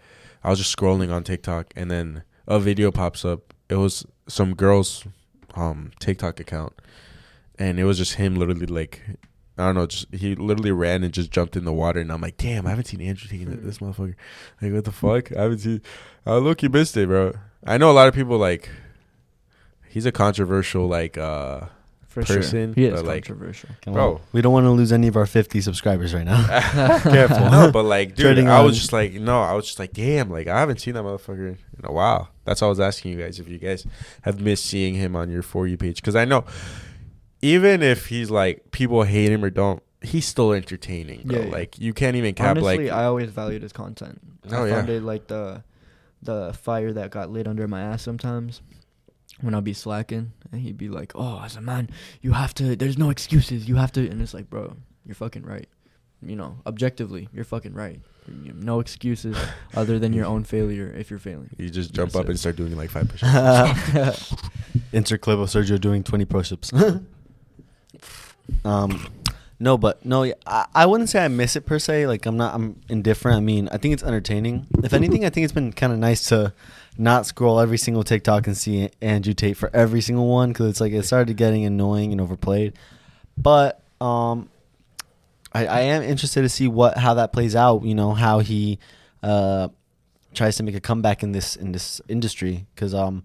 I 0.43 0.49
was 0.49 0.59
just 0.59 0.75
scrolling 0.75 1.11
on 1.11 1.23
TikTok, 1.23 1.73
and 1.75 1.89
then 1.89 2.23
a 2.47 2.59
video 2.59 2.91
pops 2.91 3.23
up. 3.23 3.53
It 3.69 3.75
was 3.75 4.05
some 4.27 4.55
girl's 4.55 5.05
um 5.55 5.91
TikTok 5.99 6.41
account, 6.41 6.73
and 7.57 7.79
it 7.79 7.85
was 7.85 7.97
just 7.97 8.15
him 8.15 8.35
literally 8.35 8.65
like. 8.65 9.01
I 9.57 9.67
don't 9.67 9.75
know. 9.75 9.85
Just 9.85 10.13
he 10.13 10.35
literally 10.35 10.71
ran 10.71 11.03
and 11.03 11.13
just 11.13 11.31
jumped 11.31 11.55
in 11.55 11.63
the 11.63 11.71
water, 11.71 12.01
and 12.01 12.11
I'm 12.11 12.21
like, 12.21 12.37
"Damn, 12.37 12.65
I 12.65 12.71
haven't 12.71 12.87
seen 12.87 13.01
Andrew 13.01 13.29
taking 13.29 13.63
this 13.63 13.77
motherfucker." 13.77 14.15
Like, 14.61 14.73
what 14.73 14.83
the 14.83 14.91
fuck? 14.91 15.31
I 15.31 15.43
haven't 15.43 15.59
seen. 15.59 15.81
I 16.25 16.33
look, 16.37 16.61
he 16.61 16.67
missed 16.67 16.97
it, 16.97 17.07
bro. 17.07 17.33
I 17.63 17.77
know 17.77 17.91
a 17.91 17.93
lot 17.93 18.07
of 18.07 18.15
people 18.15 18.37
like. 18.37 18.69
He's 19.87 20.07
a 20.07 20.11
controversial 20.11 20.87
like. 20.87 21.17
uh 21.17 21.67
For 22.13 22.23
person, 22.23 22.73
sure, 22.75 22.83
he 22.83 22.85
is 22.85 23.01
like, 23.01 23.23
controversial. 23.25 23.69
Come 23.81 23.95
Bro. 23.95 24.13
on. 24.15 24.21
we 24.33 24.41
don't 24.41 24.53
want 24.53 24.65
to 24.65 24.69
lose 24.69 24.91
any 24.91 25.07
of 25.07 25.15
our 25.17 25.25
50 25.25 25.61
subscribers 25.61 26.13
right 26.13 26.23
now. 26.25 26.45
Careful. 27.01 27.49
no, 27.49 27.71
but 27.71 27.85
like, 27.85 28.09
dude, 28.09 28.17
Treading 28.19 28.47
I 28.47 28.61
was 28.61 28.73
on- 28.73 28.75
just 28.75 28.93
like, 28.93 29.13
no, 29.13 29.41
I 29.41 29.53
was 29.53 29.65
just 29.65 29.79
like, 29.79 29.93
damn, 29.93 30.29
like 30.29 30.47
I 30.47 30.59
haven't 30.59 30.79
seen 30.79 30.93
that 30.93 31.03
motherfucker 31.03 31.49
in 31.57 31.85
a 31.85 31.91
while. 31.91 32.29
That's 32.45 32.61
why 32.61 32.67
I 32.67 32.69
was 32.69 32.79
asking 32.79 33.13
you 33.13 33.17
guys 33.17 33.39
if 33.39 33.47
you 33.49 33.57
guys 33.57 33.87
have 34.21 34.39
missed 34.39 34.65
seeing 34.65 34.93
him 34.93 35.15
on 35.15 35.31
your 35.31 35.41
for 35.41 35.65
you 35.67 35.75
page 35.75 35.95
because 35.95 36.15
I 36.15 36.25
know, 36.25 36.45
even 37.41 37.81
if 37.81 38.07
he's 38.07 38.29
like 38.29 38.69
people 38.71 39.01
hate 39.03 39.31
him 39.31 39.43
or 39.43 39.49
don't, 39.49 39.81
he's 40.01 40.25
still 40.27 40.53
entertaining, 40.53 41.23
bro. 41.25 41.39
Yeah, 41.39 41.45
yeah. 41.45 41.51
Like 41.51 41.79
you 41.79 41.93
can't 41.93 42.15
even 42.15 42.35
cap 42.35 42.57
Honestly, 42.57 42.89
like. 42.89 42.95
I 42.97 43.05
always 43.05 43.31
valued 43.31 43.63
his 43.63 43.73
content. 43.73 44.21
Oh, 44.51 44.65
I 44.65 44.67
yeah. 44.67 44.75
found 44.75 44.89
it 44.89 45.01
like 45.03 45.27
the 45.27 45.63
the 46.21 46.53
fire 46.61 46.93
that 46.93 47.09
got 47.11 47.31
lit 47.31 47.47
under 47.47 47.67
my 47.67 47.81
ass 47.81 48.01
sometimes 48.03 48.61
when 49.41 49.53
I'll 49.55 49.61
be 49.61 49.73
slacking 49.73 50.31
and 50.51 50.61
he'd 50.61 50.77
be 50.77 50.89
like, 50.89 51.11
"Oh, 51.15 51.41
as 51.43 51.55
a 51.55 51.61
man, 51.61 51.89
you 52.21 52.31
have 52.33 52.53
to. 52.55 52.75
There's 52.75 52.97
no 52.97 53.09
excuses. 53.09 53.67
You 53.67 53.75
have 53.75 53.91
to." 53.93 54.07
And 54.09 54.21
it's 54.21 54.33
like, 54.33 54.49
bro, 54.49 54.75
you're 55.05 55.15
fucking 55.15 55.43
right. 55.43 55.67
You 56.25 56.35
know, 56.37 56.57
objectively, 56.65 57.27
you're 57.33 57.43
fucking 57.43 57.73
right. 57.73 57.99
You- 58.27 58.53
No 58.55 58.79
excuses 58.79 59.35
other 59.75 59.99
than 59.99 60.13
your 60.13 60.25
own 60.25 60.45
failure 60.45 60.93
if 60.97 61.09
you're 61.09 61.19
failing. 61.19 61.49
you 61.57 61.69
just 61.69 61.91
jump 61.93 62.11
That's 62.11 62.19
up 62.21 62.25
it. 62.27 62.29
and 62.31 62.39
start 62.39 62.55
doing 62.55 62.77
like 62.77 62.89
five 62.89 63.09
push-ups. 63.09 64.33
Insert 64.93 65.19
clip 65.21 65.39
of 65.39 65.49
Sergio 65.49 65.79
doing 65.81 66.01
20 66.03 66.23
push-ups. 66.25 66.71
um, 68.65 69.07
no, 69.59 69.77
but 69.77 70.05
no, 70.05 70.23
yeah, 70.23 70.33
I, 70.45 70.65
I 70.73 70.85
wouldn't 70.85 71.09
say 71.09 71.23
I 71.23 71.27
miss 71.27 71.55
it 71.55 71.65
per 71.65 71.79
se. 71.79 72.07
Like 72.07 72.25
I'm 72.25 72.37
not, 72.37 72.53
I'm 72.53 72.79
indifferent. 72.89 73.37
I 73.37 73.41
mean, 73.41 73.69
I 73.71 73.77
think 73.77 73.93
it's 73.93 74.03
entertaining. 74.03 74.67
If 74.83 74.93
anything, 74.93 75.25
I 75.25 75.29
think 75.29 75.43
it's 75.45 75.53
been 75.53 75.71
kind 75.73 75.93
of 75.93 75.99
nice 75.99 76.27
to 76.29 76.53
not 76.97 77.25
scroll 77.25 77.59
every 77.59 77.77
single 77.77 78.03
TikTok 78.03 78.47
and 78.47 78.55
see 78.55 78.89
Andrew 79.01 79.33
Tate 79.33 79.57
for 79.57 79.69
every 79.73 80.01
single 80.01 80.27
one 80.27 80.49
because 80.49 80.69
it's 80.69 80.81
like 80.81 80.93
it 80.93 81.03
started 81.03 81.35
getting 81.37 81.65
annoying 81.65 82.11
and 82.11 82.21
overplayed. 82.21 82.73
But 83.37 83.81
um, 83.99 84.49
I, 85.53 85.65
I 85.65 85.79
am 85.81 86.03
interested 86.03 86.41
to 86.41 86.49
see 86.49 86.67
what 86.67 86.97
how 86.97 87.15
that 87.15 87.33
plays 87.33 87.55
out. 87.55 87.83
You 87.83 87.95
know 87.95 88.13
how 88.13 88.39
he 88.39 88.79
uh 89.21 89.69
tries 90.33 90.55
to 90.57 90.63
make 90.63 90.75
a 90.75 90.81
comeback 90.81 91.23
in 91.23 91.31
this 91.31 91.55
in 91.55 91.71
this 91.71 92.01
industry 92.07 92.65
because 92.73 92.93
um 92.93 93.23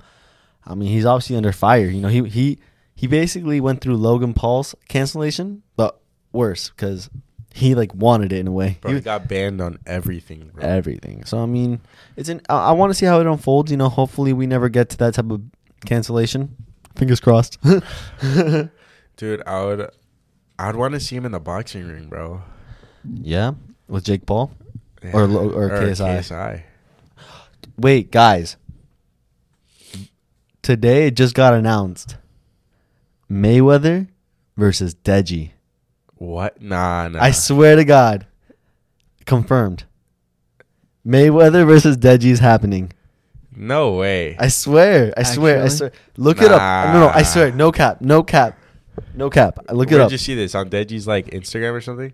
I 0.67 0.75
mean 0.75 0.91
he's 0.91 1.05
obviously 1.05 1.37
under 1.37 1.53
fire. 1.53 1.87
You 1.87 2.01
know 2.01 2.09
he 2.09 2.23
he 2.29 2.59
he 2.95 3.07
basically 3.07 3.61
went 3.61 3.81
through 3.81 3.97
Logan 3.97 4.35
Paul's 4.35 4.75
cancellation, 4.89 5.63
but 5.77 6.01
worse 6.33 6.71
because 6.71 7.11
he 7.59 7.75
like 7.75 7.95
wanted 7.95 8.33
it 8.33 8.39
in 8.39 8.47
a 8.47 8.53
way. 8.53 8.79
Bro, 8.81 8.91
He- 8.93 8.97
he 8.99 9.03
got 9.03 9.29
banned 9.29 9.61
on 9.61 9.79
everything, 9.87 10.51
bro. 10.55 10.65
everything. 10.65 11.25
So 11.25 11.39
I 11.43 11.47
mean, 11.47 11.81
it's 12.17 12.29
an. 12.29 12.41
I, 12.49 12.69
I 12.69 12.73
want 12.73 12.91
to 12.91 12.95
see 12.95 13.07
how 13.07 13.21
it 13.21 13.27
unfolds. 13.27 13.71
You 13.71 13.77
know, 13.77 13.89
hopefully 13.89 14.33
we 14.33 14.47
never 14.47 14.69
get 14.69 14.89
to 14.91 14.97
that 14.99 15.15
type 15.15 15.31
of 15.31 15.43
cancellation. 15.85 16.57
Fingers 16.97 17.21
crossed. 17.21 17.59
Dude, 19.17 19.43
I 19.47 19.65
would, 19.65 19.91
I'd 20.59 20.77
want 20.77 20.95
to 20.95 21.01
see 21.01 21.17
him 21.17 21.25
in 21.27 21.33
the 21.33 21.41
boxing 21.41 21.87
ring, 21.87 22.09
bro. 22.09 22.43
yeah, 23.05 23.53
with 23.89 24.05
Jake 24.05 24.27
Paul. 24.27 24.53
Or 25.13 25.27
lo- 25.27 25.51
or 25.53 25.71
KSI. 25.71 26.19
KSI. 26.19 26.63
Wait, 27.77 28.11
guys. 28.11 28.57
Today 30.63 31.07
it 31.07 31.15
just 31.17 31.35
got 31.35 31.55
announced. 31.55 32.17
Mayweather 33.31 34.09
versus 34.57 34.95
Deji. 34.95 35.51
What? 36.19 36.61
Nah, 36.61 37.09
nah. 37.09 37.23
I 37.23 37.31
swear 37.31 37.77
to 37.77 37.85
God. 37.85 38.27
Confirmed. 39.25 39.85
Mayweather 41.07 41.67
versus 41.67 41.97
Deji 41.97 42.27
is 42.27 42.41
happening. 42.41 42.93
no 43.55 43.95
way. 43.95 44.37
I 44.39 44.49
swear. 44.49 45.13
I 45.17 45.23
swear. 45.23 45.63
I 45.65 45.69
swear. 45.69 45.93
Look 46.17 46.43
it 46.43 46.51
up. 46.51 46.93
No, 46.93 47.01
no. 47.01 47.09
I 47.09 47.23
swear. 47.23 47.51
No 47.53 47.73
cap. 47.73 48.01
No 48.01 48.23
cap. 48.23 48.59
No 49.15 49.31
cap. 49.31 49.59
Look 49.71 49.91
it 49.91 49.95
up. 49.95 50.01
Where'd 50.01 50.13
you 50.13 50.19
see 50.19 50.35
this 50.35 50.55
on 50.55 50.69
Deji's 50.71 51.07
like 51.07 51.27
Instagram 51.29 51.73
or 51.73 51.81
something? 51.81 52.13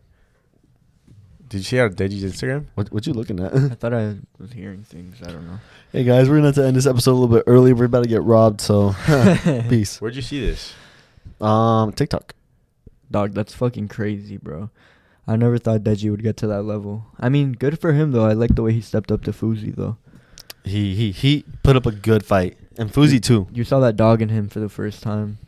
Did 1.48 1.58
you 1.58 1.64
see 1.64 1.76
it 1.78 1.82
on 1.82 1.94
Deji's 1.94 2.24
Instagram? 2.24 2.66
What 2.74 2.92
what 2.92 3.06
you 3.06 3.12
looking 3.14 3.40
at? 3.40 3.54
I 3.54 3.68
thought 3.70 3.94
I 3.94 4.16
was 4.38 4.52
hearing 4.52 4.82
things. 4.84 5.16
I 5.22 5.26
don't 5.30 5.46
know. 5.46 5.58
hey 5.92 6.04
guys, 6.04 6.28
we're 6.28 6.36
gonna 6.36 6.48
have 6.48 6.54
to 6.56 6.66
end 6.66 6.76
this 6.76 6.86
episode 6.86 7.12
a 7.12 7.18
little 7.18 7.34
bit 7.36 7.44
early. 7.46 7.72
We're 7.72 7.84
about 7.86 8.02
to 8.04 8.08
get 8.08 8.22
robbed, 8.22 8.60
so 8.60 8.94
peace. 9.68 10.00
Where'd 10.00 10.16
you 10.16 10.22
see 10.22 10.40
this? 10.44 10.72
Um, 11.40 11.92
TikTok. 11.92 12.34
Dog, 13.10 13.34
that's 13.34 13.54
fucking 13.54 13.88
crazy, 13.88 14.36
bro. 14.36 14.70
I 15.26 15.36
never 15.36 15.58
thought 15.58 15.80
Deji 15.80 16.10
would 16.10 16.22
get 16.22 16.36
to 16.38 16.46
that 16.48 16.62
level. 16.62 17.06
I 17.18 17.28
mean, 17.28 17.52
good 17.52 17.78
for 17.78 17.92
him 17.92 18.12
though. 18.12 18.26
I 18.26 18.32
like 18.34 18.54
the 18.54 18.62
way 18.62 18.72
he 18.72 18.80
stepped 18.80 19.10
up 19.10 19.22
to 19.24 19.32
Fousey 19.32 19.74
though. 19.74 19.96
He 20.64 20.94
he 20.94 21.12
he 21.12 21.44
put 21.62 21.76
up 21.76 21.86
a 21.86 21.92
good 21.92 22.24
fight, 22.24 22.56
and 22.78 22.92
Fousey 22.92 23.22
too. 23.22 23.48
You 23.52 23.64
saw 23.64 23.80
that 23.80 23.96
dog 23.96 24.22
in 24.22 24.28
him 24.28 24.48
for 24.48 24.60
the 24.60 24.68
first 24.68 25.02
time. 25.02 25.38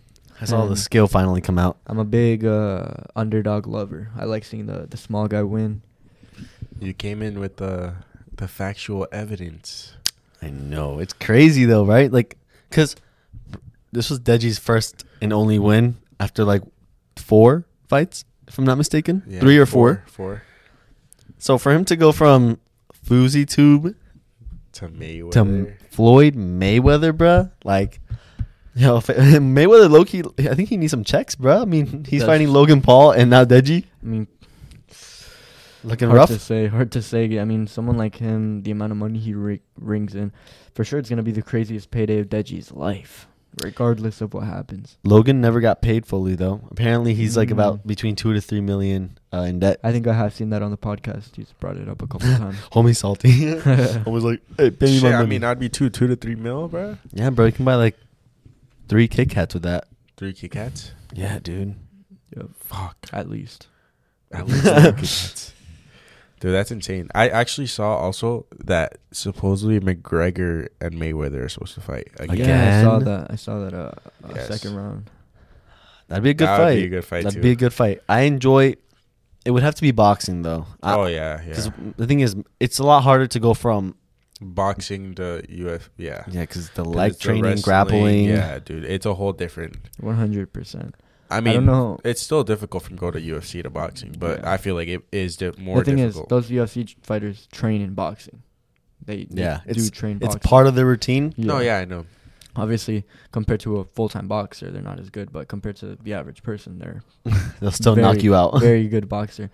I 0.41 0.45
saw 0.45 0.67
the 0.67 0.77
skill 0.77 1.09
finally 1.09 1.41
come 1.41 1.59
out. 1.59 1.79
I'm 1.87 1.99
a 1.99 2.05
big 2.05 2.45
uh, 2.45 2.89
underdog 3.15 3.67
lover. 3.67 4.11
I 4.17 4.25
like 4.25 4.45
seeing 4.45 4.67
the 4.67 4.87
the 4.89 4.99
small 4.99 5.29
guy 5.29 5.43
win. 5.43 5.83
You 6.79 6.93
came 6.93 7.23
in 7.23 7.41
with 7.41 7.57
the 7.57 7.95
the 8.37 8.47
factual 8.47 9.09
evidence. 9.13 9.95
I 10.43 10.51
know 10.51 10.99
it's 10.99 11.15
crazy 11.15 11.65
though, 11.65 11.85
right? 11.85 12.13
Like, 12.13 12.37
cause 12.71 12.97
this 13.93 14.11
was 14.11 14.21
Deji's 14.21 14.59
first 14.59 15.05
and 15.23 15.33
only 15.33 15.59
win 15.59 15.97
after 16.21 16.45
like 16.45 16.63
four 17.17 17.67
fights, 17.89 18.25
if 18.49 18.59
I'm 18.59 18.65
not 18.65 18.79
mistaken, 18.79 19.23
Yeah, 19.27 19.41
three 19.41 19.59
or 19.59 19.67
four. 19.67 20.05
Four 20.07 20.43
So 21.39 21.59
for 21.59 21.73
him 21.73 21.85
to 21.87 21.97
go 21.97 22.13
from 22.13 22.59
Fousey 23.07 23.49
Tube 23.49 23.95
to 24.73 24.89
Mayweather. 24.89 25.33
to 25.33 25.73
Floyd 25.91 26.35
Mayweather, 26.35 27.13
bruh, 27.13 27.51
like. 27.65 28.01
Yo, 28.75 29.01
Mayweather 29.01 29.89
Loki, 29.91 30.23
I 30.39 30.55
think 30.55 30.69
he 30.69 30.77
needs 30.77 30.91
some 30.91 31.03
checks, 31.03 31.35
bruh. 31.35 31.63
I 31.63 31.65
mean, 31.65 32.05
he's 32.05 32.21
That's- 32.21 32.27
fighting 32.27 32.49
Logan 32.53 32.83
Paul 32.83 33.13
and 33.13 33.31
now 33.31 33.43
Deji, 33.45 33.85
I 34.03 34.07
mean, 34.07 34.27
looking 35.83 36.09
hard 36.09 36.19
rough. 36.19 36.29
to 36.29 36.39
say. 36.39 36.67
Hard 36.67 36.93
to 36.93 37.01
say. 37.01 37.39
I 37.39 37.45
mean, 37.45 37.67
someone 37.67 37.97
like 37.97 38.17
him, 38.17 38.63
the 38.63 38.71
amount 38.73 38.93
of 38.93 38.99
money 38.99 39.19
he 39.19 39.33
ri- 39.35 39.63
rings 39.81 40.15
in, 40.15 40.31
for 40.75 40.85
sure, 40.85 40.99
it's 40.99 41.09
gonna 41.09 41.23
be 41.23 41.33
the 41.33 41.41
craziest 41.43 41.91
payday 41.91 42.19
of 42.19 42.29
Deji's 42.29 42.71
life, 42.73 43.27
regardless 43.63 44.21
of 44.21 44.35
what 44.35 44.45
happens. 44.45 44.99
Logan 45.05 45.41
never 45.41 45.61
got 45.61 45.81
paid 45.83 46.07
fully 46.07 46.35
though. 46.35 46.61
Apparently, 46.71 47.15
he's 47.15 47.37
like 47.37 47.49
Mm. 47.49 47.53
about 47.53 47.87
between 47.87 48.15
two 48.17 48.33
to 48.35 48.41
three 48.41 48.61
million 48.61 49.19
uh, 49.33 49.39
in 49.43 49.59
debt. 49.61 49.81
I 49.83 49.93
think 49.93 50.07
I 50.07 50.13
have 50.15 50.35
seen 50.35 50.51
that 50.51 50.63
on 50.63 50.71
the 50.71 50.77
podcast. 50.79 51.37
He's 51.37 51.53
brought 51.53 51.77
it 51.77 51.89
up 51.89 52.03
a 52.03 52.07
couple 52.07 52.29
times. 52.37 52.57
Homie 52.73 52.95
salty. 52.97 53.53
I 54.07 54.09
was 54.09 54.25
like, 54.25 54.41
hey, 54.57 54.71
pay 54.71 54.87
me 54.87 54.95
Shit, 54.99 55.03
my 55.05 55.09
I 55.11 55.17
money. 55.19 55.29
mean, 55.31 55.45
I'd 55.45 55.59
be 55.59 55.69
two, 55.69 55.89
two 55.91 56.07
to 56.07 56.17
three 56.17 56.35
mil, 56.37 56.69
bro. 56.69 56.97
yeah, 57.13 57.31
bro, 57.31 57.47
you 57.47 57.53
can 57.53 57.65
buy 57.65 57.75
like 57.77 57.97
three 58.89 59.09
Kit 59.09 59.31
Kats 59.31 59.55
with 59.55 59.63
that. 59.65 59.89
Three 60.17 60.33
Kit 60.33 60.51
Kats. 60.53 60.93
Yeah, 61.15 61.39
dude. 61.39 61.75
Yep, 62.37 62.47
Fuck. 62.59 62.97
at 63.13 63.29
least. 63.31 63.69
At 64.33 64.47
least 64.49 64.63
three 64.65 64.73
Kit 64.75 64.97
Kats. 64.97 65.53
Dude, 66.47 66.55
that's 66.55 66.71
insane. 66.71 67.09
I 67.13 67.29
actually 67.29 67.67
saw 67.67 67.97
also 67.97 68.47
that 68.65 68.99
supposedly 69.11 69.81
McGregor 69.81 70.69
and 70.81 70.95
Mayweather 70.95 71.41
are 71.43 71.49
supposed 71.49 71.75
to 71.75 71.81
fight 71.81 72.07
again. 72.21 72.49
Yeah, 72.49 72.79
I 72.79 72.83
saw 72.85 72.99
that. 73.01 73.27
I 73.31 73.35
saw 73.35 73.59
that. 73.65 73.75
Uh, 73.75 73.91
uh 74.23 74.33
Yes. 74.33 74.47
second 74.47 74.77
round. 74.77 75.11
That'd 76.07 76.23
be 76.23 76.31
a 76.31 76.35
good 76.35 76.47
That 76.47 76.57
fight. 76.59 76.75
would 76.75 76.77
be 76.77 76.85
a 76.85 76.89
good 76.89 77.05
fight 77.05 77.25
That'd 77.25 77.39
too. 77.39 77.43
be 77.43 77.51
a 77.51 77.57
good 77.57 77.73
fight. 77.73 78.01
I 78.09 78.21
enjoy. 78.21 78.77
It 79.45 79.51
would 79.51 79.65
have 79.65 79.75
to 79.75 79.83
be 79.83 79.91
boxing 79.91 80.43
though. 80.43 80.67
oh 80.85 81.07
yeah, 81.07 81.39
Because 81.39 81.67
yeah. 81.67 81.73
the 81.97 82.07
thing 82.07 82.21
is, 82.21 82.37
it's 82.61 82.79
a 82.79 82.85
lot 82.85 83.03
harder 83.03 83.27
to 83.27 83.41
go 83.41 83.53
from 83.53 83.97
Boxing 84.41 85.17
to 85.17 85.43
UF, 85.51 85.91
yeah. 85.97 86.23
yeah, 86.29 86.43
because 86.43 86.71
the 86.71 86.85
leg 86.85 87.11
it's 87.13 87.19
the 87.19 87.25
training, 87.25 87.43
wrestling, 87.43 87.63
grappling. 87.65 88.25
Yeah, 88.27 88.61
dude, 88.61 88.85
it's 88.85 89.07
a 89.07 89.15
whole 89.15 89.33
different. 89.33 89.79
One 89.99 90.15
hundred 90.15 90.53
percent. 90.53 90.95
I 91.31 91.41
mean, 91.41 91.69
I 91.69 91.97
it's 92.05 92.23
still 92.23 92.45
difficult 92.45 92.85
from 92.85 92.97
go 92.97 93.11
to 93.11 93.21
UFC 93.21 93.63
to 93.63 93.71
boxing, 93.71 94.15
but 94.19 94.41
Yeah. 94.41 94.53
I 94.53 94.57
feel 94.59 94.75
like 94.75 94.89
it 94.89 95.03
is 95.13 95.37
di- 95.37 95.53
more 95.59 95.79
The 95.81 95.85
thing 95.85 95.97
difficult. 95.97 96.27
is, 96.27 96.29
those 96.29 96.51
UFC 96.51 96.95
fighters 97.03 97.49
train 97.53 97.81
in 97.83 97.95
boxing. 97.95 98.43
They, 99.05 99.25
they 99.25 99.43
Yeah, 99.43 99.61
do 99.65 99.71
it's- 99.71 99.91
train. 99.91 100.19
It's 100.23 100.37
part 100.37 100.67
of 100.67 100.75
their 100.75 100.87
routine. 100.87 101.35
no, 101.37 101.59
yeah, 101.61 101.79
I 101.79 101.85
know. 101.85 102.07
Obviously, 102.55 103.05
compared 103.33 103.61
to 103.61 103.79
a 103.79 103.85
full 103.85 104.09
time 104.09 104.29
boxer, 104.29 104.71
they're 104.71 104.81
not 104.83 104.99
as 104.99 105.11
good. 105.11 105.31
But 105.33 105.47
compared 105.49 105.77
to 105.77 105.97
the 106.03 106.15
average 106.15 106.43
person, 106.43 106.79
they're 106.79 107.03
They'll 107.61 107.71
still 107.71 107.95
knock 107.97 108.23
you 108.23 108.35
out. 108.35 108.61
very 108.61 108.89
good 108.95 109.09
boxer. 109.09 109.51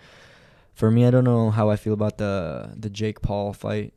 For 0.75 0.91
me, 0.91 1.05
I 1.07 1.11
don't 1.11 1.25
know 1.25 1.51
how 1.51 1.69
I 1.69 1.77
feel 1.77 1.95
about 1.95 2.19
the 2.19 2.71
the 2.77 2.89
Jake 2.91 3.21
Paul 3.21 3.53
fight 3.53 3.93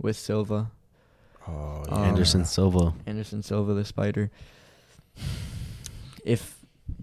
with 0.00 0.16
Silva, 0.16 0.70
Oh, 1.48 1.82
Um, 1.88 2.04
Anderson 2.04 2.44
Silva. 2.44 2.94
Anderson 3.06 3.42
Silva, 3.42 3.72
the 3.74 3.84
Spider. 3.84 4.30
If 6.24 6.58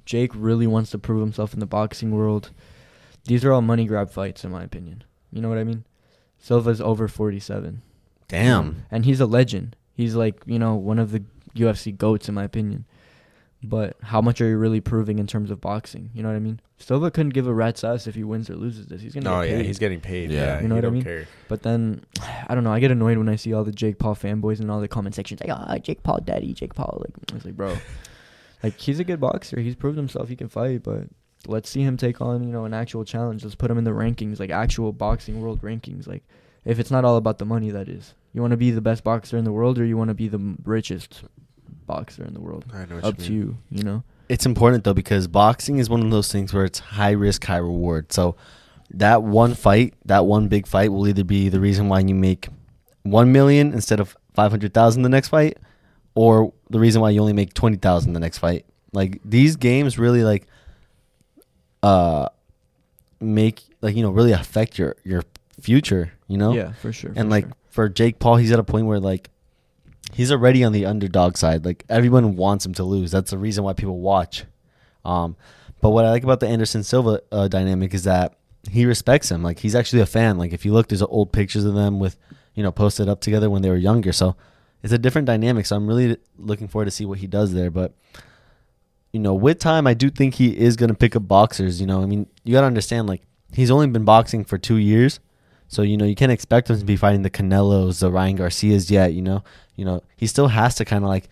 Jake 0.05 0.31
really 0.35 0.67
wants 0.67 0.91
to 0.91 0.97
prove 0.99 1.21
himself 1.21 1.53
in 1.53 1.59
the 1.59 1.65
boxing 1.65 2.11
world, 2.11 2.51
these 3.25 3.43
are 3.45 3.51
all 3.51 3.61
money 3.61 3.85
grab 3.85 4.09
fights, 4.09 4.43
in 4.43 4.51
my 4.51 4.63
opinion. 4.63 5.03
You 5.31 5.41
know 5.41 5.49
what 5.49 5.57
I 5.57 5.63
mean? 5.63 5.85
Silva's 6.37 6.81
over 6.81 7.07
forty 7.07 7.39
seven. 7.39 7.81
Damn. 8.27 8.85
And 8.91 9.05
he's 9.05 9.19
a 9.19 9.25
legend. 9.25 9.75
He's 9.93 10.15
like, 10.15 10.41
you 10.45 10.59
know, 10.59 10.75
one 10.75 10.99
of 10.99 11.11
the 11.11 11.23
UFC 11.55 11.95
goats 11.97 12.29
in 12.29 12.35
my 12.35 12.43
opinion. 12.43 12.85
But 13.61 13.97
how 14.01 14.21
much 14.21 14.39
are 14.39 14.47
you 14.47 14.57
really 14.57 14.79
proving 14.79 15.19
in 15.19 15.27
terms 15.27 15.51
of 15.51 15.59
boxing? 15.59 16.11
You 16.13 16.23
know 16.23 16.29
what 16.29 16.35
I 16.37 16.39
mean? 16.39 16.61
Silva 16.77 17.11
couldn't 17.11 17.31
give 17.33 17.45
a 17.45 17.53
rat's 17.53 17.83
ass 17.83 18.07
if 18.07 18.15
he 18.15 18.23
wins 18.23 18.49
or 18.49 18.55
loses 18.55 18.87
this. 18.87 19.01
He's 19.01 19.13
gonna 19.13 19.29
No, 19.29 19.43
get 19.45 19.57
yeah, 19.57 19.63
he's 19.63 19.79
getting 19.79 19.99
paid. 19.99 20.31
Yeah. 20.31 20.45
Yeah, 20.55 20.61
You 20.61 20.69
know 20.69 20.75
what 20.75 20.79
I 20.79 20.87
don't 20.87 20.93
mean? 20.93 21.03
care. 21.03 21.27
But 21.49 21.63
then, 21.63 22.05
I 22.47 22.55
don't 22.55 22.63
know. 22.63 22.71
I 22.71 22.79
get 22.79 22.89
annoyed 22.91 23.17
when 23.17 23.27
I 23.27 23.35
see 23.35 23.53
all 23.53 23.65
the 23.65 23.73
Jake 23.73 23.99
Paul 23.99 24.15
fanboys 24.15 24.61
in 24.61 24.69
all 24.69 24.79
the 24.79 24.87
comment 24.87 25.13
sections 25.15 25.41
like, 25.41 25.51
"Ah, 25.51 25.77
Jake 25.77 26.03
Paul, 26.03 26.19
daddy, 26.23 26.53
Jake 26.53 26.73
Paul." 26.73 27.03
Like, 27.05 27.31
I 27.31 27.35
was 27.35 27.43
like, 27.43 27.57
bro, 27.57 27.75
like 28.63 28.79
he's 28.79 28.99
a 28.99 29.03
good 29.03 29.19
boxer. 29.19 29.59
He's 29.59 29.75
proved 29.75 29.97
himself. 29.97 30.29
He 30.29 30.35
can 30.35 30.49
fight, 30.49 30.83
but 30.83 31.03
let's 31.47 31.69
see 31.69 31.81
him 31.81 31.97
take 31.97 32.21
on 32.21 32.43
you 32.43 32.51
know 32.51 32.65
an 32.65 32.73
actual 32.73 33.05
challenge. 33.05 33.43
Let's 33.43 33.55
put 33.55 33.71
him 33.71 33.77
in 33.77 33.83
the 33.83 33.91
rankings, 33.91 34.39
like 34.39 34.49
actual 34.49 34.91
boxing 34.93 35.41
world 35.41 35.61
rankings. 35.61 36.07
Like, 36.07 36.23
if 36.65 36.79
it's 36.79 36.91
not 36.91 37.05
all 37.05 37.17
about 37.17 37.37
the 37.37 37.45
money, 37.45 37.69
that 37.71 37.87
is. 37.87 38.13
You 38.33 38.41
want 38.41 38.51
to 38.51 38.57
be 38.57 38.71
the 38.71 38.81
best 38.81 39.03
boxer 39.03 39.37
in 39.37 39.43
the 39.43 39.51
world, 39.51 39.79
or 39.79 39.85
you 39.85 39.97
want 39.97 40.09
to 40.09 40.13
be 40.13 40.27
the 40.27 40.37
m- 40.37 40.61
richest 40.63 41.23
boxer 41.87 42.23
in 42.23 42.33
the 42.33 42.41
world? 42.41 42.65
I 42.73 42.85
know 42.85 42.95
what 42.95 43.03
Up 43.03 43.19
you 43.19 43.25
to 43.25 43.33
you. 43.33 43.57
You 43.71 43.83
know. 43.83 44.03
It's 44.27 44.45
important 44.45 44.83
though 44.83 44.93
because 44.93 45.27
boxing 45.27 45.79
is 45.79 45.89
one 45.89 46.01
of 46.01 46.11
those 46.11 46.31
things 46.31 46.53
where 46.53 46.63
it's 46.63 46.79
high 46.79 47.11
risk, 47.11 47.43
high 47.45 47.57
reward. 47.57 48.13
So 48.13 48.35
that 48.91 49.23
one 49.23 49.55
fight, 49.55 49.95
that 50.05 50.25
one 50.25 50.47
big 50.47 50.67
fight, 50.67 50.91
will 50.91 51.07
either 51.07 51.23
be 51.23 51.49
the 51.49 51.59
reason 51.59 51.89
why 51.89 51.99
you 52.01 52.13
make 52.13 52.47
one 53.03 53.31
million 53.31 53.73
instead 53.73 53.99
of 53.99 54.15
five 54.33 54.51
hundred 54.51 54.73
thousand 54.73 55.01
the 55.01 55.09
next 55.09 55.29
fight, 55.29 55.57
or 56.15 56.53
the 56.69 56.79
reason 56.79 57.01
why 57.01 57.09
you 57.11 57.19
only 57.19 57.33
make 57.33 57.53
twenty 57.53 57.77
thousand 57.77 58.13
the 58.13 58.19
next 58.19 58.37
fight. 58.39 58.65
Like 58.93 59.19
these 59.23 59.55
games 59.55 59.99
really 59.99 60.23
like 60.23 60.47
uh 61.83 62.29
make 63.19 63.63
like 63.81 63.95
you 63.95 64.03
know 64.03 64.11
really 64.11 64.31
affect 64.31 64.77
your 64.77 64.95
your 65.03 65.23
future. 65.61 66.13
You 66.27 66.37
know. 66.37 66.53
Yeah, 66.53 66.73
for 66.73 66.91
sure. 66.91 67.11
and 67.15 67.27
for 67.27 67.29
like 67.29 67.45
sure. 67.45 67.53
for 67.69 67.89
Jake 67.89 68.19
Paul, 68.19 68.37
he's 68.37 68.51
at 68.51 68.59
a 68.59 68.63
point 68.63 68.85
where 68.85 68.99
like 68.99 69.29
he's 70.13 70.31
already 70.31 70.63
on 70.63 70.71
the 70.71 70.85
underdog 70.85 71.37
side. 71.37 71.65
Like 71.65 71.85
everyone 71.89 72.35
wants 72.35 72.65
him 72.65 72.73
to 72.75 72.83
lose. 72.83 73.11
That's 73.11 73.31
the 73.31 73.37
reason 73.37 73.63
why 73.63 73.73
people 73.73 73.99
watch. 73.99 74.45
Um, 75.05 75.35
but 75.81 75.91
what 75.91 76.05
I 76.05 76.09
like 76.09 76.23
about 76.23 76.39
the 76.39 76.47
Anderson 76.47 76.83
Silva 76.83 77.21
uh, 77.31 77.47
dynamic 77.47 77.93
is 77.93 78.03
that 78.03 78.35
he 78.69 78.85
respects 78.85 79.31
him. 79.31 79.43
Like 79.43 79.59
he's 79.59 79.75
actually 79.75 80.01
a 80.01 80.05
fan. 80.05 80.37
Like 80.37 80.53
if 80.53 80.65
you 80.65 80.73
look, 80.73 80.89
there's 80.89 81.01
old 81.01 81.31
pictures 81.31 81.65
of 81.65 81.73
them 81.73 81.99
with 81.99 82.17
you 82.53 82.63
know 82.63 82.71
posted 82.71 83.07
up 83.07 83.21
together 83.21 83.49
when 83.49 83.61
they 83.61 83.69
were 83.69 83.77
younger. 83.77 84.11
So 84.11 84.35
it's 84.83 84.93
a 84.93 84.97
different 84.97 85.25
dynamic. 85.27 85.65
So 85.65 85.75
I'm 85.75 85.87
really 85.87 86.17
looking 86.37 86.67
forward 86.67 86.85
to 86.85 86.91
see 86.91 87.05
what 87.05 87.19
he 87.19 87.27
does 87.27 87.53
there. 87.53 87.69
But 87.69 87.93
you 89.11 89.19
know, 89.19 89.33
with 89.33 89.59
time, 89.59 89.87
I 89.87 89.93
do 89.93 90.09
think 90.09 90.35
he 90.35 90.57
is 90.57 90.75
going 90.75 90.89
to 90.89 90.95
pick 90.95 91.15
up 91.15 91.27
boxers. 91.27 91.81
You 91.81 91.87
know, 91.87 92.01
I 92.01 92.05
mean, 92.05 92.27
you 92.43 92.53
got 92.53 92.61
to 92.61 92.67
understand 92.67 93.07
like 93.07 93.21
he's 93.53 93.71
only 93.71 93.87
been 93.87 94.05
boxing 94.05 94.43
for 94.43 94.57
two 94.57 94.77
years. 94.77 95.19
So 95.67 95.83
you 95.83 95.97
know 95.97 96.05
you 96.05 96.15
can't 96.15 96.31
expect 96.31 96.69
him 96.69 96.79
to 96.79 96.85
be 96.85 96.95
fighting 96.95 97.21
the 97.21 97.29
Canelos, 97.29 97.99
the 97.99 98.11
Ryan 98.11 98.35
Garcias 98.35 98.89
yet. 98.89 99.13
You 99.13 99.21
know, 99.21 99.43
you 99.75 99.85
know 99.85 100.01
he 100.17 100.25
still 100.25 100.47
has 100.47 100.75
to 100.75 100.85
kind 100.85 101.03
of 101.03 101.09
like 101.09 101.29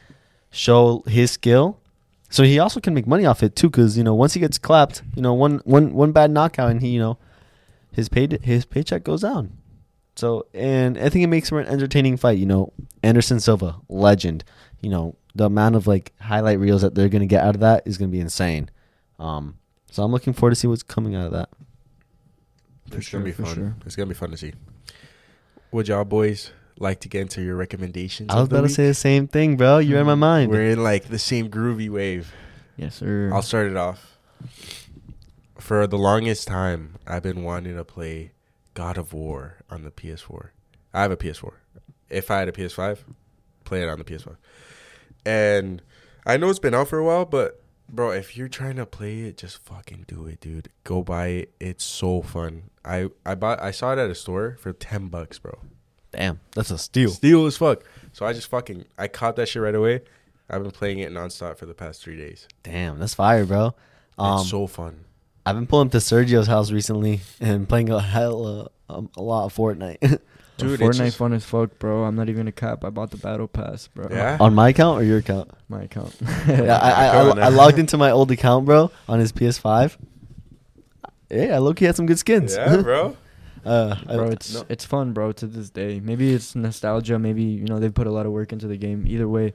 show 0.51 1.03
his 1.07 1.31
skill, 1.31 1.79
so 2.29 2.43
he 2.43 2.59
also 2.59 2.79
can 2.79 2.93
make 2.93 3.07
money 3.07 3.25
off 3.25 3.41
it 3.41 3.55
too. 3.55 3.67
Because 3.67 3.97
you 3.97 4.03
know 4.03 4.13
once 4.13 4.35
he 4.35 4.39
gets 4.39 4.59
clapped, 4.59 5.01
you 5.15 5.23
know 5.23 5.33
one 5.33 5.59
one 5.65 5.91
one 5.93 6.11
bad 6.11 6.29
knockout 6.29 6.69
and 6.69 6.81
he 6.81 6.89
you 6.89 6.99
know 6.99 7.17
his 7.91 8.09
pay 8.09 8.27
his 8.43 8.63
paycheck 8.63 9.03
goes 9.03 9.21
down. 9.21 9.56
So 10.17 10.47
and 10.53 10.97
I 10.97 11.09
think 11.09 11.23
it 11.23 11.27
makes 11.27 11.49
for 11.49 11.59
an 11.59 11.67
entertaining 11.67 12.17
fight. 12.17 12.37
You 12.37 12.45
know 12.45 12.73
Anderson 13.03 13.39
Silva, 13.39 13.75
legend. 13.87 14.43
You 14.81 14.89
know 14.89 15.15
the 15.35 15.45
amount 15.45 15.75
of 15.75 15.87
like 15.87 16.13
highlight 16.19 16.59
reels 16.59 16.81
that 16.81 16.95
they're 16.95 17.09
gonna 17.09 17.27
get 17.27 17.43
out 17.43 17.55
of 17.55 17.61
that 17.61 17.83
is 17.85 17.97
gonna 17.97 18.11
be 18.11 18.19
insane. 18.19 18.69
Um, 19.19 19.57
so 19.91 20.03
I'm 20.03 20.11
looking 20.11 20.33
forward 20.33 20.51
to 20.51 20.55
see 20.55 20.67
what's 20.67 20.83
coming 20.83 21.15
out 21.15 21.27
of 21.27 21.31
that. 21.33 21.49
For 22.89 22.97
it's 22.97 23.07
sure, 23.07 23.19
gonna 23.19 23.31
be 23.31 23.43
fun. 23.43 23.53
sure. 23.55 23.75
It's 23.85 23.95
gonna 23.95 24.07
be 24.07 24.13
fun 24.15 24.31
to 24.31 24.37
see. 24.37 24.53
Would 25.71 25.87
y'all 25.87 26.05
boys 26.05 26.51
like 26.79 26.99
to 27.01 27.09
get 27.09 27.21
into 27.21 27.41
your 27.41 27.55
recommendations? 27.55 28.29
I 28.31 28.35
was 28.35 28.43
of 28.43 28.49
the 28.49 28.57
about 28.57 28.67
to 28.69 28.73
say 28.73 28.87
the 28.87 28.93
same 28.93 29.27
thing, 29.27 29.57
bro. 29.57 29.77
You're 29.79 29.99
in 29.99 30.05
my 30.05 30.15
mind. 30.15 30.51
We're 30.51 30.71
in 30.71 30.83
like 30.83 31.05
the 31.09 31.19
same 31.19 31.49
groovy 31.49 31.89
wave. 31.89 32.33
Yes, 32.77 32.95
sir. 32.95 33.31
I'll 33.33 33.41
start 33.41 33.67
it 33.67 33.77
off. 33.77 34.17
For 35.59 35.85
the 35.87 35.97
longest 35.97 36.47
time, 36.47 36.95
I've 37.05 37.23
been 37.23 37.43
wanting 37.43 37.75
to 37.75 37.83
play 37.83 38.31
God 38.77 38.99
of 38.99 39.11
War 39.11 39.55
on 39.71 39.81
the 39.81 39.89
PS4. 39.89 40.49
I 40.93 41.01
have 41.01 41.09
a 41.09 41.17
PS4. 41.17 41.53
If 42.11 42.29
I 42.29 42.37
had 42.37 42.47
a 42.47 42.51
PS5, 42.51 42.99
play 43.65 43.81
it 43.81 43.89
on 43.89 43.97
the 43.97 44.03
PS5. 44.03 44.35
And 45.25 45.81
I 46.27 46.37
know 46.37 46.51
it's 46.51 46.59
been 46.59 46.75
out 46.75 46.87
for 46.87 46.99
a 46.99 47.03
while, 47.03 47.25
but 47.25 47.63
bro, 47.89 48.11
if 48.11 48.37
you're 48.37 48.47
trying 48.47 48.75
to 48.75 48.85
play 48.85 49.21
it, 49.21 49.35
just 49.35 49.65
fucking 49.65 50.05
do 50.07 50.27
it, 50.27 50.41
dude. 50.41 50.69
Go 50.83 51.01
buy 51.01 51.27
it. 51.27 51.53
It's 51.59 51.83
so 51.83 52.21
fun. 52.21 52.69
I 52.85 53.09
I 53.25 53.33
bought 53.33 53.59
I 53.59 53.71
saw 53.71 53.93
it 53.93 53.97
at 53.97 54.11
a 54.11 54.15
store 54.15 54.57
for 54.59 54.73
10 54.73 55.07
bucks, 55.07 55.39
bro. 55.39 55.57
Damn, 56.11 56.39
that's 56.53 56.69
a 56.69 56.77
steal. 56.77 57.09
Steal 57.09 57.47
as 57.47 57.57
fuck. 57.57 57.83
So 58.13 58.27
I 58.27 58.33
just 58.33 58.47
fucking 58.47 58.85
I 58.99 59.07
caught 59.07 59.37
that 59.37 59.47
shit 59.47 59.63
right 59.63 59.73
away. 59.73 60.01
I've 60.51 60.61
been 60.61 60.71
playing 60.71 60.99
it 60.99 61.11
nonstop 61.11 61.57
for 61.57 61.65
the 61.65 61.73
past 61.73 62.03
3 62.03 62.15
days. 62.15 62.47
Damn, 62.61 62.99
that's 62.99 63.15
fire, 63.15 63.43
bro. 63.43 63.73
Um, 64.19 64.41
it's 64.41 64.51
so 64.51 64.67
fun. 64.67 65.05
I've 65.47 65.55
been 65.55 65.65
pulling 65.65 65.87
up 65.87 65.91
to 65.93 65.99
Sergio's 65.99 66.47
house 66.47 66.71
recently 66.71 67.21
and 67.39 67.69
playing 67.69 67.89
a 67.89 68.01
hell 68.01 68.69
um, 68.89 69.09
a 69.15 69.21
lot 69.21 69.45
of 69.45 69.55
Fortnite 69.55 69.99
Dude, 70.01 70.19
Dude, 70.57 70.81
it's 70.81 70.81
Fortnite 70.81 71.05
just- 71.05 71.17
fun 71.17 71.33
as 71.33 71.45
fuck, 71.45 71.79
bro. 71.79 72.03
I'm 72.03 72.15
not 72.15 72.27
even 72.29 72.47
a 72.47 72.51
cap. 72.51 72.83
I 72.83 72.89
bought 72.89 73.11
the 73.11 73.17
battle 73.17 73.47
pass, 73.47 73.87
bro. 73.87 74.07
Yeah? 74.11 74.37
on 74.41 74.53
my 74.55 74.69
account 74.69 74.99
or 74.99 75.03
your 75.05 75.19
account. 75.19 75.51
my 75.69 75.83
account. 75.83 76.15
Yeah, 76.47 76.77
I, 76.77 77.07
I, 77.07 77.11
Come 77.29 77.39
I, 77.39 77.43
I 77.43 77.47
logged 77.49 77.79
into 77.79 77.97
my 77.97 78.11
old 78.11 78.29
account, 78.31 78.65
bro, 78.65 78.91
on 79.07 79.19
his 79.19 79.31
PS5. 79.31 79.95
Yeah, 81.29 81.55
I 81.55 81.57
low 81.59 81.73
key 81.73 81.85
had 81.85 81.95
some 81.95 82.07
good 82.07 82.19
skins. 82.19 82.55
Yeah, 82.55 82.81
bro. 82.81 83.15
Uh, 83.65 83.95
I- 84.07 84.15
bro, 84.15 84.29
it's 84.29 84.53
no. 84.53 84.63
it's 84.69 84.83
fun, 84.85 85.13
bro. 85.13 85.31
To 85.33 85.47
this 85.47 85.69
day, 85.69 85.99
maybe 85.99 86.33
it's 86.33 86.55
nostalgia. 86.55 87.19
Maybe 87.19 87.43
you 87.43 87.65
know 87.65 87.79
they've 87.79 87.93
put 87.93 88.07
a 88.07 88.11
lot 88.11 88.25
of 88.25 88.31
work 88.31 88.51
into 88.51 88.67
the 88.67 88.77
game. 88.77 89.05
Either 89.07 89.27
way, 89.27 89.53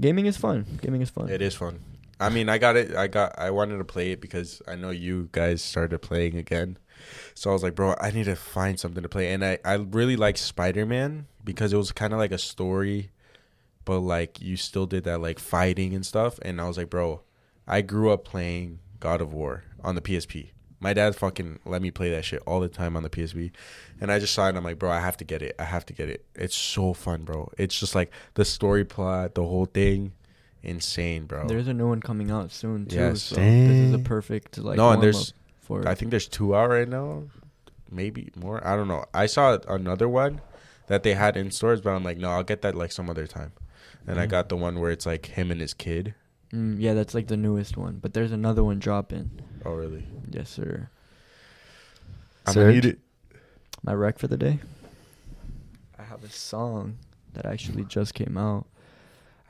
gaming 0.00 0.26
is 0.26 0.36
fun. 0.36 0.64
Gaming 0.82 1.02
is 1.02 1.10
fun. 1.10 1.28
It 1.28 1.42
is 1.42 1.54
fun. 1.54 1.80
I 2.18 2.30
mean, 2.30 2.48
I 2.48 2.58
got 2.58 2.76
it. 2.76 2.94
I 2.96 3.08
got. 3.08 3.38
I 3.38 3.50
wanted 3.50 3.78
to 3.78 3.84
play 3.84 4.12
it 4.12 4.20
because 4.20 4.62
I 4.66 4.74
know 4.76 4.90
you 4.90 5.28
guys 5.32 5.62
started 5.62 5.98
playing 6.00 6.36
again. 6.36 6.78
So 7.34 7.50
I 7.50 7.52
was 7.52 7.62
like, 7.62 7.74
bro, 7.74 7.94
I 8.00 8.10
need 8.10 8.24
to 8.24 8.36
find 8.36 8.80
something 8.80 9.02
to 9.02 9.08
play. 9.08 9.32
And 9.32 9.44
I, 9.44 9.58
I 9.64 9.74
really 9.74 10.16
like 10.16 10.38
Spider 10.38 10.86
Man 10.86 11.26
because 11.44 11.72
it 11.72 11.76
was 11.76 11.92
kind 11.92 12.12
of 12.12 12.18
like 12.18 12.32
a 12.32 12.38
story, 12.38 13.10
but 13.84 14.00
like 14.00 14.40
you 14.40 14.56
still 14.56 14.86
did 14.86 15.04
that 15.04 15.20
like 15.20 15.38
fighting 15.38 15.94
and 15.94 16.04
stuff. 16.04 16.38
And 16.42 16.60
I 16.60 16.66
was 16.66 16.78
like, 16.78 16.90
bro, 16.90 17.22
I 17.66 17.82
grew 17.82 18.10
up 18.10 18.24
playing 18.24 18.78
God 19.00 19.20
of 19.20 19.32
War 19.32 19.64
on 19.82 19.94
the 19.94 20.00
PSP. 20.00 20.50
My 20.78 20.92
dad 20.92 21.16
fucking 21.16 21.60
let 21.64 21.80
me 21.80 21.90
play 21.90 22.10
that 22.10 22.24
shit 22.24 22.42
all 22.46 22.60
the 22.60 22.68
time 22.68 22.96
on 22.96 23.02
the 23.02 23.10
PSP. 23.10 23.50
And 24.00 24.12
I 24.12 24.18
just 24.18 24.34
saw 24.34 24.48
it 24.48 24.56
I'm 24.56 24.64
like, 24.64 24.78
bro, 24.78 24.90
I 24.90 25.00
have 25.00 25.16
to 25.18 25.24
get 25.24 25.42
it. 25.42 25.54
I 25.58 25.64
have 25.64 25.86
to 25.86 25.92
get 25.92 26.08
it. 26.08 26.24
It's 26.34 26.56
so 26.56 26.92
fun, 26.92 27.22
bro. 27.24 27.50
It's 27.58 27.78
just 27.78 27.94
like 27.94 28.10
the 28.34 28.44
story 28.44 28.84
plot, 28.84 29.34
the 29.34 29.42
whole 29.42 29.66
thing. 29.66 30.12
Insane, 30.66 31.26
bro. 31.26 31.46
There's 31.46 31.68
a 31.68 31.72
new 31.74 31.88
one 31.88 32.00
coming 32.00 32.30
out 32.30 32.50
soon 32.50 32.86
too. 32.86 32.96
Yes. 32.96 33.22
So 33.22 33.36
this 33.36 33.78
is 33.78 33.92
a 33.92 33.98
perfect 34.00 34.58
like. 34.58 34.76
no, 34.76 34.90
and 34.90 35.00
there's 35.02 35.32
for 35.60 35.80
it. 35.82 35.86
I 35.86 35.94
think 35.94 36.10
there's 36.10 36.26
two 36.26 36.56
out 36.56 36.70
right 36.70 36.88
now, 36.88 37.22
maybe 37.90 38.30
more. 38.34 38.66
I 38.66 38.74
don't 38.74 38.88
know. 38.88 39.04
I 39.14 39.26
saw 39.26 39.58
another 39.68 40.08
one 40.08 40.40
that 40.88 41.04
they 41.04 41.14
had 41.14 41.36
in 41.36 41.52
stores, 41.52 41.80
but 41.80 41.90
I'm 41.90 42.02
like, 42.02 42.18
no, 42.18 42.30
I'll 42.30 42.42
get 42.42 42.62
that 42.62 42.74
like 42.74 42.90
some 42.90 43.08
other 43.08 43.26
time. 43.28 43.52
And 44.08 44.18
I 44.20 44.26
Mhm. 44.26 44.30
got 44.30 44.48
the 44.48 44.56
one 44.56 44.80
where 44.80 44.90
it's 44.90 45.06
like 45.06 45.26
him 45.26 45.50
and 45.52 45.60
his 45.60 45.72
kid. 45.72 46.14
Mm, 46.52 46.76
yeah, 46.80 46.94
that's 46.94 47.14
like 47.14 47.28
the 47.28 47.36
newest 47.36 47.76
one. 47.76 47.98
But 48.02 48.12
there's 48.14 48.32
another 48.32 48.62
one 48.64 48.78
dropping. 48.80 49.30
Oh, 49.64 49.72
really? 49.74 50.06
Yes, 50.30 50.50
sir. 50.50 50.88
I'm 52.46 52.54
Serge? 52.54 52.62
gonna 52.62 52.72
need 52.74 52.84
it. 52.86 52.98
My 53.84 53.94
rec 53.94 54.18
for 54.18 54.26
the 54.28 54.36
day. 54.36 54.58
I 55.98 56.02
have 56.04 56.24
a 56.24 56.30
song 56.30 56.98
that 57.34 57.46
actually 57.46 57.84
just 57.84 58.14
came 58.14 58.36
out. 58.36 58.66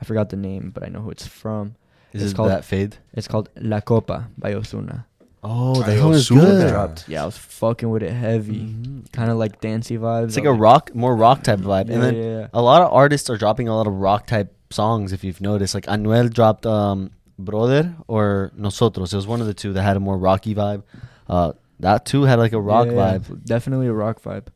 I 0.01 0.05
forgot 0.05 0.29
the 0.29 0.37
name, 0.37 0.71
but 0.73 0.83
I 0.83 0.89
know 0.89 1.01
who 1.01 1.09
it's 1.11 1.25
from. 1.27 1.75
is 2.13 2.21
it's 2.23 2.31
it 2.31 2.35
called- 2.35 2.49
that 2.51 2.63
Feid? 2.65 2.97
It's 3.13 3.27
called 3.27 3.49
La 3.59 3.79
Copa 3.81 4.27
by 4.37 4.53
Ozuna. 4.53 5.05
Oh, 5.43 5.81
Ay, 5.83 5.87
that 5.87 5.99
song 5.99 6.13
is 6.13 6.29
Ozuna. 6.29 6.41
good. 6.41 6.69
Dropped. 6.69 7.09
Yeah, 7.09 7.23
I 7.23 7.25
was 7.25 7.37
fucking 7.37 7.89
with 7.89 8.03
it 8.03 8.11
heavy. 8.11 8.61
Mhm. 8.65 9.11
Kind 9.11 9.29
of 9.31 9.37
like 9.37 9.61
dancey 9.61 9.97
vibes. 9.97 10.25
It's 10.29 10.35
like 10.35 10.45
a 10.45 10.51
was 10.51 10.59
rock, 10.59 10.93
more 10.95 11.15
rock 11.15 11.43
type 11.43 11.59
vibe, 11.59 11.87
Yeah, 11.87 11.93
and 11.95 12.03
then 12.03 12.15
yeah, 12.15 12.23
yeah. 12.39 12.47
a 12.53 12.61
lot 12.61 12.81
of 12.81 12.91
artists 12.91 13.29
are 13.29 13.37
dropping 13.37 13.67
a 13.67 13.75
lot 13.75 13.87
of 13.87 13.93
rock 13.93 14.25
type 14.27 14.53
songs. 14.71 15.13
If 15.13 15.23
you've 15.23 15.39
noticed, 15.41 15.73
like 15.75 15.85
Anuel 15.85 16.33
dropped 16.33 16.65
um, 16.65 17.11
"Brother" 17.39 17.93
or 18.07 18.51
"Nosotros." 18.57 19.13
It 19.13 19.15
was 19.15 19.27
one 19.27 19.39
of 19.41 19.47
the 19.47 19.53
two 19.53 19.73
that 19.73 19.83
had 19.83 19.95
a 19.95 19.99
more 20.01 20.17
rocky 20.17 20.55
vibe. 20.55 20.83
Uh, 21.29 21.53
that 21.79 22.05
too 22.05 22.23
had 22.23 22.39
like 22.39 22.53
a 22.53 22.59
rock 22.59 22.87
Yeah, 22.87 22.93
yeah, 22.93 23.17
vibe. 23.19 23.45
Definitely 23.45 23.87
a 23.87 23.93
rock 23.93 24.21
vibe. 24.21 24.47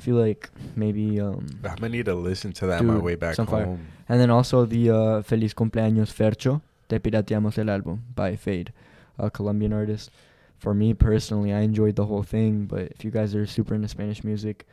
I 0.00 0.02
feel 0.02 0.16
like 0.16 0.48
maybe 0.76 1.20
um 1.20 1.46
I'm 1.62 1.76
gonna 1.76 1.90
need 1.90 2.06
to 2.06 2.14
listen 2.14 2.52
to 2.54 2.66
that 2.68 2.80
on 2.80 2.86
my 2.86 2.96
way 2.96 3.16
back 3.16 3.34
some 3.34 3.46
fire. 3.46 3.66
home. 3.66 3.86
and 4.08 4.18
then 4.18 4.30
also 4.30 4.64
the 4.64 4.88
uh, 4.88 5.22
Feliz 5.22 5.52
Cumpleaños 5.52 6.10
Ferxxo, 6.10 6.62
Te 6.88 6.98
Pirateamos 6.98 7.58
el 7.58 7.66
Álbum 7.66 7.98
by 8.14 8.34
Feid, 8.34 8.72
a 9.18 9.30
Colombian 9.30 9.74
artist. 9.74 10.10
For 10.56 10.72
me 10.72 10.94
personally, 10.94 11.52
I 11.52 11.60
enjoyed 11.60 11.96
the 11.96 12.06
whole 12.06 12.22
thing, 12.22 12.64
but 12.64 12.92
if 12.92 13.04
you 13.04 13.10
guys 13.10 13.34
are 13.34 13.44
super 13.46 13.74
into 13.74 13.88
Spanish 13.88 14.24
music, 14.24 14.66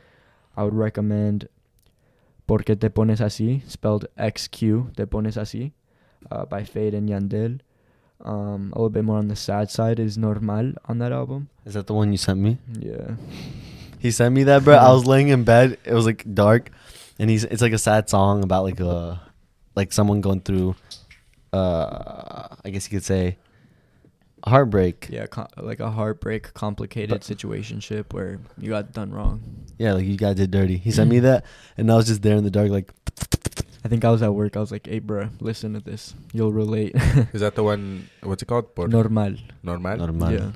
I 0.56 0.64
would 0.64 0.74
recommend 0.74 1.48
Porque 2.46 2.74
Te 2.80 2.88
Pones 2.88 3.20
Así, 3.20 3.62
spelled 3.68 4.06
XQ, 4.18 4.96
Te 4.96 5.04
Pones 5.04 5.36
Así, 5.36 5.72
uh, 6.30 6.46
by 6.46 6.64
Feid 6.64 6.94
and 6.94 7.06
Yandel. 7.08 7.60
Um, 8.24 8.72
a 8.72 8.78
little 8.78 8.90
bit 8.90 9.04
more 9.04 9.18
on 9.18 9.28
the 9.28 9.36
sad 9.36 9.70
side 9.70 10.00
is 10.00 10.16
Normal 10.16 10.72
on 10.86 10.98
that 10.98 11.12
album. 11.12 11.50
Is 11.66 11.74
that 11.74 11.86
the 11.86 11.94
one 11.94 12.12
you 12.12 12.18
sent 12.18 12.40
me? 12.40 12.56
Yeah. 12.80 13.16
He 13.98 14.10
sent 14.10 14.34
me 14.34 14.44
that, 14.44 14.64
bro. 14.64 14.76
I 14.76 14.92
was 14.92 15.06
laying 15.12 15.28
in 15.28 15.44
bed. 15.44 15.78
It 15.84 15.92
was 15.92 16.06
like 16.06 16.24
dark, 16.34 16.70
and 17.18 17.28
he's 17.30 17.44
it's 17.44 17.62
like 17.62 17.72
a 17.72 17.78
sad 17.78 18.08
song 18.08 18.42
about 18.44 18.64
like 18.64 18.80
a 18.80 19.20
like 19.74 19.92
someone 19.92 20.20
going 20.20 20.40
through, 20.40 20.74
uh, 21.52 22.48
I 22.64 22.70
guess 22.70 22.90
you 22.90 22.98
could 22.98 23.04
say, 23.04 23.38
heartbreak. 24.44 25.08
Yeah, 25.10 25.26
co- 25.26 25.46
like 25.56 25.80
a 25.80 25.90
heartbreak, 25.90 26.52
complicated 26.54 27.10
But- 27.10 27.20
situationship 27.22 28.12
where 28.12 28.38
you 28.58 28.70
got 28.70 28.92
done 28.92 29.10
wrong. 29.12 29.42
Yeah, 29.78 29.92
like 29.94 30.04
you 30.06 30.16
got 30.16 30.36
did 30.36 30.50
dirty. 30.50 30.76
He 30.76 30.90
sent 30.90 31.08
me 31.10 31.20
that, 31.20 31.44
and 31.76 31.90
I 31.90 31.96
was 31.96 32.06
just 32.06 32.22
there 32.22 32.36
in 32.36 32.44
the 32.44 32.50
dark, 32.50 32.70
like, 32.70 32.92
I 33.84 33.88
think 33.88 34.04
I 34.04 34.10
was 34.10 34.22
at 34.22 34.34
work. 34.34 34.56
I 34.56 34.60
was 34.60 34.72
like, 34.72 34.86
"Hey, 34.86 35.00
bruh, 35.00 35.30
listen 35.40 35.74
to 35.74 35.80
this. 35.80 36.14
You'll 36.32 36.52
relate." 36.52 36.94
Is 37.32 37.40
that 37.40 37.54
the 37.54 37.62
one? 37.62 38.08
What's 38.22 38.42
it 38.42 38.46
called? 38.46 38.74
Por 38.74 38.88
Normal. 38.88 39.36
normal. 39.62 39.96
normal. 39.96 40.32
Yeah. 40.32 40.50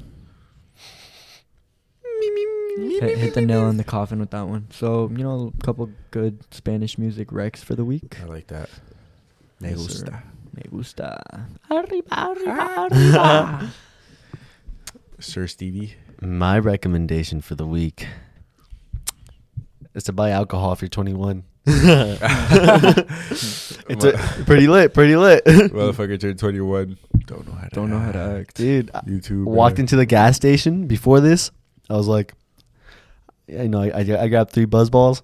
Hit, 2.76 3.18
hit 3.18 3.34
the 3.34 3.40
nail 3.42 3.62
on 3.62 3.76
the 3.76 3.84
coffin 3.84 4.18
with 4.20 4.30
that 4.30 4.46
one. 4.48 4.66
So 4.70 5.08
you 5.10 5.22
know, 5.22 5.52
a 5.58 5.64
couple 5.64 5.90
good 6.10 6.42
Spanish 6.52 6.98
music 6.98 7.28
recs 7.28 7.58
for 7.58 7.74
the 7.74 7.84
week. 7.84 8.18
I 8.22 8.24
like 8.26 8.46
that. 8.48 8.68
Me 9.60 9.70
Yes, 9.70 9.78
gusta. 9.78 10.06
sir. 10.06 10.22
Me 10.54 10.62
gusta. 10.70 11.46
Arriba, 11.70 12.06
arriba, 12.10 12.56
ah. 12.58 12.88
arriba. 12.90 13.70
Sir 15.20 15.46
Stevie. 15.46 15.94
My 16.20 16.58
recommendation 16.58 17.40
for 17.40 17.54
the 17.54 17.66
week 17.66 18.06
is 19.94 20.04
to 20.04 20.12
buy 20.12 20.30
alcohol 20.30 20.72
if 20.72 20.82
you're 20.82 20.88
21. 20.88 21.44
it's 21.66 22.20
a, 24.04 24.12
pretty 24.46 24.66
lit, 24.66 24.94
pretty 24.94 25.14
lit. 25.16 25.44
Motherfucker 25.44 26.18
turned 26.20 26.38
21. 26.38 26.98
Don't 27.26 27.46
know 27.46 27.54
how 27.54 27.62
to 27.68 27.70
Don't 27.74 27.90
know 27.90 27.98
how 28.00 28.12
to 28.12 28.18
act. 28.18 28.56
Dude, 28.56 28.90
I 28.94 29.00
YouTube. 29.02 29.44
walked 29.44 29.78
into 29.78 29.94
the 29.96 30.06
gas 30.06 30.34
station 30.36 30.86
before 30.88 31.20
this. 31.20 31.50
I 31.88 31.94
was 31.94 32.08
like, 32.08 32.34
you 33.46 33.68
know, 33.68 33.82
I, 33.82 33.88
I, 33.90 34.22
I 34.22 34.28
grabbed 34.28 34.50
three 34.50 34.64
buzz 34.64 34.90
balls, 34.90 35.22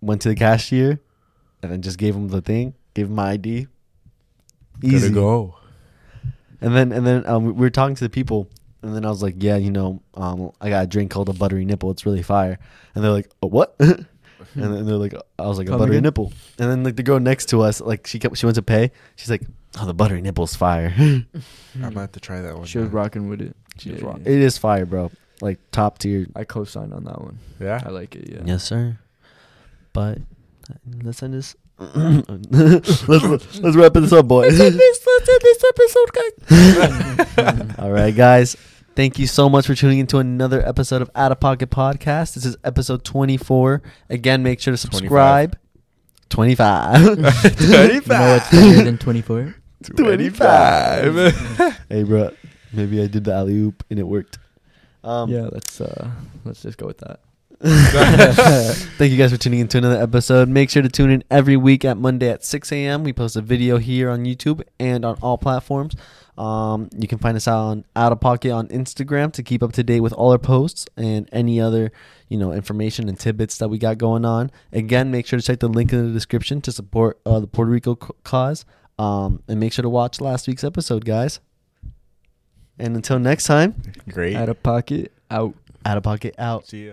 went 0.00 0.22
to 0.22 0.28
the 0.28 0.34
cashier, 0.34 1.00
and 1.62 1.72
then 1.72 1.82
just 1.82 1.98
gave 1.98 2.14
him 2.14 2.28
the 2.28 2.40
thing, 2.40 2.74
gave 2.94 3.06
him 3.06 3.14
my 3.14 3.30
ID. 3.32 3.66
Gotta 4.80 4.96
Easy. 4.96 5.10
go. 5.10 5.56
And 6.60 6.74
then 6.74 6.92
and 6.92 7.06
then 7.06 7.26
um, 7.26 7.44
we 7.44 7.52
were 7.52 7.70
talking 7.70 7.94
to 7.96 8.04
the 8.04 8.10
people, 8.10 8.48
and 8.82 8.94
then 8.94 9.04
I 9.04 9.08
was 9.10 9.22
like, 9.22 9.36
yeah, 9.38 9.56
you 9.56 9.70
know, 9.70 10.02
um, 10.14 10.50
I 10.60 10.68
got 10.70 10.84
a 10.84 10.86
drink 10.86 11.10
called 11.10 11.28
a 11.28 11.32
buttery 11.32 11.64
nipple. 11.64 11.90
It's 11.90 12.06
really 12.06 12.22
fire. 12.22 12.58
And 12.94 13.04
they're 13.04 13.10
like, 13.12 13.30
a 13.42 13.46
what? 13.46 13.74
and 13.78 14.06
then 14.54 14.86
they're 14.86 14.96
like, 14.96 15.14
I 15.38 15.46
was 15.46 15.58
like, 15.58 15.68
a 15.68 15.76
buttery 15.76 15.96
again? 15.96 16.02
nipple. 16.04 16.32
And 16.58 16.70
then 16.70 16.84
like 16.84 16.96
the 16.96 17.02
girl 17.02 17.20
next 17.20 17.46
to 17.50 17.60
us, 17.62 17.80
like 17.80 18.06
she 18.06 18.18
kept, 18.18 18.36
she 18.36 18.46
went 18.46 18.56
to 18.56 18.62
pay. 18.62 18.90
She's 19.16 19.30
like, 19.30 19.42
oh, 19.80 19.86
the 19.86 19.94
buttery 19.94 20.22
nipple's 20.22 20.54
fire. 20.54 20.92
I'm 20.98 21.26
gonna 21.80 22.00
have 22.00 22.12
to 22.12 22.20
try 22.20 22.40
that 22.40 22.56
one. 22.56 22.66
She 22.66 22.78
was 22.78 22.88
now. 22.88 22.94
rocking 22.94 23.28
with 23.28 23.40
it. 23.42 23.56
She 23.78 23.90
was 23.90 24.00
Yeah, 24.00 24.06
rocking. 24.06 24.24
yeah. 24.24 24.32
it 24.32 24.38
is 24.40 24.56
fire, 24.58 24.86
bro. 24.86 25.10
Like 25.40 25.58
top 25.70 25.98
tier. 25.98 26.26
I 26.34 26.44
co-signed 26.44 26.94
on 26.94 27.04
that 27.04 27.20
one. 27.20 27.38
Yeah. 27.60 27.80
I 27.84 27.90
like 27.90 28.14
it. 28.14 28.30
Yeah. 28.30 28.42
Yes, 28.44 28.64
sir. 28.64 28.98
But 29.92 30.18
let's 31.02 31.22
end 31.22 31.34
this. 31.34 31.56
let's 31.78 33.08
let's 33.08 33.76
wrap 33.76 33.94
this 33.94 34.12
up, 34.12 34.28
boys. 34.28 34.60
All 37.78 37.90
right, 37.90 38.14
guys. 38.14 38.56
Thank 38.94 39.18
you 39.18 39.26
so 39.26 39.48
much 39.48 39.66
for 39.66 39.74
tuning 39.74 39.98
into 39.98 40.18
another 40.18 40.66
episode 40.66 41.02
of 41.02 41.10
Out 41.16 41.32
of 41.32 41.40
Pocket 41.40 41.68
Podcast. 41.68 42.34
This 42.34 42.46
is 42.46 42.56
episode 42.62 43.02
24. 43.02 43.82
Again, 44.08 44.44
make 44.44 44.60
sure 44.60 44.72
to 44.72 44.76
subscribe. 44.76 45.58
25. 46.28 47.00
You 47.00 47.16
know 47.16 47.16
what's 47.16 48.06
better 48.06 48.84
than 48.84 48.98
24? 48.98 49.56
25. 49.96 51.78
hey, 51.88 52.02
bro. 52.04 52.30
Maybe 52.72 53.02
I 53.02 53.08
did 53.08 53.24
the 53.24 53.34
alley 53.34 53.56
oop 53.56 53.82
and 53.90 53.98
it 53.98 54.04
worked. 54.04 54.38
Um, 55.04 55.30
yeah, 55.30 55.48
let's 55.52 55.80
uh 55.80 56.10
let's 56.44 56.62
just 56.62 56.78
go 56.78 56.86
with 56.86 56.98
that. 56.98 57.20
Thank 58.98 59.12
you 59.12 59.16
guys 59.16 59.30
for 59.30 59.38
tuning 59.38 59.60
in 59.60 59.68
to 59.68 59.78
another 59.78 60.02
episode. 60.02 60.48
Make 60.48 60.70
sure 60.70 60.82
to 60.82 60.88
tune 60.88 61.10
in 61.10 61.24
every 61.30 61.56
week 61.56 61.84
at 61.84 61.96
Monday 61.96 62.28
at 62.28 62.44
6 62.44 62.72
a.m. 62.72 63.04
We 63.04 63.12
post 63.12 63.36
a 63.36 63.40
video 63.40 63.78
here 63.78 64.10
on 64.10 64.24
YouTube 64.24 64.62
and 64.78 65.04
on 65.04 65.16
all 65.22 65.38
platforms. 65.38 65.94
Um, 66.36 66.90
you 66.98 67.06
can 67.06 67.18
find 67.18 67.36
us 67.36 67.46
out 67.46 67.60
on 67.60 67.84
Out 67.94 68.12
of 68.12 68.20
Pocket 68.20 68.50
on 68.50 68.68
Instagram 68.68 69.32
to 69.32 69.42
keep 69.42 69.62
up 69.62 69.72
to 69.72 69.82
date 69.82 70.00
with 70.00 70.12
all 70.12 70.32
our 70.32 70.38
posts 70.38 70.86
and 70.96 71.28
any 71.32 71.60
other, 71.60 71.92
you 72.28 72.36
know, 72.36 72.52
information 72.52 73.08
and 73.08 73.18
tidbits 73.18 73.56
that 73.58 73.68
we 73.68 73.78
got 73.78 73.98
going 73.98 74.24
on. 74.24 74.50
Again, 74.72 75.10
make 75.10 75.26
sure 75.26 75.38
to 75.38 75.44
check 75.44 75.60
the 75.60 75.68
link 75.68 75.92
in 75.92 76.06
the 76.06 76.12
description 76.12 76.60
to 76.62 76.72
support 76.72 77.20
uh, 77.24 77.40
the 77.40 77.46
Puerto 77.46 77.70
Rico 77.70 77.94
cause. 77.94 78.64
Um, 78.98 79.42
and 79.48 79.58
make 79.58 79.72
sure 79.72 79.82
to 79.84 79.88
watch 79.88 80.20
last 80.20 80.46
week's 80.48 80.64
episode, 80.64 81.04
guys. 81.04 81.40
And 82.78 82.96
until 82.96 83.18
next 83.18 83.46
time, 83.46 83.74
Great. 84.08 84.36
Out 84.36 84.48
of 84.48 84.62
pocket, 84.62 85.12
out. 85.30 85.54
Out 85.86 85.96
of 85.96 86.02
Pocket 86.02 86.34
out. 86.38 86.66
See 86.66 86.86
ya. 86.86 86.92